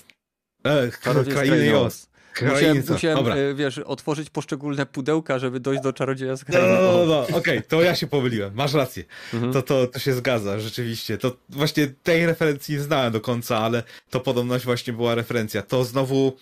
E, 0.64 0.91
Krainy 1.34 1.78
Oz. 1.80 2.10
Musiałem, 2.42 2.84
musiałem 2.90 3.28
e, 3.28 3.54
wiesz, 3.54 3.78
otworzyć 3.78 4.30
poszczególne 4.30 4.86
pudełka, 4.86 5.40
żeby 5.40 5.60
dojść 5.60 5.84
do 5.84 5.94
czarodzieja 5.94 6.36
z 6.36 6.46
No, 6.50 6.60
no, 6.60 6.82
no, 6.82 7.06
no. 7.06 7.22
okej, 7.22 7.36
okay, 7.36 7.62
to 7.62 7.82
ja 7.82 7.96
się 7.96 8.08
pomyliłem, 8.08 8.54
masz 8.54 8.74
rację. 8.74 9.04
Mhm. 9.34 9.54
To, 9.54 9.62
to, 9.62 9.88
to 9.88 10.00
się 10.00 10.14
zgadza, 10.14 10.60
rzeczywiście. 10.60 11.18
To 11.18 11.38
właśnie 11.50 11.88
tej 11.88 12.26
referencji 12.26 12.76
nie 12.76 12.82
znałem 12.82 13.14
do 13.14 13.22
końca, 13.22 13.58
ale 13.58 13.84
to 14.10 14.20
podobność 14.20 14.66
właśnie 14.66 14.94
była 14.94 15.16
referencja. 15.16 15.62
To 15.62 15.84
znowu, 15.84 16.38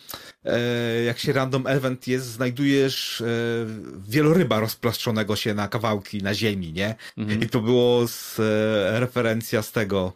e, 0.46 1.04
jak 1.04 1.20
się 1.20 1.34
random 1.34 1.68
event 1.68 2.08
jest, 2.08 2.26
znajdujesz 2.26 3.22
e, 3.22 3.26
wieloryba 4.08 4.60
rozplaszczonego 4.60 5.36
się 5.36 5.54
na 5.54 5.68
kawałki 5.68 6.24
na 6.24 6.34
ziemi, 6.34 6.74
nie? 6.74 6.96
Mhm. 7.18 7.42
I 7.42 7.50
to 7.50 7.60
było 7.60 8.08
z, 8.08 8.40
e, 8.40 9.00
referencja 9.00 9.62
z 9.62 9.72
tego, 9.72 10.14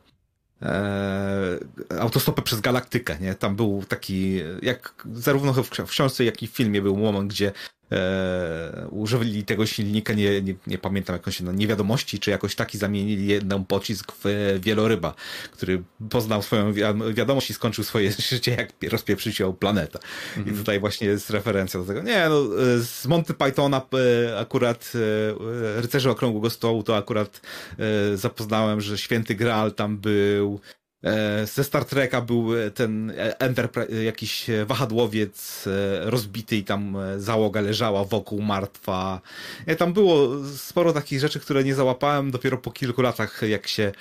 e, 0.61 1.57
autostopę 1.99 2.41
przez 2.41 2.61
galaktykę, 2.61 3.17
nie? 3.21 3.35
Tam 3.35 3.55
był 3.55 3.83
taki, 3.87 4.41
jak 4.61 5.07
zarówno 5.13 5.53
w 5.63 5.89
książce, 5.89 6.23
jak 6.23 6.43
i 6.43 6.47
w 6.47 6.51
filmie 6.51 6.81
był 6.81 6.97
moment, 6.97 7.33
gdzie 7.33 7.51
e, 7.91 8.87
używali 8.89 9.43
tego 9.43 9.65
silnika, 9.65 10.13
nie, 10.13 10.41
nie, 10.41 10.55
nie 10.67 10.77
pamiętam 10.77 11.13
jak 11.13 11.27
on 11.27 11.33
się, 11.33 11.43
no, 11.43 11.51
niewiadomości, 11.51 12.19
czy 12.19 12.31
jakoś 12.31 12.55
taki 12.55 12.77
zamienili 12.77 13.27
jedną 13.27 13.65
pocisk 13.65 14.11
w 14.23 14.57
wieloryba, 14.61 15.13
który 15.51 15.83
poznał 16.09 16.41
swoją 16.41 16.73
wiadomość 17.13 17.49
i 17.49 17.53
skończył 17.53 17.83
swoje 17.83 18.11
życie, 18.29 18.55
jak 18.55 18.91
rozpieprzył 18.91 19.31
się 19.31 19.53
planetę. 19.53 19.99
I 20.35 20.39
mhm. 20.39 20.57
tutaj 20.57 20.79
właśnie 20.79 21.07
jest 21.07 21.29
referencja 21.29 21.79
do 21.79 21.85
tego. 21.85 22.01
Nie, 22.01 22.25
no, 22.29 22.43
z 22.79 23.05
Monty 23.05 23.33
Pythona 23.33 23.81
e, 24.27 24.39
akurat 24.39 24.93
e, 24.95 25.81
Rycerzy 25.81 26.09
Okrągłego 26.09 26.49
Stołu 26.49 26.83
to 26.83 26.97
akurat 26.97 27.41
e, 28.13 28.17
zapoznałem, 28.17 28.81
że 28.81 28.97
Święty 28.97 29.35
Graal 29.35 29.73
tam 29.73 29.97
był, 29.97 30.59
E, 30.67 30.86
ze 31.45 31.63
Star 31.63 31.85
Treka 31.85 32.21
był 32.21 32.57
e, 32.57 32.71
ten 32.71 33.11
e, 33.11 33.39
Enterprise, 33.39 34.03
jakiś 34.03 34.45
wahadłowiec 34.65 35.65
rozbity 36.01 36.55
i 36.55 36.63
tam 36.63 36.97
załoga 37.17 37.61
leżała 37.61 38.03
wokół 38.03 38.41
martwa. 38.41 39.21
Tam 39.77 39.93
było 39.93 40.29
sporo 40.57 40.93
takich 40.93 41.19
rzeczy, 41.19 41.39
które 41.39 41.63
nie 41.63 41.75
załapałem 41.75 42.31
dopiero 42.31 42.57
po 42.57 42.71
kilku 42.71 43.01
latach, 43.01 43.41
jak 43.41 43.67
się 43.67 43.91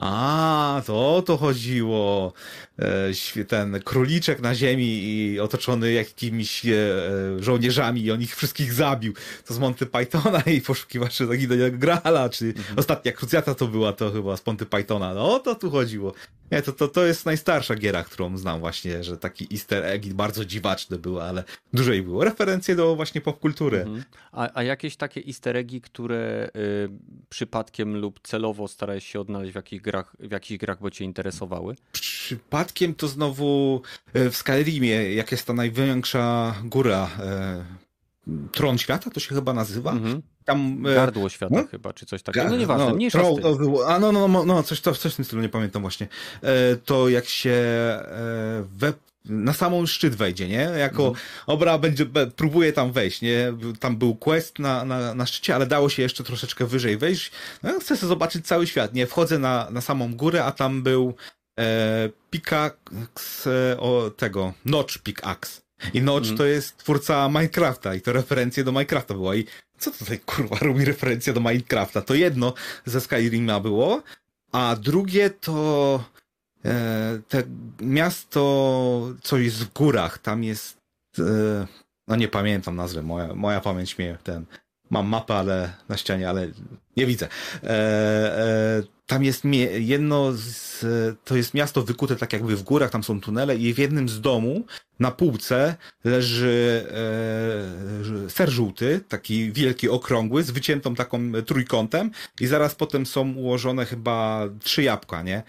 a, 0.00 0.82
to 0.86 1.16
o 1.16 1.22
to 1.22 1.36
chodziło. 1.36 2.32
E, 2.78 3.44
ten 3.44 3.80
króliczek 3.84 4.40
na 4.40 4.54
ziemi 4.54 5.04
i 5.04 5.40
otoczony 5.40 5.92
jakimiś 5.92 6.66
e, 6.66 6.72
żołnierzami 7.38 8.02
i 8.02 8.10
on 8.10 8.22
ich 8.22 8.36
wszystkich 8.36 8.72
zabił. 8.72 9.12
To 9.46 9.54
z 9.54 9.58
Monty 9.58 9.86
Pythona 9.86 10.40
i 10.40 10.60
poszukiwacze 10.60 11.26
Zaginionego 11.26 11.78
Grala, 11.78 12.28
czy 12.28 12.44
mhm. 12.44 12.78
ostatnia 12.78 13.12
krucjata 13.12 13.54
to 13.54 13.66
była 13.66 13.92
to 13.92 14.12
chyba 14.12 14.36
z 14.36 14.46
Monty 14.46 14.66
Pythona. 14.66 15.14
No 15.14 15.34
o 15.34 15.38
to 15.38 15.54
tu 15.54 15.70
chodziło. 15.70 16.12
Nie, 16.50 16.62
to, 16.62 16.72
to, 16.72 16.88
to 16.88 17.06
jest 17.06 17.26
najstarsza 17.26 17.74
giera, 17.74 18.04
którą 18.04 18.36
znam 18.36 18.60
właśnie, 18.60 19.04
że 19.04 19.16
taki 19.16 19.48
easter 19.52 19.84
egg 19.84 20.06
bardzo 20.06 20.44
dziwaczny 20.44 20.98
był, 20.98 21.20
ale 21.20 21.44
dużo 21.72 21.92
ich 21.92 22.04
było. 22.04 22.24
Referencje 22.24 22.76
do 22.76 22.96
właśnie 22.96 23.20
popkultury. 23.20 23.78
Mhm. 23.78 24.04
A, 24.32 24.50
a 24.54 24.62
jakieś 24.62 24.96
takie 24.96 25.26
easter 25.26 25.56
eggi, 25.56 25.80
które 25.80 26.50
y, 26.56 26.88
przypadkiem 27.28 27.96
lub 27.96 28.20
celowo 28.22 28.68
starałeś 28.68 29.06
się 29.06 29.20
odnaleźć 29.20 29.52
w 29.52 29.56
jakichś 29.56 29.82
grach, 29.82 30.16
w 30.20 30.30
jakichś 30.30 30.58
grach, 30.58 30.80
bo 30.80 30.90
cię 30.90 31.04
interesowały? 31.04 31.76
Przypadkiem 31.92 32.94
to 32.94 33.08
znowu 33.08 33.82
e, 34.12 34.30
w 34.30 34.36
Skyrimie, 34.36 35.14
jak 35.14 35.32
jest 35.32 35.46
ta 35.46 35.52
największa 35.52 36.54
góra, 36.64 37.10
e, 37.18 37.64
Tron 38.52 38.78
Świata 38.78 39.10
to 39.10 39.20
się 39.20 39.34
chyba 39.34 39.52
nazywa. 39.52 39.92
Mhm. 39.92 40.22
Tam, 40.46 40.86
e, 40.86 40.94
Gardło 40.94 41.28
świata 41.28 41.54
no? 41.56 41.66
chyba, 41.66 41.92
czy 41.92 42.06
coś 42.06 42.22
takiego. 42.22 42.48
No 42.48 42.56
nieważne, 42.56 42.86
no, 42.86 42.94
mniejsza 42.94 43.18
tro, 43.18 43.36
no, 43.42 43.86
A 43.86 43.98
no, 43.98 44.12
no, 44.12 44.28
no, 44.28 44.44
no 44.44 44.62
coś, 44.62 44.80
to, 44.80 44.94
coś 44.94 45.12
w 45.12 45.16
tym 45.16 45.24
stylu, 45.24 45.42
nie 45.42 45.48
pamiętam 45.48 45.82
właśnie. 45.82 46.08
E, 46.42 46.76
to 46.76 47.08
jak 47.08 47.26
się 47.26 47.50
e, 47.50 48.64
we, 48.76 48.92
na 49.24 49.52
samą 49.52 49.86
szczyt 49.86 50.14
wejdzie, 50.14 50.48
nie? 50.48 50.70
Jako 50.78 51.06
mhm. 51.06 51.26
obra 51.46 51.78
będzie, 51.78 52.06
próbuje 52.36 52.72
tam 52.72 52.92
wejść, 52.92 53.22
nie? 53.22 53.52
Tam 53.80 53.96
był 53.96 54.14
quest 54.14 54.58
na, 54.58 54.84
na, 54.84 55.14
na 55.14 55.26
szczycie, 55.26 55.54
ale 55.54 55.66
dało 55.66 55.88
się 55.88 56.02
jeszcze 56.02 56.24
troszeczkę 56.24 56.66
wyżej 56.66 56.96
wejść. 56.96 57.30
No, 57.62 57.80
chcę 57.80 57.96
sobie 57.96 58.08
zobaczyć 58.08 58.46
cały 58.46 58.66
świat, 58.66 58.94
nie? 58.94 59.06
Wchodzę 59.06 59.38
na, 59.38 59.68
na 59.70 59.80
samą 59.80 60.14
górę, 60.14 60.44
a 60.44 60.52
tam 60.52 60.82
był 60.82 61.14
e, 61.58 62.08
pickaxe 62.30 63.76
o 63.78 64.10
tego, 64.16 64.52
notch 64.64 64.98
pickaxe. 64.98 65.65
I 65.94 66.02
Notch 66.02 66.26
mm. 66.26 66.38
to 66.38 66.44
jest 66.44 66.76
twórca 66.76 67.28
Minecrafta 67.28 67.94
i 67.94 68.00
to 68.00 68.12
referencje 68.12 68.64
do 68.64 68.72
Minecrafta 68.72 69.14
była. 69.14 69.34
I 69.34 69.44
co 69.78 69.90
tutaj 69.90 70.18
kurwa 70.18 70.56
robi 70.56 70.84
referencja 70.84 71.32
do 71.32 71.40
Minecrafta? 71.40 72.02
To 72.02 72.14
jedno 72.14 72.54
ze 72.84 73.00
Skyrima 73.00 73.60
było, 73.60 74.02
a 74.52 74.76
drugie 74.80 75.30
to 75.30 76.04
e, 76.64 77.20
te 77.28 77.42
miasto, 77.80 78.42
co 79.22 79.38
jest 79.38 79.64
w 79.64 79.72
górach, 79.72 80.18
tam 80.18 80.44
jest 80.44 80.78
e, 81.18 81.66
no 82.08 82.16
nie 82.16 82.28
pamiętam 82.28 82.76
nazwy, 82.76 83.02
moja, 83.02 83.34
moja 83.34 83.60
pamięć 83.60 83.98
mnie 83.98 84.18
ten 84.24 84.46
mam 84.90 85.06
mapę, 85.06 85.34
ale 85.34 85.72
na 85.88 85.96
ścianie, 85.96 86.28
ale 86.28 86.48
nie 86.96 87.06
widzę. 87.06 87.28
E, 87.62 87.68
e, 87.68 88.82
tam 89.06 89.24
jest 89.24 89.42
jedno 89.78 90.32
z, 90.32 90.84
to 91.24 91.36
jest 91.36 91.54
miasto 91.54 91.82
wykute 91.82 92.16
tak 92.16 92.32
jakby 92.32 92.56
w 92.56 92.62
górach, 92.62 92.90
tam 92.90 93.04
są 93.04 93.20
tunele 93.20 93.56
i 93.56 93.74
w 93.74 93.78
jednym 93.78 94.08
z 94.08 94.20
domu 94.20 94.64
na 94.98 95.10
półce 95.10 95.76
leży 96.04 96.86
e, 98.26 98.30
ser 98.30 98.50
żółty, 98.50 99.00
taki 99.08 99.52
wielki, 99.52 99.88
okrągły, 99.88 100.42
z 100.42 100.50
wyciętą 100.50 100.94
taką 100.94 101.32
trójkątem 101.46 102.10
i 102.40 102.46
zaraz 102.46 102.74
potem 102.74 103.06
są 103.06 103.32
ułożone 103.32 103.86
chyba 103.86 104.48
trzy 104.62 104.82
jabłka, 104.82 105.22
nie? 105.22 105.42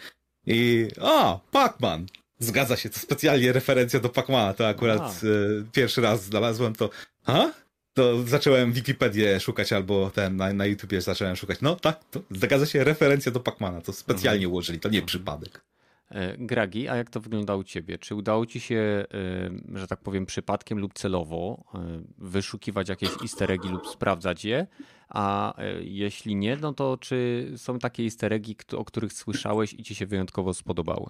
I 0.45 0.88
a, 1.02 1.39
Pac-Man! 1.52 2.06
Zgadza 2.39 2.78
się, 2.78 2.89
to 2.89 3.00
specjalnie 3.00 3.54
referencja 3.54 4.00
do 4.00 4.10
Pac-Mana, 4.10 4.54
to 4.54 4.68
akurat 4.68 5.02
e, 5.02 5.64
pierwszy 5.72 6.02
raz 6.02 6.24
znalazłem 6.24 6.76
to. 6.76 6.89
Ha? 7.24 7.52
To 7.98 8.24
zacząłem 8.24 8.72
Wikipedię 8.72 9.39
szukać 9.39 9.74
albo 9.74 10.10
ten 10.10 10.36
na, 10.36 10.54
na 10.54 10.66
YouTubie 10.66 11.02
zacząłem 11.02 11.36
szukać. 11.36 11.62
No 11.62 11.76
tak, 11.76 12.04
to 12.12 12.22
zgadza 12.32 12.66
się 12.66 12.84
referencja 12.84 13.32
do 13.32 13.39
Pacmana, 13.39 13.82
to 13.82 13.93
specjalnie 13.93 14.38
mhm. 14.38 14.52
ułożyli, 14.52 14.80
to 14.80 14.89
nie 14.89 15.02
przypadek. 15.02 15.62
E, 16.10 16.38
Gragi, 16.38 16.88
a 16.88 16.95
jak 16.95 17.10
to 17.10 17.20
wygląda 17.20 17.56
u 17.56 17.64
ciebie? 17.64 17.98
Czy 17.98 18.16
udało 18.16 18.45
ci 18.45 18.60
się, 18.60 19.06
e, 19.76 19.80
że 19.80 19.88
tak 19.88 20.02
powiem, 20.02 20.26
przypadkiem 20.26 20.80
lub 20.80 20.93
celowo 20.93 21.64
e, 21.74 22.04
wyszukiwać 22.18 22.89
jakieś 22.89 23.10
easter 23.22 23.52
eggi 23.52 23.70
lub 23.70 23.88
sprawdzać 23.88 24.45
je? 24.45 24.68
A 25.10 25.54
jeśli 25.82 26.36
nie, 26.36 26.58
no 26.58 26.74
to 26.74 26.98
czy 26.98 27.52
są 27.58 27.80
takie 27.80 28.04
easter 28.04 28.34
eggi, 28.34 28.56
o 28.76 28.86
których 28.86 29.14
słyszałeś 29.14 29.74
i 29.74 29.84
ci 29.84 29.95
się 29.95 30.06
wyjątkowo 30.06 30.54
spodobały? 30.54 31.10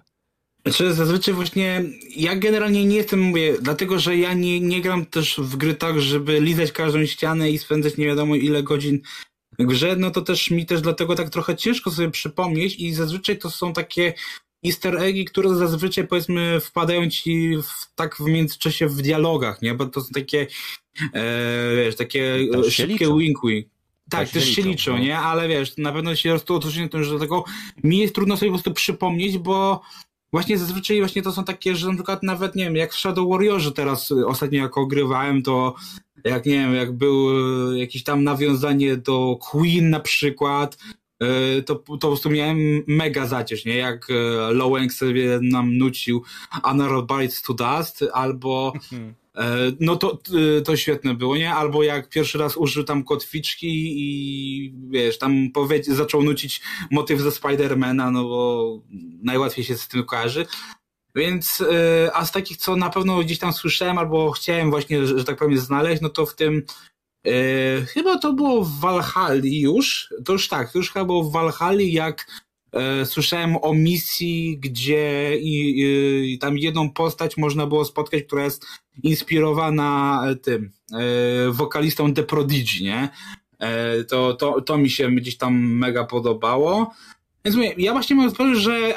Znaczy 0.67 0.93
zazwyczaj 0.93 1.33
właśnie 1.33 1.83
ja 2.15 2.35
generalnie 2.35 2.85
nie 2.85 2.95
jestem, 2.95 3.19
mówię, 3.19 3.57
dlatego 3.61 3.99
że 3.99 4.17
ja 4.17 4.33
nie, 4.33 4.59
nie 4.59 4.81
gram 4.81 5.05
też 5.05 5.37
w 5.37 5.55
gry 5.55 5.75
tak, 5.75 6.01
żeby 6.01 6.39
lizać 6.39 6.71
każdą 6.71 7.05
ścianę 7.05 7.51
i 7.51 7.57
spędzać 7.57 7.97
nie 7.97 8.05
wiadomo 8.05 8.35
ile 8.35 8.63
godzin 8.63 9.01
w 9.59 9.65
grze, 9.65 9.95
no 9.95 10.11
to 10.11 10.21
też 10.21 10.51
mi 10.51 10.65
też 10.65 10.81
dlatego 10.81 11.15
tak 11.15 11.29
trochę 11.29 11.55
ciężko 11.55 11.91
sobie 11.91 12.11
przypomnieć 12.11 12.75
i 12.75 12.93
zazwyczaj 12.93 13.37
to 13.37 13.49
są 13.49 13.73
takie 13.73 14.13
easter 14.65 14.97
eggi, 14.97 15.25
które 15.25 15.55
zazwyczaj 15.55 16.07
powiedzmy 16.07 16.59
wpadają 16.59 17.09
ci 17.09 17.57
w, 17.57 17.95
tak 17.95 18.15
w 18.15 18.25
międzyczasie 18.25 18.87
w 18.87 19.01
dialogach, 19.01 19.61
nie? 19.61 19.73
Bo 19.73 19.85
to 19.85 20.01
są 20.01 20.09
takie, 20.13 20.47
e, 21.13 21.75
wiesz, 21.75 21.95
takie 21.95 22.37
szybkie 22.69 23.07
wink-wink. 23.07 23.63
Tak, 24.09 24.29
też 24.29 24.49
się 24.49 24.61
liczą, 24.61 24.91
no. 24.91 24.99
nie? 24.99 25.17
Ale 25.17 25.47
wiesz, 25.47 25.77
na 25.77 25.91
pewno 25.91 26.15
się 26.15 26.31
roztoczyć 26.31 26.77
na 26.77 26.89
tym, 26.89 27.03
że 27.03 27.09
dlatego 27.09 27.43
mi 27.83 27.97
jest 27.97 28.15
trudno 28.15 28.37
sobie 28.37 28.51
po 28.51 28.55
prostu 28.55 28.73
przypomnieć, 28.73 29.37
bo 29.37 29.81
właśnie 30.31 30.57
zazwyczaj 30.57 30.99
właśnie 30.99 31.21
to 31.21 31.31
są 31.31 31.43
takie, 31.43 31.75
że 31.75 31.87
na 31.87 31.93
przykład 31.93 32.23
nawet, 32.23 32.55
nie 32.55 32.63
wiem, 32.63 32.75
jak 32.75 32.93
w 32.93 32.97
Shadow 32.97 33.29
Warriorze 33.29 33.71
teraz 33.71 34.11
ostatnio 34.11 34.63
jak 34.63 34.77
ogrywałem, 34.77 35.43
to 35.43 35.75
jak, 36.23 36.45
nie 36.45 36.53
wiem, 36.53 36.75
jak 36.75 36.91
był 36.91 37.27
jakieś 37.75 38.03
tam 38.03 38.23
nawiązanie 38.23 38.97
do 38.97 39.37
Queen 39.41 39.89
na 39.89 39.99
przykład, 39.99 40.77
e, 41.19 41.61
to, 41.61 41.75
to 41.75 41.97
po 41.97 42.07
prostu 42.07 42.29
miałem 42.29 42.83
mega 42.87 43.27
zacież, 43.27 43.65
nie? 43.65 43.75
Jak 43.75 44.07
Lowenk 44.51 44.93
sobie 44.93 45.39
nam 45.41 45.77
nucił 45.77 46.23
Another 46.63 47.17
Bites 47.17 47.41
to 47.41 47.53
Dust, 47.53 48.05
albo 48.13 48.73
mhm. 48.75 49.13
No 49.79 49.95
to, 49.95 50.19
e, 50.57 50.61
to 50.61 50.77
świetne 50.77 51.13
było, 51.15 51.37
nie? 51.37 51.53
Albo 51.53 51.83
jak 51.83 52.09
pierwszy 52.09 52.37
raz 52.37 52.57
użył 52.57 52.83
tam 52.83 53.03
kotwiczki 53.03 53.67
i 53.97 54.73
wiesz, 54.89 55.17
tam 55.17 55.51
powiedz, 55.53 55.87
zaczął 55.87 56.23
nucić 56.23 56.61
motyw 56.91 57.21
ze 57.21 57.31
Spidermana, 57.31 58.11
no 58.11 58.23
bo 58.23 58.81
najłatwiej 59.23 59.65
się 59.65 59.77
z 59.77 59.87
tym 59.87 60.03
kojarzy. 60.03 60.45
Więc, 61.15 61.61
e, 61.61 62.11
a 62.13 62.25
z 62.25 62.31
takich, 62.31 62.57
co 62.57 62.75
na 62.75 62.89
pewno 62.89 63.19
gdzieś 63.19 63.39
tam 63.39 63.53
słyszałem, 63.53 63.97
albo 63.97 64.31
chciałem 64.31 64.69
właśnie, 64.69 65.07
że, 65.07 65.17
że 65.17 65.23
tak 65.23 65.37
powiem, 65.37 65.57
znaleźć, 65.57 66.01
no 66.01 66.09
to 66.09 66.25
w 66.25 66.35
tym 66.35 66.63
chyba 67.87 68.17
to 68.17 68.33
było 68.33 68.65
w 68.65 68.79
Valhalla 68.79 69.41
już, 69.43 70.13
to 70.25 70.33
już 70.33 70.47
tak, 70.47 70.71
to 70.71 70.77
już 70.77 70.91
chyba 70.91 71.05
było 71.05 71.23
w 71.23 71.31
Valhalla, 71.31 71.81
jak 71.81 72.25
E, 72.25 72.46
słyszałem 73.05 73.57
o 73.61 73.73
misji, 73.73 74.57
gdzie 74.59 75.37
i, 75.37 75.83
i, 76.33 76.39
tam 76.39 76.57
jedną 76.57 76.89
postać 76.89 77.37
można 77.37 77.67
było 77.67 77.85
spotkać, 77.85 78.23
która 78.23 78.43
jest 78.43 78.65
inspirowana 79.03 80.23
e, 80.27 80.35
tym 80.35 80.71
e, 80.93 80.97
wokalistą 81.51 82.13
The 82.13 82.23
Prodigy, 82.23 82.83
nie? 82.83 83.09
To, 84.09 84.33
to, 84.33 84.61
to 84.61 84.77
mi 84.77 84.89
się 84.89 85.11
gdzieś 85.11 85.37
tam 85.37 85.55
mega 85.59 86.03
podobało. 86.03 86.93
Więc 87.45 87.55
mówię, 87.55 87.73
ja 87.77 87.91
właśnie 87.91 88.15
mam 88.15 88.31
powiedzieć, 88.31 88.63
że 88.63 88.93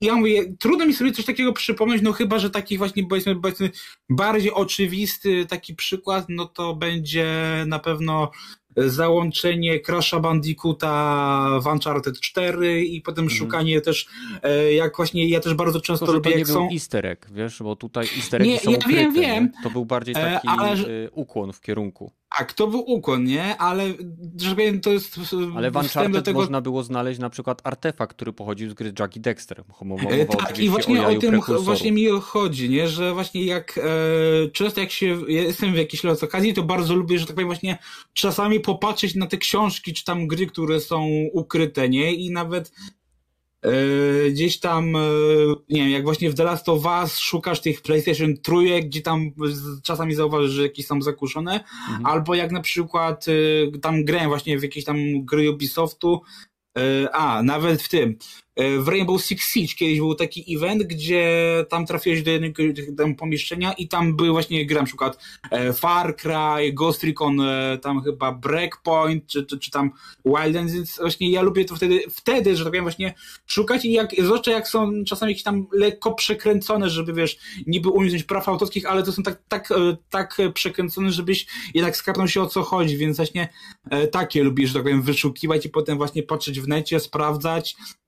ja 0.00 0.14
mówię, 0.14 0.54
trudno 0.58 0.86
mi 0.86 0.94
sobie 0.94 1.12
coś 1.12 1.24
takiego 1.24 1.52
przypomnieć, 1.52 2.02
no 2.02 2.12
chyba, 2.12 2.38
że 2.38 2.50
taki 2.50 2.78
właśnie 2.78 3.06
powiedzmy, 3.06 3.36
powiedzmy 3.36 3.70
bardziej 4.10 4.52
oczywisty 4.52 5.46
taki 5.46 5.74
przykład, 5.74 6.26
no 6.28 6.46
to 6.46 6.74
będzie 6.74 7.34
na 7.66 7.78
pewno 7.78 8.30
załączenie 8.76 9.80
Crash'a 9.80 10.20
Bandicoota 10.20 11.60
w 11.62 11.66
Uncharted 11.66 12.20
4 12.20 12.84
i 12.84 13.00
potem 13.00 13.24
mhm. 13.24 13.38
szukanie 13.38 13.80
też, 13.80 14.08
e, 14.42 14.72
jak 14.72 14.96
właśnie 14.96 15.28
ja 15.28 15.40
też 15.40 15.54
bardzo 15.54 15.80
często 15.80 16.06
to, 16.06 16.12
lubię, 16.12 16.30
to 16.30 16.38
nie 16.38 16.44
był 16.44 16.54
są... 16.54 16.68
easter 16.72 17.06
egg, 17.06 17.26
wiesz, 17.30 17.62
bo 17.62 17.76
tutaj 17.76 18.08
easter 18.16 18.42
eggi 18.42 18.50
nie, 18.50 18.58
są 18.58 18.70
ja 18.70 18.76
ukryte, 18.78 18.98
wiem, 18.98 19.14
wiem. 19.14 19.44
Nie? 19.44 19.62
To 19.62 19.70
był 19.70 19.84
bardziej 19.84 20.14
e, 20.18 20.18
taki 20.18 20.48
ale... 20.48 20.72
E, 20.72 21.10
ukłon 21.10 21.52
w 21.52 21.60
kierunku. 21.60 22.12
Tak, 22.38 22.52
to 22.52 22.66
był 22.66 22.80
ukłon, 22.80 23.24
nie? 23.24 23.56
Ale, 23.56 23.84
że 24.40 24.50
powiem, 24.50 24.80
to 24.80 24.92
jest... 24.92 25.20
Ale 25.56 25.70
w 25.70 25.76
Uncharted 25.76 26.24
tego... 26.24 26.40
można 26.40 26.60
było 26.60 26.82
znaleźć 26.82 27.20
na 27.20 27.30
przykład 27.30 27.60
artefakt, 27.64 28.16
który 28.16 28.32
pochodził 28.32 28.70
z 28.70 28.74
gry 28.74 28.92
Jackie 28.98 29.20
Dexter. 29.20 29.64
Mowa, 29.82 30.02
tak, 30.38 30.58
i 30.58 30.68
właśnie 30.68 31.02
o, 31.02 31.10
o 31.10 31.14
tym 31.14 31.40
właśnie 31.60 31.92
mi 31.92 32.06
chodzi, 32.22 32.70
nie? 32.70 32.88
Że 32.88 33.14
właśnie 33.14 33.44
jak 33.44 33.78
e, 33.78 34.50
często 34.50 34.80
jak 34.80 34.90
się 34.90 35.18
jestem 35.28 35.72
w 35.72 35.76
jakiejś 35.76 36.04
okazji, 36.04 36.54
to 36.54 36.62
bardzo 36.62 36.94
lubię, 36.94 37.18
że 37.18 37.26
tak 37.26 37.34
powiem 37.34 37.48
właśnie 37.48 37.78
czasami 38.12 38.60
popatrzeć 38.60 39.14
na 39.14 39.26
te 39.26 39.36
książki, 39.36 39.92
czy 39.92 40.04
tam 40.04 40.26
gry, 40.26 40.46
które 40.46 40.80
są 40.80 41.08
ukryte, 41.32 41.88
nie? 41.88 42.14
I 42.14 42.30
nawet 42.30 42.72
gdzieś 44.30 44.60
tam, 44.60 44.92
yy, 44.92 45.54
nie 45.68 45.80
wiem, 45.80 45.90
jak 45.90 46.04
właśnie 46.04 46.30
w 46.30 46.34
The 46.34 46.44
Last 46.44 46.68
of 46.68 46.84
Us 47.02 47.18
szukasz 47.18 47.60
tych 47.60 47.82
PlayStation 47.82 48.36
trójek, 48.36 48.86
gdzie 48.86 49.02
tam 49.02 49.30
czasami 49.82 50.14
zauważysz, 50.14 50.50
że 50.50 50.62
jakieś 50.62 50.86
są 50.86 51.02
zakuszone, 51.02 51.52
mhm. 51.52 52.06
albo 52.06 52.34
jak 52.34 52.52
na 52.52 52.60
przykład 52.60 53.26
yy, 53.26 53.72
tam 53.82 54.04
grałem 54.04 54.28
właśnie 54.28 54.58
w 54.58 54.62
jakieś 54.62 54.84
tam 54.84 55.24
gry 55.24 55.50
Ubisoftu, 55.50 56.20
a, 57.12 57.42
nawet 57.42 57.82
w 57.82 57.88
tym, 57.88 58.18
E, 58.18 58.45
w 58.56 58.88
Rainbow 58.88 59.22
Six 59.22 59.52
Siege 59.52 59.74
kiedyś 59.74 59.98
był 59.98 60.14
taki 60.14 60.56
event, 60.56 60.82
gdzie 60.82 61.44
tam 61.68 61.86
trafiłeś 61.86 62.22
do 62.22 62.30
jednego 62.30 62.62
tam 62.96 63.14
pomieszczenia 63.14 63.72
i 63.72 63.88
tam 63.88 64.16
były 64.16 64.30
właśnie 64.30 64.66
gry 64.66 64.76
na 64.76 64.84
przykład 64.84 65.18
e, 65.50 65.72
Far 65.72 66.16
Cry, 66.16 66.72
Ghost 66.72 67.04
Recon, 67.04 67.40
e, 67.40 67.78
tam 67.82 68.02
chyba 68.02 68.32
Breakpoint, 68.32 69.26
czy, 69.26 69.46
czy, 69.46 69.58
czy 69.58 69.70
tam 69.70 69.90
Wildlands, 70.24 70.72
więc 70.72 70.98
właśnie 71.00 71.30
ja 71.30 71.42
lubię 71.42 71.64
to 71.64 71.76
wtedy, 71.76 72.00
wtedy, 72.10 72.56
że 72.56 72.64
tak 72.64 72.70
powiem 72.70 72.84
właśnie 72.84 73.14
szukać 73.46 73.84
i 73.84 73.92
jak, 73.92 74.10
zwłaszcza 74.18 74.50
jak 74.50 74.68
są 74.68 74.92
czasami 75.06 75.32
jakieś 75.32 75.44
tam 75.44 75.66
lekko 75.72 76.14
przekręcone, 76.14 76.90
żeby 76.90 77.12
wiesz, 77.12 77.38
niby 77.66 77.88
uniknąć 77.88 78.24
praw 78.24 78.48
autorskich, 78.48 78.86
ale 78.86 79.02
to 79.02 79.12
są 79.12 79.22
tak, 79.22 79.42
tak, 79.48 79.68
tak 80.10 80.36
przekręcone, 80.54 81.12
żebyś 81.12 81.46
jednak 81.74 81.96
skarnął 81.96 82.28
się 82.28 82.42
o 82.42 82.46
co 82.46 82.62
chodzi, 82.62 82.96
więc 82.96 83.16
właśnie 83.16 83.48
takie 84.12 84.42
lubię, 84.42 84.66
że 84.66 84.74
tak 84.74 84.82
powiem, 84.82 85.02
wyszukiwać 85.02 85.66
i 85.66 85.68
potem 85.68 85.98
właśnie 85.98 86.22
patrzeć 86.22 86.60
w 86.60 86.68
necie, 86.68 87.00
sprawdzać, 87.00 87.76
e, 87.80 88.05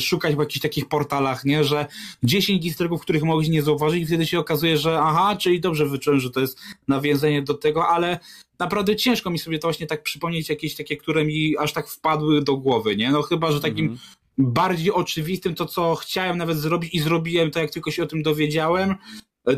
szukać 0.00 0.34
w 0.34 0.38
jakichś 0.38 0.60
takich 0.60 0.88
portalach, 0.88 1.44
nie, 1.44 1.64
że 1.64 1.86
10 2.22 2.66
easterów, 2.66 3.02
których 3.02 3.22
mogłeś 3.22 3.48
nie 3.48 3.62
zauważyć 3.62 4.02
i 4.02 4.06
wtedy 4.06 4.26
się 4.26 4.38
okazuje, 4.38 4.78
że 4.78 5.00
aha, 5.00 5.36
czyli 5.36 5.60
dobrze 5.60 5.86
wyczułem, 5.86 6.20
że 6.20 6.30
to 6.30 6.40
jest 6.40 6.60
nawiązanie 6.88 7.42
do 7.42 7.54
tego, 7.54 7.88
ale 7.88 8.18
naprawdę 8.58 8.96
ciężko 8.96 9.30
mi 9.30 9.38
sobie 9.38 9.58
to 9.58 9.68
właśnie 9.68 9.86
tak 9.86 10.02
przypomnieć, 10.02 10.48
jakieś 10.48 10.76
takie, 10.76 10.96
które 10.96 11.24
mi 11.24 11.56
aż 11.58 11.72
tak 11.72 11.88
wpadły 11.88 12.44
do 12.44 12.56
głowy, 12.56 12.96
nie, 12.96 13.10
no 13.10 13.22
chyba, 13.22 13.52
że 13.52 13.60
takim 13.60 13.86
mhm. 13.86 14.00
bardziej 14.38 14.92
oczywistym 14.92 15.54
to, 15.54 15.66
co 15.66 15.94
chciałem 15.94 16.38
nawet 16.38 16.58
zrobić 16.58 16.94
i 16.94 17.00
zrobiłem 17.00 17.50
to, 17.50 17.60
jak 17.60 17.70
tylko 17.70 17.90
się 17.90 18.02
o 18.02 18.06
tym 18.06 18.22
dowiedziałem, 18.22 18.94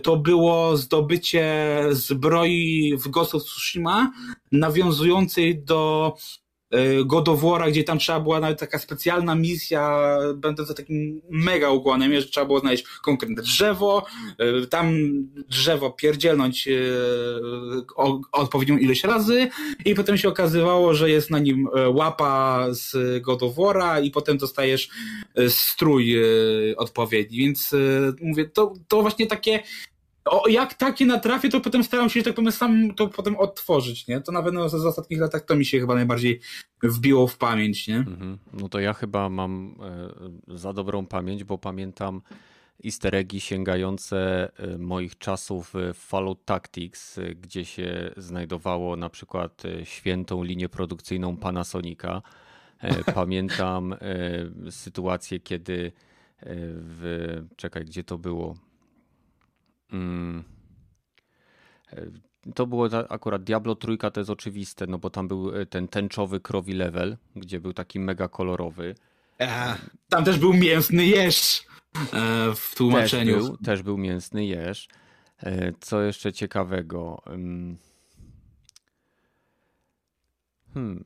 to 0.02 0.16
było 0.16 0.76
zdobycie 0.76 1.78
zbroi 1.90 2.96
w 2.96 3.08
Ghost 3.08 3.34
of 3.34 3.42
Tsushima, 3.42 4.12
nawiązującej 4.52 5.64
do 5.64 6.14
God 7.04 7.28
of 7.28 7.42
War, 7.42 7.70
gdzie 7.70 7.84
tam 7.84 7.98
trzeba 7.98 8.20
była 8.20 8.40
nawet 8.40 8.60
taka 8.60 8.78
specjalna 8.78 9.34
misja, 9.34 10.18
będąca 10.34 10.74
takim 10.74 11.22
mega 11.30 11.70
ukłonem, 11.70 12.20
że 12.20 12.26
trzeba 12.26 12.46
było 12.46 12.58
znaleźć 12.58 12.84
konkretne 13.02 13.42
drzewo, 13.42 14.06
e, 14.38 14.66
tam 14.66 14.94
drzewo 15.48 15.90
pierdzielnąć 15.90 16.68
o, 17.96 18.20
odpowiednią 18.32 18.78
ilość 18.78 19.04
razy 19.04 19.48
i 19.84 19.94
potem 19.94 20.18
się 20.18 20.28
okazywało, 20.28 20.94
że 20.94 21.10
jest 21.10 21.30
na 21.30 21.38
nim 21.38 21.68
łapa 21.88 22.66
z 22.70 23.22
God 23.22 23.42
of 23.42 23.56
War 23.56 24.04
i 24.04 24.10
potem 24.10 24.38
dostajesz 24.38 24.88
strój 25.48 26.16
odpowiedni, 26.76 27.38
więc 27.38 27.74
mówię, 28.22 28.44
to, 28.44 28.74
to 28.88 29.02
właśnie 29.02 29.26
takie 29.26 29.62
o, 30.24 30.48
jak 30.48 30.74
takie 30.74 31.06
natrafię, 31.06 31.48
to 31.48 31.60
potem 31.60 31.84
staram 31.84 32.10
się, 32.10 32.20
że 32.20 32.24
tak 32.24 32.34
powiem, 32.34 32.52
sam 32.52 32.94
to 32.94 33.08
potem 33.08 33.36
odtworzyć, 33.36 34.06
nie? 34.08 34.20
To 34.20 34.32
na 34.32 34.42
pewno 34.42 34.68
z 34.68 34.74
ostatnich 34.74 35.20
latach 35.20 35.44
to 35.44 35.56
mi 35.56 35.64
się 35.64 35.80
chyba 35.80 35.94
najbardziej 35.94 36.40
wbiło 36.82 37.26
w 37.26 37.38
pamięć, 37.38 37.88
nie? 37.88 37.96
Mhm. 37.96 38.38
No 38.52 38.68
to 38.68 38.80
ja 38.80 38.92
chyba 38.92 39.28
mam 39.28 39.76
e, 40.48 40.58
za 40.58 40.72
dobrą 40.72 41.06
pamięć, 41.06 41.44
bo 41.44 41.58
pamiętam 41.58 42.22
easter 42.84 43.14
eggi 43.14 43.40
sięgające 43.40 44.50
e, 44.56 44.78
moich 44.78 45.18
czasów 45.18 45.72
w 45.74 45.98
Fallout 45.98 46.44
Tactics, 46.44 47.18
e, 47.18 47.34
gdzie 47.34 47.64
się 47.64 48.10
znajdowało 48.16 48.96
na 48.96 49.08
przykład 49.08 49.62
świętą 49.84 50.42
linię 50.42 50.68
produkcyjną 50.68 51.36
Panasonica. 51.36 52.22
Pamiętam 53.14 53.94
sytuację, 54.70 55.40
kiedy 55.40 55.92
w... 56.42 57.42
Czekaj, 57.56 57.84
gdzie 57.84 58.04
to 58.04 58.18
było? 58.18 58.54
Mm. 59.92 60.44
E, 61.92 62.06
to 62.54 62.66
było 62.66 62.88
akurat 63.08 63.44
Diablo 63.44 63.74
trójka, 63.74 64.10
to 64.10 64.20
jest 64.20 64.30
oczywiste, 64.30 64.86
no 64.86 64.98
bo 64.98 65.10
tam 65.10 65.28
był 65.28 65.56
e, 65.56 65.66
ten 65.66 65.88
tęczowy 65.88 66.40
krowi 66.40 66.72
level, 66.72 67.16
gdzie 67.36 67.60
był 67.60 67.72
taki 67.72 68.00
mega 68.00 68.28
kolorowy. 68.28 68.94
A, 69.38 69.76
tam 70.08 70.24
też 70.24 70.38
był 70.38 70.52
mięsny 70.52 71.06
jeż 71.06 71.64
e, 72.12 72.54
w 72.54 72.74
tłumaczeniu. 72.76 73.34
Też 73.34 73.46
był, 73.48 73.56
też 73.56 73.82
był 73.82 73.98
mięsny 73.98 74.46
jeż. 74.46 74.88
Co 75.80 76.02
jeszcze 76.02 76.32
ciekawego? 76.32 77.22
Hmm. 80.74 81.04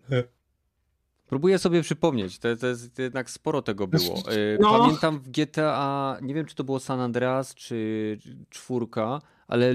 Próbuję 1.26 1.58
sobie 1.58 1.82
przypomnieć, 1.82 2.38
to, 2.38 2.56
to 2.56 2.66
jest 2.66 2.98
jednak 2.98 3.30
sporo 3.30 3.62
tego 3.62 3.86
było. 3.86 4.14
E, 4.18 4.58
no. 4.60 4.78
Pamiętam 4.78 5.18
w 5.18 5.28
GTA, 5.28 6.18
nie 6.22 6.34
wiem 6.34 6.46
czy 6.46 6.54
to 6.54 6.64
było 6.64 6.80
San 6.80 7.00
Andreas 7.00 7.54
czy 7.54 8.18
czwórka, 8.50 9.20
ale 9.48 9.70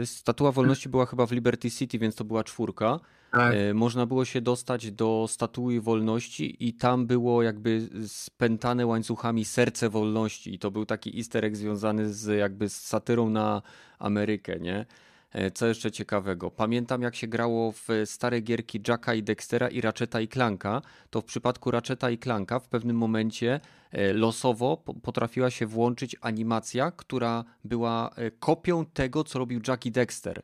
e, 0.00 0.06
Statua 0.06 0.52
Wolności 0.52 0.88
była 0.88 1.06
chyba 1.06 1.26
w 1.26 1.32
Liberty 1.32 1.70
City, 1.70 1.98
więc 1.98 2.14
to 2.14 2.24
była 2.24 2.44
czwórka. 2.44 3.00
Tak. 3.32 3.54
E, 3.54 3.74
można 3.74 4.06
było 4.06 4.24
się 4.24 4.40
dostać 4.40 4.92
do 4.92 5.26
Statui 5.28 5.80
Wolności 5.80 6.68
i 6.68 6.74
tam 6.74 7.06
było 7.06 7.42
jakby 7.42 7.88
spętane 8.06 8.86
łańcuchami 8.86 9.44
serce 9.44 9.88
wolności 9.88 10.54
i 10.54 10.58
to 10.58 10.70
był 10.70 10.86
taki 10.86 11.18
easter 11.18 11.44
egg 11.44 11.56
związany 11.56 12.12
z 12.12 12.38
jakby 12.38 12.68
z 12.68 12.76
satyrą 12.76 13.30
na 13.30 13.62
Amerykę, 13.98 14.60
nie? 14.60 14.86
E, 15.32 15.50
co 15.50 15.66
jeszcze 15.66 15.90
ciekawego? 15.90 16.50
Pamiętam 16.50 17.02
jak 17.02 17.16
się 17.16 17.26
grało 17.26 17.72
w 17.72 17.88
stare 18.04 18.40
gierki 18.40 18.80
Jacka 18.88 19.14
i 19.14 19.22
Dextera 19.22 19.68
i 19.68 19.80
Ratcheta 19.80 20.20
i 20.20 20.28
Clanka, 20.28 20.82
to 21.10 21.20
w 21.20 21.24
przypadku 21.24 21.70
Ratcheta 21.70 22.10
i 22.10 22.18
Clanka 22.18 22.58
w 22.58 22.68
pewnym 22.68 22.96
momencie 22.96 23.60
e, 23.90 24.12
losowo 24.12 24.76
potrafiła 25.02 25.50
się 25.50 25.66
włączyć 25.66 26.16
animacja, 26.20 26.90
która 26.90 27.44
była 27.64 28.10
e, 28.16 28.30
kopią 28.30 28.86
tego, 28.86 29.24
co 29.24 29.38
robił 29.38 29.60
Jack 29.68 29.86
i 29.86 29.90
Dexter. 29.90 30.42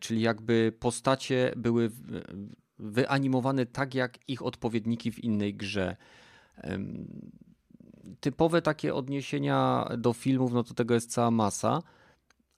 Czyli 0.00 0.20
jakby 0.20 0.72
postacie 0.80 1.52
były 1.56 1.90
wyanimowane 2.78 3.66
tak 3.66 3.94
jak 3.94 4.18
ich 4.28 4.42
odpowiedniki 4.42 5.12
w 5.12 5.24
innej 5.24 5.54
grze. 5.54 5.96
Typowe 8.20 8.62
takie 8.62 8.94
odniesienia 8.94 9.88
do 9.98 10.12
filmów, 10.12 10.52
no 10.52 10.64
to 10.64 10.74
tego 10.74 10.94
jest 10.94 11.12
cała 11.12 11.30
masa 11.30 11.82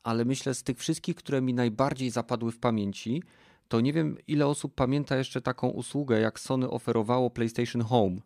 ale 0.02 0.24
myślę 0.24 0.55
z 0.55 0.62
tych 0.62 0.78
wszystkich, 0.78 1.16
które 1.16 1.43
mi 1.43 1.55
najbardziej 1.55 2.10
zapadły 2.10 2.52
w 2.52 2.59
pamięci, 2.59 3.22
to 3.68 3.81
nie 3.81 3.93
wiem 3.93 4.16
ile 4.27 4.47
osób 4.47 4.74
pamięta 4.74 5.16
jeszcze 5.16 5.40
taką 5.40 5.68
usługę, 5.68 6.20
jak 6.20 6.40
Sony 6.40 6.70
oferowało 6.70 7.31
PlayStation 7.31 7.82
Home. 7.82 8.16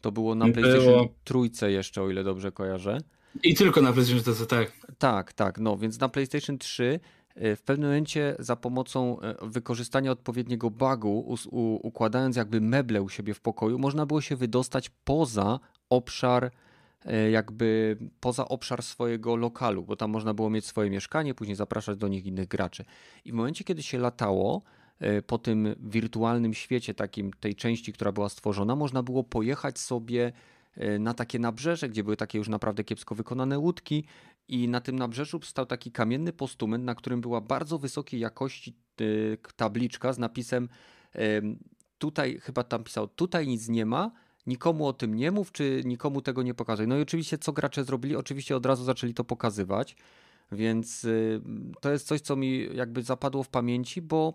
To 0.00 0.12
było 0.12 0.34
na 0.34 0.48
PlayStation 0.52 0.94
było. 0.94 1.08
trójce 1.24 1.72
jeszcze, 1.72 2.02
o 2.02 2.10
ile 2.10 2.24
dobrze 2.24 2.52
kojarzę. 2.52 2.98
I 3.42 3.54
tylko 3.54 3.82
na 3.82 3.92
PlayStation 3.92 4.34
3, 4.34 4.46
tak. 4.46 4.72
Tak, 4.98 5.32
tak. 5.32 5.58
No 5.58 5.78
więc 5.78 6.00
na 6.00 6.08
PlayStation 6.08 6.58
3 6.58 7.00
e, 7.34 7.56
w 7.56 7.62
pewnym 7.62 7.88
momencie 7.88 8.36
za 8.38 8.56
pomocą 8.56 9.20
e, 9.20 9.34
wykorzystania 9.42 10.10
odpowiedniego 10.10 10.70
bugu, 10.70 11.36
układając 11.82 12.36
jakby 12.36 12.60
meble 12.60 13.02
u 13.02 13.08
siebie 13.08 13.34
w 13.34 13.40
pokoju, 13.40 13.78
można 13.78 14.06
było 14.06 14.20
się 14.20 14.36
wydostać 14.36 14.90
poza 15.04 15.60
obszar 15.90 16.50
jakby 17.30 17.96
poza 18.20 18.48
obszar 18.48 18.82
swojego 18.82 19.36
lokalu, 19.36 19.82
bo 19.82 19.96
tam 19.96 20.10
można 20.10 20.34
było 20.34 20.50
mieć 20.50 20.66
swoje 20.66 20.90
mieszkanie, 20.90 21.34
później 21.34 21.56
zapraszać 21.56 21.98
do 21.98 22.08
nich 22.08 22.26
innych 22.26 22.48
graczy. 22.48 22.84
I 23.24 23.32
w 23.32 23.34
momencie, 23.34 23.64
kiedy 23.64 23.82
się 23.82 23.98
latało 23.98 24.62
e, 24.98 25.22
po 25.22 25.38
tym 25.38 25.74
wirtualnym 25.80 26.54
świecie, 26.54 26.94
takim 26.94 27.32
tej 27.32 27.54
części, 27.54 27.92
która 27.92 28.12
była 28.12 28.28
stworzona, 28.28 28.76
można 28.76 29.02
było 29.02 29.24
pojechać 29.24 29.78
sobie 29.78 30.32
e, 30.74 30.98
na 30.98 31.14
takie 31.14 31.38
nabrzeże, 31.38 31.88
gdzie 31.88 32.04
były 32.04 32.16
takie 32.16 32.38
już 32.38 32.48
naprawdę 32.48 32.84
kiepsko 32.84 33.14
wykonane 33.14 33.58
łódki 33.58 34.04
i 34.48 34.68
na 34.68 34.80
tym 34.80 34.96
nabrzeżu 34.96 35.40
stał 35.42 35.66
taki 35.66 35.92
kamienny 35.92 36.32
postument, 36.32 36.84
na 36.84 36.94
którym 36.94 37.20
była 37.20 37.40
bardzo 37.40 37.78
wysokiej 37.78 38.20
jakości 38.20 38.76
tabliczka 39.56 40.12
z 40.12 40.18
napisem 40.18 40.68
tutaj, 41.98 42.38
chyba 42.42 42.64
tam 42.64 42.84
pisał, 42.84 43.08
tutaj 43.08 43.46
nic 43.46 43.68
nie 43.68 43.86
ma, 43.86 44.10
nikomu 44.46 44.86
o 44.86 44.92
tym 44.92 45.14
nie 45.14 45.30
mów, 45.30 45.52
czy 45.52 45.82
nikomu 45.84 46.22
tego 46.22 46.42
nie 46.42 46.54
pokazuj. 46.54 46.88
No 46.88 46.98
i 46.98 47.02
oczywiście 47.02 47.38
co 47.38 47.52
gracze 47.52 47.84
zrobili? 47.84 48.16
Oczywiście 48.16 48.56
od 48.56 48.66
razu 48.66 48.84
zaczęli 48.84 49.14
to 49.14 49.24
pokazywać, 49.24 49.96
więc 50.52 51.04
y, 51.04 51.40
to 51.80 51.90
jest 51.90 52.06
coś, 52.06 52.20
co 52.20 52.36
mi 52.36 52.76
jakby 52.76 53.02
zapadło 53.02 53.42
w 53.42 53.48
pamięci, 53.48 54.02
bo 54.02 54.34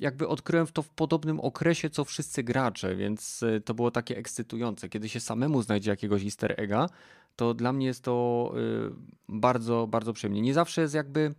jakby 0.00 0.28
odkryłem 0.28 0.66
to 0.66 0.82
w 0.82 0.88
podobnym 0.88 1.40
okresie, 1.40 1.90
co 1.90 2.04
wszyscy 2.04 2.42
gracze, 2.42 2.96
więc 2.96 3.42
y, 3.42 3.60
to 3.64 3.74
było 3.74 3.90
takie 3.90 4.16
ekscytujące. 4.16 4.88
Kiedy 4.88 5.08
się 5.08 5.20
samemu 5.20 5.62
znajdzie 5.62 5.90
jakiegoś 5.90 6.24
easter 6.24 6.54
egga, 6.60 6.88
to 7.36 7.54
dla 7.54 7.72
mnie 7.72 7.86
jest 7.86 8.04
to 8.04 8.52
y, 8.56 8.92
bardzo, 9.28 9.86
bardzo 9.86 10.12
przyjemnie. 10.12 10.40
Nie 10.40 10.54
zawsze 10.54 10.80
jest 10.80 10.94
jakby, 10.94 11.34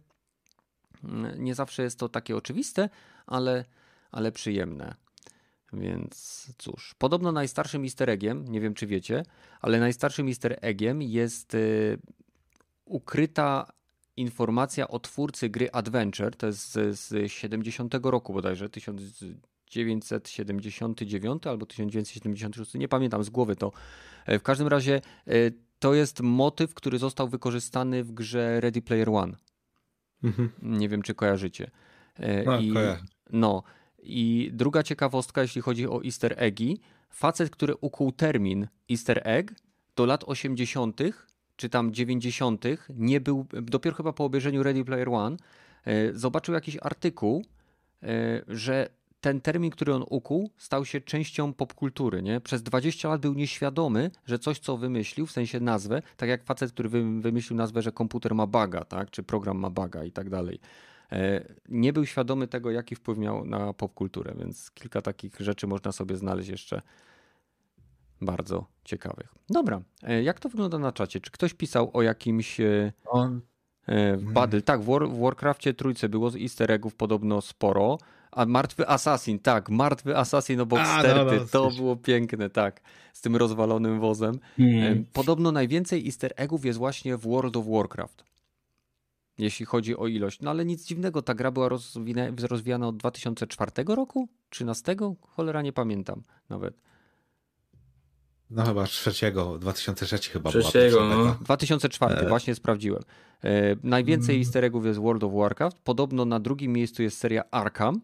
mm, 1.03 1.43
nie 1.43 1.55
zawsze 1.55 1.83
jest 1.83 1.99
to 1.99 2.09
takie 2.09 2.37
oczywiste, 2.37 2.89
ale, 3.27 3.65
ale 4.11 4.31
przyjemne. 4.31 5.02
Więc 5.73 6.47
cóż, 6.57 6.95
podobno 6.97 7.31
najstarszym 7.31 7.83
easter 7.83 8.09
eggiem, 8.09 8.47
nie 8.47 8.61
wiem 8.61 8.73
czy 8.73 8.87
wiecie, 8.87 9.23
ale 9.61 9.79
najstarszym 9.79 10.27
easter 10.27 10.57
eggiem 10.61 11.01
jest 11.01 11.55
y, 11.55 11.97
ukryta 12.85 13.73
informacja 14.17 14.87
o 14.87 14.99
twórcy 14.99 15.49
gry 15.49 15.71
Adventure, 15.71 16.35
to 16.35 16.47
jest 16.47 16.73
z, 16.73 16.99
z 16.99 17.31
70 17.31 17.93
roku 18.03 18.33
bodajże, 18.33 18.69
1979 18.69 21.47
albo 21.47 21.65
1976, 21.65 22.73
nie 22.73 22.87
pamiętam 22.87 23.23
z 23.23 23.29
głowy 23.29 23.55
to. 23.55 23.71
E, 24.25 24.39
w 24.39 24.43
każdym 24.43 24.67
razie 24.67 25.01
y, 25.27 25.53
to 25.79 25.93
jest 25.93 26.21
motyw, 26.21 26.73
który 26.73 26.99
został 26.99 27.27
wykorzystany 27.27 28.03
w 28.03 28.11
grze 28.11 28.61
Ready 28.61 28.81
Player 28.81 29.09
One. 29.09 29.35
Mhm. 30.23 30.49
Nie 30.61 30.89
wiem, 30.89 31.01
czy 31.01 31.15
kojarzycie. 31.15 31.71
E, 32.15 32.43
no, 32.43 32.59
I, 32.59 32.73
no 33.31 33.63
i 34.03 34.49
druga 34.53 34.83
ciekawostka, 34.83 35.41
jeśli 35.41 35.61
chodzi 35.61 35.87
o 35.87 36.03
easter 36.03 36.33
eggi, 36.37 36.79
facet, 37.09 37.49
który 37.49 37.75
ukuł 37.75 38.11
termin 38.11 38.67
easter 38.91 39.21
egg 39.23 39.53
do 39.95 40.05
lat 40.05 40.23
80., 40.23 41.01
czy 41.55 41.69
tam 41.69 41.93
90., 41.93 42.65
nie 42.89 43.21
był, 43.21 43.45
dopiero 43.61 43.95
chyba 43.95 44.13
po 44.13 44.25
obejrzeniu 44.25 44.63
Ready 44.63 44.85
Player 44.85 45.09
One, 45.09 45.37
e, 45.85 46.13
zobaczył 46.13 46.53
jakiś 46.53 46.77
artykuł, 46.81 47.45
e, 48.03 48.41
że 48.47 48.89
ten 49.21 49.41
termin, 49.41 49.71
który 49.71 49.93
on 49.93 50.03
ukuł, 50.09 50.51
stał 50.57 50.85
się 50.85 51.01
częścią 51.01 51.53
popkultury. 51.53 52.21
Nie? 52.21 52.41
Przez 52.41 52.63
20 52.63 53.09
lat 53.09 53.21
był 53.21 53.33
nieświadomy, 53.33 54.11
że 54.25 54.39
coś, 54.39 54.59
co 54.59 54.77
wymyślił, 54.77 55.25
w 55.25 55.31
sensie 55.31 55.59
nazwę, 55.59 56.01
tak 56.17 56.29
jak 56.29 56.43
facet, 56.43 56.71
który 56.71 56.89
wymyślił 57.19 57.57
nazwę, 57.57 57.81
że 57.81 57.91
komputer 57.91 58.35
ma 58.35 58.47
baga, 58.47 58.83
tak? 58.83 59.11
czy 59.11 59.23
program 59.23 59.57
ma 59.57 59.69
baga 59.69 60.03
i 60.03 60.11
tak 60.11 60.29
dalej. 60.29 60.59
E, 61.11 61.45
nie 61.69 61.93
był 61.93 62.05
świadomy 62.05 62.47
tego, 62.47 62.71
jaki 62.71 62.95
wpływ 62.95 63.17
miał 63.17 63.45
na 63.45 63.73
popkulturę, 63.73 64.33
więc 64.37 64.71
kilka 64.71 65.01
takich 65.01 65.35
rzeczy 65.39 65.67
można 65.67 65.91
sobie 65.91 66.17
znaleźć 66.17 66.49
jeszcze 66.49 66.81
bardzo 68.21 68.65
ciekawych. 68.83 69.33
Dobra, 69.49 69.81
e, 70.03 70.23
jak 70.23 70.39
to 70.39 70.49
wygląda 70.49 70.79
na 70.79 70.91
czacie? 70.91 71.19
Czy 71.19 71.31
ktoś 71.31 71.53
pisał 71.53 71.89
o 71.93 72.01
jakimś 72.01 72.59
e, 72.59 72.93
On... 73.05 73.41
Battle? 74.21 74.61
Tak, 74.61 74.81
w, 74.81 74.85
War, 74.85 75.07
w 75.09 75.19
Warcraftie 75.19 75.73
trójce 75.73 76.09
było 76.09 76.29
z 76.29 76.35
easter 76.35 76.71
eggów 76.71 76.95
podobno 76.95 77.41
sporo. 77.41 77.97
A 78.31 78.45
Martwy 78.45 78.87
Assassin, 78.87 79.39
tak, 79.39 79.69
Martwy 79.69 80.17
Assassin 80.17 80.59
obok 80.59 80.79
A, 80.79 80.99
sterty, 80.99 81.39
no, 81.39 81.45
to 81.51 81.71
było 81.71 81.95
piękne, 81.95 82.49
tak, 82.49 82.81
z 83.13 83.21
tym 83.21 83.35
rozwalonym 83.35 83.99
wozem. 83.99 84.39
Hmm. 84.57 85.05
Podobno 85.13 85.51
najwięcej 85.51 86.05
easter 86.05 86.33
eggów 86.35 86.65
jest 86.65 86.79
właśnie 86.79 87.17
w 87.17 87.21
World 87.21 87.57
of 87.57 87.65
Warcraft 87.67 88.23
jeśli 89.37 89.65
chodzi 89.65 89.97
o 89.97 90.07
ilość. 90.07 90.41
No 90.41 90.49
ale 90.49 90.65
nic 90.65 90.85
dziwnego, 90.85 91.21
ta 91.21 91.33
gra 91.33 91.51
była 91.51 91.69
rozwijana 92.49 92.87
od 92.87 92.97
2004 92.97 93.71
roku? 93.87 94.29
13? 94.49 94.95
Cholera 95.21 95.61
nie 95.61 95.73
pamiętam 95.73 96.23
nawet. 96.49 96.79
No 98.49 98.65
chyba 98.65 98.85
trzeciego, 98.85 99.57
2003 99.59 100.29
chyba 100.29 100.49
trzeciego, 100.49 100.97
była. 100.97 101.25
No. 101.25 101.37
2004, 101.41 102.15
e... 102.15 102.29
właśnie 102.29 102.55
sprawdziłem. 102.55 103.03
E, 103.43 103.75
najwięcej 103.83 104.35
mm. 104.35 104.45
easter 104.45 104.63
eggów 104.63 104.85
jest 104.85 104.99
World 104.99 105.23
of 105.23 105.33
Warcraft. 105.33 105.77
Podobno 105.77 106.25
na 106.25 106.39
drugim 106.39 106.73
miejscu 106.73 107.03
jest 107.03 107.17
seria 107.17 107.43
Arkham. 107.51 108.01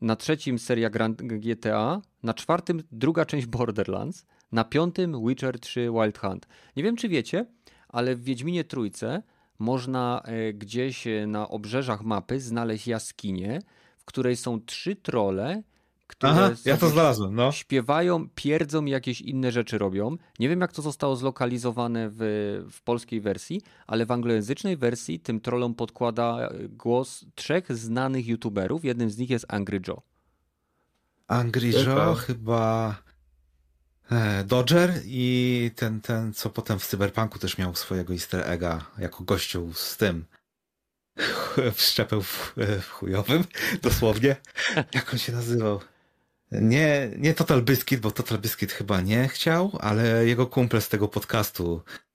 Na 0.00 0.16
trzecim 0.16 0.58
seria 0.58 0.90
Grand 0.90 1.22
GTA. 1.22 2.02
Na 2.22 2.34
czwartym 2.34 2.82
druga 2.92 3.24
część 3.24 3.46
Borderlands. 3.46 4.26
Na 4.52 4.64
piątym 4.64 5.26
Witcher 5.26 5.60
3 5.60 5.90
Wild 5.92 6.18
Hunt. 6.18 6.46
Nie 6.76 6.82
wiem 6.82 6.96
czy 6.96 7.08
wiecie, 7.08 7.46
ale 7.88 8.16
w 8.16 8.22
Wiedźminie 8.24 8.64
Trójce 8.64 9.22
można 9.58 10.22
e, 10.24 10.52
gdzieś 10.52 11.06
e, 11.06 11.26
na 11.26 11.48
obrzeżach 11.48 12.02
mapy 12.02 12.40
znaleźć 12.40 12.86
jaskinię, 12.86 13.58
w 13.98 14.04
której 14.04 14.36
są 14.36 14.60
trzy 14.60 14.96
trole, 14.96 15.62
które 16.06 16.32
Aha, 16.32 16.50
ja 16.64 16.76
to 16.76 16.88
znalazłem, 16.88 17.34
no. 17.34 17.52
śpiewają, 17.52 18.28
pierdzą 18.34 18.84
i 18.84 18.90
jakieś 18.90 19.20
inne 19.20 19.52
rzeczy 19.52 19.78
robią. 19.78 20.16
Nie 20.38 20.48
wiem, 20.48 20.60
jak 20.60 20.72
to 20.72 20.82
zostało 20.82 21.16
zlokalizowane 21.16 22.10
w, 22.10 22.18
w 22.72 22.82
polskiej 22.82 23.20
wersji, 23.20 23.60
ale 23.86 24.06
w 24.06 24.10
anglojęzycznej 24.10 24.76
wersji 24.76 25.20
tym 25.20 25.40
trolom 25.40 25.74
podkłada 25.74 26.38
e, 26.38 26.68
głos 26.68 27.24
trzech 27.34 27.76
znanych 27.76 28.26
youtuberów. 28.26 28.84
Jednym 28.84 29.10
z 29.10 29.18
nich 29.18 29.30
jest 29.30 29.46
Angry 29.48 29.80
Joe. 29.88 30.02
Angry 31.28 31.70
Joe 31.70 32.14
chyba 32.14 32.96
Dodger 34.44 34.92
i 35.04 35.70
ten, 35.76 36.00
ten, 36.00 36.34
co 36.34 36.50
potem 36.50 36.78
w 36.78 36.86
Cyberpunku 36.86 37.38
też 37.38 37.58
miał 37.58 37.74
swojego 37.74 38.12
easter 38.12 38.50
egga 38.50 38.86
jako 38.98 39.24
gościu 39.24 39.72
z 39.74 39.96
tym 39.96 40.24
w 41.74 41.80
szczepeł 41.80 42.22
w, 42.22 42.54
w 42.56 42.88
chujowym, 42.88 43.44
dosłownie. 43.82 44.36
Jak 44.94 45.12
on 45.12 45.18
się 45.18 45.32
nazywał? 45.32 45.80
Nie, 46.52 47.10
nie 47.18 47.34
Total 47.34 47.62
Biscuit, 47.62 48.00
bo 48.00 48.10
Total 48.10 48.38
Biscuit 48.38 48.72
chyba 48.72 49.00
nie 49.00 49.28
chciał, 49.28 49.78
ale 49.80 50.26
jego 50.26 50.46
kumple 50.46 50.80
z 50.80 50.88
tego 50.88 51.08
podcastu 51.08 51.82
E, 51.84 52.05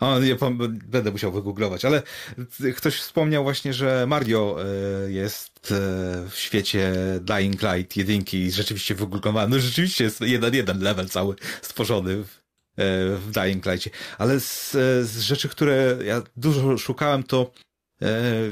o, 0.00 0.20
nie, 0.20 0.36
będę 0.84 1.10
musiał 1.10 1.32
wygooglować, 1.32 1.84
ale 1.84 2.02
ktoś 2.76 2.96
wspomniał 2.96 3.42
właśnie, 3.42 3.72
że 3.72 4.06
Mario 4.06 4.56
e, 4.62 5.12
jest 5.12 5.72
e, 5.72 6.28
w 6.30 6.34
świecie 6.36 6.92
Dying 7.20 7.62
Light 7.62 7.96
jedynki 7.96 8.38
i 8.38 8.52
rzeczywiście 8.52 8.94
wygooglowany. 8.94 9.56
No 9.56 9.62
rzeczywiście 9.62 10.04
jest 10.04 10.20
jeden, 10.20 10.54
jeden 10.54 10.80
level 10.80 11.08
cały 11.08 11.34
stworzony 11.62 12.24
w, 12.24 12.38
w 13.26 13.30
Dying 13.30 13.66
Lightie. 13.66 13.90
Ale 14.18 14.40
z, 14.40 14.70
z 15.06 15.20
rzeczy, 15.20 15.48
które 15.48 15.98
ja 16.04 16.22
dużo 16.36 16.78
szukałem, 16.78 17.22
to 17.22 17.52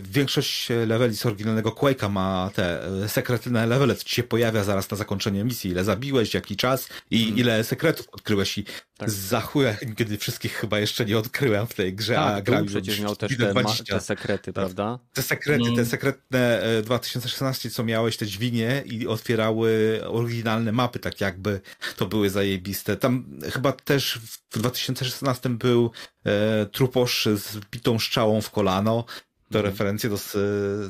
Większość 0.03 0.69
leveli 0.87 1.17
z 1.17 1.27
oryginalnego 1.27 1.71
Quake'a 1.71 2.11
ma 2.11 2.51
te 2.55 2.83
sekretne 3.09 3.67
levele, 3.67 3.95
co 3.95 4.05
ci 4.05 4.15
się 4.15 4.23
pojawia 4.23 4.65
zaraz 4.65 4.91
na 4.91 4.97
zakończenie 4.97 5.45
misji, 5.45 5.71
ile 5.71 5.85
zabiłeś, 5.85 6.35
jaki 6.35 6.57
czas 6.57 6.89
i 7.11 7.19
hmm. 7.19 7.39
ile 7.39 7.65
sekretów 7.65 8.09
odkryłeś 8.13 8.59
i 8.59 8.65
Tak. 8.97 9.10
Za 9.10 9.40
chuja, 9.40 9.77
kiedy 9.97 10.18
wszystkich 10.18 10.52
chyba 10.52 10.78
jeszcze 10.78 11.05
nie 11.05 11.18
odkryłem 11.18 11.66
w 11.66 11.74
tej 11.74 11.94
grze, 11.94 12.14
tak, 12.14 12.36
a 12.36 12.43
grałem 12.43 12.66
przecież 12.66 13.01
miał 13.01 13.16
też 13.16 13.36
te, 13.36 13.55
te, 13.85 14.01
sekrety, 14.01 14.52
tak. 14.52 14.55
prawda? 14.55 14.98
Te 15.12 15.23
sekrety, 15.23 15.62
mm. 15.64 15.77
te 15.77 15.86
sekretne 15.86 16.62
2016, 16.82 17.68
e, 17.68 17.73
co 17.73 17.85
miałeś 17.85 18.16
te 18.16 18.27
dźwignie 18.27 18.82
i 18.86 19.06
otwierały 19.06 20.01
oryginalne 20.09 20.73
mapy, 20.73 20.98
tak 20.98 21.20
jakby 21.20 21.60
to 21.97 22.06
były 22.06 22.31
zajebiste. 22.31 22.97
Tam 22.97 23.40
chyba 23.52 23.73
też 23.73 24.18
w 24.51 24.59
2016 24.59 25.48
był 25.48 25.90
e, 26.24 26.66
truposz 26.66 27.28
z 27.35 27.56
bitą 27.70 27.98
szczałą 27.98 28.40
w 28.40 28.51
kolano, 28.51 29.05
to 29.51 29.59
mhm. 29.59 29.64
referencje 29.64 30.10
do 30.10 30.18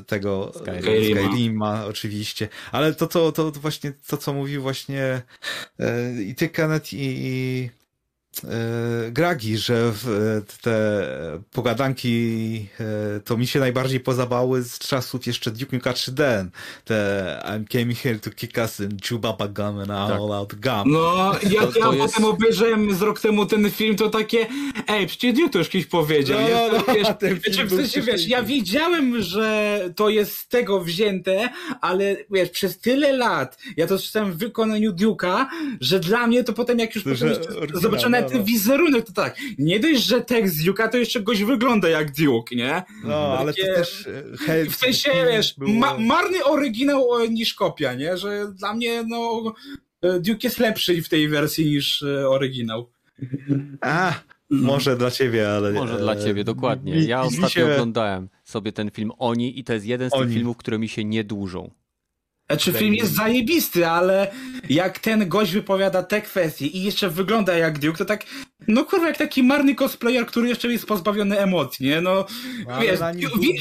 tego 0.07 0.51
Skyrima. 0.55 1.21
Skyrima 1.21 1.85
oczywiście. 1.85 2.49
Ale 2.71 2.93
to, 2.93 3.07
to, 3.07 3.31
to, 3.31 3.51
właśnie 3.51 3.93
to, 4.07 4.17
co 4.17 4.33
mówił 4.33 4.61
właśnie 4.61 5.21
e, 5.79 6.21
i 6.21 6.35
ty, 6.35 6.49
Kenneth, 6.49 6.93
i, 6.93 6.97
i 6.99 7.69
E, 7.69 7.76
Gragi, 9.11 9.57
że 9.57 9.93
te 10.61 10.77
pogadanki 11.51 12.67
e, 12.79 13.19
to 13.19 13.37
mi 13.37 13.47
się 13.47 13.59
najbardziej 13.59 13.99
pozabały 13.99 14.63
z 14.63 14.79
czasów 14.79 15.27
jeszcze 15.27 15.51
Duke 15.51 15.75
Nukem 15.75 15.93
3D. 15.93 16.45
Te 16.85 17.41
I'm 17.45 17.67
came 17.67 17.95
here 17.95 18.19
to 18.19 18.31
kick 18.31 18.57
us 18.57 18.79
in 18.79 18.97
Chubaba 19.09 19.47
Gum 19.47 19.79
and 19.79 19.87
tak. 19.87 20.11
all 20.11 20.33
out 20.33 20.55
gum. 20.55 20.91
No, 20.93 21.35
ja, 21.49 21.61
to, 21.61 21.71
to 21.71 21.93
ja 21.93 22.01
jest... 22.01 22.15
potem 22.15 22.29
obejrzałem 22.29 22.95
z 22.95 23.01
rok 23.01 23.19
temu 23.19 23.45
ten 23.45 23.71
film, 23.71 23.95
to 23.95 24.09
takie 24.09 24.47
ej, 24.87 25.07
przecież 25.07 25.33
Duke 25.33 25.49
to 25.49 25.59
już 25.59 25.69
kiedyś 25.69 25.87
powiedział. 25.87 26.41
No, 26.41 26.49
ja, 26.49 26.67
no, 26.71 26.93
wiesz, 26.93 27.07
ten 27.19 27.39
film 27.39 27.67
w 27.67 27.71
sensie, 27.71 28.01
wiesz, 28.01 28.27
ja 28.27 28.43
wiedziałem, 28.43 29.21
że 29.21 29.79
to 29.95 30.09
jest 30.09 30.37
z 30.37 30.47
tego 30.47 30.83
wzięte, 30.83 31.49
ale 31.81 32.15
wiesz, 32.31 32.49
przez 32.49 32.79
tyle 32.79 33.17
lat 33.17 33.57
ja 33.77 33.87
to 33.87 33.99
czytałem 33.99 34.31
w 34.31 34.37
wykonaniu 34.37 34.93
Duke'a, 34.93 35.45
że 35.81 35.99
dla 35.99 36.27
mnie 36.27 36.43
to 36.43 36.53
potem 36.53 36.79
jak 36.79 36.95
już 36.95 37.03
to, 37.03 37.09
potem 37.89 38.13
ten 38.29 38.43
wizerunek 38.43 39.05
to 39.05 39.13
tak, 39.13 39.37
nie 39.57 39.79
dość, 39.79 40.03
że 40.03 40.21
tekst 40.21 40.57
Duke'a, 40.57 40.89
to 40.89 40.97
jeszcze 40.97 41.21
goś 41.21 41.43
wygląda 41.43 41.89
jak 41.89 42.11
Duke, 42.11 42.55
nie? 42.55 42.83
No, 43.03 43.15
ale 43.15 43.53
Takie, 43.53 43.67
to 43.67 43.75
też 43.75 44.07
e, 44.47 44.65
W 44.65 44.75
sensie, 44.75 45.11
wiesz, 45.31 45.55
ma, 45.57 45.97
marny 45.97 46.43
oryginał 46.43 47.25
niż 47.29 47.53
kopia, 47.53 47.93
nie? 47.93 48.17
Że 48.17 48.51
dla 48.53 48.73
mnie, 48.73 49.03
no, 49.07 49.53
e, 50.01 50.19
Duke 50.19 50.39
jest 50.43 50.59
lepszy 50.59 51.01
w 51.01 51.09
tej 51.09 51.29
wersji 51.29 51.65
niż 51.65 52.03
e, 52.03 52.29
oryginał. 52.29 52.89
A, 53.81 54.13
może 54.49 54.97
dla 54.97 55.11
ciebie, 55.11 55.49
ale... 55.49 55.71
Może 55.71 55.97
dla 55.97 56.15
ciebie, 56.15 56.43
dokładnie. 56.43 56.99
Ja 56.99 57.21
ostatnio 57.21 57.49
się... 57.49 57.73
oglądałem 57.73 58.29
sobie 58.43 58.71
ten 58.71 58.91
film 58.91 59.11
Oni 59.17 59.59
i 59.59 59.63
to 59.63 59.73
jest 59.73 59.85
jeden 59.85 60.09
z 60.09 60.13
Oni. 60.13 60.25
tych 60.25 60.33
filmów, 60.33 60.57
które 60.57 60.79
mi 60.79 60.89
się 60.89 61.03
nie 61.03 61.23
dłużą. 61.23 61.71
Znaczy 62.49 62.73
film 62.73 62.93
jest 62.93 63.13
zajebisty, 63.15 63.87
ale 63.87 64.31
jak 64.69 64.99
ten 64.99 65.29
gość 65.29 65.51
wypowiada 65.51 66.03
te 66.03 66.21
kwestie 66.21 66.65
i 66.67 66.83
jeszcze 66.83 67.09
wygląda 67.09 67.57
jak 67.57 67.79
Duke, 67.79 67.97
to 67.97 68.05
tak, 68.05 68.25
no 68.67 68.85
kurwa, 68.85 69.07
jak 69.07 69.17
taki 69.17 69.43
marny 69.43 69.75
cosplayer, 69.75 70.25
który 70.25 70.47
jeszcze 70.49 70.67
jest 70.67 70.85
pozbawiony 70.85 71.39
emocji, 71.39 71.85
nie? 71.85 72.01
No, 72.01 72.25
no 72.67 72.79
wiesz, 72.79 72.99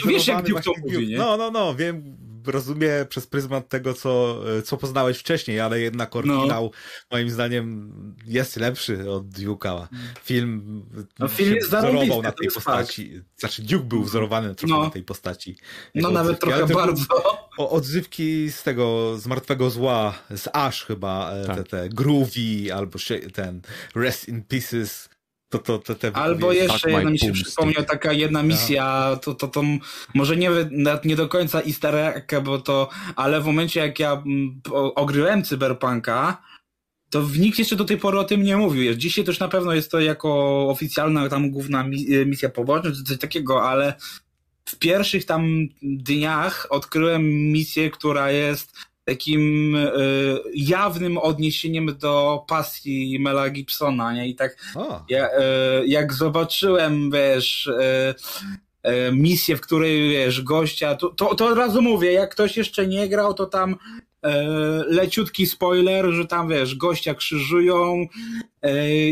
wiesz 0.07 0.27
jak 0.27 0.45
Duke 0.45 0.63
to 0.63 0.73
mówi, 0.83 1.09
nie? 1.09 1.17
No, 1.17 1.37
no, 1.37 1.51
no, 1.51 1.75
wiem, 1.75 2.17
rozumie 2.48 2.90
przez 3.09 3.27
pryzmat 3.27 3.68
tego, 3.68 3.94
co, 3.94 4.43
co 4.64 4.77
poznałeś 4.77 5.18
wcześniej, 5.18 5.60
ale 5.60 5.81
jednak 5.81 6.16
oryginał 6.16 6.62
no. 6.64 6.70
moim 7.10 7.31
zdaniem 7.31 7.93
jest 8.27 8.56
lepszy 8.56 9.10
od 9.10 9.27
Duke'a. 9.27 9.86
Film, 10.24 10.82
no, 11.18 11.28
film 11.28 11.55
jest 11.55 11.68
wzorował 11.68 12.23
na 12.23 12.32
tej 12.32 12.48
postaci. 12.48 13.12
Fakt. 13.14 13.40
Znaczy 13.40 13.62
Duke 13.62 13.85
był 13.85 14.05
wzorowany 14.05 14.55
trochę 14.55 14.74
no. 14.74 14.82
na 14.82 14.90
tej 14.90 15.02
postaci. 15.02 15.56
No 15.94 16.10
nawet 16.10 16.40
trochę 16.40 16.66
bardzo. 16.66 17.05
O, 17.59 17.70
odzywki 17.70 18.51
z 18.51 18.62
tego, 18.62 19.14
z 19.18 19.27
Martwego 19.27 19.70
Zła, 19.70 20.14
z 20.31 20.48
Ash 20.52 20.85
chyba, 20.85 21.32
e, 21.32 21.47
tak. 21.47 21.56
te, 21.56 21.64
te 21.64 21.89
Groovy 21.89 22.74
albo 22.74 22.98
ten 23.32 23.60
Rest 23.94 24.28
in 24.28 24.43
Pieces 24.43 25.09
to, 25.48 25.59
to, 25.59 25.78
to, 25.78 25.94
te 25.94 26.12
Albo 26.16 26.52
jeszcze 26.52 26.90
jedna 26.90 27.10
mi 27.10 27.18
się 27.18 27.32
przypomniała 27.32 27.85
taka 27.85 28.12
jedna 28.12 28.43
no. 28.43 28.48
misja, 28.48 29.18
to, 29.23 29.35
to, 29.35 29.48
to 29.48 29.62
może 30.14 30.36
nie, 30.36 30.51
nie 31.05 31.16
do 31.16 31.28
końca 31.28 31.60
easter 31.62 31.94
egg, 31.94 32.40
bo 32.44 32.59
to, 32.59 32.89
ale 33.16 33.40
w 33.40 33.47
momencie 33.47 33.81
jak 33.81 33.98
ja 33.98 34.23
ogryłem 34.94 35.43
Cyberpunka, 35.44 36.43
to 37.10 37.28
nikt 37.39 37.59
jeszcze 37.59 37.77
do 37.77 37.85
tej 37.85 37.97
pory 37.97 38.18
o 38.18 38.24
tym 38.24 38.43
nie 38.43 38.56
mówił. 38.56 38.94
Dzisiaj 38.94 39.24
też 39.24 39.39
na 39.39 39.48
pewno 39.48 39.74
jest 39.74 39.90
to 39.90 40.01
jako 40.01 40.31
oficjalna 40.68 41.28
tam 41.28 41.51
główna 41.51 41.85
e, 41.85 42.27
misja 42.27 42.48
poboczna, 42.48 42.90
czy 42.90 43.05
coś 43.05 43.18
takiego, 43.18 43.68
ale 43.70 43.94
w 44.64 44.78
pierwszych 44.78 45.24
tam 45.24 45.68
dniach 45.82 46.66
odkryłem 46.70 47.23
misję, 47.52 47.90
która 47.90 48.31
jest 48.31 48.73
takim 49.07 49.74
y, 49.77 49.89
jawnym 50.55 51.19
odniesieniem 51.19 51.99
do 51.99 52.45
pasji 52.49 53.19
Mela 53.20 53.51
Gibsona, 53.51 54.12
nie? 54.12 54.28
I 54.28 54.35
tak 54.35 54.57
ja, 55.09 55.28
y, 55.28 55.87
jak 55.87 56.12
zobaczyłem, 56.12 57.11
wiesz, 57.11 57.66
y, 57.66 58.15
misję, 59.12 59.57
w 59.57 59.61
której, 59.61 60.11
wiesz, 60.11 60.43
gościa, 60.43 60.95
to, 60.95 61.09
to, 61.09 61.35
to 61.35 61.47
od 61.47 61.59
razu 61.59 61.83
mówię, 61.83 62.12
jak 62.12 62.31
ktoś 62.31 62.57
jeszcze 62.57 62.87
nie 62.87 63.09
grał, 63.09 63.35
to 63.35 63.47
tam 63.47 63.77
leciutki 64.87 65.47
spoiler, 65.47 66.11
że 66.11 66.27
tam, 66.27 66.49
wiesz, 66.49 66.74
gościa 66.74 67.15
krzyżują 67.15 68.07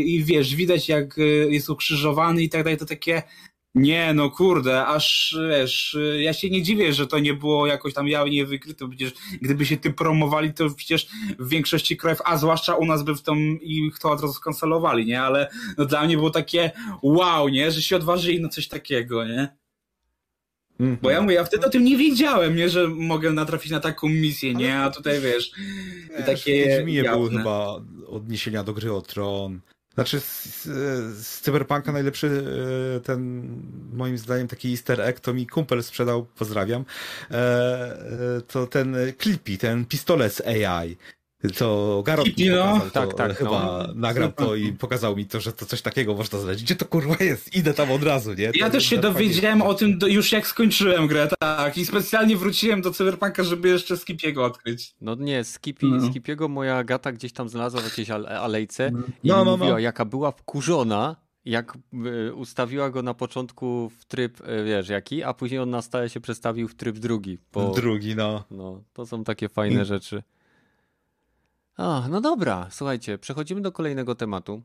i 0.05 0.23
wiesz, 0.25 0.55
widać 0.55 0.89
jak 0.89 1.15
jest 1.49 1.69
ukrzyżowany 1.69 2.43
i 2.43 2.49
tak 2.49 2.63
dalej, 2.63 2.77
to 2.77 2.85
takie 2.85 3.23
nie, 3.75 4.13
no 4.13 4.29
kurde, 4.29 4.85
aż 4.85 5.37
wiesz, 5.49 5.97
ja 6.19 6.33
się 6.33 6.49
nie 6.49 6.63
dziwię, 6.63 6.93
że 6.93 7.07
to 7.07 7.19
nie 7.19 7.33
było 7.33 7.67
jakoś 7.67 7.93
tam 7.93 8.07
jawnie 8.07 8.45
wykryte, 8.45 8.89
przecież 8.89 9.13
gdyby 9.41 9.65
się 9.65 9.77
tym 9.77 9.93
promowali, 9.93 10.53
to 10.53 10.69
przecież 10.69 11.07
w 11.39 11.49
większości 11.49 11.97
krajów, 11.97 12.21
a 12.25 12.37
zwłaszcza 12.37 12.75
u 12.75 12.85
nas 12.85 13.03
by 13.03 13.15
w 13.15 13.21
tą 13.21 13.35
i 13.61 13.91
to 14.01 14.11
od 14.11 14.21
razu 14.21 14.33
skancelowali, 14.33 15.05
nie? 15.05 15.21
Ale 15.21 15.49
no 15.77 15.85
dla 15.85 16.05
mnie 16.05 16.17
było 16.17 16.29
takie 16.29 16.71
wow, 17.01 17.49
nie? 17.49 17.71
Że 17.71 17.81
się 17.81 17.95
odważyli 17.95 18.41
na 18.41 18.49
coś 18.49 18.67
takiego, 18.67 19.25
nie? 19.25 19.55
Mm 20.79 20.95
-hmm. 20.95 20.99
Bo 21.01 21.09
ja 21.09 21.21
mówię, 21.21 21.35
ja 21.35 21.43
wtedy 21.43 21.67
o 21.67 21.69
tym 21.69 21.83
nie 21.83 21.97
wiedziałem, 21.97 22.55
nie? 22.55 22.69
Że 22.69 22.87
mogę 22.87 23.31
natrafić 23.31 23.71
na 23.71 23.79
taką 23.79 24.09
misję, 24.09 24.53
nie? 24.53 24.79
A 24.79 24.91
tutaj 24.91 25.21
wiesz, 25.21 25.51
wiesz 26.17 26.25
takie. 26.25 26.83
Nie 26.87 27.03
było 27.03 27.29
chyba 27.29 27.81
odniesienia 28.07 28.63
do 28.63 28.73
gry 28.73 28.93
o 28.93 29.01
tron. 29.01 29.61
Znaczy 29.95 30.19
z, 30.19 30.63
z 31.17 31.41
Cyberpunka 31.41 31.91
najlepszy 31.91 32.43
e, 32.97 32.99
ten 32.99 33.49
moim 33.93 34.17
zdaniem 34.17 34.47
taki 34.47 34.71
easter 34.71 35.01
egg 35.01 35.19
to 35.19 35.33
mi 35.33 35.47
kumpel 35.47 35.83
sprzedał, 35.83 36.25
pozdrawiam, 36.25 36.85
e, 37.31 37.35
e, 37.35 38.41
to 38.47 38.67
ten 38.67 38.95
Clippy, 39.21 39.57
ten 39.57 39.85
pistolet 39.85 40.33
z 40.33 40.41
AI 40.41 40.97
to 41.47 42.01
Garot 42.05 42.27
mi 42.27 42.33
pokazał 42.33 42.79
to, 42.79 42.91
tak, 42.91 43.13
tak, 43.13 43.37
chyba 43.37 43.85
no. 43.87 43.93
nagrał 43.95 44.31
to 44.31 44.55
i 44.55 44.73
pokazał 44.73 45.15
mi 45.15 45.25
to, 45.25 45.39
że 45.39 45.53
to 45.53 45.65
coś 45.65 45.81
takiego 45.81 46.13
można 46.13 46.39
znaleźć. 46.39 46.63
Gdzie 46.63 46.75
to 46.75 46.85
kurwa 46.85 47.15
jest? 47.19 47.55
Idę 47.55 47.73
tam 47.73 47.91
od 47.91 48.03
razu, 48.03 48.33
nie? 48.33 48.51
Ja 48.55 48.69
też 48.69 48.85
się 48.85 48.97
dowiedziałem 48.97 49.61
o 49.61 49.73
tym 49.73 49.99
już 50.07 50.31
jak 50.31 50.47
skończyłem 50.47 51.07
grę, 51.07 51.27
tak. 51.39 51.77
I 51.77 51.85
specjalnie 51.85 52.37
wróciłem 52.37 52.81
do 52.81 52.91
Cyberpunka, 52.91 53.43
żeby 53.43 53.69
jeszcze 53.69 53.97
Skipiego 53.97 54.45
odkryć. 54.45 54.95
No 55.01 55.15
nie, 55.15 55.43
Skipi, 55.43 55.87
no. 55.91 56.09
Skipiego 56.09 56.47
moja 56.47 56.83
gata 56.83 57.11
gdzieś 57.11 57.33
tam 57.33 57.49
znalazła 57.49 57.81
w 57.81 57.83
jakiejś 57.83 58.09
alejce 58.09 58.91
no. 58.91 58.99
i 59.23 59.27
no, 59.27 59.45
no, 59.45 59.51
mówiła, 59.51 59.73
no. 59.73 59.79
jaka 59.79 60.05
była 60.05 60.31
wkurzona, 60.31 61.15
jak 61.45 61.77
e, 62.27 62.33
ustawiła 62.33 62.89
go 62.89 63.01
na 63.01 63.13
początku 63.13 63.91
w 63.99 64.05
tryb, 64.05 64.41
e, 64.43 64.63
wiesz, 64.63 64.89
jaki, 64.89 65.23
a 65.23 65.33
później 65.33 65.59
on 65.59 65.69
na 65.69 65.81
stałe 65.81 66.09
się 66.09 66.19
przestawił 66.19 66.67
w 66.67 66.75
tryb 66.75 66.97
drugi. 66.97 67.37
Po... 67.51 67.71
Drugi, 67.71 68.15
no. 68.15 68.43
No, 68.51 68.83
to 68.93 69.05
są 69.05 69.23
takie 69.23 69.49
fajne 69.49 69.81
I... 69.81 69.85
rzeczy. 69.85 70.23
A, 71.77 72.07
no 72.09 72.21
dobra, 72.21 72.67
słuchajcie, 72.71 73.17
przechodzimy 73.17 73.61
do 73.61 73.71
kolejnego 73.71 74.15
tematu. 74.15 74.61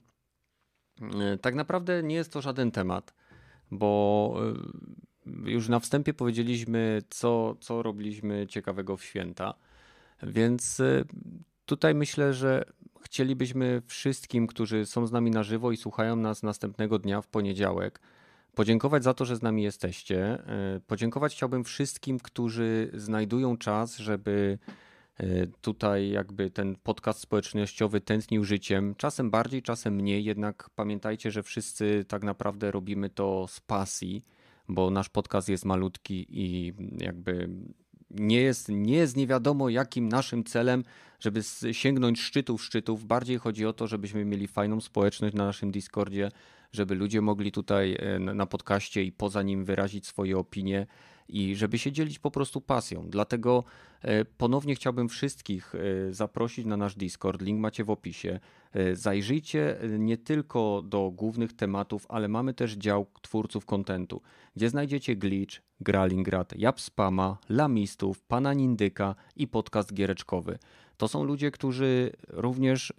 E, 1.02 1.38
tak 1.38 1.54
naprawdę 1.54 2.02
nie 2.02 2.14
jest 2.14 2.32
to 2.32 2.42
żaden 2.42 2.70
temat, 2.70 3.14
bo 3.70 4.34
e, 5.46 5.50
już 5.50 5.68
na 5.68 5.80
wstępie 5.80 6.14
powiedzieliśmy, 6.14 7.02
co, 7.10 7.56
co 7.60 7.82
robiliśmy 7.82 8.46
ciekawego 8.46 8.96
w 8.96 9.04
święta. 9.04 9.54
Więc 10.22 10.80
e, 10.80 11.04
tutaj 11.64 11.94
myślę, 11.94 12.34
że 12.34 12.64
chcielibyśmy 13.02 13.82
wszystkim, 13.86 14.46
którzy 14.46 14.86
są 14.86 15.06
z 15.06 15.12
nami 15.12 15.30
na 15.30 15.42
żywo 15.42 15.72
i 15.72 15.76
słuchają 15.76 16.16
nas 16.16 16.42
następnego 16.42 16.98
dnia 16.98 17.20
w 17.20 17.28
poniedziałek, 17.28 18.00
podziękować 18.54 19.04
za 19.04 19.14
to, 19.14 19.24
że 19.24 19.36
z 19.36 19.42
nami 19.42 19.62
jesteście. 19.62 20.42
Podziękować 20.86 21.34
chciałbym 21.34 21.64
wszystkim, 21.64 22.18
którzy 22.18 22.90
znajdują 22.94 23.56
czas, 23.56 23.96
żeby 23.96 24.58
tutaj 25.60 26.10
jakby 26.10 26.50
ten 26.50 26.76
podcast 26.82 27.20
społecznościowy 27.20 28.00
tętnił 28.00 28.44
życiem, 28.44 28.94
czasem 28.94 29.30
bardziej, 29.30 29.62
czasem 29.62 29.94
mniej, 29.94 30.24
jednak 30.24 30.70
pamiętajcie, 30.76 31.30
że 31.30 31.42
wszyscy 31.42 32.04
tak 32.08 32.22
naprawdę 32.22 32.70
robimy 32.70 33.10
to 33.10 33.46
z 33.48 33.60
pasji, 33.60 34.24
bo 34.68 34.90
nasz 34.90 35.08
podcast 35.08 35.48
jest 35.48 35.64
malutki 35.64 36.26
i 36.28 36.72
jakby 36.98 37.48
nie 38.10 38.40
jest, 38.40 38.68
nie 38.68 38.96
jest 38.96 39.16
nie 39.16 39.26
wiadomo 39.26 39.68
jakim 39.68 40.08
naszym 40.08 40.44
celem, 40.44 40.84
żeby 41.20 41.40
sięgnąć 41.72 42.20
szczytów 42.20 42.64
szczytów. 42.64 43.04
Bardziej 43.04 43.38
chodzi 43.38 43.66
o 43.66 43.72
to, 43.72 43.86
żebyśmy 43.86 44.24
mieli 44.24 44.46
fajną 44.48 44.80
społeczność 44.80 45.34
na 45.34 45.44
naszym 45.44 45.70
Discordzie, 45.70 46.30
żeby 46.72 46.94
ludzie 46.94 47.20
mogli 47.20 47.52
tutaj 47.52 47.96
e, 47.98 48.18
na 48.18 48.46
podcaście 48.46 49.04
i 49.04 49.12
poza 49.12 49.42
nim 49.42 49.64
wyrazić 49.64 50.06
swoje 50.06 50.38
opinie 50.38 50.86
i 51.30 51.56
żeby 51.56 51.78
się 51.78 51.92
dzielić 51.92 52.18
po 52.18 52.30
prostu 52.30 52.60
pasją. 52.60 53.06
Dlatego 53.08 53.64
e, 54.02 54.24
ponownie 54.24 54.74
chciałbym 54.74 55.08
wszystkich 55.08 55.74
e, 55.74 56.12
zaprosić 56.12 56.66
na 56.66 56.76
nasz 56.76 56.94
Discord. 56.94 57.42
Link 57.42 57.60
macie 57.60 57.84
w 57.84 57.90
opisie. 57.90 58.40
E, 58.72 58.96
zajrzyjcie 58.96 59.76
nie 59.98 60.16
tylko 60.16 60.82
do 60.82 61.10
głównych 61.10 61.52
tematów, 61.52 62.06
ale 62.08 62.28
mamy 62.28 62.54
też 62.54 62.72
dział 62.72 63.06
twórców 63.22 63.66
kontentu, 63.66 64.22
gdzie 64.56 64.68
znajdziecie 64.68 65.16
Glitch, 65.16 65.60
Gralingrad, 65.80 66.56
Japspama, 66.56 67.38
Lamistów, 67.48 68.22
Pana 68.22 68.54
Nindyka 68.54 69.14
i 69.36 69.48
podcast 69.48 69.94
giereczkowy. 69.94 70.58
To 71.00 71.08
są 71.08 71.24
ludzie, 71.24 71.50
którzy 71.50 72.12
również 72.28 72.92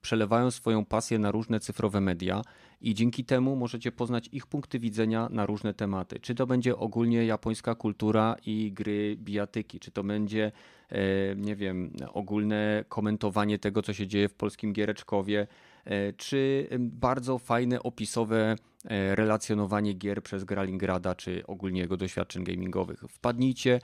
przelewają 0.00 0.50
swoją 0.50 0.84
pasję 0.84 1.18
na 1.18 1.30
różne 1.30 1.60
cyfrowe 1.60 2.00
media 2.00 2.42
i 2.80 2.94
dzięki 2.94 3.24
temu 3.24 3.56
możecie 3.56 3.92
poznać 3.92 4.28
ich 4.32 4.46
punkty 4.46 4.78
widzenia 4.78 5.28
na 5.30 5.46
różne 5.46 5.74
tematy. 5.74 6.20
Czy 6.20 6.34
to 6.34 6.46
będzie 6.46 6.76
ogólnie 6.76 7.26
japońska 7.26 7.74
kultura 7.74 8.36
i 8.46 8.72
gry 8.72 9.16
bijatyki, 9.16 9.80
czy 9.80 9.90
to 9.90 10.04
będzie, 10.04 10.52
e, 10.88 11.36
nie 11.36 11.56
wiem, 11.56 11.92
ogólne 12.12 12.84
komentowanie 12.88 13.58
tego, 13.58 13.82
co 13.82 13.92
się 13.92 14.06
dzieje 14.06 14.28
w 14.28 14.34
polskim 14.34 14.72
giereczkowie, 14.72 15.46
e, 15.84 16.12
czy 16.12 16.68
bardzo 16.78 17.38
fajne 17.38 17.82
opisowe 17.82 18.56
e, 18.84 19.16
relacjonowanie 19.16 19.92
gier 19.92 20.22
przez 20.22 20.44
Gralingrada, 20.44 21.14
czy 21.14 21.46
ogólnie 21.46 21.80
jego 21.80 21.96
doświadczeń 21.96 22.44
gamingowych. 22.44 23.04
Wpadnijcie, 23.08 23.80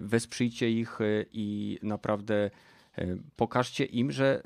wesprzyjcie 0.00 0.70
ich 0.70 0.98
i 1.32 1.78
naprawdę 1.82 2.50
pokażcie 3.36 3.84
im, 3.84 4.12
że 4.12 4.42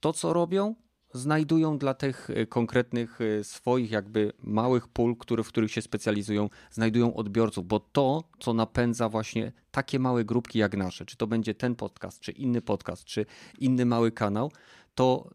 to, 0.00 0.12
co 0.12 0.32
robią, 0.32 0.74
znajdują 1.14 1.78
dla 1.78 1.94
tych 1.94 2.30
e, 2.30 2.46
konkretnych 2.46 3.20
e, 3.20 3.44
swoich 3.44 3.90
jakby 3.90 4.32
małych 4.42 4.88
pól, 4.88 5.16
które, 5.16 5.42
w 5.42 5.48
których 5.48 5.72
się 5.72 5.82
specjalizują, 5.82 6.50
znajdują 6.70 7.14
odbiorców, 7.14 7.66
bo 7.66 7.80
to, 7.80 8.24
co 8.38 8.54
napędza 8.54 9.08
właśnie 9.08 9.52
takie 9.70 9.98
małe 9.98 10.24
grupki 10.24 10.58
jak 10.58 10.76
nasze, 10.76 11.06
czy 11.06 11.16
to 11.16 11.26
będzie 11.26 11.54
ten 11.54 11.74
podcast, 11.74 12.20
czy 12.20 12.32
inny 12.32 12.62
podcast, 12.62 13.04
czy 13.04 13.26
inny 13.58 13.86
mały 13.86 14.12
kanał, 14.12 14.52
to 14.94 15.30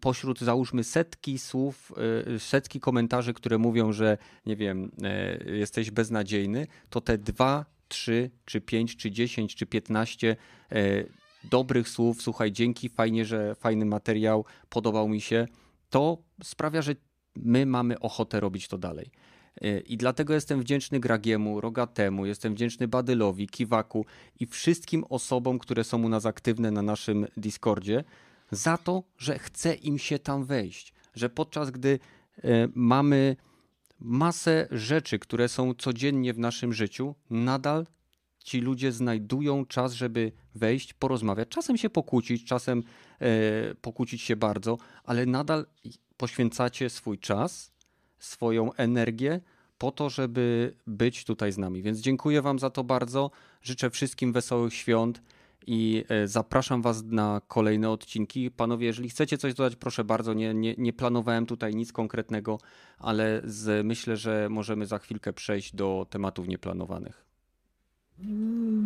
pośród 0.00 0.40
załóżmy 0.40 0.84
setki 0.84 1.38
słów, 1.38 1.92
e, 2.34 2.38
setki 2.38 2.80
komentarzy, 2.80 3.34
które 3.34 3.58
mówią, 3.58 3.92
że 3.92 4.18
nie 4.46 4.56
wiem, 4.56 4.90
jesteś 5.46 5.90
beznadziejny, 5.90 6.66
to 6.90 7.00
te 7.00 7.18
dwa, 7.18 7.64
trzy, 7.88 8.30
czy 8.44 8.60
pięć, 8.60 8.96
czy 8.96 9.10
dziesięć, 9.10 9.54
czy 9.54 9.66
piętnaście 9.66 10.36
dobrych 11.50 11.88
słów, 11.88 12.22
słuchaj, 12.22 12.52
dzięki, 12.52 12.88
fajnie, 12.88 13.24
że 13.24 13.54
fajny 13.54 13.84
materiał, 13.84 14.44
podobał 14.68 15.08
mi 15.08 15.20
się, 15.20 15.46
to 15.90 16.18
sprawia, 16.42 16.82
że 16.82 16.94
my 17.36 17.66
mamy 17.66 18.00
ochotę 18.00 18.40
robić 18.40 18.68
to 18.68 18.78
dalej. 18.78 19.10
Y, 19.64 19.82
I 19.86 19.96
dlatego 19.96 20.34
jestem 20.34 20.60
wdzięczny 20.60 21.00
Gragiemu, 21.00 21.60
Rogatemu, 21.60 22.26
jestem 22.26 22.54
wdzięczny 22.54 22.88
Badylowi, 22.88 23.48
Kiwaku 23.48 24.06
i 24.40 24.46
wszystkim 24.46 25.04
osobom, 25.08 25.58
które 25.58 25.84
są 25.84 26.02
u 26.02 26.08
nas 26.08 26.26
aktywne 26.26 26.70
na 26.70 26.82
naszym 26.82 27.26
Discordzie, 27.36 28.04
za 28.50 28.78
to, 28.78 29.02
że 29.18 29.38
chce 29.38 29.74
im 29.74 29.98
się 29.98 30.18
tam 30.18 30.44
wejść. 30.44 30.92
Że 31.14 31.30
podczas 31.30 31.70
gdy 31.70 31.88
y, 31.88 32.68
mamy 32.74 33.36
masę 34.00 34.68
rzeczy, 34.70 35.18
które 35.18 35.48
są 35.48 35.74
codziennie 35.74 36.34
w 36.34 36.38
naszym 36.38 36.72
życiu, 36.72 37.14
nadal 37.30 37.86
ci 38.46 38.60
ludzie 38.60 38.92
znajdują 38.92 39.66
czas, 39.66 39.92
żeby 39.92 40.32
wejść, 40.54 40.94
porozmawiać, 40.94 41.48
czasem 41.48 41.76
się 41.76 41.90
pokłócić, 41.90 42.44
czasem 42.44 42.82
e, 43.20 43.74
pokłócić 43.74 44.22
się 44.22 44.36
bardzo, 44.36 44.78
ale 45.04 45.26
nadal 45.26 45.66
poświęcacie 46.16 46.90
swój 46.90 47.18
czas, 47.18 47.72
swoją 48.18 48.72
energię 48.72 49.40
po 49.78 49.90
to, 49.90 50.10
żeby 50.10 50.74
być 50.86 51.24
tutaj 51.24 51.52
z 51.52 51.58
nami. 51.58 51.82
Więc 51.82 51.98
dziękuję 51.98 52.42
Wam 52.42 52.58
za 52.58 52.70
to 52.70 52.84
bardzo. 52.84 53.30
Życzę 53.62 53.90
wszystkim 53.90 54.32
wesołych 54.32 54.74
świąt 54.74 55.22
i 55.66 56.04
e, 56.08 56.28
zapraszam 56.28 56.82
Was 56.82 57.02
na 57.04 57.40
kolejne 57.48 57.90
odcinki. 57.90 58.50
Panowie, 58.50 58.86
jeżeli 58.86 59.08
chcecie 59.08 59.38
coś 59.38 59.54
dodać, 59.54 59.76
proszę 59.76 60.04
bardzo. 60.04 60.34
Nie, 60.34 60.54
nie, 60.54 60.74
nie 60.78 60.92
planowałem 60.92 61.46
tutaj 61.46 61.74
nic 61.74 61.92
konkretnego, 61.92 62.58
ale 62.98 63.42
z, 63.44 63.86
myślę, 63.86 64.16
że 64.16 64.48
możemy 64.50 64.86
za 64.86 64.98
chwilkę 64.98 65.32
przejść 65.32 65.74
do 65.74 66.06
tematów 66.10 66.48
nieplanowanych. 66.48 67.25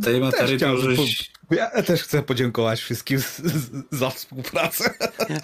Tej 0.05 0.21
materii 0.21 0.59
też 0.59 0.81
żeś... 0.81 1.31
Ja 1.51 1.83
też 1.83 2.03
chcę 2.03 2.23
podziękować 2.23 2.81
wszystkim 2.81 3.21
z, 3.21 3.37
z, 3.39 3.71
za 3.91 4.11
współpracę. 4.11 4.95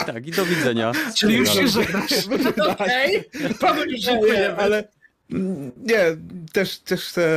Tak, 0.07 0.27
i 0.27 0.31
do 0.31 0.47
widzenia. 0.47 0.93
Czyli 1.17 1.37
już 1.37 1.55
się 1.55 1.69
żegnasz. 1.69 2.13
Okej, 2.73 3.25
panu 3.61 3.85
już 3.85 4.01
dziękuję, 4.01 4.57
ale 4.57 4.89
nie, 5.77 6.17
też, 6.53 6.79
też 6.79 7.05
chcę 7.05 7.29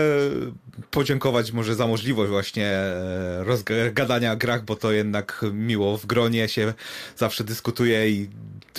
podziękować 0.91 1.51
może 1.51 1.75
za 1.75 1.87
możliwość 1.87 2.29
właśnie 2.31 2.67
e, 2.67 3.43
rozgadania 3.43 4.35
grach, 4.35 4.65
bo 4.65 4.75
to 4.75 4.91
jednak 4.91 5.45
miło 5.53 5.97
w 5.97 6.05
gronie 6.05 6.47
się 6.47 6.73
zawsze 7.17 7.43
dyskutuje 7.43 8.09
i 8.09 8.29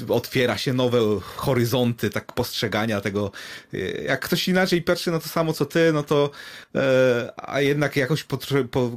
otwiera 0.09 0.59
się 0.59 0.73
nowe 0.73 0.99
horyzonty 1.21 2.11
tak 2.11 2.33
postrzegania 2.33 3.01
tego. 3.01 3.33
E, 3.75 3.79
jak 4.03 4.21
ktoś 4.21 4.49
inaczej 4.49 4.83
patrzy 4.83 5.11
na 5.11 5.21
to 5.21 5.29
samo 5.29 5.53
co 5.53 5.67
ty, 5.67 5.93
no 5.93 6.03
to 6.03 6.31
e, 6.75 7.33
a 7.37 7.61
jednak 7.61 7.97
jakoś 7.97 8.25
po, 8.25 8.39
po, 8.71 8.91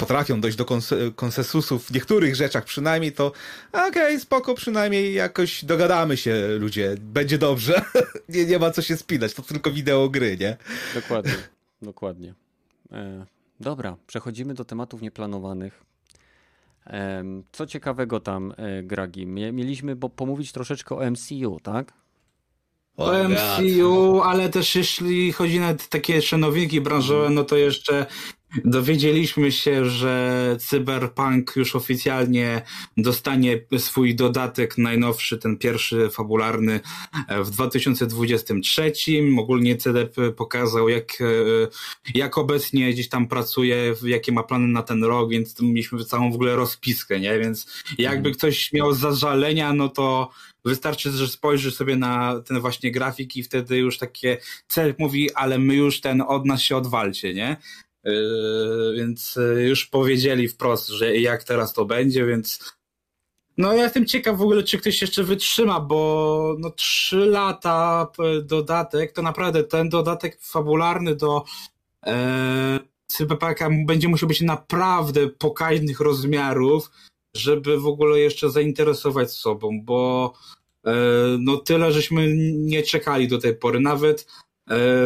potrafią 0.00 0.40
dojść 0.40 0.56
do 0.56 0.66
konsensusów 1.16 1.86
w 1.86 1.94
niektórych 1.94 2.36
rzeczach 2.36 2.64
przynajmniej, 2.64 3.12
to 3.12 3.26
okej, 3.72 3.88
okay, 3.88 4.20
spoko, 4.20 4.54
przynajmniej 4.54 5.14
jakoś 5.14 5.64
dogadamy 5.64 6.16
się 6.16 6.48
ludzie, 6.58 6.94
będzie 7.00 7.38
dobrze. 7.38 7.82
nie, 8.28 8.44
nie 8.44 8.58
ma 8.58 8.70
co 8.70 8.82
się 8.82 8.96
spinać, 8.96 9.34
to 9.34 9.42
tylko 9.42 9.70
wideo 9.70 10.08
gry, 10.08 10.36
nie? 10.40 10.56
Dokładnie, 10.94 11.36
dokładnie. 11.82 12.34
E, 12.92 13.26
dobra, 13.60 13.96
przechodzimy 14.06 14.54
do 14.54 14.64
tematów 14.64 15.02
nieplanowanych. 15.02 15.84
E, 16.86 17.24
co 17.52 17.66
ciekawego 17.66 18.20
tam, 18.20 18.54
e, 18.56 18.82
Gragi? 18.82 19.26
Mieliśmy 19.26 19.96
bo 19.96 20.08
pomówić 20.08 20.52
troszeczkę 20.52 20.94
o 20.94 21.10
MCU, 21.10 21.60
tak? 21.62 21.92
O 22.96 23.12
MCU, 23.28 24.22
ale 24.22 24.48
też 24.48 24.74
jeśli 24.74 25.32
chodzi 25.32 25.60
na 25.60 25.74
takie 25.74 26.14
jeszcze 26.14 26.36
nowinki 26.36 26.80
branżowe, 26.80 27.30
no 27.30 27.44
to 27.44 27.56
jeszcze 27.56 28.06
Dowiedzieliśmy 28.64 29.52
się, 29.52 29.84
że 29.84 30.56
Cyberpunk 30.60 31.56
już 31.56 31.76
oficjalnie 31.76 32.62
dostanie 32.96 33.64
swój 33.78 34.14
dodatek 34.14 34.78
najnowszy, 34.78 35.38
ten 35.38 35.58
pierwszy 35.58 36.10
fabularny 36.10 36.80
w 37.44 37.50
2023. 37.50 38.92
Ogólnie 39.38 39.76
CDP 39.76 40.32
pokazał, 40.32 40.88
jak, 40.88 41.18
jak 42.14 42.38
obecnie 42.38 42.92
gdzieś 42.92 43.08
tam 43.08 43.28
pracuje, 43.28 43.94
jakie 44.04 44.32
ma 44.32 44.42
plany 44.42 44.68
na 44.68 44.82
ten 44.82 45.04
rok, 45.04 45.30
więc 45.30 45.60
mieliśmy 45.60 46.04
całą 46.04 46.32
w 46.32 46.34
ogóle 46.34 46.56
rozpiskę, 46.56 47.20
nie? 47.20 47.38
Więc 47.38 47.82
jakby 47.98 48.28
mhm. 48.28 48.34
ktoś 48.34 48.72
miał 48.72 48.94
zażalenia, 48.94 49.72
no 49.72 49.88
to 49.88 50.30
wystarczy, 50.64 51.10
że 51.10 51.28
spojrzy 51.28 51.70
sobie 51.70 51.96
na 51.96 52.42
ten 52.46 52.60
właśnie 52.60 52.92
grafik 52.92 53.36
i 53.36 53.42
wtedy 53.42 53.78
już 53.78 53.98
takie 53.98 54.38
cel 54.68 54.94
mówi, 54.98 55.34
ale 55.34 55.58
my 55.58 55.74
już 55.74 56.00
ten 56.00 56.20
od 56.20 56.46
nas 56.46 56.62
się 56.62 56.76
odwalcie, 56.76 57.34
nie? 57.34 57.56
Yy, 58.04 58.94
więc 58.96 59.36
yy, 59.36 59.62
już 59.68 59.86
powiedzieli 59.86 60.48
wprost, 60.48 60.88
że 60.88 61.16
jak 61.16 61.44
teraz 61.44 61.72
to 61.72 61.84
będzie, 61.84 62.26
więc 62.26 62.58
no 63.60 63.72
ja 63.72 63.82
jestem 63.82 64.06
ciekaw 64.06 64.38
w 64.38 64.42
ogóle, 64.42 64.62
czy 64.62 64.78
ktoś 64.78 65.00
jeszcze 65.00 65.24
wytrzyma, 65.24 65.80
bo 65.80 66.56
no 66.58 66.70
trzy 66.70 67.16
lata 67.16 68.06
dodatek, 68.42 69.12
to 69.12 69.22
naprawdę 69.22 69.64
ten 69.64 69.88
dodatek 69.88 70.38
fabularny 70.40 71.16
do 71.16 71.44
e, 72.06 72.80
będzie 73.86 74.08
musiał 74.08 74.28
być 74.28 74.40
naprawdę 74.40 75.28
pokaźnych 75.28 76.00
rozmiarów, 76.00 76.90
żeby 77.34 77.80
w 77.80 77.86
ogóle 77.86 78.18
jeszcze 78.18 78.50
zainteresować 78.50 79.32
sobą, 79.32 79.80
bo 79.82 80.32
e, 80.86 80.92
no 81.38 81.56
tyle 81.56 81.92
żeśmy 81.92 82.34
nie 82.56 82.82
czekali 82.82 83.28
do 83.28 83.38
tej 83.38 83.56
pory. 83.56 83.80
Nawet 83.80 84.26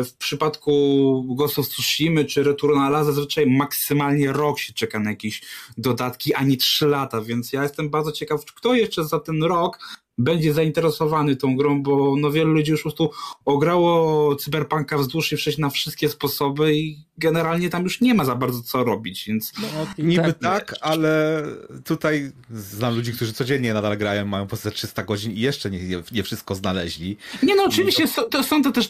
w 0.05 0.11
przypadku 0.19 1.35
Ghost 1.37 1.59
of 1.59 1.69
Tsushima 1.69 2.25
czy 2.25 2.43
Returnala 2.43 3.05
zazwyczaj 3.05 3.47
maksymalnie 3.47 4.33
rok 4.33 4.59
się 4.59 4.73
czeka 4.73 4.99
na 4.99 5.11
jakieś 5.11 5.43
dodatki, 5.77 6.35
ani 6.35 6.57
trzy 6.57 6.87
lata, 6.87 7.21
więc 7.21 7.53
ja 7.53 7.63
jestem 7.63 7.91
bardzo 7.91 8.13
ciekaw, 8.13 8.45
kto 8.45 8.75
jeszcze 8.75 9.05
za 9.05 9.21
ten 9.21 9.43
rok 9.43 9.79
będzie 10.19 10.55
zainteresowany 10.55 11.37
tą 11.37 11.57
grą, 11.57 11.83
bo 11.83 12.17
no 12.17 12.31
wielu 12.31 12.53
ludzi 12.53 12.71
już 12.71 12.81
po 12.81 12.83
prostu 12.83 13.11
ograło 13.45 14.37
Cyberpunka 14.37 14.99
wzdłuż 14.99 15.33
i 15.33 15.37
wcześniej 15.37 15.63
na 15.63 15.71
wszystkie 15.71 16.09
sposoby 16.09 16.75
i 16.75 16.99
generalnie 17.19 17.71
tam 17.71 17.83
już 17.83 18.01
nie 18.01 18.15
ma 18.15 18.25
za 18.25 18.35
bardzo 18.35 18.63
co 18.63 18.85
robić, 18.85 19.25
więc... 19.27 19.53
No, 19.63 19.69
niby 19.99 20.23
tak, 20.23 20.39
tak 20.41 20.75
ale 20.81 21.43
tutaj 21.85 22.33
znam 22.51 22.97
ludzi, 22.97 23.13
którzy 23.13 23.33
codziennie 23.33 23.75
nadal 23.75 23.99
grają, 23.99 24.27
mają 24.27 24.47
po 24.47 24.57
300 24.57 25.03
godzin 25.03 25.33
i 25.33 25.41
jeszcze 25.41 25.71
nie, 25.71 25.79
nie 26.13 26.23
wszystko 26.23 26.55
znaleźli. 26.55 27.17
Nie 27.43 27.57
no, 27.57 27.65
oczywiście 27.65 28.09
to... 28.09 28.23
To, 28.29 28.43
są 28.43 28.63
to 28.63 28.73
też 28.73 28.89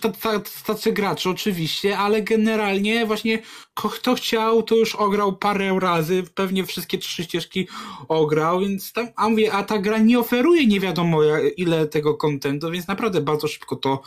tacy 0.67 0.93
gracze, 0.93 1.31
oczywiście, 1.31 1.99
ale 1.99 2.23
generalnie 2.23 3.07
właśnie 3.07 3.43
kto 3.75 4.15
chciał, 4.15 4.63
to 4.63 4.77
już 4.77 4.95
ograł 4.95 5.37
parę 5.37 5.79
razy, 5.81 6.23
pewnie 6.35 6.65
wszystkie 6.65 6.99
trzy 6.99 7.25
ścieżki 7.25 7.69
ograł, 8.09 8.61
więc 8.61 8.93
tam, 8.93 9.09
a 9.17 9.29
mówię, 9.29 9.53
a 9.53 9.63
ta 9.63 9.79
gra 9.79 9.99
nie 9.99 10.19
oferuje 10.19 10.67
nie 10.67 10.81
wiadomo 10.81 11.14
ile 11.57 11.87
tego 11.87 12.15
kontentu, 12.15 12.71
więc 12.71 12.89
naprawdę 12.89 13.21
bardzo 13.21 13.49
szybko 13.49 13.77
to 13.77 14.03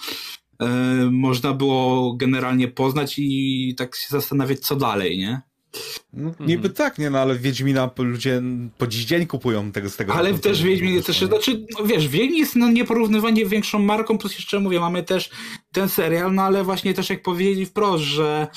e, 0.59 0.67
można 1.11 1.53
było 1.53 2.13
generalnie 2.13 2.67
poznać 2.67 3.15
i 3.17 3.75
tak 3.77 3.95
się 3.95 4.07
zastanawiać, 4.09 4.59
co 4.59 4.75
dalej, 4.75 5.17
nie? 5.17 5.41
No, 6.13 6.31
niby 6.39 6.67
mhm. 6.67 6.73
tak, 6.73 6.97
nie, 6.97 7.09
no 7.09 7.19
ale 7.19 7.35
Wiedźmina 7.35 7.89
ludzie 7.97 8.41
po 8.77 8.87
dziś 8.87 9.05
dzień 9.05 9.27
kupują 9.27 9.71
tego 9.71 9.89
z 9.89 9.95
tego. 9.95 10.13
Ale 10.13 10.33
też 10.33 10.63
Wiedźmin 10.63 11.03
też, 11.03 11.19
znaczy, 11.19 11.65
no, 11.79 11.85
wiesz, 11.85 12.07
Wiedźmin 12.07 12.39
jest 12.39 12.55
no, 12.55 12.71
nieporównywanie 12.71 13.45
większą 13.45 13.79
marką, 13.79 14.17
plus 14.17 14.35
jeszcze 14.35 14.59
mówię, 14.59 14.79
mamy 14.79 15.03
też 15.03 15.29
ten 15.71 15.89
serial, 15.89 16.33
no 16.33 16.41
ale 16.41 16.63
właśnie 16.63 16.93
też 16.93 17.09
jak 17.09 17.21
powiedzieli 17.21 17.65
wprost, 17.65 18.03
że 18.03 18.47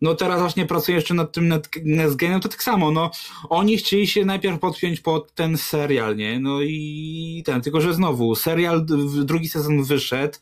no 0.00 0.14
teraz 0.14 0.40
właśnie 0.40 0.66
pracuję 0.66 0.96
jeszcze 0.96 1.14
nad 1.14 1.32
tym 1.32 1.48
Netgame'em, 1.86 2.40
to 2.40 2.48
tak 2.48 2.62
samo, 2.62 2.90
no 2.90 3.10
oni 3.48 3.76
chcieli 3.76 4.06
się 4.06 4.24
najpierw 4.24 4.58
podpiąć 4.58 5.00
pod 5.00 5.34
ten 5.34 5.56
serial, 5.56 6.16
nie, 6.16 6.40
no 6.40 6.60
i 6.62 7.42
ten, 7.46 7.60
tylko 7.60 7.80
że 7.80 7.94
znowu, 7.94 8.34
serial, 8.34 8.86
drugi 9.24 9.48
sezon 9.48 9.84
wyszedł, 9.84 10.38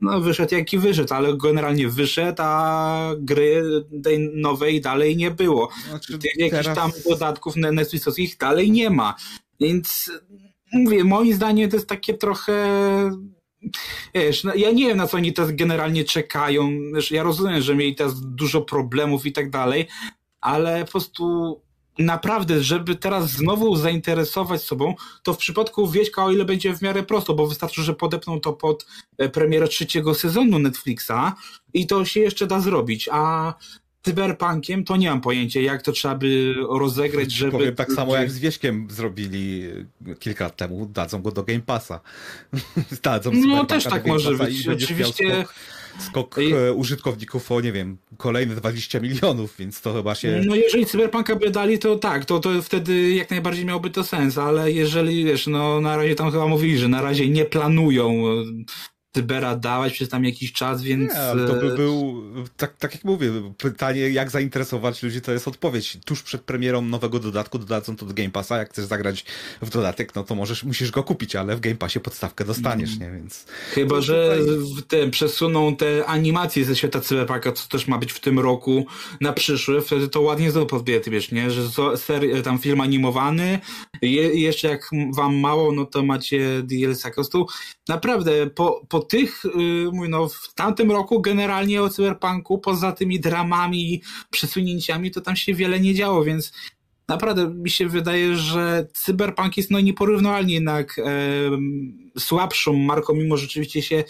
no 0.00 0.20
wyszedł 0.20 0.54
jaki 0.54 0.78
wyszedł, 0.78 1.14
ale 1.14 1.36
generalnie 1.36 1.88
wyszedł, 1.88 2.42
a 2.42 3.10
gry 3.18 3.62
tej 4.04 4.30
nowej 4.34 4.80
dalej 4.80 5.16
nie 5.16 5.30
było. 5.30 5.68
Znaczy, 5.88 6.18
Tych 6.18 6.32
teraz... 6.38 6.52
jakichś 6.52 6.74
tam 6.74 6.90
dodatków 7.08 7.56
Netflixowskich 7.56 8.36
dalej 8.36 8.70
nie 8.70 8.90
ma. 8.90 9.14
Więc 9.60 10.10
mówię, 10.72 11.04
moim 11.04 11.34
zdaniem 11.34 11.70
to 11.70 11.76
jest 11.76 11.88
takie 11.88 12.14
trochę 12.14 12.54
Wiesz, 14.14 14.44
no, 14.44 14.54
ja 14.54 14.70
nie 14.70 14.86
wiem, 14.86 14.96
na 14.96 15.06
co 15.06 15.16
oni 15.16 15.32
teraz 15.32 15.52
generalnie 15.52 16.04
czekają. 16.04 16.70
Wiesz, 16.94 17.10
ja 17.10 17.22
rozumiem, 17.22 17.62
że 17.62 17.74
mieli 17.74 17.94
teraz 17.94 18.20
dużo 18.20 18.62
problemów 18.62 19.26
i 19.26 19.32
tak 19.32 19.50
dalej, 19.50 19.88
ale 20.40 20.84
po 20.84 20.90
prostu 20.90 21.60
naprawdę, 21.98 22.62
żeby 22.62 22.94
teraz 22.96 23.30
znowu 23.30 23.76
zainteresować 23.76 24.62
sobą, 24.62 24.94
to 25.22 25.34
w 25.34 25.38
przypadku 25.38 25.88
Wieśka, 25.88 26.24
o 26.24 26.30
ile 26.30 26.44
będzie 26.44 26.74
w 26.74 26.82
miarę 26.82 27.02
prosto, 27.02 27.34
bo 27.34 27.46
wystarczy, 27.46 27.82
że 27.82 27.94
podepną 27.94 28.40
to 28.40 28.52
pod 28.52 28.86
e, 29.18 29.28
premierę 29.28 29.68
trzeciego 29.68 30.14
sezonu 30.14 30.58
Netflixa 30.58 31.34
i 31.74 31.86
to 31.86 32.04
się 32.04 32.20
jeszcze 32.20 32.46
da 32.46 32.60
zrobić, 32.60 33.08
a 33.12 33.54
cyberpunkiem 34.02 34.84
to 34.84 34.96
nie 34.96 35.10
mam 35.10 35.20
pojęcia, 35.20 35.60
jak 35.60 35.82
to 35.82 35.92
trzeba 35.92 36.14
by 36.14 36.54
rozegrać, 36.70 37.32
żeby... 37.32 37.52
Powiem 37.52 37.74
tak 37.74 37.92
samo 37.92 38.16
jak 38.16 38.30
z 38.30 38.38
Wieśkiem 38.38 38.86
zrobili 38.90 39.62
kilka 40.18 40.44
lat 40.44 40.56
temu, 40.56 40.86
dadzą 40.86 41.22
go 41.22 41.30
do 41.30 41.42
Game 41.42 41.60
Passa. 41.60 42.00
dadzą 43.02 43.30
No 43.34 43.64
też 43.64 43.84
tak 43.84 44.06
może 44.06 44.34
być, 44.34 44.68
oczywiście... 44.68 45.44
Skok, 45.44 45.54
skok 45.98 46.38
e, 46.38 46.72
użytkowników 46.72 47.52
o, 47.52 47.60
nie 47.60 47.72
wiem, 47.72 47.96
kolejne 48.16 48.54
20 48.54 49.00
milionów, 49.00 49.54
więc 49.58 49.80
to 49.80 49.94
chyba 49.94 50.14
się... 50.14 50.42
No 50.46 50.54
jeżeli 50.54 50.86
Cyberpunka 50.86 51.36
by 51.36 51.50
dali, 51.50 51.78
to 51.78 51.96
tak, 51.96 52.24
to, 52.24 52.40
to 52.40 52.62
wtedy 52.62 53.10
jak 53.10 53.30
najbardziej 53.30 53.64
miałby 53.64 53.90
to 53.90 54.04
sens, 54.04 54.38
ale 54.38 54.72
jeżeli, 54.72 55.24
wiesz, 55.24 55.46
no 55.46 55.80
na 55.80 55.96
razie 55.96 56.14
tam 56.14 56.30
chyba 56.30 56.46
mówili, 56.46 56.78
że 56.78 56.88
na 56.88 57.02
razie 57.02 57.28
nie 57.28 57.44
planują 57.44 58.24
Cybera 59.14 59.56
dawać 59.56 59.92
przez 59.92 60.08
tam 60.08 60.24
jakiś 60.24 60.52
czas, 60.52 60.82
więc... 60.82 61.12
Nie, 61.12 61.46
to 61.46 61.54
by 61.54 61.72
e, 61.72 61.76
był, 61.76 62.22
tak, 62.56 62.76
tak 62.76 62.94
jak 62.94 63.04
mówię, 63.04 63.32
pytanie 63.58 64.00
jak 64.00 64.30
zainteresować 64.30 65.02
ludzi 65.02 65.20
to 65.20 65.32
jest 65.32 65.48
odpowiedź. 65.48 65.98
Tuż 66.04 66.22
przed 66.22 66.42
premierą 66.42 66.82
nowego 66.82 67.18
dodatku 67.18 67.58
dodadzą 67.58 67.96
to 67.96 68.06
do 68.06 68.14
Game 68.14 68.30
Passa, 68.30 68.56
jak 68.58 68.70
chcesz 68.70 68.84
zagrać 68.84 69.24
w 69.62 69.70
dodatek, 69.70 70.14
no 70.14 70.24
to 70.24 70.34
możesz, 70.34 70.64
musisz 70.64 70.90
go 70.90 71.02
kupić, 71.02 71.36
ale 71.36 71.56
w 71.56 71.60
Game 71.60 71.76
Passie 71.76 72.00
podstawkę 72.00 72.44
dostaniesz, 72.44 72.96
mm. 72.96 73.00
nie, 73.00 73.18
więc... 73.18 73.46
Chyba, 73.72 74.00
że 74.00 74.38
te, 74.88 75.10
przesuną 75.10 75.76
te 75.76 76.06
animacje 76.06 76.64
ze 76.64 76.76
świata 76.76 77.00
Cyberpunka, 77.00 77.52
co 77.52 77.68
też 77.68 77.88
ma 77.88 77.98
być 77.98 78.12
w 78.12 78.20
tym 78.20 78.38
roku 78.38 78.86
na 79.20 79.32
przyszły, 79.32 79.80
wtedy 79.80 80.08
to 80.08 80.20
ładnie 80.20 80.50
znowu 80.50 80.66
podbije, 80.66 81.00
ty 81.00 81.10
wiesz, 81.10 81.32
nie, 81.32 81.50
że 81.50 81.68
ser, 81.96 82.42
tam 82.44 82.58
film 82.58 82.80
animowany, 82.80 83.58
je, 84.02 84.40
jeszcze 84.40 84.68
jak 84.68 84.90
wam 85.16 85.36
mało, 85.36 85.72
no 85.72 85.84
to 85.84 86.02
macie 86.02 86.62
DLC 86.62 87.02
po 87.02 87.14
prostu 87.14 87.46
naprawdę 87.88 88.50
po, 88.50 88.86
po 88.88 88.97
tych, 89.00 89.42
yy, 89.44 89.90
mówię, 89.92 90.08
no, 90.08 90.28
w 90.28 90.54
tamtym 90.54 90.92
roku 90.92 91.20
generalnie 91.20 91.82
o 91.82 91.90
cyberpunku, 91.90 92.58
poza 92.58 92.92
tymi 92.92 93.20
dramami 93.20 93.94
i 93.94 94.02
przesunięciami, 94.30 95.10
to 95.10 95.20
tam 95.20 95.36
się 95.36 95.54
wiele 95.54 95.80
nie 95.80 95.94
działo, 95.94 96.24
więc 96.24 96.52
naprawdę 97.08 97.48
mi 97.48 97.70
się 97.70 97.88
wydaje, 97.88 98.36
że 98.36 98.86
cyberpunk 98.94 99.56
jest 99.56 99.70
no 99.70 99.80
nieporównywalnie 99.80 100.54
jednak 100.54 100.98
e, 100.98 101.02
słabszą 102.18 102.72
marką, 102.72 103.14
mimo 103.14 103.36
rzeczywiście 103.36 103.82
się 103.82 104.04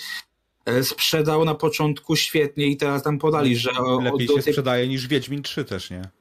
e, 0.65 0.83
sprzedał 0.85 1.45
na 1.45 1.55
początku 1.55 2.17
świetnie 2.17 2.67
i 2.67 2.77
teraz 2.77 3.03
tam 3.03 3.19
podali, 3.19 3.57
że... 3.57 3.71
Lepiej 4.03 4.29
się 4.29 4.35
tej... 4.35 4.53
sprzedaje 4.53 4.89
niż 4.89 5.07
Wiedźmin 5.07 5.43
3 5.43 5.65
też, 5.65 5.91
nie? 5.91 6.18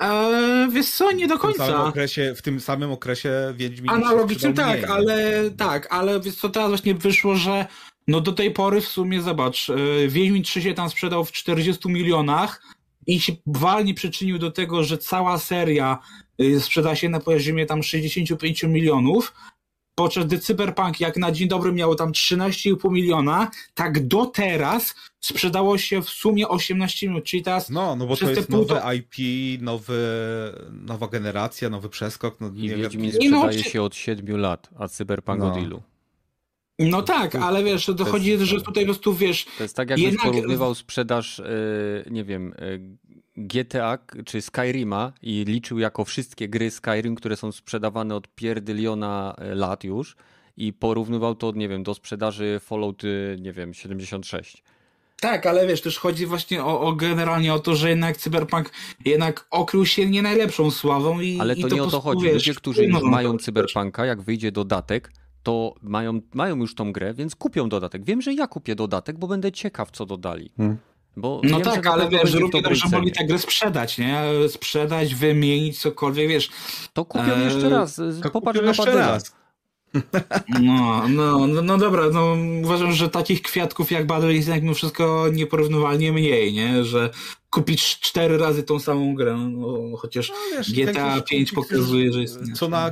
Eee, 0.00 0.70
wiesz 0.70 0.90
co, 0.90 1.12
nie 1.12 1.28
do 1.28 1.38
końca. 1.38 1.64
W 1.64 1.66
tym 1.66 1.76
samym 1.76 1.88
okresie, 1.88 2.34
w 2.36 2.42
tym 2.42 2.60
samym 2.60 2.92
okresie 2.92 3.32
Wiedźmin 3.56 3.90
Analogicznie 3.90 4.52
tak, 4.52 4.78
mniej, 4.78 4.84
ale 4.84 5.50
tak, 5.50 5.86
ale 5.90 6.20
wiesz 6.20 6.34
co, 6.34 6.48
teraz 6.48 6.68
właśnie 6.68 6.94
wyszło, 6.94 7.36
że 7.36 7.66
no 8.08 8.20
do 8.20 8.32
tej 8.32 8.50
pory 8.50 8.80
w 8.80 8.88
sumie, 8.88 9.22
zobacz, 9.22 9.68
yy, 9.68 10.08
Wiedźmin 10.08 10.42
3 10.42 10.62
się 10.62 10.74
tam 10.74 10.90
sprzedał 10.90 11.24
w 11.24 11.32
40 11.32 11.88
milionach 11.88 12.62
i 13.06 13.20
się 13.20 13.32
walnie 13.46 13.94
przyczynił 13.94 14.38
do 14.38 14.50
tego, 14.50 14.84
że 14.84 14.98
cała 14.98 15.38
seria 15.38 15.98
yy, 16.38 16.60
sprzeda 16.60 16.96
się 16.96 17.08
na 17.08 17.20
poziomie 17.20 17.66
tam 17.66 17.82
65 17.82 18.62
milionów, 18.62 19.32
podczas 20.00 20.26
gdy 20.26 20.38
Cyberpunk 20.38 21.00
jak 21.00 21.16
na 21.16 21.32
dzień 21.32 21.48
dobry 21.48 21.72
miało 21.72 21.94
tam 21.94 22.12
13,5 22.12 22.92
miliona, 22.92 23.50
tak 23.74 24.06
do 24.06 24.26
teraz 24.26 24.94
sprzedało 25.20 25.78
się 25.78 26.02
w 26.02 26.10
sumie 26.10 26.48
18 26.48 27.08
minut, 27.08 27.24
czyli 27.24 27.42
teraz... 27.42 27.70
No, 27.70 27.96
no 27.96 28.06
bo 28.06 28.16
to 28.16 28.30
jest 28.30 28.48
nowe 28.48 28.82
IP, 28.96 29.14
nowy, 29.62 29.98
nowa 30.70 31.08
generacja, 31.08 31.70
nowy 31.70 31.88
przeskok. 31.88 32.40
No, 32.40 32.48
I 32.48 32.52
nie 32.52 32.76
Wiedźmin 32.76 33.12
sprzedaje 33.12 33.58
no, 33.58 33.62
się 33.62 33.82
od 33.82 33.94
7 33.94 34.36
lat, 34.36 34.68
a 34.78 34.88
Cyberpunk 34.88 35.40
no. 35.40 35.52
od 35.52 35.62
ilu? 35.62 35.82
No 36.78 37.02
tak, 37.02 37.34
ale 37.34 37.64
wiesz, 37.64 37.90
to 37.98 38.04
chodzi, 38.04 38.38
że 38.38 38.60
tutaj 38.60 38.84
po 38.84 38.92
prostu 38.92 39.14
wiesz... 39.14 39.46
To 39.58 39.62
jest 39.62 39.76
tak, 39.76 39.90
jakbyś 39.90 40.04
jednak... 40.06 40.26
porównywał 40.26 40.74
sprzedaż, 40.74 41.38
yy, 41.38 42.10
nie 42.10 42.24
wiem, 42.24 42.54
yy, 42.60 42.96
GTA 43.36 43.98
czy 44.24 44.42
Skyrima 44.42 45.12
i 45.22 45.44
liczył 45.44 45.78
jako 45.78 46.04
wszystkie 46.04 46.48
gry 46.48 46.70
Skyrim, 46.70 47.14
które 47.14 47.36
są 47.36 47.52
sprzedawane 47.52 48.14
od 48.14 48.28
pierdyliona 48.28 49.34
e, 49.38 49.54
lat 49.54 49.84
już 49.84 50.16
i 50.56 50.72
porównywał 50.72 51.34
to, 51.34 51.52
nie 51.56 51.68
wiem, 51.68 51.82
do 51.82 51.94
sprzedaży 51.94 52.60
Fallout, 52.62 53.02
nie 53.38 53.52
wiem, 53.52 53.74
76. 53.74 54.62
Tak, 55.20 55.46
ale 55.46 55.66
wiesz, 55.66 55.80
też 55.80 55.98
chodzi 55.98 56.26
właśnie 56.26 56.64
o, 56.64 56.80
o, 56.80 56.92
generalnie 56.92 57.54
o 57.54 57.58
to, 57.58 57.74
że 57.74 57.90
jednak 57.90 58.16
Cyberpunk 58.16 58.70
jednak 59.04 59.46
okrył 59.50 59.86
się 59.86 60.10
nie 60.10 60.22
najlepszą 60.22 60.70
sławą 60.70 61.20
i 61.20 61.40
Ale 61.40 61.54
to, 61.54 61.66
i 61.66 61.70
to 61.70 61.76
nie 61.76 61.82
o 61.82 61.86
to 61.86 62.00
chodzi. 62.00 62.24
Wiesz, 62.24 62.34
Ludzie, 62.34 62.54
którzy 62.54 62.88
no, 62.88 63.00
mają 63.00 63.38
Cyberpunka, 63.38 64.06
jak 64.06 64.22
wyjdzie 64.22 64.52
dodatek, 64.52 65.12
to 65.42 65.74
mają, 65.82 66.20
mają 66.34 66.56
już 66.56 66.74
tą 66.74 66.92
grę, 66.92 67.14
więc 67.14 67.34
kupią 67.34 67.68
dodatek. 67.68 68.04
Wiem, 68.04 68.22
że 68.22 68.34
ja 68.34 68.46
kupię 68.46 68.74
dodatek, 68.74 69.18
bo 69.18 69.26
będę 69.26 69.52
ciekaw, 69.52 69.90
co 69.90 70.06
dodali. 70.06 70.50
Hmm. 70.56 70.76
Bo 71.16 71.40
no 71.44 71.56
wiem, 71.56 71.64
tak, 71.64 71.86
ale 71.86 72.08
wiesz, 72.08 72.32
równie 72.32 72.62
dobrze 72.62 72.88
mogli 72.92 73.12
tę 73.12 73.24
grę 73.24 73.38
sprzedać, 73.38 73.98
nie? 73.98 74.22
Sprzedać, 74.48 75.14
wymienić, 75.14 75.78
cokolwiek, 75.78 76.28
wiesz. 76.28 76.50
To 76.92 77.04
kupią 77.04 77.34
e... 77.34 77.44
jeszcze 77.44 77.68
raz, 77.68 78.00
popatrz 78.32 78.60
na 78.60 78.66
jeszcze 78.66 78.94
raz. 78.94 79.40
No, 80.62 81.08
no, 81.08 81.46
no, 81.46 81.62
no 81.62 81.78
dobra, 81.78 82.02
no 82.12 82.36
uważam, 82.64 82.92
że 82.92 83.08
takich 83.08 83.42
kwiatków 83.42 83.90
jak 83.90 84.06
Battle 84.06 84.34
jest 84.34 84.48
mimo 84.48 84.74
wszystko 84.74 85.26
nieporównywalnie 85.32 86.12
mniej, 86.12 86.52
nie? 86.52 86.84
Że 86.84 87.10
kupić 87.50 88.00
cztery 88.00 88.38
razy 88.38 88.62
tą 88.62 88.78
samą 88.78 89.14
grę, 89.14 89.36
no, 89.36 89.96
chociaż 89.96 90.28
no, 90.28 90.34
wiesz, 90.52 90.72
GTA 90.72 91.20
5 91.20 91.52
pokazuje, 91.52 92.12
że 92.12 92.20
jest... 92.20 92.38
Co 92.54 92.68
na 92.68 92.90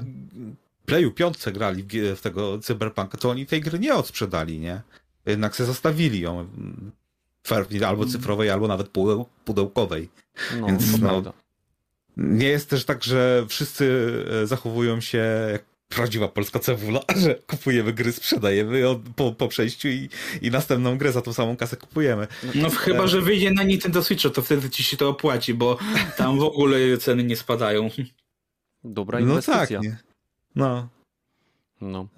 Playu 0.86 1.12
5 1.12 1.36
grali 1.52 1.84
w 2.16 2.20
tego 2.20 2.58
Cyberpunka, 2.58 3.18
to 3.18 3.30
oni 3.30 3.46
tej 3.46 3.60
gry 3.60 3.78
nie 3.78 3.94
odsprzedali, 3.94 4.58
nie? 4.58 4.82
Jednak 5.26 5.56
se 5.56 5.64
zostawili 5.64 6.20
ją 6.20 6.46
albo 7.86 8.02
mm. 8.02 8.08
cyfrowej, 8.08 8.50
albo 8.50 8.68
nawet 8.68 8.88
pudełkowej. 9.44 10.08
No, 10.60 10.66
Więc 10.66 11.00
no, 11.00 11.22
nie 12.16 12.48
jest 12.48 12.70
też 12.70 12.84
tak, 12.84 13.04
że 13.04 13.46
wszyscy 13.48 14.12
e, 14.42 14.46
zachowują 14.46 15.00
się 15.00 15.18
jak 15.52 15.64
prawdziwa 15.88 16.28
polska 16.28 16.58
cebula, 16.58 17.00
że 17.22 17.34
kupujemy 17.34 17.92
gry, 17.92 18.12
sprzedajemy 18.12 18.82
po, 19.16 19.32
po 19.32 19.48
przejściu 19.48 19.88
i, 19.88 20.08
i 20.42 20.50
następną 20.50 20.98
grę 20.98 21.12
za 21.12 21.22
tą 21.22 21.32
samą 21.32 21.56
kasę 21.56 21.76
kupujemy. 21.76 22.26
No 22.54 22.70
chyba, 22.70 23.06
że 23.06 23.20
wyjdzie 23.20 23.50
na 23.50 23.62
Nintendo 23.62 24.02
Switcha, 24.02 24.30
to 24.30 24.42
wtedy 24.42 24.70
ci 24.70 24.84
się 24.84 24.96
to 24.96 25.08
opłaci, 25.08 25.54
bo 25.54 25.78
tam 26.16 26.38
w 26.38 26.42
ogóle 26.42 26.98
ceny 26.98 27.24
nie 27.24 27.36
spadają. 27.36 27.90
Dobra 28.84 29.20
inwestycja. 29.20 29.60
No 29.60 29.66
tak, 29.66 29.82
nie? 29.82 29.98
No. 30.54 30.88
No. 31.80 32.08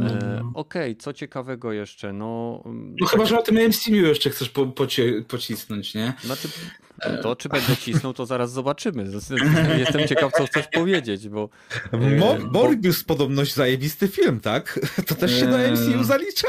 E, 0.00 0.40
no. 0.42 0.50
Okej, 0.54 0.92
okay, 0.92 0.94
co 0.94 1.12
ciekawego 1.12 1.72
jeszcze? 1.72 2.12
No, 2.12 2.62
mm, 2.66 2.96
no 3.00 3.06
chyba, 3.06 3.26
że 3.26 3.38
o 3.38 3.42
tym 3.42 3.68
MCU 3.68 3.94
jeszcze 3.94 4.30
chcesz 4.30 4.48
po, 4.48 4.66
pocie, 4.66 5.22
pocisnąć, 5.28 5.94
nie? 5.94 6.12
Znaczy, 6.24 6.48
to 7.22 7.36
czy 7.36 7.48
będę 7.48 7.76
cisnął, 7.76 8.12
to 8.12 8.26
zaraz 8.26 8.52
zobaczymy. 8.52 9.06
Jestem 9.78 10.08
ciekaw, 10.08 10.32
co 10.32 10.46
chcesz 10.46 10.66
powiedzieć, 10.72 11.28
bo... 11.28 11.48
Mo 12.18 12.38
Morbius 12.52 13.02
bo... 13.02 13.06
podobność 13.06 13.54
zajebisty 13.54 14.08
film, 14.08 14.40
tak? 14.40 14.80
To 15.06 15.14
też 15.14 15.40
się 15.40 15.46
do 15.46 15.60
e, 15.60 15.72
MCU 15.72 16.04
zalicza? 16.04 16.48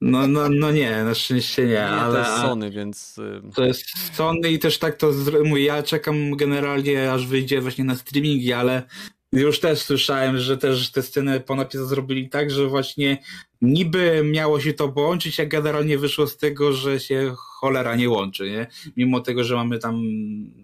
No, 0.00 0.26
no, 0.26 0.48
no 0.48 0.72
nie, 0.72 1.04
na 1.04 1.14
szczęście 1.14 1.62
nie, 1.62 1.68
nie 1.68 1.86
ale... 1.86 2.12
To 2.12 2.18
jest 2.30 2.42
Sony, 2.42 2.70
więc... 2.70 3.18
Y, 3.18 3.42
to 3.54 3.64
jest 3.64 3.84
Sony 4.14 4.50
i 4.50 4.58
też 4.58 4.78
tak 4.78 4.96
to 4.96 5.12
mówię, 5.44 5.64
ja 5.64 5.82
czekam 5.82 6.36
generalnie, 6.36 7.12
aż 7.12 7.26
wyjdzie 7.26 7.60
właśnie 7.60 7.84
na 7.84 7.96
streamingi, 7.96 8.52
ale 8.52 8.82
już 9.32 9.60
też 9.60 9.78
słyszałem, 9.78 10.38
że 10.38 10.58
też 10.58 10.90
te 10.90 11.02
sceny 11.02 11.40
po 11.40 11.54
napisach 11.54 11.86
zrobili 11.86 12.28
tak, 12.28 12.50
że 12.50 12.66
właśnie 12.66 13.18
niby 13.62 14.22
miało 14.24 14.60
się 14.60 14.72
to 14.72 14.88
połączyć, 14.88 15.40
a 15.40 15.46
generalnie 15.46 15.98
wyszło 15.98 16.26
z 16.26 16.36
tego, 16.36 16.72
że 16.72 17.00
się 17.00 17.34
cholera 17.36 17.96
nie 17.96 18.10
łączy, 18.10 18.50
nie? 18.50 18.66
Mimo 18.96 19.20
tego, 19.20 19.44
że 19.44 19.56
mamy 19.56 19.78
tam 19.78 20.02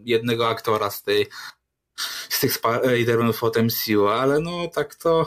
jednego 0.05 0.48
aktora 0.48 0.90
z 0.90 1.02
tej 1.02 1.26
z 2.28 2.40
tych 2.40 2.52
Spider-Manów 2.52 3.44
od 3.44 3.56
MCU, 3.56 4.06
ale 4.09 4.40
no 4.40 4.68
tak 4.68 4.94
to 4.94 5.26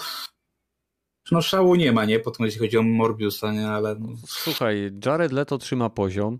no 1.31 1.41
szału 1.41 1.75
nie 1.75 1.91
ma, 1.91 2.05
nie? 2.05 2.19
Potem 2.19 2.45
jeśli 2.45 2.61
chodzi 2.61 2.77
o 2.77 2.83
Morbiusa, 2.83 3.51
nie? 3.51 3.69
Ale 3.69 3.95
no. 3.95 4.07
Słuchaj, 4.27 4.91
Jared 5.05 5.31
Leto 5.31 5.57
trzyma 5.57 5.89
poziom. 5.89 6.39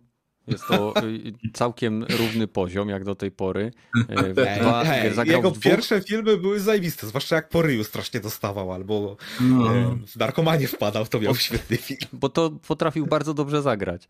Jest 0.49 0.67
to 0.67 0.93
y, 1.03 1.33
całkiem 1.53 2.03
równy 2.03 2.47
poziom, 2.47 2.89
jak 2.89 3.03
do 3.03 3.15
tej 3.15 3.31
pory. 3.31 3.71
Y, 3.97 4.33
dwa, 4.59 4.85
hey, 4.85 5.13
jego 5.25 5.51
pierwsze 5.51 6.01
filmy 6.01 6.37
były 6.37 6.59
zajebiste, 6.59 7.07
zwłaszcza 7.07 7.35
jak 7.35 7.49
po 7.49 7.61
ryju 7.61 7.83
strasznie 7.83 8.19
dostawał, 8.19 8.71
albo 8.71 9.17
no. 9.41 9.75
E, 9.75 9.97
w 10.07 10.15
narkomanie 10.15 10.67
wpadał, 10.67 11.05
to 11.05 11.19
miał 11.19 11.35
świetny 11.35 11.77
film. 11.77 11.99
Bo 12.13 12.29
to 12.29 12.51
potrafił 12.67 13.05
bardzo 13.05 13.33
dobrze 13.33 13.61
zagrać. 13.61 14.07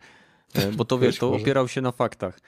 E, 0.53 0.71
bo 0.71 0.85
to 0.85 0.99
wiesz, 0.99 1.17
to 1.17 1.34
opierał 1.34 1.67
się 1.67 1.81
na 1.81 1.91
faktach. 1.91 2.39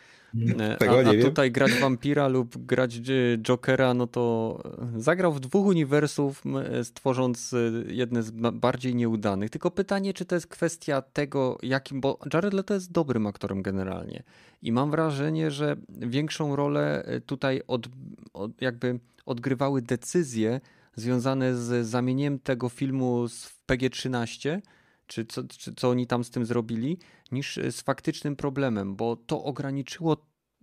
E, 0.60 0.78
Tego 0.78 1.00
a, 1.00 1.10
a 1.10 1.24
tutaj 1.24 1.52
grać 1.52 1.72
wampira 1.74 2.28
lub 2.28 2.66
grać 2.66 3.02
Jokera, 3.38 3.94
no 3.94 4.08
to 4.08 4.58
zagrał 4.98 5.34
w 5.34 5.40
dwóch 5.40 5.66
uniwersów, 5.66 6.44
stworząc 6.84 7.56
jedne 7.88 8.24
z 8.24 8.32
bardziej 8.54 8.96
nieudanych. 8.96 9.50
Tylko 9.50 9.72
pytanie, 9.72 10.14
czy 10.14 10.26
to 10.26 10.36
jest 10.36 10.48
kwestia 10.48 11.02
tego, 11.02 11.58
jakim, 11.64 12.02
bo 12.02 12.20
Jared 12.34 12.54
Leto 12.54 12.74
jest 12.74 12.92
dobrym 12.92 13.28
aktorem 13.28 13.62
generalnie. 13.62 14.24
I 14.62 14.72
mam 14.72 14.92
wrażenie, 14.92 15.52
że 15.52 15.76
większą 15.90 16.56
rolę 16.56 17.04
e, 17.06 17.22
tutaj 17.22 17.62
od, 17.68 17.88
od 18.34 18.62
jakby 18.62 19.00
odgrywały 19.26 19.82
decyzje 19.82 20.62
związane 20.96 21.56
z 21.56 21.88
zamienieniem 21.88 22.40
tego 22.40 22.70
filmu 22.70 23.28
w 23.28 23.60
PG-13, 23.68 24.62
czy 25.12 25.26
co, 25.26 25.44
czy 25.44 25.74
co 25.76 25.90
oni 25.90 26.08
tam 26.08 26.24
z 26.24 26.30
tym 26.30 26.46
zrobili, 26.46 26.98
niż 27.32 27.60
z 27.72 27.82
faktycznym 27.82 28.36
problemem, 28.36 28.96
bo 28.96 29.16
to 29.16 29.44
ograniczyło 29.44 30.18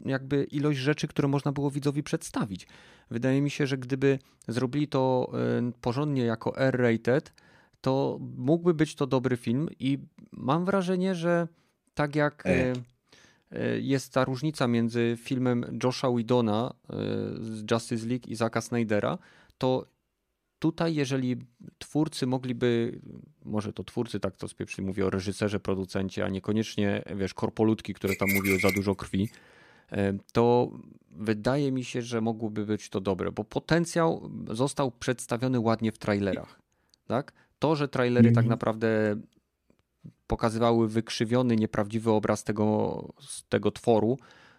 jakby 0.05 0.45
ilość 0.45 0.79
rzeczy, 0.79 1.09
które 1.09 1.29
można 1.29 1.53
było 1.53 1.71
widzowi 1.71 2.03
przedstawić. 2.03 2.67
Wydaje 3.11 3.41
mi 3.43 3.51
się, 3.51 3.67
że 3.67 3.79
gdyby 3.79 4.19
zrobili 4.49 4.89
to 4.89 5.33
e, 5.35 5.73
porządnie 5.81 6.23
jako 6.23 6.57
R-rated, 6.57 7.33
to 7.81 8.19
mógłby 8.37 8.75
być 8.75 8.95
to 8.95 9.07
dobry 9.07 9.37
film 9.37 9.69
i 9.81 9.99
mam 10.33 10.65
wrażenie, 10.65 11.15
że 11.15 11.49
tak 11.95 12.17
jak 12.17 12.47
e, 12.47 12.73
e, 13.51 13.81
jest 13.81 14.13
ta 14.13 14.25
różnica 14.25 14.69
między 14.69 15.17
filmem 15.23 15.79
Josha 15.85 16.11
Widona 16.11 16.75
z 17.41 17.71
Justice 17.71 18.07
League 18.07 18.29
i 18.29 18.35
Zacka 18.35 18.61
Snydera, 18.61 19.19
to 19.59 19.87
tutaj 20.59 20.95
jeżeli 20.95 21.37
twórcy 21.79 22.27
mogliby, 22.27 23.01
może 23.45 23.73
to 23.73 23.85
twórcy 23.85 24.21
tak 24.21 24.37
to 24.37 24.49
spieprzy, 24.49 24.83
mówię 24.83 25.07
o 25.07 25.11
reżyserze, 25.11 25.61
producencie, 25.61 26.25
a 26.25 26.29
niekoniecznie, 26.29 27.03
wiesz, 27.17 27.35
korpolutki, 27.35 27.95
które 27.95 28.17
tam 28.17 28.29
mówiły 28.35 28.59
za 28.61 28.71
dużo 28.71 28.95
krwi, 28.95 29.29
e, 29.93 30.19
to 30.33 30.71
wydaje 31.11 31.73
mi 31.73 31.85
się, 31.85 32.03
że 32.03 32.21
mogłoby 32.21 32.67
być 32.67 32.89
to 32.89 33.01
dobre, 33.01 33.33
bo 33.33 33.45
potencjał 33.45 34.31
został 34.51 34.91
przedstawiony 34.91 35.61
ładnie 35.61 35.93
w 35.93 35.99
trailerach. 35.99 36.61
Tak? 37.07 37.33
To, 37.59 37.77
że 37.77 37.89
trailery 37.89 38.29
tak 38.29 38.45
mhm. 38.45 38.51
naprawdę 38.51 39.17
pokazywały 40.27 40.89
wykrzywiony, 40.89 41.57
nieprawdziwy 41.57 42.11
obraz 42.11 42.45
tego, 42.45 43.09
tego 43.49 43.71
tworu, 43.71 44.19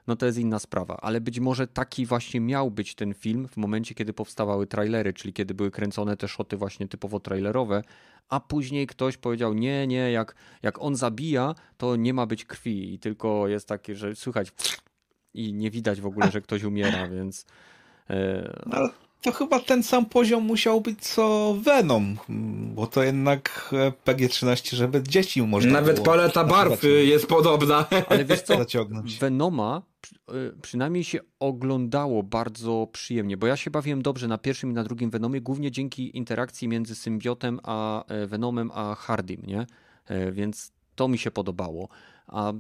no 0.10 0.16
to 0.16 0.26
jest 0.26 0.38
inna 0.38 0.60
sprawa. 0.60 0.98
Ale 1.02 1.22
być 1.22 1.40
może 1.40 1.68
taki 1.68 2.06
właśnie 2.06 2.40
miał 2.40 2.72
być 2.72 2.96
ten 2.96 3.14
film 3.14 3.48
w 3.48 3.58
momencie, 3.58 3.96
kiedy 3.96 4.14
powstawały 4.14 4.68
trailery, 4.68 5.14
czyli 5.14 5.34
kiedy 5.34 5.54
były 5.54 5.72
kręcone 5.72 6.18
te 6.18 6.28
szoty 6.28 6.58
właśnie 6.58 6.88
typowo 6.88 7.20
trailerowe, 7.20 7.82
a 8.30 8.40
później 8.40 8.88
ktoś 8.88 9.18
powiedział, 9.18 9.54
nie, 9.54 9.88
nie, 9.88 10.12
jak, 10.12 10.36
jak 10.64 10.82
on 10.82 10.96
zabija, 10.96 11.56
to 11.78 11.96
nie 11.96 12.14
ma 12.14 12.26
być 12.26 12.46
krwi 12.46 12.94
i 12.94 13.00
tylko 13.00 13.48
jest 13.48 13.68
takie, 13.68 13.96
że 13.96 14.16
słychać 14.16 14.52
i 15.34 15.54
nie 15.54 15.72
widać 15.72 16.02
w 16.02 16.06
ogóle, 16.06 16.32
że 16.32 16.42
ktoś 16.42 16.64
umiera, 16.64 17.08
więc... 17.08 17.46
E... 18.10 18.64
No, 18.66 18.90
to 19.22 19.32
chyba 19.32 19.60
ten 19.60 19.84
sam 19.84 20.06
poziom 20.06 20.44
musiał 20.44 20.82
być 20.82 21.00
co 21.02 21.56
Venom, 21.64 22.18
bo 22.76 22.88
to 22.88 23.04
jednak 23.04 23.70
e, 23.74 23.92
PG-13, 24.06 24.76
żeby 24.76 25.04
dzieci 25.04 25.42
można 25.42 25.72
Nawet 25.72 26.00
paleta 26.00 26.44
barw 26.44 26.84
jest 26.84 27.28
podobna. 27.28 27.86
Ale 28.10 28.26
wiesz 28.26 28.42
co, 28.42 28.58
Venoma 29.20 29.82
e, 30.30 30.34
przynajmniej 30.62 31.04
się 31.04 31.20
oglądało 31.40 32.24
bardzo 32.24 32.88
przyjemnie, 32.92 33.38
bo 33.38 33.48
ja 33.48 33.58
się 33.58 33.72
bawiłem 33.72 34.02
dobrze 34.02 34.28
na 34.28 34.38
pierwszym 34.38 34.72
i 34.72 34.74
na 34.74 34.84
drugim 34.84 35.10
Venomie, 35.10 35.42
głównie 35.42 35.72
dzięki 35.72 36.18
interakcji 36.18 36.68
między 36.68 36.96
symbiotem 36.96 37.60
a 37.64 38.06
e, 38.06 38.28
Venomem 38.28 38.72
a 38.74 38.96
Hardym, 38.96 39.42
nie? 39.46 39.66
Więc 40.32 40.72
to 40.96 41.08
mi 41.08 41.18
się 41.18 41.32
podobało. 41.32 41.90
A 42.28 42.54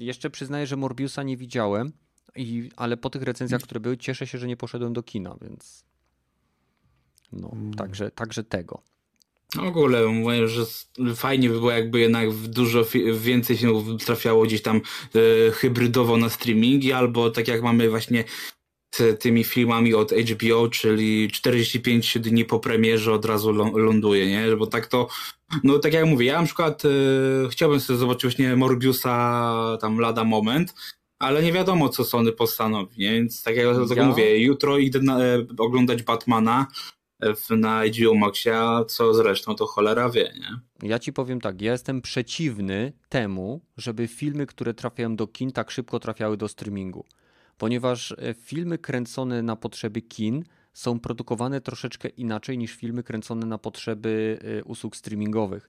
jeszcze 0.00 0.30
przyznaję, 0.30 0.66
że 0.66 0.76
Morbiusa 0.76 1.22
nie 1.22 1.36
widziałem, 1.36 1.92
i, 2.38 2.70
ale 2.76 2.96
po 2.96 3.10
tych 3.10 3.22
recenzjach, 3.22 3.62
które 3.62 3.80
były, 3.80 3.96
cieszę 3.96 4.26
się, 4.26 4.38
że 4.38 4.46
nie 4.46 4.56
poszedłem 4.56 4.92
do 4.92 5.02
kina, 5.02 5.36
więc 5.42 5.84
no, 7.32 7.50
mm. 7.52 7.74
także, 7.74 8.10
także 8.10 8.44
tego. 8.44 8.82
W 9.54 9.58
ogóle 9.58 10.06
mówię, 10.06 10.48
że 10.48 10.64
fajnie 11.16 11.48
by 11.48 11.54
było 11.54 11.70
jakby 11.70 12.00
jednak 12.00 12.32
dużo 12.32 12.84
więcej 13.14 13.56
filmów 13.56 14.04
trafiało 14.04 14.44
gdzieś 14.44 14.62
tam 14.62 14.76
e, 14.76 14.80
hybrydowo 15.50 16.16
na 16.16 16.28
streamingi, 16.28 16.92
albo 16.92 17.30
tak 17.30 17.48
jak 17.48 17.62
mamy 17.62 17.90
właśnie 17.90 18.24
z 18.94 19.20
tymi 19.20 19.44
filmami 19.44 19.94
od 19.94 20.12
HBO, 20.12 20.68
czyli 20.68 21.30
45 21.30 22.18
dni 22.18 22.44
po 22.44 22.60
premierze 22.60 23.12
od 23.12 23.24
razu 23.24 23.52
ląduje, 23.52 24.26
nie? 24.26 24.56
Bo 24.56 24.66
tak 24.66 24.86
to, 24.86 25.08
no 25.64 25.78
tak 25.78 25.92
jak 25.92 26.06
mówię, 26.06 26.26
ja 26.26 26.40
na 26.40 26.46
przykład 26.46 26.82
e, 26.84 26.88
chciałbym 27.50 27.80
sobie 27.80 27.98
zobaczyć 27.98 28.22
właśnie 28.22 28.56
Morbiusa 28.56 29.78
tam 29.80 29.98
lada 29.98 30.24
moment, 30.24 30.74
ale 31.18 31.42
nie 31.42 31.52
wiadomo, 31.52 31.88
co 31.88 32.04
Sony 32.04 32.32
postanowi, 32.32 32.96
więc 32.96 33.42
tak 33.42 33.56
jak 33.56 33.66
ja... 33.96 34.06
mówię, 34.06 34.38
jutro 34.38 34.78
idę 34.78 35.00
na, 35.00 35.24
e, 35.24 35.46
oglądać 35.58 36.02
Batmana 36.02 36.66
w, 37.20 37.50
na 37.50 37.82
HBO 37.84 38.14
Maxie, 38.14 38.58
a 38.58 38.84
co 38.84 39.14
zresztą 39.14 39.54
to 39.54 39.66
cholera 39.66 40.10
wie, 40.10 40.32
nie? 40.40 40.88
Ja 40.88 40.98
ci 40.98 41.12
powiem 41.12 41.40
tak, 41.40 41.62
ja 41.62 41.72
jestem 41.72 42.02
przeciwny 42.02 42.92
temu, 43.08 43.60
żeby 43.76 44.08
filmy, 44.08 44.46
które 44.46 44.74
trafiają 44.74 45.16
do 45.16 45.26
kin, 45.26 45.52
tak 45.52 45.70
szybko 45.70 46.00
trafiały 46.00 46.36
do 46.36 46.48
streamingu. 46.48 47.04
Ponieważ 47.58 48.12
e, 48.12 48.34
filmy 48.34 48.78
kręcone 48.78 49.42
na 49.42 49.56
potrzeby 49.56 50.02
kin 50.02 50.44
są 50.72 51.00
produkowane 51.00 51.60
troszeczkę 51.60 52.08
inaczej 52.08 52.58
niż 52.58 52.74
filmy 52.74 53.02
kręcone 53.02 53.46
na 53.46 53.58
potrzeby 53.58 54.38
e, 54.60 54.64
usług 54.64 54.96
streamingowych. 54.96 55.68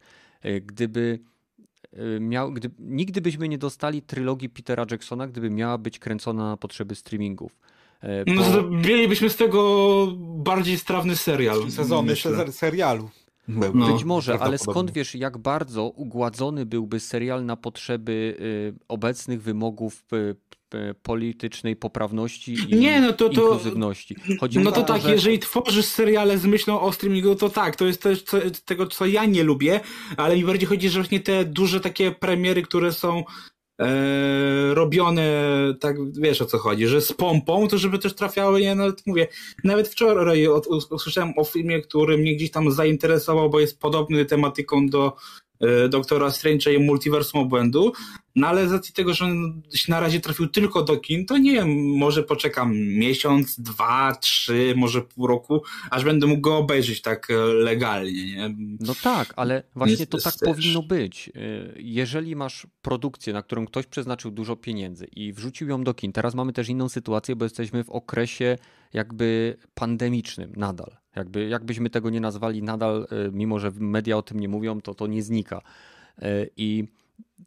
Gdyby 0.61 1.19
miał, 2.19 2.51
gdy, 2.51 2.69
nigdy 2.79 3.21
byśmy 3.21 3.49
nie 3.49 3.57
dostali 3.57 4.01
trylogii 4.01 4.49
Petera 4.49 4.85
Jacksona, 4.91 5.27
gdyby 5.27 5.49
miała 5.49 5.77
być 5.77 5.99
kręcona 5.99 6.49
na 6.49 6.57
potrzeby 6.57 6.95
streamingów. 6.95 7.57
E, 8.01 8.23
no, 8.27 8.41
bo... 8.41 8.49
No, 8.49 8.69
mielibyśmy 8.69 9.29
z 9.29 9.35
tego 9.35 10.07
bardziej 10.17 10.77
strawny 10.77 11.15
serial. 11.15 11.71
Sezony 11.71 12.15
serialu. 12.51 13.09
No, 13.47 13.93
Być 13.93 14.03
może, 14.03 14.39
ale 14.39 14.57
skąd 14.57 14.91
wiesz, 14.91 15.15
jak 15.15 15.37
bardzo 15.37 15.83
ugładzony 15.83 16.65
byłby 16.65 16.99
serial 16.99 17.45
na 17.45 17.55
potrzeby 17.55 18.37
y, 18.39 18.79
obecnych 18.87 19.41
wymogów 19.41 20.05
y, 20.13 20.35
politycznej 21.01 21.75
poprawności 21.75 22.57
i 22.69 22.75
nie, 22.75 23.01
no 23.01 23.13
to, 23.13 23.29
to, 23.29 23.41
inkluzywności. 23.41 24.15
Chodzi 24.39 24.59
no 24.59 24.71
to, 24.71 24.81
to 24.81 24.93
tak, 24.93 25.01
że... 25.01 25.11
jeżeli 25.11 25.39
tworzysz 25.39 25.85
seriale 25.85 26.37
z 26.37 26.45
myślą 26.45 26.81
o 26.81 26.91
streamingu, 26.91 27.35
to 27.35 27.49
tak, 27.49 27.75
to 27.75 27.85
jest 27.85 28.01
też 28.01 28.23
co, 28.23 28.37
tego, 28.65 28.87
co 28.87 29.05
ja 29.05 29.25
nie 29.25 29.43
lubię, 29.43 29.79
ale 30.17 30.35
mi 30.35 30.45
bardziej 30.45 30.67
chodzi, 30.67 30.89
że 30.89 30.99
właśnie 30.99 31.19
te 31.19 31.45
duże 31.45 31.79
takie 31.79 32.11
premiery, 32.11 32.61
które 32.61 32.91
są 32.91 33.23
e, 33.79 34.73
robione, 34.73 35.31
tak 35.79 35.95
wiesz 36.13 36.41
o 36.41 36.45
co 36.45 36.57
chodzi, 36.57 36.87
że 36.87 37.01
z 37.01 37.13
pompą, 37.13 37.67
to 37.67 37.77
żeby 37.77 37.99
też 37.99 38.15
trafiały, 38.15 38.61
nie, 38.61 38.75
nawet 38.75 39.07
mówię, 39.07 39.27
nawet 39.63 39.87
wczoraj 39.87 40.47
usłyszałem 40.89 41.33
o 41.37 41.43
filmie, 41.43 41.81
który 41.81 42.17
mnie 42.17 42.35
gdzieś 42.35 42.51
tam 42.51 42.71
zainteresował, 42.71 43.49
bo 43.49 43.59
jest 43.59 43.79
podobny 43.79 44.25
tematyką 44.25 44.87
do 44.87 45.07
e, 45.07 45.48
Doktora 45.89 46.27
Strange'a 46.27 46.73
i 46.73 46.79
Multiversum 46.79 47.41
Obłędu, 47.41 47.93
no 48.35 48.47
ale 48.47 48.67
z 48.67 48.71
racji 48.71 48.93
tego, 48.93 49.13
że 49.13 49.25
on 49.25 49.61
się 49.73 49.91
na 49.91 49.99
razie 49.99 50.19
trafił 50.19 50.47
tylko 50.47 50.83
do 50.83 50.97
kin, 50.97 51.25
to 51.25 51.37
nie 51.37 51.51
wiem, 51.51 51.97
może 51.97 52.23
poczekam 52.23 52.77
miesiąc, 52.77 53.59
dwa, 53.59 54.15
trzy, 54.15 54.73
może 54.77 55.01
pół 55.01 55.27
roku, 55.27 55.63
aż 55.89 56.03
będę 56.03 56.27
mógł 56.27 56.41
go 56.41 56.57
obejrzeć 56.57 57.01
tak 57.01 57.31
e, 57.31 57.33
legalnie. 57.53 58.25
Nie? 58.25 58.55
No 58.79 58.93
tak, 59.03 59.33
ale 59.35 59.63
właśnie 59.75 60.07
to 60.07 60.17
tak 60.17 60.33
też. 60.33 60.49
powinno 60.49 60.83
być. 60.83 61.29
E, 61.29 61.31
jeżeli 61.75 62.35
masz 62.35 62.67
produkcję, 62.81 63.33
na 63.33 63.41
którą 63.41 63.65
ktoś 63.65 63.85
przeznaczył 63.85 64.31
dużo 64.31 64.55
pieniędzy 64.55 65.05
i 65.05 65.33
wrzucił 65.33 65.69
ją 65.69 65.83
do 65.83 65.93
kin, 65.93 66.11
teraz 66.11 66.35
mamy 66.35 66.53
też 66.53 66.69
inną 66.69 66.89
sytuację, 66.89 67.35
bo 67.35 67.45
jesteśmy 67.45 67.83
w 67.83 67.89
okresie 67.89 68.57
jakby 68.93 69.57
pandemicznym 69.73 70.53
nadal. 70.57 70.98
Jakby, 71.15 71.47
jakbyśmy 71.47 71.89
tego 71.89 72.09
nie 72.09 72.21
nazwali 72.21 72.63
nadal, 72.63 73.07
e, 73.11 73.31
mimo 73.31 73.59
że 73.59 73.71
media 73.79 74.17
o 74.17 74.21
tym 74.21 74.39
nie 74.39 74.49
mówią, 74.49 74.81
to 74.81 74.95
to 74.95 75.07
nie 75.07 75.23
znika. 75.23 75.61
I 76.57 76.87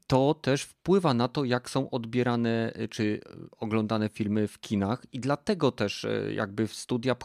to 0.07 0.35
też 0.35 0.63
wpływa 0.63 1.15
na 1.15 1.29
to, 1.29 1.45
jak 1.45 1.71
są 1.71 1.91
odbierane 1.91 2.73
y, 2.81 2.89
czy 2.89 3.21
oglądane 3.61 4.09
filmy 4.09 4.49
w 4.49 4.61
kinach, 4.61 5.07
i 5.13 5.21
dlatego 5.21 5.73
też 5.73 6.05
y, 6.05 6.33
jakby 6.37 6.67
w 6.67 6.75
studia 6.75 7.17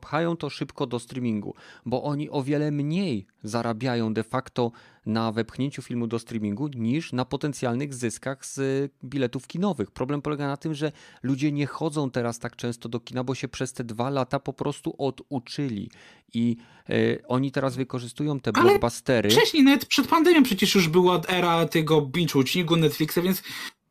pchają 0.00 0.36
to 0.36 0.50
szybko 0.50 0.86
do 0.86 0.98
streamingu, 0.98 1.54
bo 1.86 2.02
oni 2.02 2.30
o 2.30 2.42
wiele 2.42 2.70
mniej 2.70 3.26
zarabiają 3.42 4.14
de 4.14 4.22
facto 4.22 4.72
na 5.06 5.32
wepchnięciu 5.32 5.82
filmu 5.82 6.06
do 6.06 6.18
streamingu 6.18 6.68
niż 6.68 7.12
na 7.12 7.24
potencjalnych 7.24 7.94
zyskach 7.94 8.46
z 8.46 8.90
biletów 9.04 9.46
kinowych. 9.46 9.90
Problem 9.90 10.22
polega 10.22 10.46
na 10.46 10.56
tym, 10.56 10.74
że 10.74 10.92
ludzie 11.22 11.52
nie 11.52 11.66
chodzą 11.66 12.10
teraz 12.10 12.38
tak 12.38 12.56
często 12.56 12.88
do 12.88 13.00
kina, 13.00 13.24
bo 13.24 13.34
się 13.34 13.48
przez 13.48 13.72
te 13.72 13.84
dwa 13.84 14.10
lata 14.10 14.40
po 14.40 14.52
prostu 14.52 14.94
oduczyli. 14.98 15.90
I 16.34 16.56
y, 16.90 17.22
oni 17.28 17.52
teraz 17.52 17.76
wykorzystują 17.76 18.40
te 18.40 18.50
Ale 18.54 18.64
blockbustery. 18.64 19.30
Wcześniej, 19.30 19.62
nawet 19.62 19.86
przed 19.86 20.08
pandemią 20.08 20.42
przecież 20.42 20.74
już 20.74 20.88
była 20.88 21.20
era 21.28 21.66
tego 21.66 22.01
binge-watchingu 22.02 22.78
Netflixa, 22.78 23.18
więc 23.22 23.42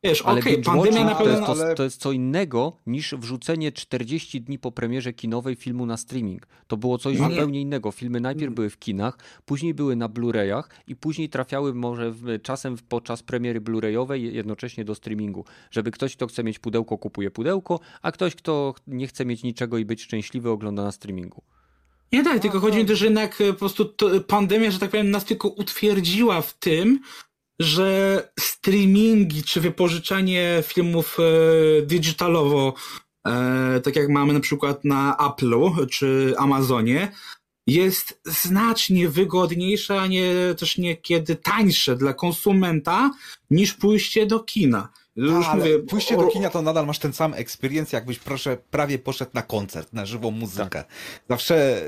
Wiesz, 0.04 0.22
ale 0.22 0.40
okay, 0.40 0.58
pandemia 0.58 1.04
na 1.04 1.16
pewno... 1.16 1.46
To 1.46 1.66
jest, 1.66 1.78
to, 1.78 1.84
jest 1.84 2.02
co 2.02 2.12
innego 2.12 2.78
niż 2.86 3.16
wrzucenie 3.16 3.72
40 3.72 4.42
dni 4.42 4.60
po 4.60 4.72
premierze 4.72 5.14
kinowej 5.14 5.56
filmu 5.56 5.86
na 5.86 5.98
streaming. 5.98 6.48
To 6.68 6.78
było 6.78 6.98
coś 6.98 7.20
nie. 7.20 7.30
zupełnie 7.30 7.62
innego. 7.62 7.92
Filmy 7.92 8.20
najpierw 8.20 8.54
były 8.54 8.70
w 8.70 8.80
kinach, 8.80 9.18
później 9.46 9.74
były 9.74 9.96
na 9.96 10.10
Blu-rayach 10.10 10.64
i 10.88 10.96
później 10.96 11.30
trafiały 11.30 11.74
może 11.74 12.14
czasem 12.44 12.78
podczas 12.90 13.24
premiery 13.24 13.62
Blu-rayowej 13.62 14.16
jednocześnie 14.16 14.86
do 14.86 14.96
streamingu. 14.96 15.46
Żeby 15.72 15.92
ktoś, 15.92 16.16
kto 16.16 16.28
chce 16.28 16.44
mieć 16.44 16.60
pudełko, 16.60 16.98
kupuje 16.98 17.32
pudełko, 17.32 17.80
a 18.02 18.12
ktoś, 18.12 18.36
kto 18.36 18.76
nie 18.88 19.08
chce 19.08 19.26
mieć 19.26 19.44
niczego 19.44 19.78
i 19.78 19.86
być 19.86 20.02
szczęśliwy, 20.02 20.50
ogląda 20.50 20.84
na 20.84 20.92
streamingu. 20.92 21.44
Nie 22.12 22.24
tak, 22.24 22.42
tylko 22.42 22.60
chodzi 22.60 22.78
mi 22.78 22.86
też, 22.86 23.00
że 23.00 23.06
jednak 23.06 23.42
e, 23.42 23.54
po 23.54 23.60
prostu 23.60 23.94
pandemia, 24.28 24.72
że 24.72 24.80
tak 24.80 24.90
powiem, 24.90 25.12
nas 25.12 25.26
tylko 25.26 25.48
utwierdziła 25.48 26.42
w 26.42 26.54
tym, 26.54 27.00
że 27.62 28.32
streamingi 28.40 29.44
czy 29.44 29.62
wypożyczanie 29.62 30.64
filmów 30.68 31.18
e, 31.20 31.82
digitalowo, 31.82 32.74
e, 33.28 33.82
tak 33.84 33.96
jak 33.96 34.10
mamy 34.10 34.34
na 34.34 34.40
przykład 34.40 34.86
na 34.86 35.18
Apple'u 35.20 35.88
czy 35.90 36.34
Amazonie, 36.38 37.12
jest 37.68 38.22
znacznie 38.26 39.10
wygodniejsze, 39.10 40.02
a 40.02 40.08
nie 40.08 40.34
też 40.58 40.78
niekiedy 40.78 41.36
tańsze 41.36 41.96
dla 41.96 42.14
konsumenta 42.14 43.12
niż 43.50 43.74
pójście 43.74 44.26
do 44.26 44.40
kina. 44.40 44.90
Już 45.16 45.46
ale 45.46 45.64
mówię, 45.64 45.80
pójście 45.80 46.18
o... 46.18 46.22
do 46.22 46.28
kina 46.28 46.50
to 46.50 46.62
nadal 46.62 46.86
masz 46.86 47.00
ten 47.00 47.14
sam 47.14 47.34
experience, 47.34 47.98
jakbyś 47.98 48.20
proszę 48.20 48.58
prawie 48.72 49.00
poszedł 49.00 49.32
na 49.34 49.42
koncert, 49.42 49.94
na 49.94 50.06
żywą 50.06 50.32
muzykę. 50.32 50.70
Tak. 50.70 50.88
Zawsze 51.30 51.82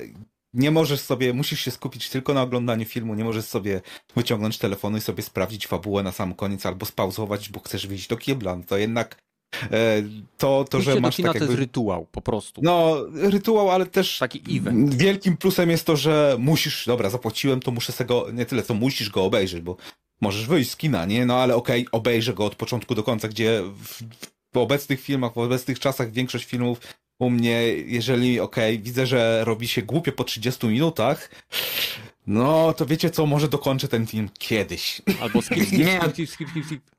nie 0.53 0.71
możesz 0.71 0.99
sobie, 0.99 1.33
musisz 1.33 1.59
się 1.59 1.71
skupić 1.71 2.09
tylko 2.09 2.33
na 2.33 2.41
oglądaniu 2.41 2.85
filmu, 2.85 3.15
nie 3.15 3.23
możesz 3.23 3.45
sobie 3.45 3.81
wyciągnąć 4.15 4.57
telefonu 4.57 4.97
i 4.97 5.01
sobie 5.01 5.23
sprawdzić 5.23 5.67
fabułę 5.67 6.03
na 6.03 6.11
sam 6.11 6.33
koniec 6.33 6.65
albo 6.65 6.85
spauzować, 6.85 7.49
bo 7.49 7.59
chcesz 7.59 7.87
wyjść 7.87 8.07
do 8.07 8.17
kibla. 8.17 8.55
No 8.55 8.63
to 8.67 8.77
jednak 8.77 9.23
e, 9.71 10.03
to, 10.37 10.65
to 10.69 10.81
że 10.81 10.99
masz 10.99 11.13
do 11.13 11.17
kina 11.17 11.29
tak 11.29 11.35
jakby... 11.35 11.47
to 11.47 11.51
jest 11.51 11.59
rytuał 11.59 12.05
po 12.11 12.21
prostu. 12.21 12.61
No, 12.63 12.95
rytuał, 13.13 13.71
ale 13.71 13.85
też 13.85 14.17
taki 14.17 14.57
event. 14.57 14.93
Wielkim 14.93 15.37
plusem 15.37 15.69
jest 15.69 15.85
to, 15.85 15.95
że 15.95 16.35
musisz, 16.39 16.85
dobra, 16.85 17.09
zapłaciłem, 17.09 17.59
to 17.59 17.71
muszę 17.71 17.91
sobie 17.91 18.07
go, 18.07 18.27
nie 18.33 18.45
tyle 18.45 18.63
co 18.63 18.73
musisz 18.73 19.09
go 19.09 19.23
obejrzeć, 19.23 19.61
bo 19.61 19.77
możesz 20.21 20.47
wyjść 20.47 20.71
z 20.71 20.77
kina, 20.77 21.05
nie? 21.05 21.25
No 21.25 21.35
ale 21.35 21.55
okej, 21.55 21.81
okay, 21.81 21.99
obejrzę 21.99 22.33
go 22.33 22.45
od 22.45 22.55
początku 22.55 22.95
do 22.95 23.03
końca, 23.03 23.27
gdzie 23.27 23.63
w, 23.63 24.03
w 24.53 24.57
obecnych 24.57 25.01
filmach, 25.01 25.33
w 25.33 25.37
obecnych 25.37 25.79
czasach 25.79 26.11
większość 26.11 26.45
filmów 26.45 26.79
u 27.23 27.29
mnie, 27.29 27.61
jeżeli, 27.85 28.39
okej, 28.39 28.75
okay, 28.75 28.83
widzę, 28.83 29.05
że 29.05 29.45
robi 29.45 29.67
się 29.67 29.81
głupie 29.81 30.11
po 30.11 30.23
30 30.23 30.67
minutach, 30.67 31.29
no 32.27 32.73
to 32.73 32.85
wiecie 32.85 33.09
co, 33.09 33.25
może 33.25 33.47
dokończę 33.47 33.87
ten 33.87 34.07
film 34.07 34.29
kiedyś. 34.39 35.01
Albo 35.21 35.41
skip, 35.41 35.67
skip, 35.67 35.79
skip, 36.13 36.29
skip, 36.29 36.49
skip, 36.49 36.65
skip 36.65 36.93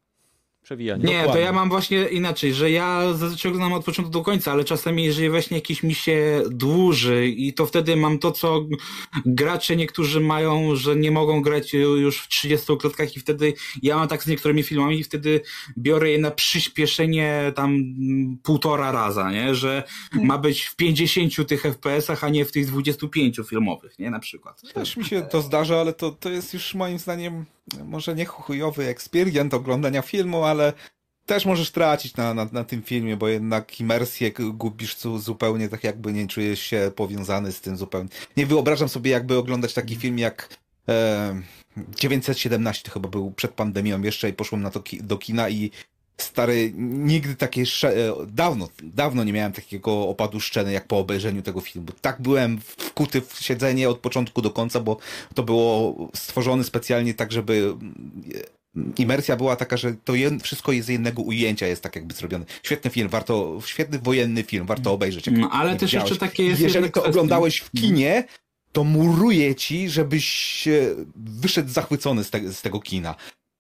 przewijanie. 0.65 1.05
Nie, 1.05 1.13
Dokładnie. 1.19 1.33
to 1.33 1.39
ja 1.39 1.53
mam 1.53 1.69
właśnie 1.69 2.05
inaczej, 2.09 2.55
że 2.55 2.71
ja 2.71 3.15
zazwyczaj 3.15 3.53
oglądam 3.53 3.73
od 3.73 3.85
początku 3.85 4.13
do 4.13 4.23
końca, 4.23 4.53
ale 4.53 4.65
czasami 4.65 5.05
jeżeli 5.05 5.31
właśnie 5.31 5.57
jakiś 5.57 5.83
mi 5.83 5.95
się 5.95 6.43
dłuży 6.51 7.29
i 7.29 7.53
to 7.53 7.67
wtedy 7.67 7.97
mam 7.97 8.19
to, 8.19 8.33
co 8.33 8.67
gracze 9.27 9.77
niektórzy 9.77 10.21
mają, 10.21 10.77
że 10.77 10.97
nie 10.97 11.11
mogą 11.11 11.43
grać 11.43 11.73
już 11.73 12.21
w 12.21 12.29
30 12.29 12.77
klatkach 12.81 13.17
i 13.17 13.21
wtedy 13.21 13.53
ja 13.83 13.97
mam 13.97 14.09
tak 14.09 14.23
z 14.23 14.27
niektórymi 14.27 14.63
filmami 14.63 14.99
i 14.99 15.05
wtedy 15.05 15.41
biorę 15.79 16.11
je 16.11 16.19
na 16.19 16.31
przyspieszenie 16.31 17.53
tam 17.57 17.95
półtora 18.43 18.93
raza, 18.93 19.31
nie? 19.31 19.55
Że 19.55 19.83
ma 20.13 20.39
być 20.39 20.63
w 20.63 20.77
50 20.77 21.49
tych 21.49 21.63
FPS-ach, 21.63 22.25
a 22.25 22.29
nie 22.29 22.45
w 22.45 22.53
tych 22.53 22.67
25 22.67 23.41
filmowych, 23.49 23.99
nie? 23.99 24.11
Na 24.11 24.21
przykład. 24.21 24.63
Też 24.75 24.97
mi 24.97 25.05
się 25.05 25.23
to 25.23 25.43
zdarza, 25.43 25.81
ale 25.81 25.93
to, 25.93 26.11
to 26.11 26.31
jest 26.31 26.55
już 26.55 26.75
moim 26.75 26.99
zdaniem 26.99 27.45
może 27.85 28.15
nie 28.15 28.25
chujowy 28.25 28.87
eksperiment 28.87 29.55
oglądania 29.55 30.03
filmu, 30.03 30.45
ale 30.45 30.54
też 31.27 31.47
możesz 31.47 31.71
tracić 31.71 32.17
na, 32.17 32.35
na, 32.35 32.49
na 32.53 32.65
tym 32.65 32.83
filmie, 32.83 33.17
bo 33.17 33.29
jednak 33.29 33.81
imersję 33.81 34.31
gubisz 34.33 34.97
zupełnie 35.17 35.69
tak 35.69 35.85
jakby 35.85 36.13
nie 36.13 36.27
czujesz 36.27 36.61
się 36.61 36.93
powiązany 36.97 37.53
z 37.53 37.61
tym 37.61 37.77
zupełnie. 37.77 38.09
Nie 38.37 38.47
wyobrażam 38.47 38.89
sobie 38.89 39.11
jakby 39.11 39.39
oglądać 39.39 39.75
taki 39.75 39.97
film 39.97 40.19
jak 40.19 40.59
e, 40.89 41.43
917 41.97 42.91
chyba 42.91 43.09
był 43.09 43.31
przed 43.31 43.51
pandemią 43.51 44.03
jeszcze 44.03 44.29
i 44.29 44.33
poszłem 44.33 44.63
na 44.63 44.71
to 44.71 44.81
ki 44.81 45.03
do 45.03 45.19
kina 45.19 45.49
i 45.49 45.71
stary, 46.17 46.73
nigdy 46.77 47.37
takiej 47.37 47.65
e, 47.65 47.89
dawno, 48.27 48.69
dawno 48.83 49.25
nie 49.25 49.33
miałem 49.33 49.53
takiego 49.53 50.09
opadu 50.09 50.41
szczeny 50.41 50.73
jak 50.73 50.87
po 50.87 50.99
obejrzeniu 50.99 51.43
tego 51.43 51.61
filmu. 51.61 51.89
Tak 52.01 52.23
byłem 52.23 52.61
wkuty 52.61 53.21
w 53.21 53.39
siedzenie 53.41 53.89
od 53.89 53.99
początku 53.99 54.43
do 54.43 54.51
końca, 54.51 54.81
bo 54.81 54.97
to 55.35 55.43
było 55.43 55.97
stworzone 56.15 56.65
specjalnie 56.65 57.15
tak, 57.15 57.33
żeby 57.33 57.75
imersja 58.99 59.37
była 59.37 59.57
taka, 59.57 59.77
że 59.77 59.95
to 60.05 60.13
wszystko 60.43 60.73
jest 60.73 60.87
z 60.87 60.91
jednego 60.91 61.23
ujęcia 61.23 61.67
jest 61.67 61.83
tak 61.83 61.97
jakby 61.97 62.15
zrobione. 62.15 62.45
Świetny 62.63 62.91
film, 62.91 63.09
warto, 63.09 63.59
świetny 63.67 63.99
wojenny 63.99 64.43
film, 64.43 64.67
warto 64.67 64.93
obejrzeć. 64.93 65.27
no, 65.31 65.51
ale 65.51 65.77
też 65.77 65.93
jeszcze 65.93 66.17
takie 66.17 66.45
jest... 66.45 66.61
Jeżeli 66.61 66.91
to 66.91 67.05
oglądałeś 67.05 67.59
w 67.59 67.71
kinie, 67.71 68.25
to 68.73 68.85
muruje 68.85 69.55
ci, 69.55 69.89
żebyś 69.89 70.69
wyszedł 71.17 71.69
zachwycony 71.69 72.25
z, 72.25 72.31
te, 72.31 72.53
z 72.53 72.63
tego 72.63 72.81
kina. 72.81 73.15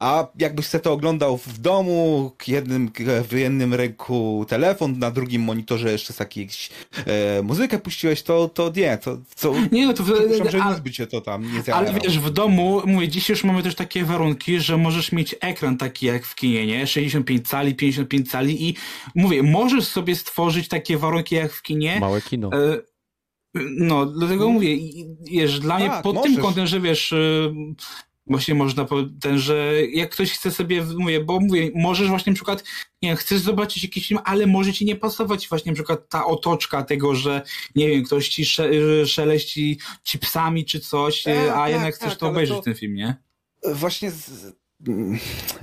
A 0.05 0.27
jakbyś 0.39 0.67
se 0.67 0.81
to 0.81 0.93
oglądał 0.93 1.37
w 1.39 1.59
domu, 1.59 2.33
jednym, 2.47 2.91
w 3.29 3.33
jednym 3.33 3.75
ręku 3.75 4.47
telefon, 4.49 4.99
na 4.99 5.11
drugim 5.11 5.43
monitorze 5.43 5.93
jeszcze 5.93 6.15
taki 6.15 6.41
jakiś, 6.41 6.71
e, 7.07 7.43
muzykę 7.43 7.79
puściłeś, 7.79 8.23
to, 8.23 8.49
to 8.49 8.73
nie, 8.77 8.99
to, 8.99 9.19
to 9.41 9.55
nie, 9.73 9.87
no 9.87 9.93
to 9.93 10.03
w, 10.03 10.09
że 10.51 10.71
nic 10.71 10.81
by 10.81 10.91
cię 10.91 11.07
to 11.07 11.21
tam 11.21 11.43
nie 11.43 11.63
zjadało. 11.63 11.77
Ale 11.77 12.01
wiesz, 12.01 12.19
w 12.19 12.31
domu, 12.31 12.83
mówię, 12.87 13.09
dziś 13.09 13.29
już 13.29 13.45
mamy 13.45 13.63
też 13.63 13.75
takie 13.75 14.05
warunki, 14.05 14.61
że 14.61 14.77
możesz 14.77 15.13
mieć 15.13 15.35
ekran 15.41 15.77
taki 15.77 16.07
jak 16.07 16.27
w 16.27 16.35
kinie, 16.35 16.67
nie? 16.67 16.87
65 16.87 17.49
cali, 17.49 17.75
55 17.75 18.31
cali 18.31 18.69
i 18.69 18.77
mówię, 19.15 19.43
możesz 19.43 19.85
sobie 19.85 20.17
stworzyć 20.17 20.69
takie 20.69 20.99
warunki 20.99 21.35
jak 21.35 21.53
w 21.53 21.63
kinie. 21.63 22.01
Małe 22.01 22.23
kino. 22.23 22.51
E, 22.53 22.79
no, 23.79 24.07
dlatego 24.07 24.49
mówię, 24.49 24.77
wiesz, 25.31 25.61
dla 25.61 25.79
tak, 25.79 25.89
mnie 25.89 26.03
pod 26.03 26.15
możesz. 26.15 26.33
tym 26.33 26.43
kątem, 26.43 26.67
że 26.67 26.81
wiesz, 26.81 27.13
e, 27.13 27.17
właśnie 28.27 28.55
można 28.55 28.87
ten, 29.21 29.39
że 29.39 29.73
jak 29.93 30.11
ktoś 30.11 30.33
chce 30.33 30.51
sobie, 30.51 30.85
mówię, 30.99 31.21
bo 31.21 31.41
mówię, 31.41 31.71
możesz 31.75 32.09
właśnie 32.09 32.33
na 32.33 32.35
przykład, 32.35 32.65
nie 33.03 33.09
wiem, 33.09 33.17
chcesz 33.17 33.41
zobaczyć 33.41 33.83
jakiś 33.83 34.09
film, 34.09 34.21
ale 34.25 34.47
może 34.47 34.73
ci 34.73 34.85
nie 34.85 34.97
pasować 34.97 35.49
właśnie 35.49 35.73
na 35.73 35.75
przykład 35.75 36.09
ta 36.09 36.27
otoczka 36.27 36.83
tego, 36.83 37.15
że 37.15 37.43
nie 37.75 37.89
wiem, 37.89 38.05
ktoś 38.05 38.29
ci 38.29 38.47
sze, 38.47 38.71
szeleści 39.07 39.79
chipsami 40.05 40.65
czy 40.65 40.81
coś, 40.81 41.27
e, 41.27 41.53
a 41.55 41.57
tak, 41.57 41.73
jednak 41.73 41.95
chcesz 41.95 42.11
tak, 42.11 42.19
to 42.19 42.29
obejrzeć 42.29 42.57
to... 42.57 42.63
ten 42.63 42.75
film, 42.75 42.95
nie? 42.95 43.17
Właśnie 43.73 44.11
z... 44.11 44.53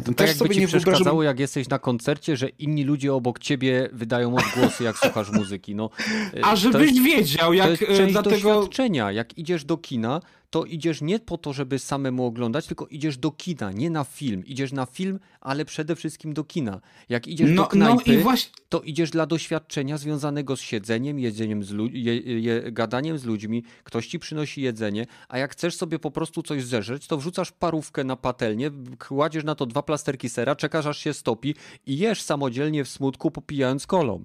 To 0.05 0.13
tak 0.13 0.27
jakby 0.27 0.55
ci 0.55 0.67
przeszkadzało, 0.67 1.23
jak 1.23 1.39
jesteś 1.39 1.69
na 1.69 1.79
koncercie, 1.79 2.37
że 2.37 2.49
inni 2.49 2.83
ludzie 2.83 3.13
obok 3.13 3.39
ciebie 3.39 3.89
wydają 3.93 4.35
odgłosy, 4.35 4.83
jak 4.83 4.97
słuchasz 4.97 5.31
muzyki. 5.31 5.75
No, 5.75 5.89
A 6.43 6.55
żebyś 6.55 6.91
jest, 6.91 7.03
wiedział, 7.03 7.53
jak... 7.53 7.65
To 7.79 7.85
jest 7.85 8.01
część 8.01 8.11
dlatego... 8.11 8.53
doświadczenia. 8.53 9.11
Jak 9.11 9.37
idziesz 9.37 9.65
do 9.65 9.77
kina, 9.77 10.21
to 10.51 10.65
idziesz 10.65 11.01
nie 11.01 11.19
po 11.19 11.37
to, 11.37 11.53
żeby 11.53 11.79
samemu 11.79 12.25
oglądać, 12.25 12.67
tylko 12.67 12.87
idziesz 12.87 13.17
do 13.17 13.31
kina, 13.31 13.71
nie 13.71 13.89
na 13.89 14.03
film. 14.03 14.45
Idziesz 14.45 14.71
na 14.71 14.85
film, 14.85 15.19
ale 15.41 15.65
przede 15.65 15.95
wszystkim 15.95 16.33
do 16.33 16.43
kina. 16.43 16.81
Jak 17.09 17.27
idziesz 17.27 17.49
no, 17.49 17.63
do 17.63 17.69
knajpy, 17.69 18.17
no 18.17 18.23
właśnie... 18.23 18.51
to 18.69 18.81
idziesz 18.81 19.09
dla 19.09 19.25
doświadczenia 19.25 19.97
związanego 19.97 20.55
z 20.55 20.61
siedzeniem, 20.61 21.19
jedzeniem, 21.19 21.63
z 21.63 21.73
je, 21.91 22.15
je, 22.41 22.71
gadaniem 22.71 23.17
z 23.17 23.23
ludźmi, 23.23 23.63
ktoś 23.83 24.07
ci 24.07 24.19
przynosi 24.19 24.61
jedzenie, 24.61 25.05
a 25.29 25.37
jak 25.37 25.51
chcesz 25.51 25.75
sobie 25.75 25.99
po 25.99 26.11
prostu 26.11 26.43
coś 26.43 26.63
zeżreć, 26.63 27.07
to 27.07 27.17
wrzucasz 27.17 27.51
parówkę 27.51 28.03
na 28.03 28.15
patelnię, 28.15 28.71
kładziesz 29.07 29.43
na 29.43 29.55
to 29.55 29.65
dwa 29.65 29.81
plasterki 29.83 30.29
sera, 30.29 30.55
czekasz 30.55 30.85
aż 30.85 30.97
się 30.97 31.13
stopi 31.13 31.55
i 31.85 31.97
jesz 31.97 32.21
samodzielnie 32.21 32.83
w 32.83 32.89
smutku, 32.89 33.31
popijając 33.31 33.87
kolą. 33.87 34.23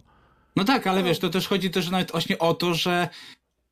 No 0.57 0.65
tak, 0.65 0.87
ale 0.87 1.03
wiesz, 1.03 1.19
to 1.19 1.31
też 1.31 1.49
chodzi 1.49 1.71
też 1.71 1.91
nawet 1.91 2.13
właśnie 2.13 2.39
o 2.39 2.55
to, 2.55 2.75
że 2.75 3.09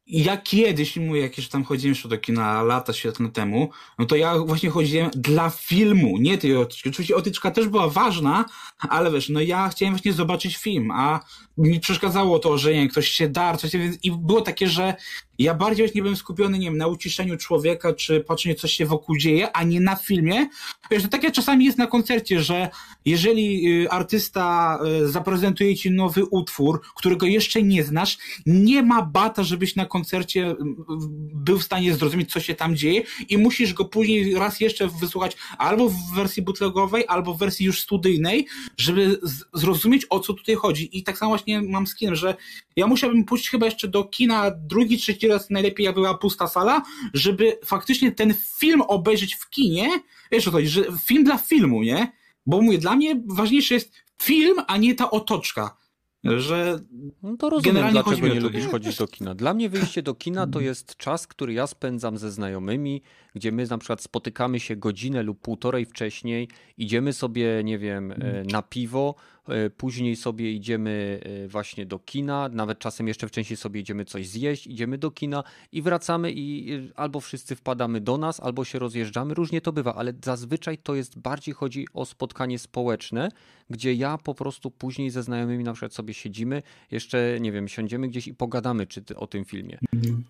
ja 0.07 0.37
kiedyś, 0.37 0.97
mówię, 0.97 1.21
jak 1.21 1.37
już 1.37 1.49
tam 1.49 1.65
chodziłem 1.65 1.95
jeszcze 1.95 2.09
do 2.09 2.19
kina 2.19 2.63
lata 2.63 2.93
świetne 2.93 3.31
temu, 3.31 3.71
no 3.99 4.07
to 4.07 4.17
ja 4.17 4.39
właśnie 4.39 4.71
chodziłem 4.71 5.11
dla 5.15 5.51
filmu, 5.51 6.19
nie 6.19 6.39
tej 6.39 6.57
otyczki. 6.57 6.89
Oczywiście 6.89 7.17
otyczka 7.17 7.51
też 7.51 7.69
była 7.69 7.89
ważna, 7.89 8.45
ale 8.79 9.13
wiesz, 9.13 9.29
no 9.29 9.41
ja 9.41 9.69
chciałem 9.69 9.95
właśnie 9.95 10.13
zobaczyć 10.13 10.57
film, 10.57 10.91
a 10.91 11.21
mi 11.59 11.81
przeszkadzało 11.81 12.39
to, 12.39 12.59
że 12.59 12.75
nie 12.75 12.89
ktoś 12.89 13.09
się 13.09 13.29
dar, 13.29 13.59
coś, 13.59 13.73
i 14.03 14.13
było 14.13 14.41
takie, 14.41 14.69
że 14.69 14.95
ja 15.39 15.55
bardziej 15.55 15.91
nie 15.95 16.03
byłem 16.03 16.17
skupiony, 16.17 16.59
nie 16.59 16.67
wiem, 16.67 16.77
na 16.77 16.87
uciszeniu 16.87 17.37
człowieka, 17.37 17.95
czy 17.95 18.21
patrzeniu, 18.21 18.55
co 18.55 18.69
się 18.69 18.87
wokół 18.87 19.17
dzieje, 19.17 19.53
a 19.53 19.63
nie 19.63 19.81
na 19.81 19.97
filmie. 19.97 20.49
Wiesz, 20.91 21.03
to 21.03 21.09
tak 21.09 21.23
jak 21.23 21.33
czasami 21.33 21.65
jest 21.65 21.79
na 21.79 21.87
koncercie, 21.87 22.43
że 22.43 22.69
jeżeli 23.05 23.69
y, 23.83 23.91
artysta 23.91 24.79
y, 25.03 25.09
zaprezentuje 25.09 25.77
ci 25.77 25.91
nowy 25.91 26.25
utwór, 26.25 26.81
którego 26.95 27.27
jeszcze 27.27 27.63
nie 27.63 27.85
znasz, 27.85 28.19
nie 28.47 28.83
ma 28.83 29.03
bata, 29.03 29.43
żebyś 29.43 29.77
na 29.77 29.87
koncercie 29.87 30.55
był 31.35 31.59
w 31.59 31.65
stanie 31.65 31.95
zrozumieć, 31.95 32.33
co 32.33 32.41
się 32.41 32.55
tam 32.55 32.77
dzieje 32.77 33.03
i 33.29 33.39
musisz 33.39 33.75
go 33.75 33.85
później 33.85 34.35
raz 34.35 34.61
jeszcze 34.61 34.89
wysłuchać 34.89 35.37
albo 35.59 35.89
w 35.89 36.15
wersji 36.15 36.43
bootlegowej, 36.43 37.05
albo 37.09 37.35
w 37.35 37.39
wersji 37.39 37.67
już 37.67 37.81
studyjnej, 37.81 38.47
żeby 38.77 39.21
zrozumieć, 39.55 40.07
o 40.11 40.21
co 40.21 40.33
tutaj 40.33 40.55
chodzi. 40.55 40.99
I 40.99 41.03
tak 41.03 41.19
samo 41.19 41.29
właśnie 41.29 41.63
mam 41.63 41.87
z 41.87 41.95
kinem, 41.95 42.15
że 42.15 42.35
ja 42.77 42.87
musiałbym 42.87 43.25
pójść 43.25 43.51
chyba 43.51 43.67
jeszcze 43.67 43.89
do 43.89 44.05
kina 44.05 44.51
drugi, 44.51 44.99
trzeci 44.99 45.24
raz, 45.29 45.51
najlepiej 45.51 45.87
jak 45.87 45.95
była 45.95 46.19
pusta 46.19 46.47
sala, 46.47 46.83
żeby 47.15 47.59
faktycznie 47.65 48.13
ten 48.13 48.35
film 48.59 48.81
obejrzeć 48.81 49.35
w 49.35 49.51
kinie, 49.51 49.89
wiesz 50.33 50.49
o 50.49 50.51
to, 50.51 50.59
że 50.63 50.85
film 51.05 51.25
dla 51.25 51.39
filmu, 51.39 51.83
nie? 51.83 52.13
Bo 52.47 52.63
mówię, 52.63 52.79
dla 52.79 52.97
mnie 52.97 53.23
ważniejszy 53.27 53.75
jest 53.75 53.93
film, 54.23 54.57
a 54.67 54.77
nie 54.77 54.95
ta 54.95 55.11
otoczka. 55.11 55.77
Że 56.25 56.79
no 57.23 57.37
to 57.37 57.51
rozumiem, 57.51 57.75
generalnie 57.75 58.03
dlaczego 58.03 58.29
nie 58.29 58.41
lubisz 58.41 58.67
chodzić 58.67 58.97
do 58.97 59.09
kina. 59.09 59.35
Dla 59.35 59.55
mnie 59.55 59.69
wyjście 59.69 60.03
do 60.03 60.15
kina 60.15 60.47
to 60.47 60.61
jest 60.61 60.97
czas, 60.97 61.27
który 61.27 61.53
ja 61.53 61.67
spędzam 61.67 62.19
ze 62.19 62.31
znajomymi, 62.31 63.03
gdzie 63.35 63.53
my 63.53 63.67
na 63.67 63.79
przykład 63.79 64.03
spotykamy 64.03 64.61
się 64.61 64.77
godzinę 64.77 65.23
lub 65.23 65.41
półtorej 65.41 65.87
wcześniej, 65.87 66.49
idziemy 66.79 67.13
sobie, 67.13 67.65
nie 67.65 67.79
wiem, 67.79 68.13
e, 68.13 68.17
na 68.53 68.63
piwo, 68.63 69.15
e, 69.49 69.71
później 69.71 70.17
sobie 70.17 70.53
idziemy 70.53 71.21
e, 71.45 71.49
właśnie 71.49 71.87
do 71.87 71.99
kina, 71.99 72.49
nawet 72.53 72.79
czasem 72.79 73.09
jeszcze 73.09 73.29
wcześniej 73.29 73.57
sobie 73.57 73.81
idziemy 73.81 74.05
coś 74.05 74.29
zjeść, 74.29 74.67
idziemy 74.67 74.99
do 74.99 75.11
kina 75.11 75.45
i 75.73 75.83
wracamy 75.83 76.33
i 76.33 76.79
albo 76.97 77.21
wszyscy 77.21 77.57
wpadamy 77.57 78.01
do 78.01 78.19
nas, 78.19 78.41
albo 78.41 78.65
się 78.65 78.79
rozjeżdżamy, 78.79 79.35
różnie 79.35 79.61
to 79.61 79.73
bywa, 79.73 79.95
ale 79.95 80.13
zazwyczaj 80.25 80.79
to 80.79 80.95
jest 80.95 81.19
bardziej 81.19 81.55
chodzi 81.55 81.87
o 81.93 82.05
spotkanie 82.05 82.59
społeczne, 82.59 83.29
gdzie 83.71 83.95
ja 83.95 84.19
po 84.19 84.35
prostu 84.35 84.71
później 84.71 85.11
ze 85.11 85.23
znajomymi 85.23 85.65
na 85.65 85.73
przykład 85.73 85.95
sobie 85.95 86.15
siedzimy, 86.15 86.63
jeszcze, 86.91 87.39
nie 87.41 87.53
wiem, 87.53 87.69
siądziemy 87.69 88.09
gdzieś 88.09 88.29
i 88.29 88.35
pogadamy 88.35 88.87
czy 88.87 89.03
o 89.17 89.27
tym 89.27 89.45
filmie. 89.45 89.79
Mhm. 89.95 90.25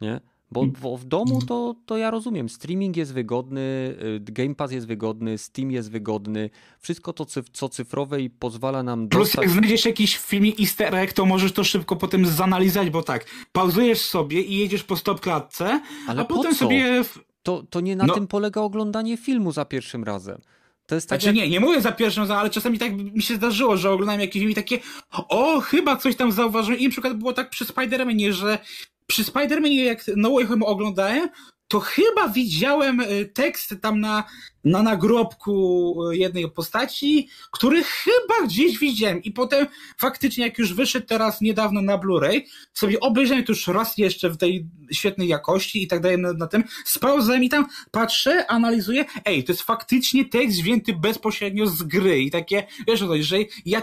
Nie? 0.00 0.20
Bo, 0.54 0.66
bo 0.66 0.96
w 0.96 1.04
domu 1.04 1.42
to, 1.42 1.74
to 1.86 1.96
ja 1.96 2.10
rozumiem. 2.10 2.48
Streaming 2.48 2.96
jest 2.96 3.12
wygodny, 3.12 3.60
y, 3.60 4.20
Game 4.20 4.54
Pass 4.54 4.72
jest 4.72 4.86
wygodny, 4.86 5.38
Steam 5.38 5.70
jest 5.70 5.90
wygodny. 5.90 6.50
Wszystko 6.80 7.12
to, 7.12 7.26
co 7.52 7.68
cyfrowe 7.68 8.20
i 8.20 8.30
pozwala 8.30 8.82
nam 8.82 9.08
Plus 9.08 9.28
dostać... 9.28 9.42
jak 9.42 9.50
znajdziesz 9.50 9.84
jakiś 9.84 10.18
film 10.18 10.52
easter 10.60 10.94
egg, 10.94 11.12
to 11.12 11.26
możesz 11.26 11.52
to 11.52 11.64
szybko 11.64 11.96
potem 11.96 12.26
zanalizować, 12.26 12.90
bo 12.90 13.02
tak, 13.02 13.26
pauzujesz 13.52 14.00
sobie 14.00 14.40
i 14.40 14.56
jedziesz 14.56 14.84
po 14.84 14.96
stop 14.96 15.20
klatce, 15.20 15.80
Ale 16.08 16.22
a 16.22 16.24
potem 16.24 16.52
co? 16.52 16.58
sobie... 16.58 17.02
To, 17.42 17.62
to 17.70 17.80
nie 17.80 17.96
na 17.96 18.06
no. 18.06 18.14
tym 18.14 18.26
polega 18.26 18.60
oglądanie 18.60 19.16
filmu 19.16 19.52
za 19.52 19.64
pierwszym 19.64 20.04
razem. 20.04 20.40
To 20.86 20.94
jest 20.94 21.08
tak 21.08 21.20
znaczy 21.20 21.36
jak... 21.36 21.44
nie, 21.44 21.50
nie 21.50 21.60
mówię 21.60 21.80
za 21.80 21.92
pierwszym 21.92 22.32
ale 22.32 22.50
czasami 22.50 22.78
tak 22.78 22.92
mi 22.92 23.22
się 23.22 23.34
zdarzyło, 23.34 23.76
że 23.76 23.90
oglądałem 23.90 24.20
jakieś 24.20 24.40
filmy 24.40 24.54
takie 24.54 24.78
o, 25.10 25.60
chyba 25.60 25.96
coś 25.96 26.16
tam 26.16 26.32
zauważyłem 26.32 26.80
i 26.80 26.84
na 26.84 26.90
przykład 26.90 27.14
było 27.14 27.32
tak 27.32 27.50
przy 27.50 27.64
Spider-Manie, 27.64 28.32
że 28.32 28.58
przy 29.06 29.24
Spider-Manie 29.24 29.84
jak 29.84 30.04
No 30.16 30.30
Way 30.30 30.46
Home 30.46 30.66
oglądałem, 30.66 31.28
to 31.68 31.80
chyba 31.80 32.28
widziałem 32.28 33.00
y, 33.00 33.30
tekst 33.34 33.74
tam 33.82 34.00
na, 34.00 34.24
na 34.64 34.82
nagrobku 34.82 35.94
y, 36.10 36.16
jednej 36.16 36.50
postaci, 36.50 37.28
który 37.52 37.84
chyba 37.84 38.46
gdzieś 38.46 38.78
widziałem. 38.78 39.22
I 39.22 39.32
potem 39.32 39.66
faktycznie, 39.98 40.44
jak 40.44 40.58
już 40.58 40.74
wyszedł 40.74 41.06
teraz 41.06 41.40
niedawno 41.40 41.82
na 41.82 41.98
Blu-ray, 41.98 42.40
sobie 42.72 43.00
obejrzałem 43.00 43.44
to 43.44 43.52
już 43.52 43.66
raz 43.66 43.98
jeszcze 43.98 44.30
w 44.30 44.36
tej 44.36 44.66
świetnej 44.92 45.28
jakości 45.28 45.82
i 45.82 45.86
tak 45.86 46.00
dalej 46.00 46.18
na, 46.18 46.32
na 46.32 46.46
tym, 46.46 46.64
spauzałem 46.84 47.44
i 47.44 47.48
tam 47.48 47.66
patrzę, 47.90 48.46
analizuję, 48.50 49.04
ej, 49.24 49.44
to 49.44 49.52
jest 49.52 49.62
faktycznie 49.62 50.24
tekst 50.24 50.62
wzięty 50.62 50.92
bezpośrednio 50.92 51.66
z 51.66 51.82
gry 51.82 52.22
i 52.22 52.30
takie, 52.30 52.66
wiesz 52.86 53.02
o 53.02 53.06
to, 53.06 53.14
że 53.20 53.36
ja, 53.66 53.82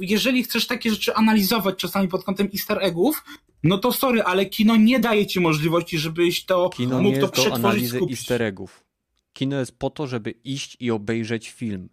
jeżeli 0.00 0.42
chcesz 0.42 0.66
takie 0.66 0.90
rzeczy 0.90 1.14
analizować 1.14 1.76
czasami 1.76 2.08
pod 2.08 2.24
kątem 2.24 2.48
easter 2.54 2.78
eggów, 2.80 3.22
no 3.66 3.78
to 3.78 3.92
sorry, 3.92 4.22
ale 4.22 4.46
kino 4.46 4.76
nie 4.76 5.00
daje 5.00 5.26
ci 5.26 5.40
możliwości, 5.40 5.98
żebyś 5.98 6.44
to 6.44 6.70
kino 6.70 7.02
mógł 7.02 7.14
nie 7.14 7.20
to 7.20 7.28
przetworzyć. 7.28 7.62
Do 7.62 7.68
analizy 7.68 7.96
skupić. 7.96 8.18
easter 8.18 8.42
eggów. 8.42 8.84
Kino 9.32 9.58
jest 9.58 9.78
po 9.78 9.90
to, 9.90 10.06
żeby 10.06 10.30
iść 10.30 10.76
i 10.80 10.90
obejrzeć 10.90 11.50
film. 11.50 11.88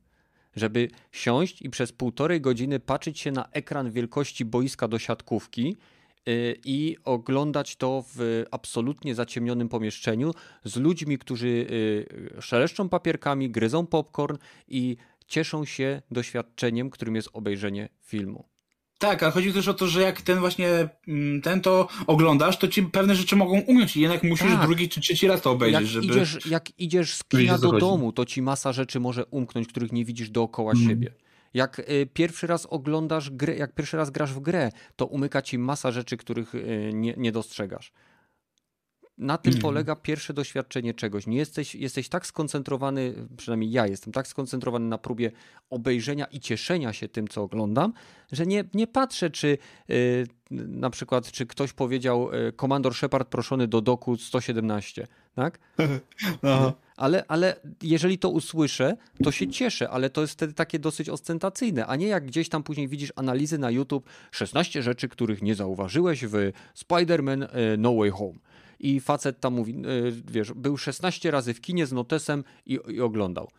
Żeby 0.56 0.90
siąść 1.12 1.62
i 1.62 1.70
przez 1.70 1.91
półtorej 1.91 2.41
godziny 2.41 2.80
patrzeć 2.80 3.20
się 3.20 3.32
na 3.32 3.50
ekran 3.52 3.91
wielkości 3.91 4.45
boiska 4.45 4.88
do 4.88 5.00
siatkówki 5.00 5.78
y, 6.30 6.60
i 6.66 6.98
oglądać 7.04 7.76
to 7.76 8.04
w 8.16 8.44
absolutnie 8.52 9.16
zaciemnionym 9.16 9.70
pomieszczeniu 9.70 10.32
z 10.64 10.78
ludźmi, 10.78 11.18
którzy 11.18 11.48
y, 11.48 12.41
szeleszczą 12.41 12.90
papierkami, 12.90 13.50
gryzą 13.50 13.88
popcorn 13.88 14.38
i 14.68 14.98
cieszą 15.28 15.66
się 15.66 16.02
doświadczeniem, 16.12 16.90
którym 16.90 17.16
jest 17.16 17.30
obejrzenie 17.34 17.90
filmu. 18.02 18.52
Tak, 19.03 19.23
ale 19.23 19.31
chodzi 19.31 19.53
też 19.53 19.67
o 19.67 19.73
to, 19.73 19.88
że 19.88 20.01
jak 20.01 20.21
ten 20.21 20.39
właśnie, 20.39 20.89
mm, 21.07 21.41
ten 21.41 21.61
to 21.61 21.88
oglądasz, 22.07 22.57
to 22.57 22.67
ci 22.67 22.84
pewne 22.84 23.15
rzeczy 23.15 23.35
mogą 23.35 23.59
umieć 23.59 23.97
i 23.97 24.01
jednak 24.01 24.23
musisz 24.23 24.51
tak. 24.51 24.65
drugi 24.65 24.89
czy 24.89 25.01
trzeci 25.01 25.27
raz 25.27 25.41
to 25.41 25.51
obejrzeć, 25.51 25.81
jak 25.81 25.89
żeby... 25.89 26.05
Idziesz, 26.05 26.45
jak 26.45 26.80
idziesz 26.80 27.15
z 27.15 27.23
kina 27.23 27.57
do 27.57 27.71
domu, 27.71 28.11
to 28.11 28.25
ci 28.25 28.41
masa 28.41 28.73
rzeczy 28.73 28.99
może 28.99 29.25
umknąć, 29.25 29.67
których 29.67 29.91
nie 29.91 30.05
widzisz 30.05 30.30
dookoła 30.30 30.71
mm. 30.71 30.88
siebie. 30.88 31.13
Jak 31.53 31.80
y, 31.80 32.07
pierwszy 32.13 32.47
raz 32.47 32.65
oglądasz 32.65 33.30
grę, 33.30 33.55
jak 33.55 33.75
pierwszy 33.75 33.97
raz 33.97 34.09
grasz 34.09 34.34
w 34.34 34.39
grę, 34.39 34.71
to 34.95 35.05
umyka 35.05 35.41
ci 35.41 35.57
masa 35.57 35.91
rzeczy, 35.91 36.17
których 36.17 36.55
y, 36.55 36.91
nie, 36.93 37.13
nie 37.17 37.31
dostrzegasz. 37.31 37.91
Na 39.24 39.38
tym 39.38 39.52
mm. 39.52 39.62
polega 39.62 39.95
pierwsze 39.95 40.34
doświadczenie 40.34 40.94
czegoś. 40.94 41.28
Nie 41.28 41.38
jesteś, 41.38 41.76
jesteś 41.76 42.10
tak 42.10 42.28
skoncentrowany, 42.28 43.14
przynajmniej 43.38 43.72
ja 43.72 43.88
jestem 43.88 44.14
tak 44.14 44.28
skoncentrowany 44.28 44.86
na 44.86 44.98
próbie 44.98 45.32
obejrzenia 45.70 46.26
i 46.26 46.40
cieszenia 46.40 46.94
się 46.94 47.08
tym, 47.08 47.28
co 47.28 47.41
oglądam, 47.41 47.94
że 48.32 48.45
nie, 48.45 48.64
nie 48.74 48.88
patrzę, 48.88 49.30
czy 49.30 49.58
yy, 49.88 50.28
na 50.52 50.90
przykład, 50.90 51.32
czy 51.32 51.45
ktoś 51.45 51.74
powiedział 51.74 52.34
yy, 52.34 52.54
komandor 52.54 52.95
Shepard 52.95 53.28
proszony 53.28 53.68
do 53.68 53.82
doku 53.82 54.18
117, 54.18 55.08
tak? 55.36 55.60
No. 56.44 56.74
Ale, 56.98 57.26
ale 57.28 57.56
jeżeli 57.82 58.18
to 58.18 58.30
usłyszę, 58.30 58.98
to 59.24 59.32
się 59.32 59.48
cieszę, 59.48 59.90
ale 59.90 60.10
to 60.10 60.22
jest 60.22 60.34
wtedy 60.34 60.54
takie 60.54 60.80
dosyć 60.80 61.10
ostentacyjne, 61.10 61.88
a 61.88 61.95
nie 61.95 62.08
jak 62.08 62.26
gdzieś 62.26 62.50
tam 62.50 62.64
później 62.64 62.88
widzisz 62.88 63.14
analizy 63.16 63.58
na 63.58 63.72
YouTube 63.72 64.10
16 64.32 64.84
rzeczy, 64.84 65.10
których 65.10 65.41
nie 65.41 65.56
zauważyłeś 65.56 66.26
w 66.26 66.52
Spider-Man 66.76 67.44
y, 67.44 67.78
No 67.78 67.95
Way 67.95 68.10
Home 68.10 68.40
i 68.80 69.00
facet 69.00 69.40
tam 69.40 69.54
mówi, 69.54 69.72
y, 69.72 70.24
wiesz, 70.32 70.54
był 70.54 70.78
16 70.78 71.32
razy 71.32 71.54
w 71.54 71.62
kinie 71.62 71.86
z 71.86 71.91
notesem 71.91 72.44
i, 72.66 72.80
i 72.88 73.02
oglądał. 73.02 73.50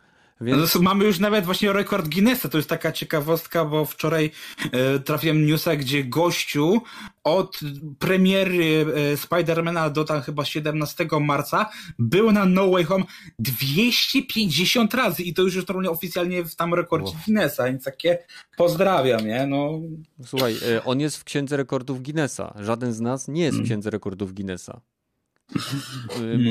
Więc... 0.41 0.75
No 0.75 0.81
mamy 0.81 1.05
już 1.05 1.19
nawet 1.19 1.45
właśnie 1.45 1.73
rekord 1.73 2.07
Guinnessa, 2.07 2.49
to 2.49 2.57
jest 2.57 2.69
taka 2.69 2.91
ciekawostka, 2.91 3.65
bo 3.65 3.85
wczoraj 3.85 4.31
e, 4.71 4.99
trafiłem 4.99 5.45
newsa, 5.45 5.75
gdzie 5.75 6.03
gościu 6.03 6.81
od 7.23 7.59
premiery 7.99 8.85
e, 9.13 9.17
Spidermana 9.17 9.89
do 9.89 10.03
tam 10.03 10.21
chyba 10.21 10.45
17 10.45 11.07
marca 11.21 11.69
był 11.99 12.31
na 12.31 12.45
No 12.45 12.69
Way 12.69 12.83
Home 12.83 13.03
250 13.39 14.93
razy 14.93 15.23
i 15.23 15.33
to 15.33 15.41
już 15.41 15.55
jest 15.55 15.67
normalnie 15.67 15.91
oficjalnie 15.91 16.43
w 16.43 16.55
tam 16.55 16.73
rekordzie 16.73 17.11
wow. 17.11 17.21
Guinnessa, 17.25 17.63
więc 17.63 17.83
takie 17.83 18.17
pozdrawiam, 18.57 19.27
nie? 19.27 19.47
No. 19.47 19.79
Słuchaj, 20.25 20.55
on 20.85 20.99
jest 20.99 21.17
w 21.17 21.23
księdze 21.23 21.57
rekordów 21.57 22.03
Guinnessa. 22.03 22.53
Żaden 22.59 22.93
z 22.93 23.01
nas 23.01 23.27
nie 23.27 23.43
jest 23.43 23.55
w 23.55 23.59
mm. 23.59 23.65
księdze 23.65 23.89
rekordów 23.89 24.33
Guinnessa. 24.33 24.81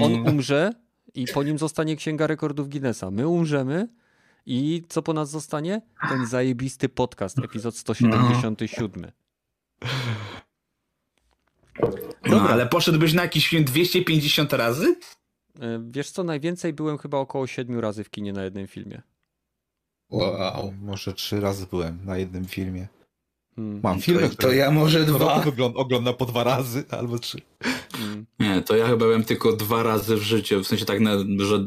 On 0.03 0.29
umrze 0.29 0.73
i 1.15 1.27
po 1.35 1.43
nim 1.43 1.59
zostanie 1.59 1.97
Księga 1.97 2.27
Rekordów 2.27 2.69
Guinnessa. 2.69 3.11
My 3.11 3.29
umrzemy 3.29 3.89
i 4.47 4.83
co 4.89 5.03
po 5.03 5.13
nas 5.13 5.31
zostanie? 5.31 5.83
Ten 6.09 6.27
zajebisty 6.27 6.89
podcast, 6.89 7.39
epizod 7.39 7.77
177. 7.77 9.11
No, 12.27 12.41
ale 12.49 12.67
poszedłbyś 12.67 13.13
na 13.13 13.23
jakiś 13.23 13.49
film 13.49 13.65
250 13.65 14.53
razy? 14.53 14.97
Wiesz 15.91 16.11
co, 16.11 16.25
najwięcej 16.25 16.73
byłem 16.73 16.99
chyba 16.99 17.19
około 17.19 17.47
7 17.47 17.79
razy 17.79 18.05
w 18.05 18.11
kinie 18.11 18.33
na 18.33 18.45
jednym 18.45 18.67
filmie. 18.67 19.03
Wow. 20.11 20.75
Może 20.83 21.13
3 21.13 21.41
razy 21.41 21.67
byłem 21.71 22.05
na 22.05 22.17
jednym 22.17 22.45
filmie. 22.45 22.89
Hmm. 23.57 23.81
Mam 23.83 24.01
filmy, 24.01 24.29
to, 24.29 24.37
to 24.37 24.53
ja 24.53 24.71
może 24.71 25.05
dwa. 25.05 25.41
Wygląda, 25.41 25.79
oglądam 25.79 26.15
po 26.15 26.27
dwa 26.27 26.45
razy 26.45 26.85
albo 26.91 27.19
trzy. 27.19 27.39
Nie, 28.55 28.63
to 28.63 28.77
ja 28.77 28.87
chyba 28.87 28.97
byłem 28.97 29.25
tylko 29.25 29.53
dwa 29.53 29.83
razy 29.83 30.17
w 30.17 30.23
życiu. 30.23 30.65
W 30.65 30.67
sensie 30.67 30.85
tak, 30.85 31.01
na, 31.01 31.11
że 31.39 31.65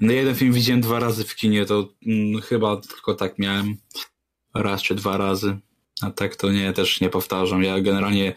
na 0.00 0.12
jeden 0.12 0.34
film 0.34 0.52
widziałem 0.52 0.80
dwa 0.80 1.00
razy 1.00 1.24
w 1.24 1.36
kinie, 1.36 1.64
to 1.64 1.88
mm, 2.06 2.40
chyba 2.40 2.76
tylko 2.76 3.14
tak 3.14 3.38
miałem 3.38 3.76
raz 4.54 4.82
czy 4.82 4.94
dwa 4.94 5.16
razy. 5.16 5.58
A 6.02 6.10
tak 6.10 6.36
to 6.36 6.52
nie, 6.52 6.72
też 6.72 7.00
nie 7.00 7.08
powtarzam. 7.08 7.62
Ja 7.62 7.80
generalnie 7.80 8.34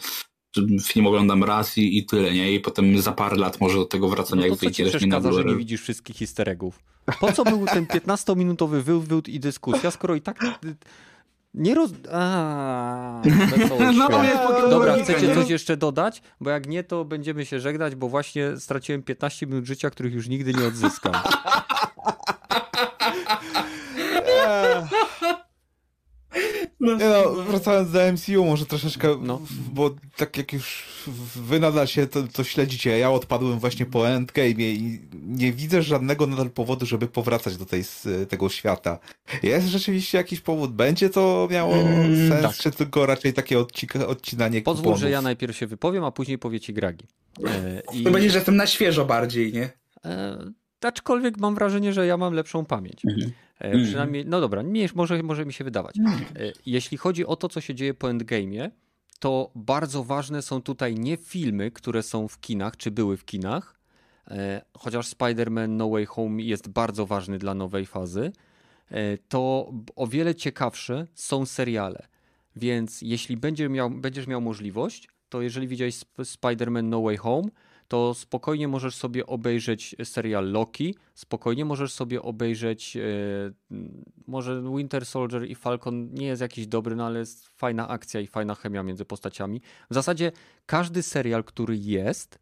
film 0.83 1.07
oglądam 1.07 1.43
raz 1.43 1.77
i, 1.77 1.97
i 1.97 2.05
tyle, 2.05 2.33
nie? 2.33 2.53
I 2.53 2.59
potem 2.59 3.01
za 3.01 3.11
parę 3.11 3.35
lat 3.35 3.61
może 3.61 3.77
do 3.77 3.85
tego 3.85 4.09
wracam, 4.09 4.39
no 4.39 4.45
jak 4.45 4.55
wyjdzie 4.55 4.85
mi 5.01 5.07
na 5.07 5.31
że 5.31 5.45
nie 5.45 5.55
widzisz 5.55 5.81
wszystkich 5.81 6.21
easter 6.21 6.49
eggów? 6.49 6.79
Po 7.19 7.31
co 7.31 7.43
był 7.43 7.65
ten 7.65 7.85
15-minutowy 7.85 8.81
wyłd 8.81 9.27
i 9.27 9.39
dyskusja, 9.39 9.91
skoro 9.91 10.15
i 10.15 10.21
tak 10.21 10.39
Nie 11.55 11.75
roz... 11.75 11.91
A, 12.11 13.21
No, 13.97 14.09
to 14.09 14.23
jest 14.23 14.37
Pokémon 14.43 14.69
Dobra, 14.69 14.95
chcecie 15.03 15.35
coś 15.35 15.49
jeszcze 15.49 15.77
dodać? 15.77 16.21
Bo 16.41 16.49
jak 16.49 16.67
nie, 16.67 16.83
to 16.83 17.05
będziemy 17.05 17.45
się 17.45 17.59
żegnać, 17.59 17.95
bo 17.95 18.09
właśnie 18.09 18.57
straciłem 18.57 19.03
15 19.03 19.47
minut 19.47 19.65
życia, 19.65 19.89
których 19.89 20.13
już 20.13 20.27
nigdy 20.27 20.53
nie 20.53 20.67
odzyskam. 20.67 21.13
Nie 26.85 27.05
no, 27.09 27.31
wracając 27.43 27.91
do 27.91 27.99
MCU, 28.13 28.45
może 28.45 28.65
troszeczkę, 28.65 29.17
No. 29.21 29.41
bo 29.73 29.91
tak 30.17 30.37
jak 30.37 30.53
już 30.53 30.83
wy 31.35 31.59
nadal 31.59 31.87
się 31.87 32.07
to, 32.07 32.23
to 32.33 32.43
śledzicie, 32.43 32.97
ja 32.97 33.11
odpadłem 33.11 33.59
właśnie 33.59 33.85
po 33.85 34.09
Endgame 34.09 34.49
i 34.61 34.99
nie 35.13 35.51
widzę 35.53 35.81
żadnego 35.81 36.27
nadal 36.27 36.49
powodu, 36.49 36.85
żeby 36.85 37.07
powracać 37.07 37.57
do 37.57 37.65
tej, 37.65 37.83
tego 38.29 38.49
świata. 38.49 38.99
Jest 39.43 39.67
rzeczywiście 39.67 40.17
jakiś 40.17 40.39
powód? 40.41 40.71
Będzie 40.73 41.09
to 41.09 41.47
miało 41.51 41.75
Mm, 41.75 42.29
sens, 42.29 42.41
tak. 42.41 42.55
czy 42.57 42.71
tylko 42.71 43.05
raczej 43.05 43.33
takie 43.33 43.59
odcika, 43.59 44.07
odcinanie 44.07 44.61
Pozwól, 44.61 44.83
kuponów? 44.83 44.99
że 44.99 45.09
ja 45.09 45.21
najpierw 45.21 45.57
się 45.57 45.67
wypowiem, 45.67 46.03
a 46.03 46.11
później 46.11 46.37
powie 46.37 46.59
ci 46.59 46.73
Gragi. 46.73 47.05
E, 47.47 47.81
i, 47.93 48.03
To 48.03 48.11
będzie, 48.11 48.29
że 48.29 48.35
jestem 48.37 48.55
na 48.55 48.67
świeżo 48.67 49.05
bardziej, 49.05 49.53
nie? 49.53 49.69
e, 50.05 50.37
aczkolwiek 50.85 51.37
mam 51.37 51.55
wrażenie, 51.55 51.93
że 51.93 52.07
ja 52.07 52.17
mam 52.17 52.33
lepszą 52.33 52.65
pamięć. 52.65 53.05
E, 53.05 53.65
Mhm. 53.65 53.83
przynajmniej, 53.85 54.25
no 54.25 54.41
dobra, 54.41 54.61
nie, 54.61 54.89
może, 54.95 55.23
może 55.23 55.45
mi 55.45 55.53
się 55.53 55.63
wydawać. 55.63 55.95
E, 55.99 56.51
jeśli 56.65 56.97
chodzi 56.97 57.25
o 57.25 57.35
to, 57.35 57.49
co 57.49 57.61
się 57.61 57.75
dzieje 57.75 57.93
po 57.93 58.07
Endgame'ie, 58.07 58.69
to 59.19 59.51
bardzo 59.55 60.03
ważne 60.03 60.41
są 60.41 60.61
tutaj 60.61 60.95
nie 60.95 61.17
filmy, 61.17 61.71
które 61.71 62.03
są 62.03 62.27
w 62.27 62.39
kinach, 62.39 62.77
czy 62.77 62.91
były 62.91 63.17
w 63.17 63.25
kinach, 63.25 63.79
e, 64.27 64.61
chociaż 64.77 65.07
Spider-Man 65.09 65.69
No 65.69 65.89
Way 65.89 66.05
Home 66.05 66.41
jest 66.43 66.69
bardzo 66.69 67.05
ważny 67.05 67.37
dla 67.37 67.53
nowej 67.53 67.85
fazy, 67.85 68.31
to 69.29 69.71
o 69.95 70.07
wiele 70.07 70.35
ciekawsze 70.35 71.07
są 71.13 71.45
seriale. 71.45 72.07
Więc 72.55 73.01
jeśli 73.01 73.37
będzie 73.37 73.69
miał, 73.69 73.89
będziesz 73.89 74.27
miał 74.27 74.41
możliwość, 74.41 75.09
to 75.29 75.41
jeżeli 75.41 75.67
widziałeś 75.67 75.95
Sp- 76.03 76.23
Spider-Man 76.23 76.83
No 76.83 77.01
Way 77.01 77.17
Home, 77.17 77.47
to 77.87 78.13
spokojnie 78.13 78.67
możesz 78.67 78.95
sobie 78.95 79.25
obejrzeć 79.25 79.95
serial 80.03 80.51
Loki, 80.51 80.95
spokojnie 81.13 81.65
możesz 81.65 81.93
sobie 81.93 82.21
obejrzeć 82.21 82.97
e, 82.97 83.01
może 84.27 84.63
Winter 84.77 85.05
Soldier 85.05 85.49
i 85.49 85.55
Falcon 85.55 86.13
nie 86.13 86.25
jest 86.25 86.41
jakiś 86.41 86.67
dobry, 86.67 86.95
no 86.95 87.05
ale 87.05 87.19
jest 87.19 87.47
fajna 87.47 87.87
akcja 87.87 88.19
i 88.19 88.27
fajna 88.27 88.55
chemia 88.55 88.83
między 88.83 89.05
postaciami. 89.05 89.61
W 89.89 89.93
zasadzie 89.93 90.31
każdy 90.65 91.03
serial, 91.03 91.43
który 91.43 91.77
jest, 91.77 92.39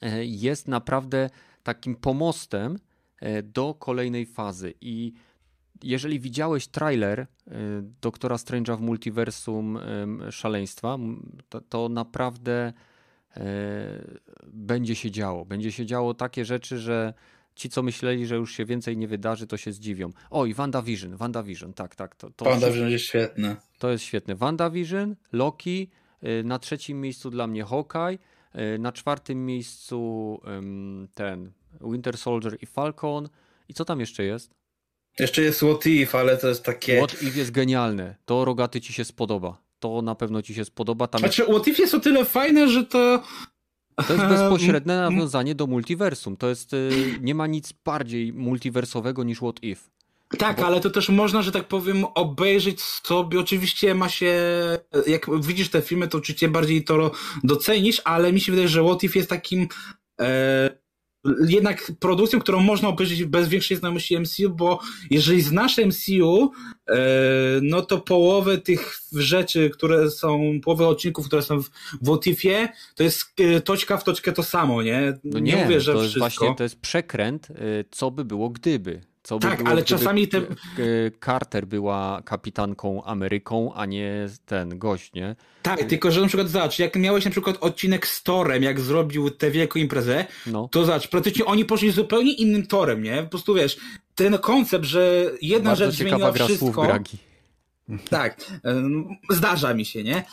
e, 0.00 0.24
jest 0.24 0.68
naprawdę 0.68 1.30
takim 1.62 1.96
pomostem 1.96 2.78
e, 3.20 3.42
do 3.42 3.74
kolejnej 3.74 4.26
fazy 4.26 4.74
i 4.80 5.12
jeżeli 5.82 6.20
widziałeś 6.20 6.68
trailer 6.68 7.26
Doktora 8.00 8.36
Strange'a 8.36 8.76
w 8.76 8.80
multiversum 8.80 9.78
szaleństwa, 10.30 10.98
to, 11.68 11.88
naprawdę 11.88 12.72
będzie 14.46 14.94
się 14.94 15.10
działo. 15.10 15.44
Będzie 15.44 15.72
się 15.72 15.86
działo 15.86 16.14
takie 16.14 16.44
rzeczy, 16.44 16.78
że 16.78 17.14
ci, 17.58 17.68
co 17.68 17.82
myśleli, 17.82 18.26
że 18.26 18.36
już 18.36 18.52
się 18.52 18.64
więcej 18.64 18.96
nie 18.96 19.08
wydarzy, 19.08 19.46
to 19.46 19.56
się 19.56 19.72
zdziwią. 19.72 20.10
O, 20.30 20.46
i 20.46 20.54
WandaVision, 20.54 21.16
WandaVision, 21.16 21.72
tak, 21.72 21.94
tak. 21.94 22.16
To, 22.16 22.30
to, 22.30 22.44
Panda 22.44 22.70
będzie 22.70 22.98
świetne. 22.98 23.56
to 23.78 23.90
jest 23.90 24.04
świetne. 24.04 24.34
WandaVision, 24.34 25.16
Loki, 25.32 25.90
y, 26.24 26.44
na 26.44 26.58
trzecim 26.58 27.00
miejscu 27.00 27.30
dla 27.30 27.46
mnie 27.46 27.64
Hawkeye, 27.64 28.18
y, 28.74 28.78
na 28.78 28.92
czwartym 28.92 29.46
miejscu 29.46 30.40
ten 31.14 31.52
Winter 31.80 32.18
Soldier 32.18 32.56
i 32.60 32.66
Falcon. 32.66 33.28
I 33.68 33.74
co 33.74 33.84
tam 33.84 34.00
jeszcze 34.00 34.24
jest? 34.24 34.50
Jeszcze 35.18 35.42
jest 35.42 35.58
What 35.60 35.86
If, 35.86 36.18
ale 36.18 36.36
to 36.36 36.48
jest 36.48 36.62
takie... 36.64 36.98
What 36.98 37.22
If 37.22 37.38
jest 37.38 37.50
genialne. 37.50 38.16
To 38.24 38.44
rogaty 38.44 38.80
ci 38.80 38.92
się 38.92 39.04
spodoba. 39.04 39.67
To 39.78 40.02
na 40.02 40.14
pewno 40.14 40.42
ci 40.42 40.54
się 40.54 40.64
spodoba. 40.64 41.06
Tam 41.06 41.22
jest, 41.22 41.36
Znaczy, 41.36 41.52
What 41.52 41.68
If 41.68 41.82
jest 41.82 41.94
o 41.94 42.00
tyle 42.00 42.24
fajne, 42.24 42.68
że 42.68 42.84
to... 42.84 43.22
to 44.08 44.12
jest 44.12 44.26
bezpośrednie 44.26 44.96
nawiązanie 45.10 45.54
do 45.54 45.66
multiversum. 45.66 46.36
To 46.36 46.48
jest, 46.48 46.72
y, 46.72 46.90
nie 47.20 47.34
ma 47.34 47.46
nic 47.46 47.72
bardziej 47.84 48.32
multiversowego 48.32 49.24
niż 49.24 49.38
What 49.38 49.62
If. 49.62 49.80
Tak, 50.38 50.60
ale 50.60 50.80
to 50.80 50.90
też 50.90 51.08
można, 51.08 51.42
że 51.42 51.52
tak 51.52 51.68
powiem, 51.68 52.04
obejrzeć 52.04 52.80
sobie. 52.80 53.40
Oczywiście 53.40 53.94
ma 53.94 54.08
się, 54.08 54.34
jak 55.06 55.26
widzisz 55.42 55.70
te 55.70 55.82
filmy, 55.82 56.08
to 56.08 56.18
oczywiście 56.18 56.48
bardziej 56.48 56.84
to 56.84 57.10
docenisz, 57.44 58.02
ale 58.04 58.32
mi 58.32 58.40
się 58.40 58.52
wydaje, 58.52 58.68
że 58.68 58.84
What 58.84 59.02
If 59.02 59.18
jest 59.18 59.30
takim 59.30 59.68
e, 60.20 60.78
jednak 61.48 61.92
produkcją, 62.00 62.40
którą 62.40 62.60
można 62.60 62.88
obejrzeć 62.88 63.24
bez 63.24 63.48
większej 63.48 63.76
znajomości 63.76 64.20
MCU, 64.20 64.50
bo 64.50 64.80
jeżeli 65.10 65.42
znasz 65.42 65.78
MCU, 65.78 66.50
e, 66.88 66.96
no 67.62 67.82
to 67.82 67.98
połowę 67.98 68.58
tych 68.58 69.00
rzeczy, 69.12 69.70
które 69.70 70.10
są, 70.10 70.60
połowę 70.64 70.88
odcinków, 70.88 71.26
które 71.26 71.42
są 71.42 71.62
w 71.62 71.70
What 72.04 72.26
Ifie, 72.26 72.68
to 72.94 73.02
jest 73.02 73.32
e, 73.40 73.60
toczka 73.60 73.96
w 73.96 74.04
toczkę 74.04 74.32
to 74.32 74.42
samo, 74.42 74.82
nie? 74.82 75.18
No 75.24 75.38
nie, 75.38 75.56
mówię, 75.56 75.80
że 75.80 75.92
to 75.92 76.02
jest 76.02 76.10
wszystko. 76.10 76.20
właśnie 76.20 76.56
to 76.56 76.62
jest 76.62 76.80
przekręt, 76.80 77.50
y, 77.50 77.84
co 77.90 78.10
by 78.10 78.24
było 78.24 78.50
gdyby. 78.50 79.00
Co 79.28 79.38
by 79.38 79.42
Tak, 79.48 79.58
było, 79.58 79.68
ale 79.70 79.82
czasami 79.82 80.28
te- 80.28 80.40
Carter 81.24 81.66
była 81.66 82.22
kapitanką 82.24 83.04
Ameryką, 83.04 83.74
a 83.74 83.86
nie 83.86 84.26
ten 84.46 84.78
gość, 84.78 85.12
nie? 85.12 85.36
Tak, 85.62 85.84
tylko 85.84 86.10
że 86.10 86.20
na 86.20 86.26
przykład 86.26 86.48
zobacz, 86.48 86.78
jak 86.78 86.96
miałeś 86.96 87.24
na 87.24 87.30
przykład 87.30 87.56
odcinek 87.60 88.06
z 88.06 88.22
Torem, 88.22 88.62
jak 88.62 88.80
zrobił 88.80 89.30
tę 89.30 89.50
wielką 89.50 89.78
imprezę, 89.78 90.24
No. 90.46 90.68
to 90.72 90.84
zobacz, 90.84 91.08
praktycznie 91.08 91.44
oni 91.44 91.64
poszli 91.64 91.90
zupełnie 91.90 92.32
innym 92.32 92.66
torem, 92.66 93.02
nie? 93.02 93.22
Po 93.22 93.28
prostu 93.28 93.54
wiesz, 93.54 93.78
ten 94.14 94.38
koncept, 94.38 94.84
że 94.84 95.30
jedna 95.42 95.70
Bardzo 95.70 95.84
rzecz 95.84 95.94
zmieniła 95.94 96.32
gra 96.32 96.44
wszystko. 96.44 96.72
słów 96.72 96.86
Gragi. 96.86 97.18
Tak, 98.10 98.40
zdarza 99.30 99.74
mi 99.74 99.84
się, 99.84 100.04
nie? 100.04 100.24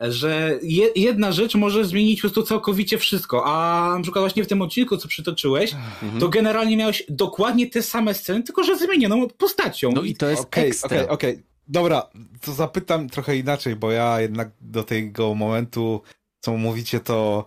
Że 0.00 0.58
je, 0.62 0.88
jedna 0.96 1.32
rzecz 1.32 1.54
może 1.54 1.84
zmienić 1.84 2.18
po 2.18 2.20
prostu 2.22 2.42
całkowicie 2.42 2.98
wszystko, 2.98 3.42
a 3.46 3.94
na 3.96 4.02
przykład 4.02 4.22
właśnie 4.22 4.44
w 4.44 4.46
tym 4.46 4.62
odcinku, 4.62 4.96
co 4.96 5.08
przytoczyłeś, 5.08 5.72
Mhm. 5.72 6.20
to 6.20 6.28
generalnie 6.28 6.76
miałeś 6.76 7.02
dokładnie 7.08 7.70
te 7.70 7.82
same 7.82 8.14
sceny, 8.14 8.42
tylko 8.42 8.64
że 8.64 8.78
zmienioną 8.78 9.28
postacią. 9.28 9.92
No 9.92 10.02
i 10.02 10.14
to 10.16 10.28
jest 10.30 10.42
Okej, 10.42 10.68
ekstra. 10.68 10.86
okej, 10.88 11.08
okej. 11.08 11.42
Dobra, 11.68 12.08
to 12.40 12.52
zapytam 12.52 13.08
trochę 13.08 13.36
inaczej, 13.36 13.76
bo 13.76 13.90
ja 13.92 14.20
jednak 14.20 14.50
do 14.60 14.82
tego 14.84 15.34
momentu, 15.34 16.02
co 16.40 16.56
mówicie, 16.56 17.00
to 17.00 17.44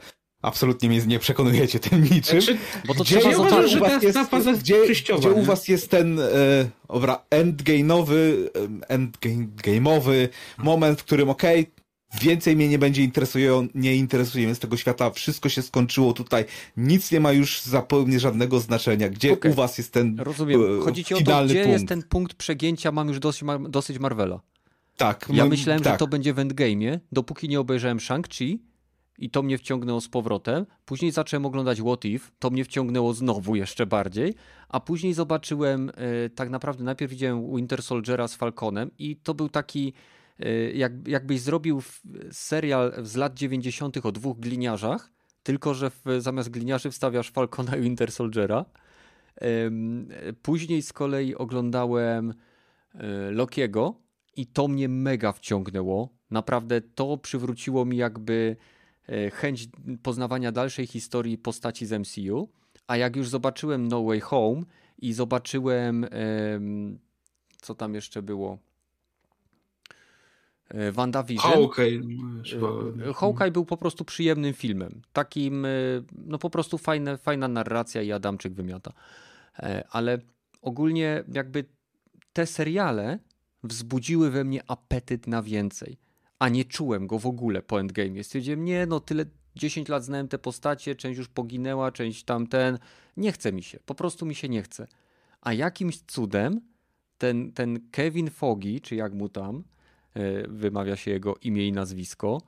absolutnie 0.48 0.90
mnie 0.90 1.02
nie 1.08 1.20
przekonujecie 1.20 1.80
tym 1.80 2.04
niczym. 2.04 2.42
Znaczy, 2.42 2.58
Bo 2.88 2.94
to 2.94 3.04
Gdzie 3.04 3.18
trzeba 3.20 3.32
ja 3.32 3.40
uważam, 3.40 3.68
że 3.68 4.00
jest 4.02 4.14
ta 4.14 4.26
faza 4.26 4.54
gdzie, 4.54 4.78
u 5.36 5.42
was 5.42 5.68
jest 5.68 5.90
ten 5.90 6.20
e, 6.20 6.24
dobra, 6.90 7.22
endgame'owy 7.32 8.50
endgame'owy 8.90 10.28
moment, 10.58 11.02
w 11.02 11.04
którym 11.04 11.30
okej, 11.30 11.72
więcej 12.22 12.56
mnie 12.56 12.68
nie 12.68 12.80
będzie 12.80 13.04
interesują, 13.04 13.68
nie 13.76 13.96
interesuje 13.96 14.46
mnie 14.46 14.56
z 14.56 14.60
tego 14.60 14.78
świata, 14.78 15.10
wszystko 15.12 15.50
się 15.50 15.62
skończyło 15.62 16.14
tutaj, 16.14 16.46
nic 16.78 17.12
nie 17.12 17.20
ma 17.20 17.32
już 17.32 17.62
zupełnie 17.62 18.20
żadnego 18.20 18.60
znaczenia. 18.60 19.10
Gdzie 19.10 19.34
Okej. 19.34 19.52
u 19.52 19.54
was 19.54 19.78
jest 19.78 19.92
ten 19.92 20.20
Rozumiem. 20.20 20.80
e, 20.80 20.84
Chodzi 20.86 21.04
ci 21.04 21.14
o 21.14 21.18
to, 21.22 21.46
gdzie 21.46 21.56
punkt? 21.56 21.70
jest 21.70 21.88
ten 21.88 22.04
punkt 22.04 22.34
przegięcia, 22.34 22.92
mam 22.92 23.08
już 23.08 23.20
dosyć, 23.20 23.44
dosyć 23.70 24.00
Marvela. 24.00 24.40
Tak. 24.98 25.28
Ja 25.34 25.46
myślałem, 25.46 25.84
tak. 25.84 25.94
że 25.94 25.98
to 25.98 26.08
będzie 26.08 26.34
w 26.34 26.38
Endgame'ie, 26.38 27.00
dopóki 27.12 27.50
nie 27.50 27.60
obejrzałem 27.60 27.98
Shang-Chi 27.98 28.58
i 29.18 29.30
to 29.30 29.44
mnie 29.44 29.58
wciągnęło 29.58 30.02
z 30.02 30.08
powrotem. 30.08 30.66
Później 30.86 31.12
zacząłem 31.12 31.46
oglądać 31.46 31.82
What 31.82 32.06
If, 32.06 32.32
to 32.40 32.50
mnie 32.50 32.66
wciągnęło 32.66 33.14
znowu 33.14 33.56
jeszcze 33.56 33.86
bardziej, 33.86 34.36
a 34.70 34.80
później 34.80 35.14
zobaczyłem, 35.14 35.92
e, 35.96 36.30
tak 36.30 36.50
naprawdę 36.50 36.84
najpierw 36.84 37.12
widziałem 37.12 37.56
Winter 37.56 37.84
Soldiera 37.84 38.28
z 38.28 38.36
Falconem 38.36 38.92
i 39.00 39.16
to 39.16 39.34
był 39.34 39.50
taki, 39.50 39.94
e, 40.40 40.72
jak, 40.72 41.08
jakbyś 41.08 41.42
zrobił 41.42 41.82
serial 42.32 42.94
z 43.04 43.16
lat 43.16 43.34
90. 43.34 44.06
o 44.06 44.12
dwóch 44.12 44.40
gliniarzach, 44.40 45.12
tylko 45.44 45.74
że 45.74 45.90
w, 45.90 46.04
zamiast 46.20 46.50
gliniarzy 46.50 46.92
wstawiasz 46.92 47.32
Falcona 47.32 47.78
i 47.78 47.82
Winter 47.82 48.12
Soldiera. 48.12 48.66
Później 50.42 50.82
z 50.82 50.94
kolei 50.94 51.36
oglądałem 51.36 52.34
e, 52.94 53.32
Lokiego 53.32 54.02
i 54.36 54.48
to 54.48 54.68
mnie 54.68 54.90
mega 54.90 55.32
wciągnęło. 55.32 56.10
Naprawdę 56.32 56.82
to 56.82 57.18
przywróciło 57.18 57.86
mi 57.86 57.98
jakby 57.98 58.58
chęć 59.34 59.68
poznawania 60.04 60.52
dalszej 60.52 60.88
historii 60.88 61.38
postaci 61.38 61.86
z 61.86 61.92
MCU. 61.92 62.50
A 62.88 62.98
jak 62.98 63.16
już 63.16 63.30
zobaczyłem 63.30 63.88
No 63.88 64.04
Way 64.04 64.20
Home 64.20 64.62
i 64.98 65.14
zobaczyłem 65.14 66.06
em, 66.12 67.00
co 67.62 67.76
tam 67.76 67.96
jeszcze 67.96 68.22
było? 68.22 68.58
E, 70.70 70.92
WandaVision. 70.92 71.52
Hawkeye. 71.52 72.02
E, 73.10 73.14
Hawkeye 73.14 73.52
był 73.52 73.66
po 73.66 73.78
prostu 73.78 74.06
przyjemnym 74.06 74.54
filmem. 74.54 75.02
Takim, 75.14 75.66
e, 75.66 75.70
no 76.26 76.38
po 76.38 76.50
prostu 76.50 76.78
fajne, 76.78 77.18
fajna 77.18 77.48
narracja 77.48 78.02
i 78.02 78.12
Adamczyk 78.12 78.54
wymiata. 78.54 78.94
E, 79.60 79.88
Ale 79.92 80.20
ogólnie 80.62 81.24
jakby 81.34 81.66
te 82.34 82.46
seriale 82.46 83.20
wzbudziły 83.64 84.32
we 84.32 84.44
mnie 84.44 84.62
apetyt 84.68 85.28
na 85.28 85.42
więcej, 85.42 85.98
a 86.40 86.50
nie 86.50 86.66
czułem 86.66 87.08
go 87.08 87.20
w 87.20 87.26
ogóle 87.28 87.62
po 87.62 87.80
Endgame. 87.80 88.24
Stwierdziłem, 88.24 88.66
nie 88.66 88.86
no, 88.86 89.00
tyle 89.00 89.26
10 89.56 89.90
lat 89.90 90.04
znałem 90.04 90.28
te 90.28 90.40
postacie, 90.40 90.96
część 90.96 91.18
już 91.18 91.28
poginęła, 91.28 91.92
część 91.92 92.24
tamten. 92.24 92.80
Nie 93.18 93.32
chce 93.32 93.54
mi 93.54 93.64
się, 93.64 93.80
po 93.86 93.96
prostu 93.96 94.26
mi 94.26 94.36
się 94.36 94.50
nie 94.50 94.64
chce. 94.64 94.88
A 95.42 95.54
jakimś 95.54 96.02
cudem 96.02 96.62
ten, 97.18 97.52
ten 97.52 97.90
Kevin 97.92 98.30
Fogi, 98.30 98.82
czy 98.82 98.96
jak 98.96 99.14
mu 99.14 99.30
tam, 99.30 99.64
wymawia 100.48 100.96
się 100.96 101.12
jego 101.12 101.36
imię 101.36 101.68
i 101.68 101.72
nazwisko, 101.72 102.42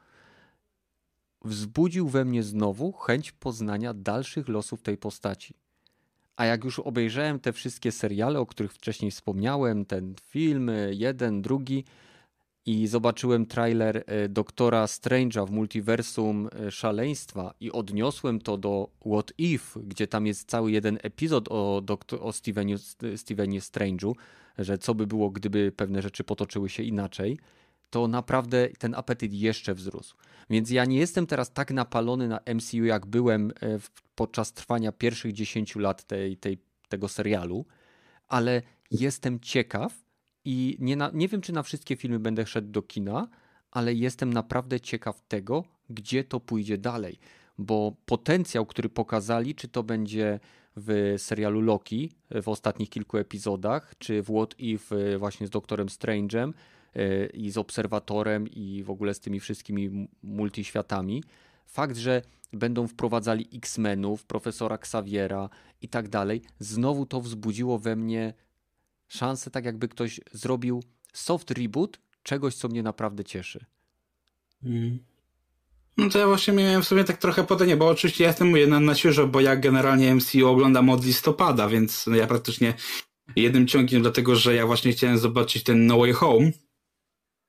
wzbudził 1.41 2.09
we 2.09 2.25
mnie 2.25 2.43
znowu 2.43 2.91
chęć 2.91 3.31
poznania 3.31 3.93
dalszych 3.93 4.47
losów 4.47 4.81
tej 4.81 4.97
postaci. 4.97 5.53
A 6.35 6.45
jak 6.45 6.63
już 6.63 6.79
obejrzałem 6.79 7.39
te 7.39 7.53
wszystkie 7.53 7.91
seriale, 7.91 8.39
o 8.39 8.45
których 8.45 8.73
wcześniej 8.73 9.11
wspomniałem, 9.11 9.85
ten 9.85 10.15
film, 10.23 10.71
jeden, 10.91 11.41
drugi, 11.41 11.85
i 12.65 12.87
zobaczyłem 12.87 13.45
trailer 13.45 14.03
e, 14.05 14.29
doktora 14.29 14.85
Strange'a 14.85 15.47
w 15.47 15.51
multiversum 15.51 16.49
e, 16.67 16.71
szaleństwa 16.71 17.53
i 17.59 17.71
odniosłem 17.71 18.39
to 18.39 18.57
do 18.57 18.89
What 19.05 19.33
If, 19.37 19.79
gdzie 19.83 20.07
tam 20.07 20.27
jest 20.27 20.49
cały 20.49 20.71
jeden 20.71 20.99
epizod 21.03 21.47
o, 21.49 21.81
o 22.19 22.33
Stevenie, 22.33 22.75
Stevenie 23.15 23.59
Strange'u, 23.59 24.13
że 24.57 24.77
co 24.77 24.95
by 24.95 25.07
było, 25.07 25.29
gdyby 25.29 25.71
pewne 25.71 26.01
rzeczy 26.01 26.23
potoczyły 26.23 26.69
się 26.69 26.83
inaczej, 26.83 27.39
to 27.89 28.07
naprawdę 28.07 28.69
ten 28.79 28.95
apetyt 28.95 29.33
jeszcze 29.33 29.73
wzrósł. 29.73 30.15
Więc 30.49 30.69
ja 30.69 30.85
nie 30.85 30.97
jestem 30.97 31.27
teraz 31.27 31.53
tak 31.53 31.71
napalony 31.71 32.27
na 32.27 32.39
MCU, 32.55 32.85
jak 32.85 33.05
byłem 33.05 33.51
e, 33.51 33.79
podczas 34.15 34.53
trwania 34.53 34.91
pierwszych 34.91 35.33
10 35.33 35.75
lat 35.75 36.03
tej, 36.03 36.37
tej, 36.37 36.57
tego 36.89 37.07
serialu, 37.07 37.65
ale 38.27 38.61
jestem 38.91 39.39
ciekaw, 39.39 39.93
i 40.51 40.77
nie, 40.79 40.95
na, 40.95 41.11
nie 41.13 41.27
wiem, 41.27 41.41
czy 41.41 41.53
na 41.53 41.63
wszystkie 41.63 41.95
filmy 41.95 42.19
będę 42.19 42.45
szedł 42.45 42.71
do 42.71 42.81
kina, 42.81 43.27
ale 43.71 43.93
jestem 43.93 44.33
naprawdę 44.33 44.79
ciekaw 44.79 45.21
tego, 45.27 45.63
gdzie 45.89 46.23
to 46.23 46.39
pójdzie 46.39 46.77
dalej. 46.77 47.19
Bo 47.57 47.95
potencjał, 48.05 48.65
który 48.65 48.89
pokazali, 48.89 49.55
czy 49.55 49.67
to 49.67 49.83
będzie 49.83 50.39
w 50.75 51.13
serialu 51.17 51.61
Loki 51.61 52.11
w 52.43 52.49
ostatnich 52.49 52.89
kilku 52.89 53.17
epizodach, 53.17 53.93
czy 53.97 54.21
w 54.21 54.25
What 54.25 54.59
If 54.59 55.19
właśnie 55.19 55.47
z 55.47 55.49
Doktorem 55.49 55.87
Strange'em 55.87 56.53
e, 56.95 57.25
i 57.25 57.51
z 57.51 57.57
Obserwatorem 57.57 58.47
i 58.47 58.83
w 58.83 58.89
ogóle 58.89 59.13
z 59.13 59.19
tymi 59.19 59.39
wszystkimi 59.39 60.07
multiświatami. 60.23 61.23
Fakt, 61.65 61.97
że 61.97 62.21
będą 62.53 62.87
wprowadzali 62.87 63.49
X-Menów, 63.53 64.25
profesora 64.25 64.75
Xaviera 64.75 65.49
i 65.81 65.87
tak 65.87 66.09
dalej, 66.09 66.41
znowu 66.59 67.05
to 67.05 67.21
wzbudziło 67.21 67.79
we 67.79 67.95
mnie 67.95 68.33
szansę, 69.09 69.51
tak 69.51 69.65
jakby 69.65 69.87
ktoś 69.87 70.19
zrobił 70.31 70.83
soft 71.13 71.51
reboot 71.51 71.99
czegoś, 72.23 72.55
co 72.55 72.67
mnie 72.67 72.83
naprawdę 72.83 73.23
cieszy. 73.23 73.65
Mm. 74.63 74.99
No 75.97 76.09
to 76.09 76.19
ja 76.19 76.27
właśnie 76.27 76.53
miałem 76.53 76.81
w 76.81 76.87
sumie 76.87 77.03
tak 77.03 77.17
trochę 77.17 77.43
podanie, 77.43 77.77
bo 77.77 77.87
oczywiście 77.87 78.23
ja 78.23 78.29
jestem 78.29 78.47
mówię 78.47 78.67
na, 78.67 78.79
na 78.79 78.95
świeżo, 78.95 79.27
bo 79.27 79.41
ja 79.41 79.55
generalnie 79.55 80.15
MCU 80.15 80.47
oglądam 80.47 80.89
od 80.89 81.05
listopada, 81.05 81.69
więc 81.69 82.05
ja 82.13 82.27
praktycznie 82.27 82.73
jednym 83.35 83.67
ciągiem, 83.67 84.01
dlatego 84.01 84.35
że 84.35 84.55
ja 84.55 84.65
właśnie 84.65 84.91
chciałem 84.91 85.17
zobaczyć 85.17 85.63
ten 85.63 85.85
No 85.85 85.97
Way 85.97 86.13
Home, 86.13 86.51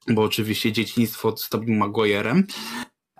bo 0.08 0.22
oczywiście 0.22 0.72
dzieciństwo 0.72 1.36
z 1.36 1.48
Tobey 1.48 1.78
Maguire'em. 1.78 2.42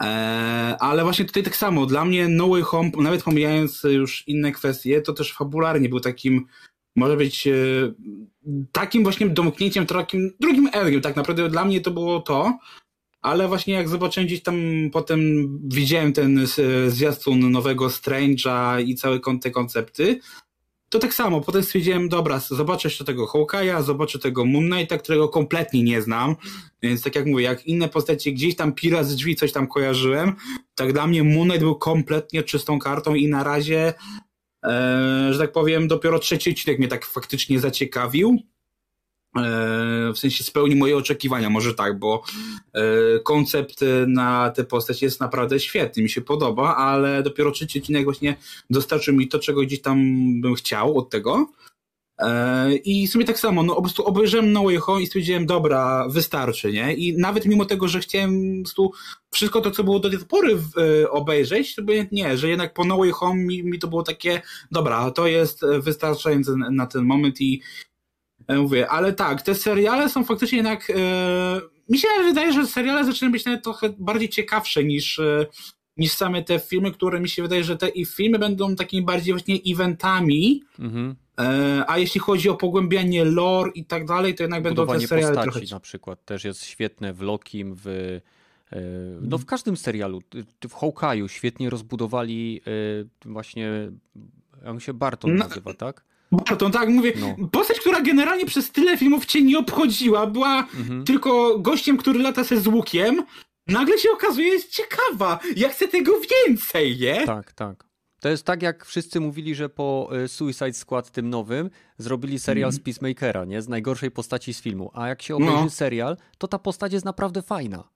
Eee, 0.01 0.77
ale 0.81 1.03
właśnie 1.05 1.25
tutaj 1.25 1.43
tak 1.43 1.57
samo, 1.57 1.87
dla 1.87 2.05
mnie 2.05 2.29
No 2.29 2.49
Way 2.49 2.63
Home, 2.63 2.91
nawet 2.99 3.23
pomijając 3.23 3.83
już 3.83 4.29
inne 4.29 4.53
kwestie, 4.53 5.03
to 5.03 5.13
też 5.13 5.33
fabularnie 5.33 5.89
był 5.89 6.01
takim 6.01 6.47
może 6.97 7.17
być 7.17 7.47
e, 7.47 7.53
takim 8.73 9.03
właśnie 9.03 9.29
domknięciem, 9.29 9.87
takim 9.87 10.33
drugim 10.41 10.67
Endgame. 10.73 11.01
Tak 11.01 11.17
naprawdę 11.17 11.49
dla 11.49 11.65
mnie 11.65 11.81
to 11.81 11.91
było 11.91 12.21
to, 12.21 12.59
ale 13.23 13.49
właśnie 13.49 13.75
jak 13.75 13.89
zobaczyłem 13.89 14.27
gdzieś 14.27 14.43
tam 14.43 14.57
potem 14.93 15.21
widziałem 15.69 16.13
ten 16.13 16.47
zwiastun 16.89 17.51
nowego 17.51 17.87
Strange'a 17.87 18.85
i 18.85 18.95
całe 18.95 19.21
te 19.43 19.51
koncepty, 19.51 20.21
to 20.89 20.99
tak 20.99 21.15
samo, 21.15 21.41
potem 21.41 21.63
stwierdziłem, 21.63 22.09
dobra, 22.09 22.39
zobaczę 22.39 22.89
jeszcze 22.89 23.05
tego 23.05 23.27
Hawkeye'a, 23.27 23.83
zobaczę 23.83 24.19
tego 24.19 24.45
Moon 24.45 24.71
Knighta, 24.71 24.99
którego 24.99 25.29
kompletnie 25.29 25.83
nie 25.83 26.03
znam, 26.03 26.37
więc 26.83 27.03
tak 27.03 27.15
jak 27.15 27.27
mówię, 27.27 27.45
jak 27.45 27.67
inne 27.67 27.89
postacie 27.89 28.33
gdzieś 28.33 28.57
tam 28.57 28.73
pira 28.73 29.05
z 29.05 29.17
drzwi 29.17 29.37
coś 29.37 29.53
tam 29.53 29.67
kojarzyłem, 29.67 30.33
tak 30.75 30.93
dla 30.93 31.07
mnie 31.07 31.25
Moon 31.25 31.49
Knight 31.49 31.63
był 31.63 31.75
kompletnie 31.75 32.43
czystą 32.43 32.79
kartą 32.79 33.15
i 33.15 33.29
na 33.29 33.45
razie 33.45 33.95
E, 34.30 34.30
że 35.31 35.39
tak 35.39 35.53
powiem, 35.53 35.89
dopiero 35.89 36.19
trzeci 36.19 36.51
odcinek 36.51 36.79
mnie 36.79 36.89
tak 36.89 37.07
faktycznie 37.07 37.61
zaciekawił. 37.61 38.39
E, 39.37 40.13
w 40.15 40.19
sensie 40.19 40.45
spełni 40.45 40.77
moje 40.77 40.97
oczekiwania, 40.97 41.51
może 41.51 41.75
tak, 41.75 41.99
bo 41.99 42.23
e, 42.73 42.83
koncept 43.19 43.81
na 44.07 44.51
tę 44.51 44.65
postać 44.65 45.03
jest 45.03 45.21
naprawdę 45.21 45.61
świetny, 45.61 46.03
mi 46.03 46.11
się 46.11 46.21
podoba, 46.21 46.77
ale 46.77 47.23
dopiero 47.23 47.51
trzeci 47.51 47.79
odcinek 47.79 48.05
właśnie 48.05 48.37
dostarczył 48.71 49.15
mi 49.15 49.29
to, 49.29 49.39
czego 49.39 49.61
gdzieś 49.61 49.81
tam 49.81 49.99
bym 50.41 50.55
chciał 50.55 50.99
od 50.99 51.11
tego. 51.11 51.53
E, 52.21 52.75
I 52.75 53.09
w 53.09 53.11
sumie 53.11 53.25
tak 53.25 53.39
samo, 53.39 53.63
no 53.63 53.75
po 53.75 53.83
prostu 53.83 54.05
obejrzałem 54.05 54.53
No 54.53 54.65
Way 54.65 54.77
Home 54.77 55.03
i 55.03 55.07
stwierdziłem, 55.07 55.47
dobra, 55.47 56.09
wystarczy, 56.09 56.73
nie? 56.73 56.95
I 56.95 57.19
nawet 57.19 57.47
mimo 57.47 57.65
tego, 57.65 57.89
że 57.89 58.01
chciałem 58.01 58.63
po 58.77 58.91
wszystko 59.31 59.61
to, 59.61 59.71
co 59.71 59.85
było 59.85 60.01
do 60.01 60.11
tej 60.11 60.19
pory 60.19 60.59
e, 61.03 61.11
obejrzeć, 61.11 61.75
to 61.75 61.83
nie, 62.13 62.37
że 62.37 62.49
jednak 62.49 62.75
po 62.75 62.85
No 62.85 62.99
Way 62.99 63.11
Home 63.11 63.43
mi, 63.43 63.63
mi 63.63 63.79
to 63.79 63.89
było 63.89 64.03
takie, 64.03 64.43
dobra, 64.71 65.11
to 65.11 65.27
jest 65.27 65.61
wystarczające 65.79 66.53
na 66.57 66.87
ten 66.87 67.05
moment 67.05 67.41
i 67.41 67.63
e, 68.49 68.59
mówię, 68.59 68.89
ale 68.89 69.13
tak, 69.13 69.43
te 69.43 69.55
seriale 69.55 70.09
są 70.09 70.25
faktycznie 70.25 70.57
jednak, 70.59 70.93
mi 71.89 71.99
się 71.99 72.09
wydaje, 72.25 72.53
że 72.53 72.67
seriale 72.67 73.05
zaczynają 73.05 73.33
być 73.33 73.45
nawet 73.45 73.65
trochę 73.65 73.95
bardziej 73.99 74.29
ciekawsze 74.29 74.85
niż 74.85 75.21
niż 75.97 76.13
same 76.13 76.43
te 76.43 76.59
filmy, 76.59 76.93
które 76.93 77.21
mi 77.21 77.29
się 77.29 77.43
wydaje, 77.43 77.65
że 77.65 77.77
te 77.77 77.89
i 77.89 78.05
filmy 78.05 78.39
będą 78.39 78.77
takimi 78.77 79.05
bardziej 79.05 79.35
właśnie 79.35 79.59
eventami, 79.67 80.63
mhm 80.79 81.17
a 81.87 81.99
jeśli 81.99 82.21
chodzi 82.21 82.49
o 82.49 82.55
pogłębianie 82.55 83.25
lore 83.25 83.71
i 83.75 83.85
tak 83.85 84.07
dalej, 84.07 84.35
to 84.35 84.43
jednak 84.43 84.63
będą 84.63 84.87
te 84.87 85.01
seriale 85.01 85.35
postaci 85.35 85.51
trochę... 85.51 85.75
na 85.75 85.81
przykład 85.81 86.25
też 86.25 86.45
jest 86.45 86.65
świetne 86.65 87.13
w 87.13 87.21
Lokim, 87.21 87.75
w 87.85 87.87
e, 88.73 88.81
no 89.21 89.39
w 89.39 89.45
każdym 89.45 89.77
serialu, 89.77 90.23
w 90.69 90.75
Hawkeye'u 90.75 91.29
świetnie 91.29 91.71
rozbudowali 91.71 92.61
e, 93.27 93.31
właśnie, 93.31 93.91
on 94.67 94.81
się 94.81 94.95
Barton 94.95 95.37
no, 95.37 95.45
nazywa, 95.45 95.75
tak? 95.75 96.05
Barton, 96.33 96.73
tak, 96.73 96.89
mówię. 96.89 97.13
No. 97.21 97.49
Postać, 97.49 97.81
która 97.81 98.01
generalnie 98.01 98.47
przez 98.47 98.71
tyle 98.71 98.97
filmów 98.97 99.27
cię 99.27 99.43
nie 99.43 99.59
obchodziła, 99.59 100.27
była 100.27 100.59
mhm. 100.59 101.05
tylko 101.05 101.59
gościem, 101.59 101.97
który 101.97 102.19
lata 102.19 102.45
się 102.45 102.61
z 102.61 102.67
łukiem, 102.67 103.23
nagle 103.67 103.99
się 103.99 104.11
okazuje, 104.11 104.49
jest 104.49 104.71
ciekawa. 104.71 105.39
Ja 105.57 105.69
chcę 105.69 105.89
tego 105.89 106.13
więcej, 106.47 106.99
nie? 106.99 107.27
Tak, 107.27 107.53
tak. 107.53 107.90
To 108.21 108.29
jest 108.29 108.45
tak, 108.45 108.63
jak 108.63 108.85
wszyscy 108.85 109.21
mówili, 109.21 109.55
że 109.55 109.69
po 109.69 110.11
e, 110.13 110.29
Suicide 110.29 110.73
Squad 110.73 111.11
tym 111.11 111.31
nowym 111.31 111.71
zrobili 111.99 112.39
serial 112.39 112.69
mm. 112.69 112.73
z 112.73 112.81
Peacemakera, 112.81 113.45
nie? 113.45 113.63
Z 113.63 113.69
najgorszej 113.69 114.11
postaci 114.11 114.55
z 114.55 114.61
filmu. 114.61 114.91
A 114.95 115.09
jak 115.09 115.23
się 115.23 115.37
obejrzy 115.37 115.65
no. 115.65 115.71
serial, 115.71 116.17
to 116.39 116.49
ta 116.49 116.59
postać 116.59 116.93
jest 116.93 117.05
naprawdę 117.05 117.43
fajna. 117.43 117.89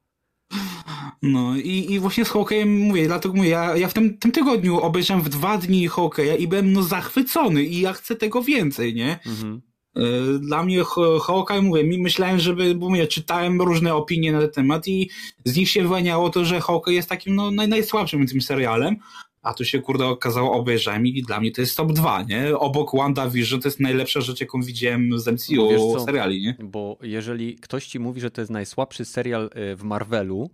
No 1.22 1.56
i, 1.56 1.92
i 1.92 1.98
właśnie 2.00 2.24
z 2.24 2.28
Hawkeye'em 2.28 2.66
mówię, 2.66 3.06
dlatego 3.06 3.34
mówię, 3.34 3.48
ja, 3.48 3.76
ja 3.76 3.88
w 3.88 3.94
tym, 3.94 4.18
tym 4.18 4.32
tygodniu 4.32 4.80
obejrzałem 4.80 5.22
w 5.22 5.28
dwa 5.28 5.58
dni 5.58 5.88
Hawkeye'a 5.88 6.38
i 6.38 6.48
byłem 6.48 6.72
no 6.72 6.82
zachwycony 6.82 7.64
i 7.64 7.80
ja 7.80 7.92
chcę 7.92 8.16
tego 8.16 8.42
więcej, 8.42 8.94
nie? 8.94 9.18
Mhm. 9.26 9.62
E, 9.96 10.38
dla 10.38 10.62
mnie 10.62 10.82
Hawkeye, 11.22 11.62
mówię, 11.62 11.84
myślałem, 11.98 12.38
żeby, 12.38 12.74
bo 12.74 12.88
mówię, 12.88 13.06
czytałem 13.06 13.62
różne 13.62 13.94
opinie 13.94 14.32
na 14.32 14.40
ten 14.40 14.50
temat 14.50 14.88
i 14.88 15.10
z 15.44 15.56
nich 15.56 15.70
się 15.70 15.82
wyłaniało 15.82 16.30
to, 16.30 16.44
że 16.44 16.60
Hawkeye 16.60 16.94
jest 16.94 17.08
takim 17.08 17.34
no, 17.34 17.50
naj, 17.50 17.68
najsłabszym 17.68 18.26
tym 18.26 18.40
serialem, 18.40 18.96
a 19.44 19.54
tu 19.54 19.64
się 19.64 19.80
kurde 19.80 20.06
okazało 20.06 20.52
obejrzałem 20.52 21.06
i 21.06 21.22
dla 21.22 21.40
mnie 21.40 21.52
to 21.52 21.60
jest 21.60 21.76
top 21.76 21.92
2, 21.92 22.22
nie? 22.22 22.58
Obok 22.58 22.96
WandaVision 22.96 23.60
to 23.60 23.68
jest 23.68 23.80
najlepsza 23.80 24.20
rzecz, 24.20 24.40
jaką 24.40 24.62
widziałem 24.62 25.18
z 25.18 25.26
MCU 25.26 26.00
seriali, 26.04 26.42
nie? 26.42 26.56
Bo 26.62 26.98
jeżeli 27.02 27.56
ktoś 27.56 27.86
ci 27.86 27.98
mówi, 27.98 28.20
że 28.20 28.30
to 28.30 28.40
jest 28.40 28.50
najsłabszy 28.50 29.04
serial 29.04 29.50
y, 29.72 29.76
w 29.76 29.82
Marvelu, 29.82 30.50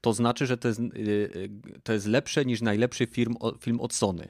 to 0.00 0.12
znaczy, 0.12 0.46
że 0.46 0.56
to 0.56 0.68
jest, 0.68 0.80
y, 0.80 0.82
y, 1.36 1.50
to 1.82 1.92
jest 1.92 2.06
lepsze 2.06 2.44
niż 2.44 2.62
najlepszy 2.62 3.06
film, 3.06 3.34
film 3.60 3.80
od 3.80 3.94
Sony. 3.94 4.28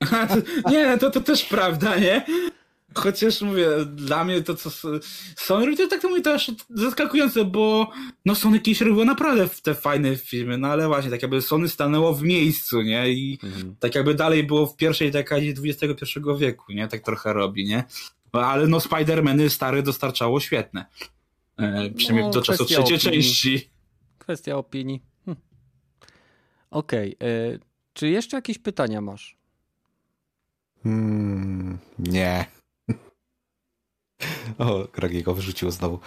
nie, 0.70 0.98
to, 0.98 1.10
to 1.10 1.20
też 1.20 1.44
prawda, 1.44 1.96
nie? 1.96 2.26
Chociaż 2.94 3.40
mówię, 3.40 3.68
dla 3.86 4.24
mnie 4.24 4.42
to 4.42 4.54
co 4.54 4.70
Sony 5.36 5.66
robi, 5.66 5.76
to 5.76 5.88
tak 5.88 6.02
to 6.02 6.08
mówię, 6.08 6.22
to 6.22 6.34
aż 6.34 6.50
zaskakujące, 6.70 7.44
bo 7.44 7.90
no 8.24 8.34
Sony 8.34 8.60
kiedyś 8.60 8.80
robiło 8.80 9.04
naprawdę 9.04 9.48
te 9.62 9.74
fajne 9.74 10.16
filmy, 10.16 10.58
no 10.58 10.68
ale 10.68 10.88
właśnie, 10.88 11.10
tak 11.10 11.22
jakby 11.22 11.42
Sony 11.42 11.68
stanęło 11.68 12.14
w 12.14 12.22
miejscu, 12.22 12.82
nie? 12.82 13.10
I 13.12 13.38
mhm. 13.42 13.76
tak 13.80 13.94
jakby 13.94 14.14
dalej 14.14 14.44
było 14.44 14.66
w 14.66 14.76
pierwszej 14.76 15.10
dekadzie 15.10 15.54
XXI 15.64 16.20
wieku, 16.38 16.72
nie? 16.72 16.88
Tak 16.88 17.00
trochę 17.00 17.32
robi, 17.32 17.64
nie? 17.64 17.84
Ale 18.32 18.66
no 18.66 18.78
Spider-Many 18.78 19.48
stare 19.48 19.82
dostarczało 19.82 20.40
świetne. 20.40 20.86
E, 21.56 21.90
przynajmniej 21.90 22.26
no, 22.26 22.32
do 22.32 22.42
czasu 22.42 22.64
trzeciej 22.64 22.96
opinii. 22.96 23.00
części. 23.00 23.70
Kwestia 24.18 24.56
opinii. 24.56 25.02
Hm. 25.24 25.36
Okej. 26.70 27.16
Okay. 27.16 27.28
E, 27.28 27.58
czy 27.92 28.08
jeszcze 28.08 28.36
jakieś 28.36 28.58
pytania 28.58 29.00
masz? 29.00 29.38
Hmm, 30.82 31.78
nie. 31.98 32.57
O, 34.58 34.88
Gragiego 34.92 35.34
wyrzuciło 35.34 35.70
znowu. 35.70 35.98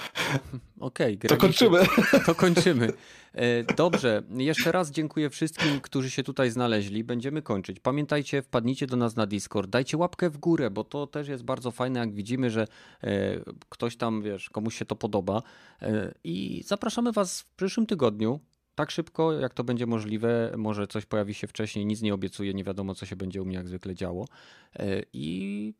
Okej, 0.79 1.17
To 1.17 1.27
Gregi, 1.27 1.41
kończymy. 1.41 1.79
To 2.25 2.35
kończymy. 2.35 2.93
E, 3.33 3.63
Dobrze, 3.63 4.23
jeszcze 4.29 4.71
raz 4.71 4.91
dziękuję 4.91 5.29
wszystkim, 5.29 5.81
którzy 5.81 6.09
się 6.09 6.23
tutaj 6.23 6.51
znaleźli. 6.51 7.03
Będziemy 7.03 7.41
kończyć. 7.41 7.79
Pamiętajcie, 7.79 8.41
wpadnijcie 8.41 8.87
do 8.87 8.97
nas 8.97 9.15
na 9.15 9.25
Discord, 9.27 9.69
dajcie 9.69 9.97
łapkę 9.97 10.29
w 10.29 10.37
górę, 10.37 10.69
bo 10.69 10.83
to 10.83 11.07
też 11.07 11.27
jest 11.27 11.43
bardzo 11.43 11.71
fajne, 11.71 11.99
jak 11.99 12.13
widzimy, 12.13 12.49
że 12.49 12.67
e, 13.03 13.07
ktoś 13.69 13.95
tam, 13.97 14.21
wiesz, 14.21 14.49
komuś 14.49 14.75
się 14.75 14.85
to 14.85 14.95
podoba. 14.95 15.41
E, 15.81 16.13
I 16.23 16.63
zapraszamy 16.65 17.11
Was 17.11 17.41
w 17.41 17.55
przyszłym 17.55 17.85
tygodniu. 17.85 18.39
Tak 18.75 18.91
szybko, 18.91 19.33
jak 19.33 19.53
to 19.53 19.63
będzie 19.63 19.85
możliwe, 19.85 20.53
może 20.57 20.87
coś 20.87 21.05
pojawi 21.05 21.33
się 21.33 21.47
wcześniej, 21.47 21.85
nic 21.85 22.01
nie 22.01 22.13
obiecuję, 22.13 22.53
nie 22.53 22.63
wiadomo, 22.63 22.95
co 22.95 23.05
się 23.05 23.15
będzie 23.15 23.41
u 23.41 23.45
mnie 23.45 23.55
jak 23.55 23.67
zwykle 23.67 23.95
działo. 23.95 24.25
I 25.13 25.73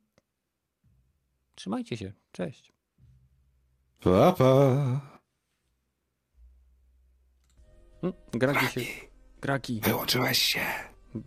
trzymajcie 1.62 1.98
się. 1.98 2.14
Cześć. 2.32 2.72
Pa, 4.04 4.32
pa. 4.34 4.46
Mm, 8.04 8.14
Gragi 8.34 8.68
się. 8.68 8.82
Gragi. 9.42 9.82
Wyłączyłeś 9.84 10.38
się. 10.42 10.60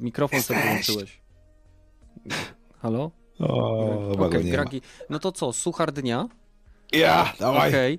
Mikrofon 0.01 0.43
sobie 0.43 0.59
Jesteś. 0.61 0.86
wyłączyłeś. 0.86 1.20
Halo? 2.78 3.11
O, 3.39 4.12
Gragi. 4.51 4.81
No 5.11 5.19
to 5.19 5.32
co, 5.32 5.52
suchar 5.52 5.93
dnia? 5.93 6.28
Ja, 6.93 7.32
dawaj. 7.40 7.69
Okej. 7.70 7.98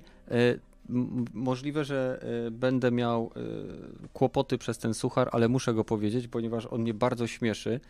M- 0.90 1.24
Możliwe, 1.32 1.84
że 1.84 2.20
e, 2.46 2.50
będę 2.50 2.90
miał 2.90 3.32
e, 3.36 4.08
kłopoty 4.12 4.58
przez 4.58 4.78
ten 4.78 4.94
suchar, 4.94 5.28
ale 5.32 5.48
muszę 5.48 5.74
go 5.74 5.84
powiedzieć, 5.84 6.28
ponieważ 6.28 6.66
on 6.66 6.80
mnie 6.80 6.94
bardzo 6.94 7.26
śmieszy. 7.26 7.80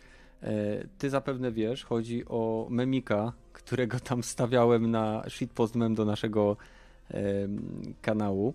E, 0.43 0.87
Ty 0.97 1.09
zapewne 1.09 1.51
wiesz, 1.51 1.83
chodzi 1.85 2.25
o 2.25 2.67
memika, 2.69 3.33
którego 3.53 3.99
tam 3.99 4.23
stawiałem 4.23 4.91
na 4.91 5.23
shitpost 5.29 5.75
mem 5.75 5.95
do 5.95 6.05
naszego 6.05 6.57
kanału. 8.01 8.53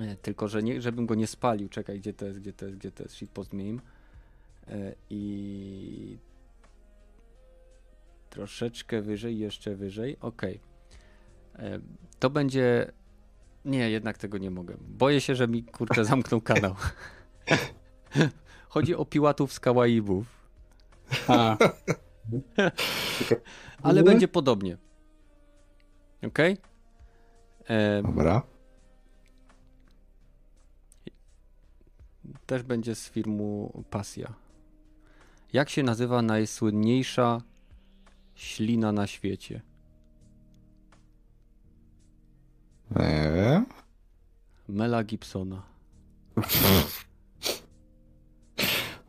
E, 0.00 0.16
Tylko, 0.16 0.48
że 0.48 0.62
nie, 0.62 0.80
żebym 0.80 1.06
go 1.06 1.14
nie 1.14 1.26
spalił. 1.26 1.68
Czekaj, 1.68 2.00
gdzie 2.00 2.12
to 2.12 2.26
jest, 2.26 2.40
gdzie 2.40 2.52
to 2.52 2.66
jest, 2.66 2.78
gdzie 2.78 2.92
to 2.92 3.02
jest 3.02 3.14
shitpost 3.14 3.52
meme. 3.52 3.80
E, 4.68 4.94
I 5.10 6.18
troszeczkę 8.30 9.02
wyżej, 9.02 9.38
jeszcze 9.38 9.74
wyżej. 9.76 10.16
E, 11.58 11.78
To 12.18 12.30
będzie. 12.30 12.92
Nie, 13.64 13.90
jednak 13.90 14.18
tego 14.18 14.38
nie 14.38 14.50
mogę. 14.50 14.76
Boję 14.80 15.20
się, 15.20 15.34
że 15.34 15.48
mi 15.48 15.62
kurczę 15.64 16.04
zamknął 16.04 16.40
kanał. 16.40 16.74
Chodzi 18.68 18.94
o 18.94 19.04
piłatów 19.04 19.52
z 19.52 19.60
kawaibów, 19.60 20.26
A, 20.26 20.35
ale 23.82 24.02
będzie 24.02 24.28
podobnie. 24.28 24.76
Ok? 26.26 26.38
Dobra. 28.02 28.42
Też 32.46 32.62
będzie 32.62 32.94
z 32.94 33.08
filmu 33.08 33.84
Pasja. 33.90 34.34
Jak 35.52 35.70
się 35.70 35.82
nazywa 35.82 36.22
najsłynniejsza 36.22 37.40
ślina 38.34 38.92
na 38.92 39.06
świecie? 39.06 39.62
Wiem. 42.90 43.66
Mela 44.68 45.04
Gibsona. 45.04 45.62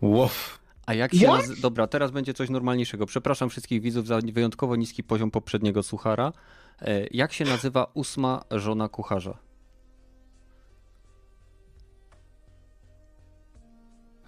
Łof. 0.02 0.57
A 0.88 0.94
jak 0.94 1.16
się 1.16 1.28
nazy- 1.28 1.62
Dobra, 1.62 1.88
teraz 1.88 2.12
będzie 2.12 2.34
coś 2.34 2.50
normalniejszego. 2.50 3.06
Przepraszam 3.06 3.50
wszystkich 3.50 3.82
widzów 3.82 4.08
za 4.08 4.20
wyjątkowo 4.34 4.76
niski 4.76 5.04
poziom 5.04 5.32
poprzedniego 5.32 5.84
suchara. 5.84 6.34
E, 6.82 7.08
Jak 7.12 7.34
się 7.34 7.46
nazywa 7.46 7.88
ósma 7.94 8.44
żona 8.52 8.90
kucharza? 8.90 9.38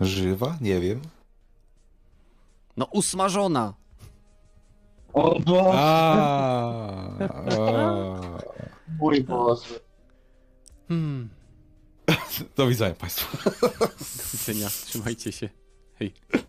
Żywa? 0.02 0.58
Nie 0.62 0.80
wiem. 0.80 1.02
No 2.78 2.86
ósma 2.86 3.30
żona! 3.30 3.74
O 5.14 5.40
Boże, 5.40 5.72
A, 5.74 7.18
a. 7.20 8.20
mój 9.00 9.24
Boże. 9.24 9.80
Hmm. 10.88 11.30
Do 12.58 12.68
widzenia 12.68 12.96
Państwu. 12.96 13.38
Do 13.80 13.88
widzenia, 14.34 14.70
trzymajcie 14.70 15.32
się. 15.32 15.50
Hej. 15.96 16.14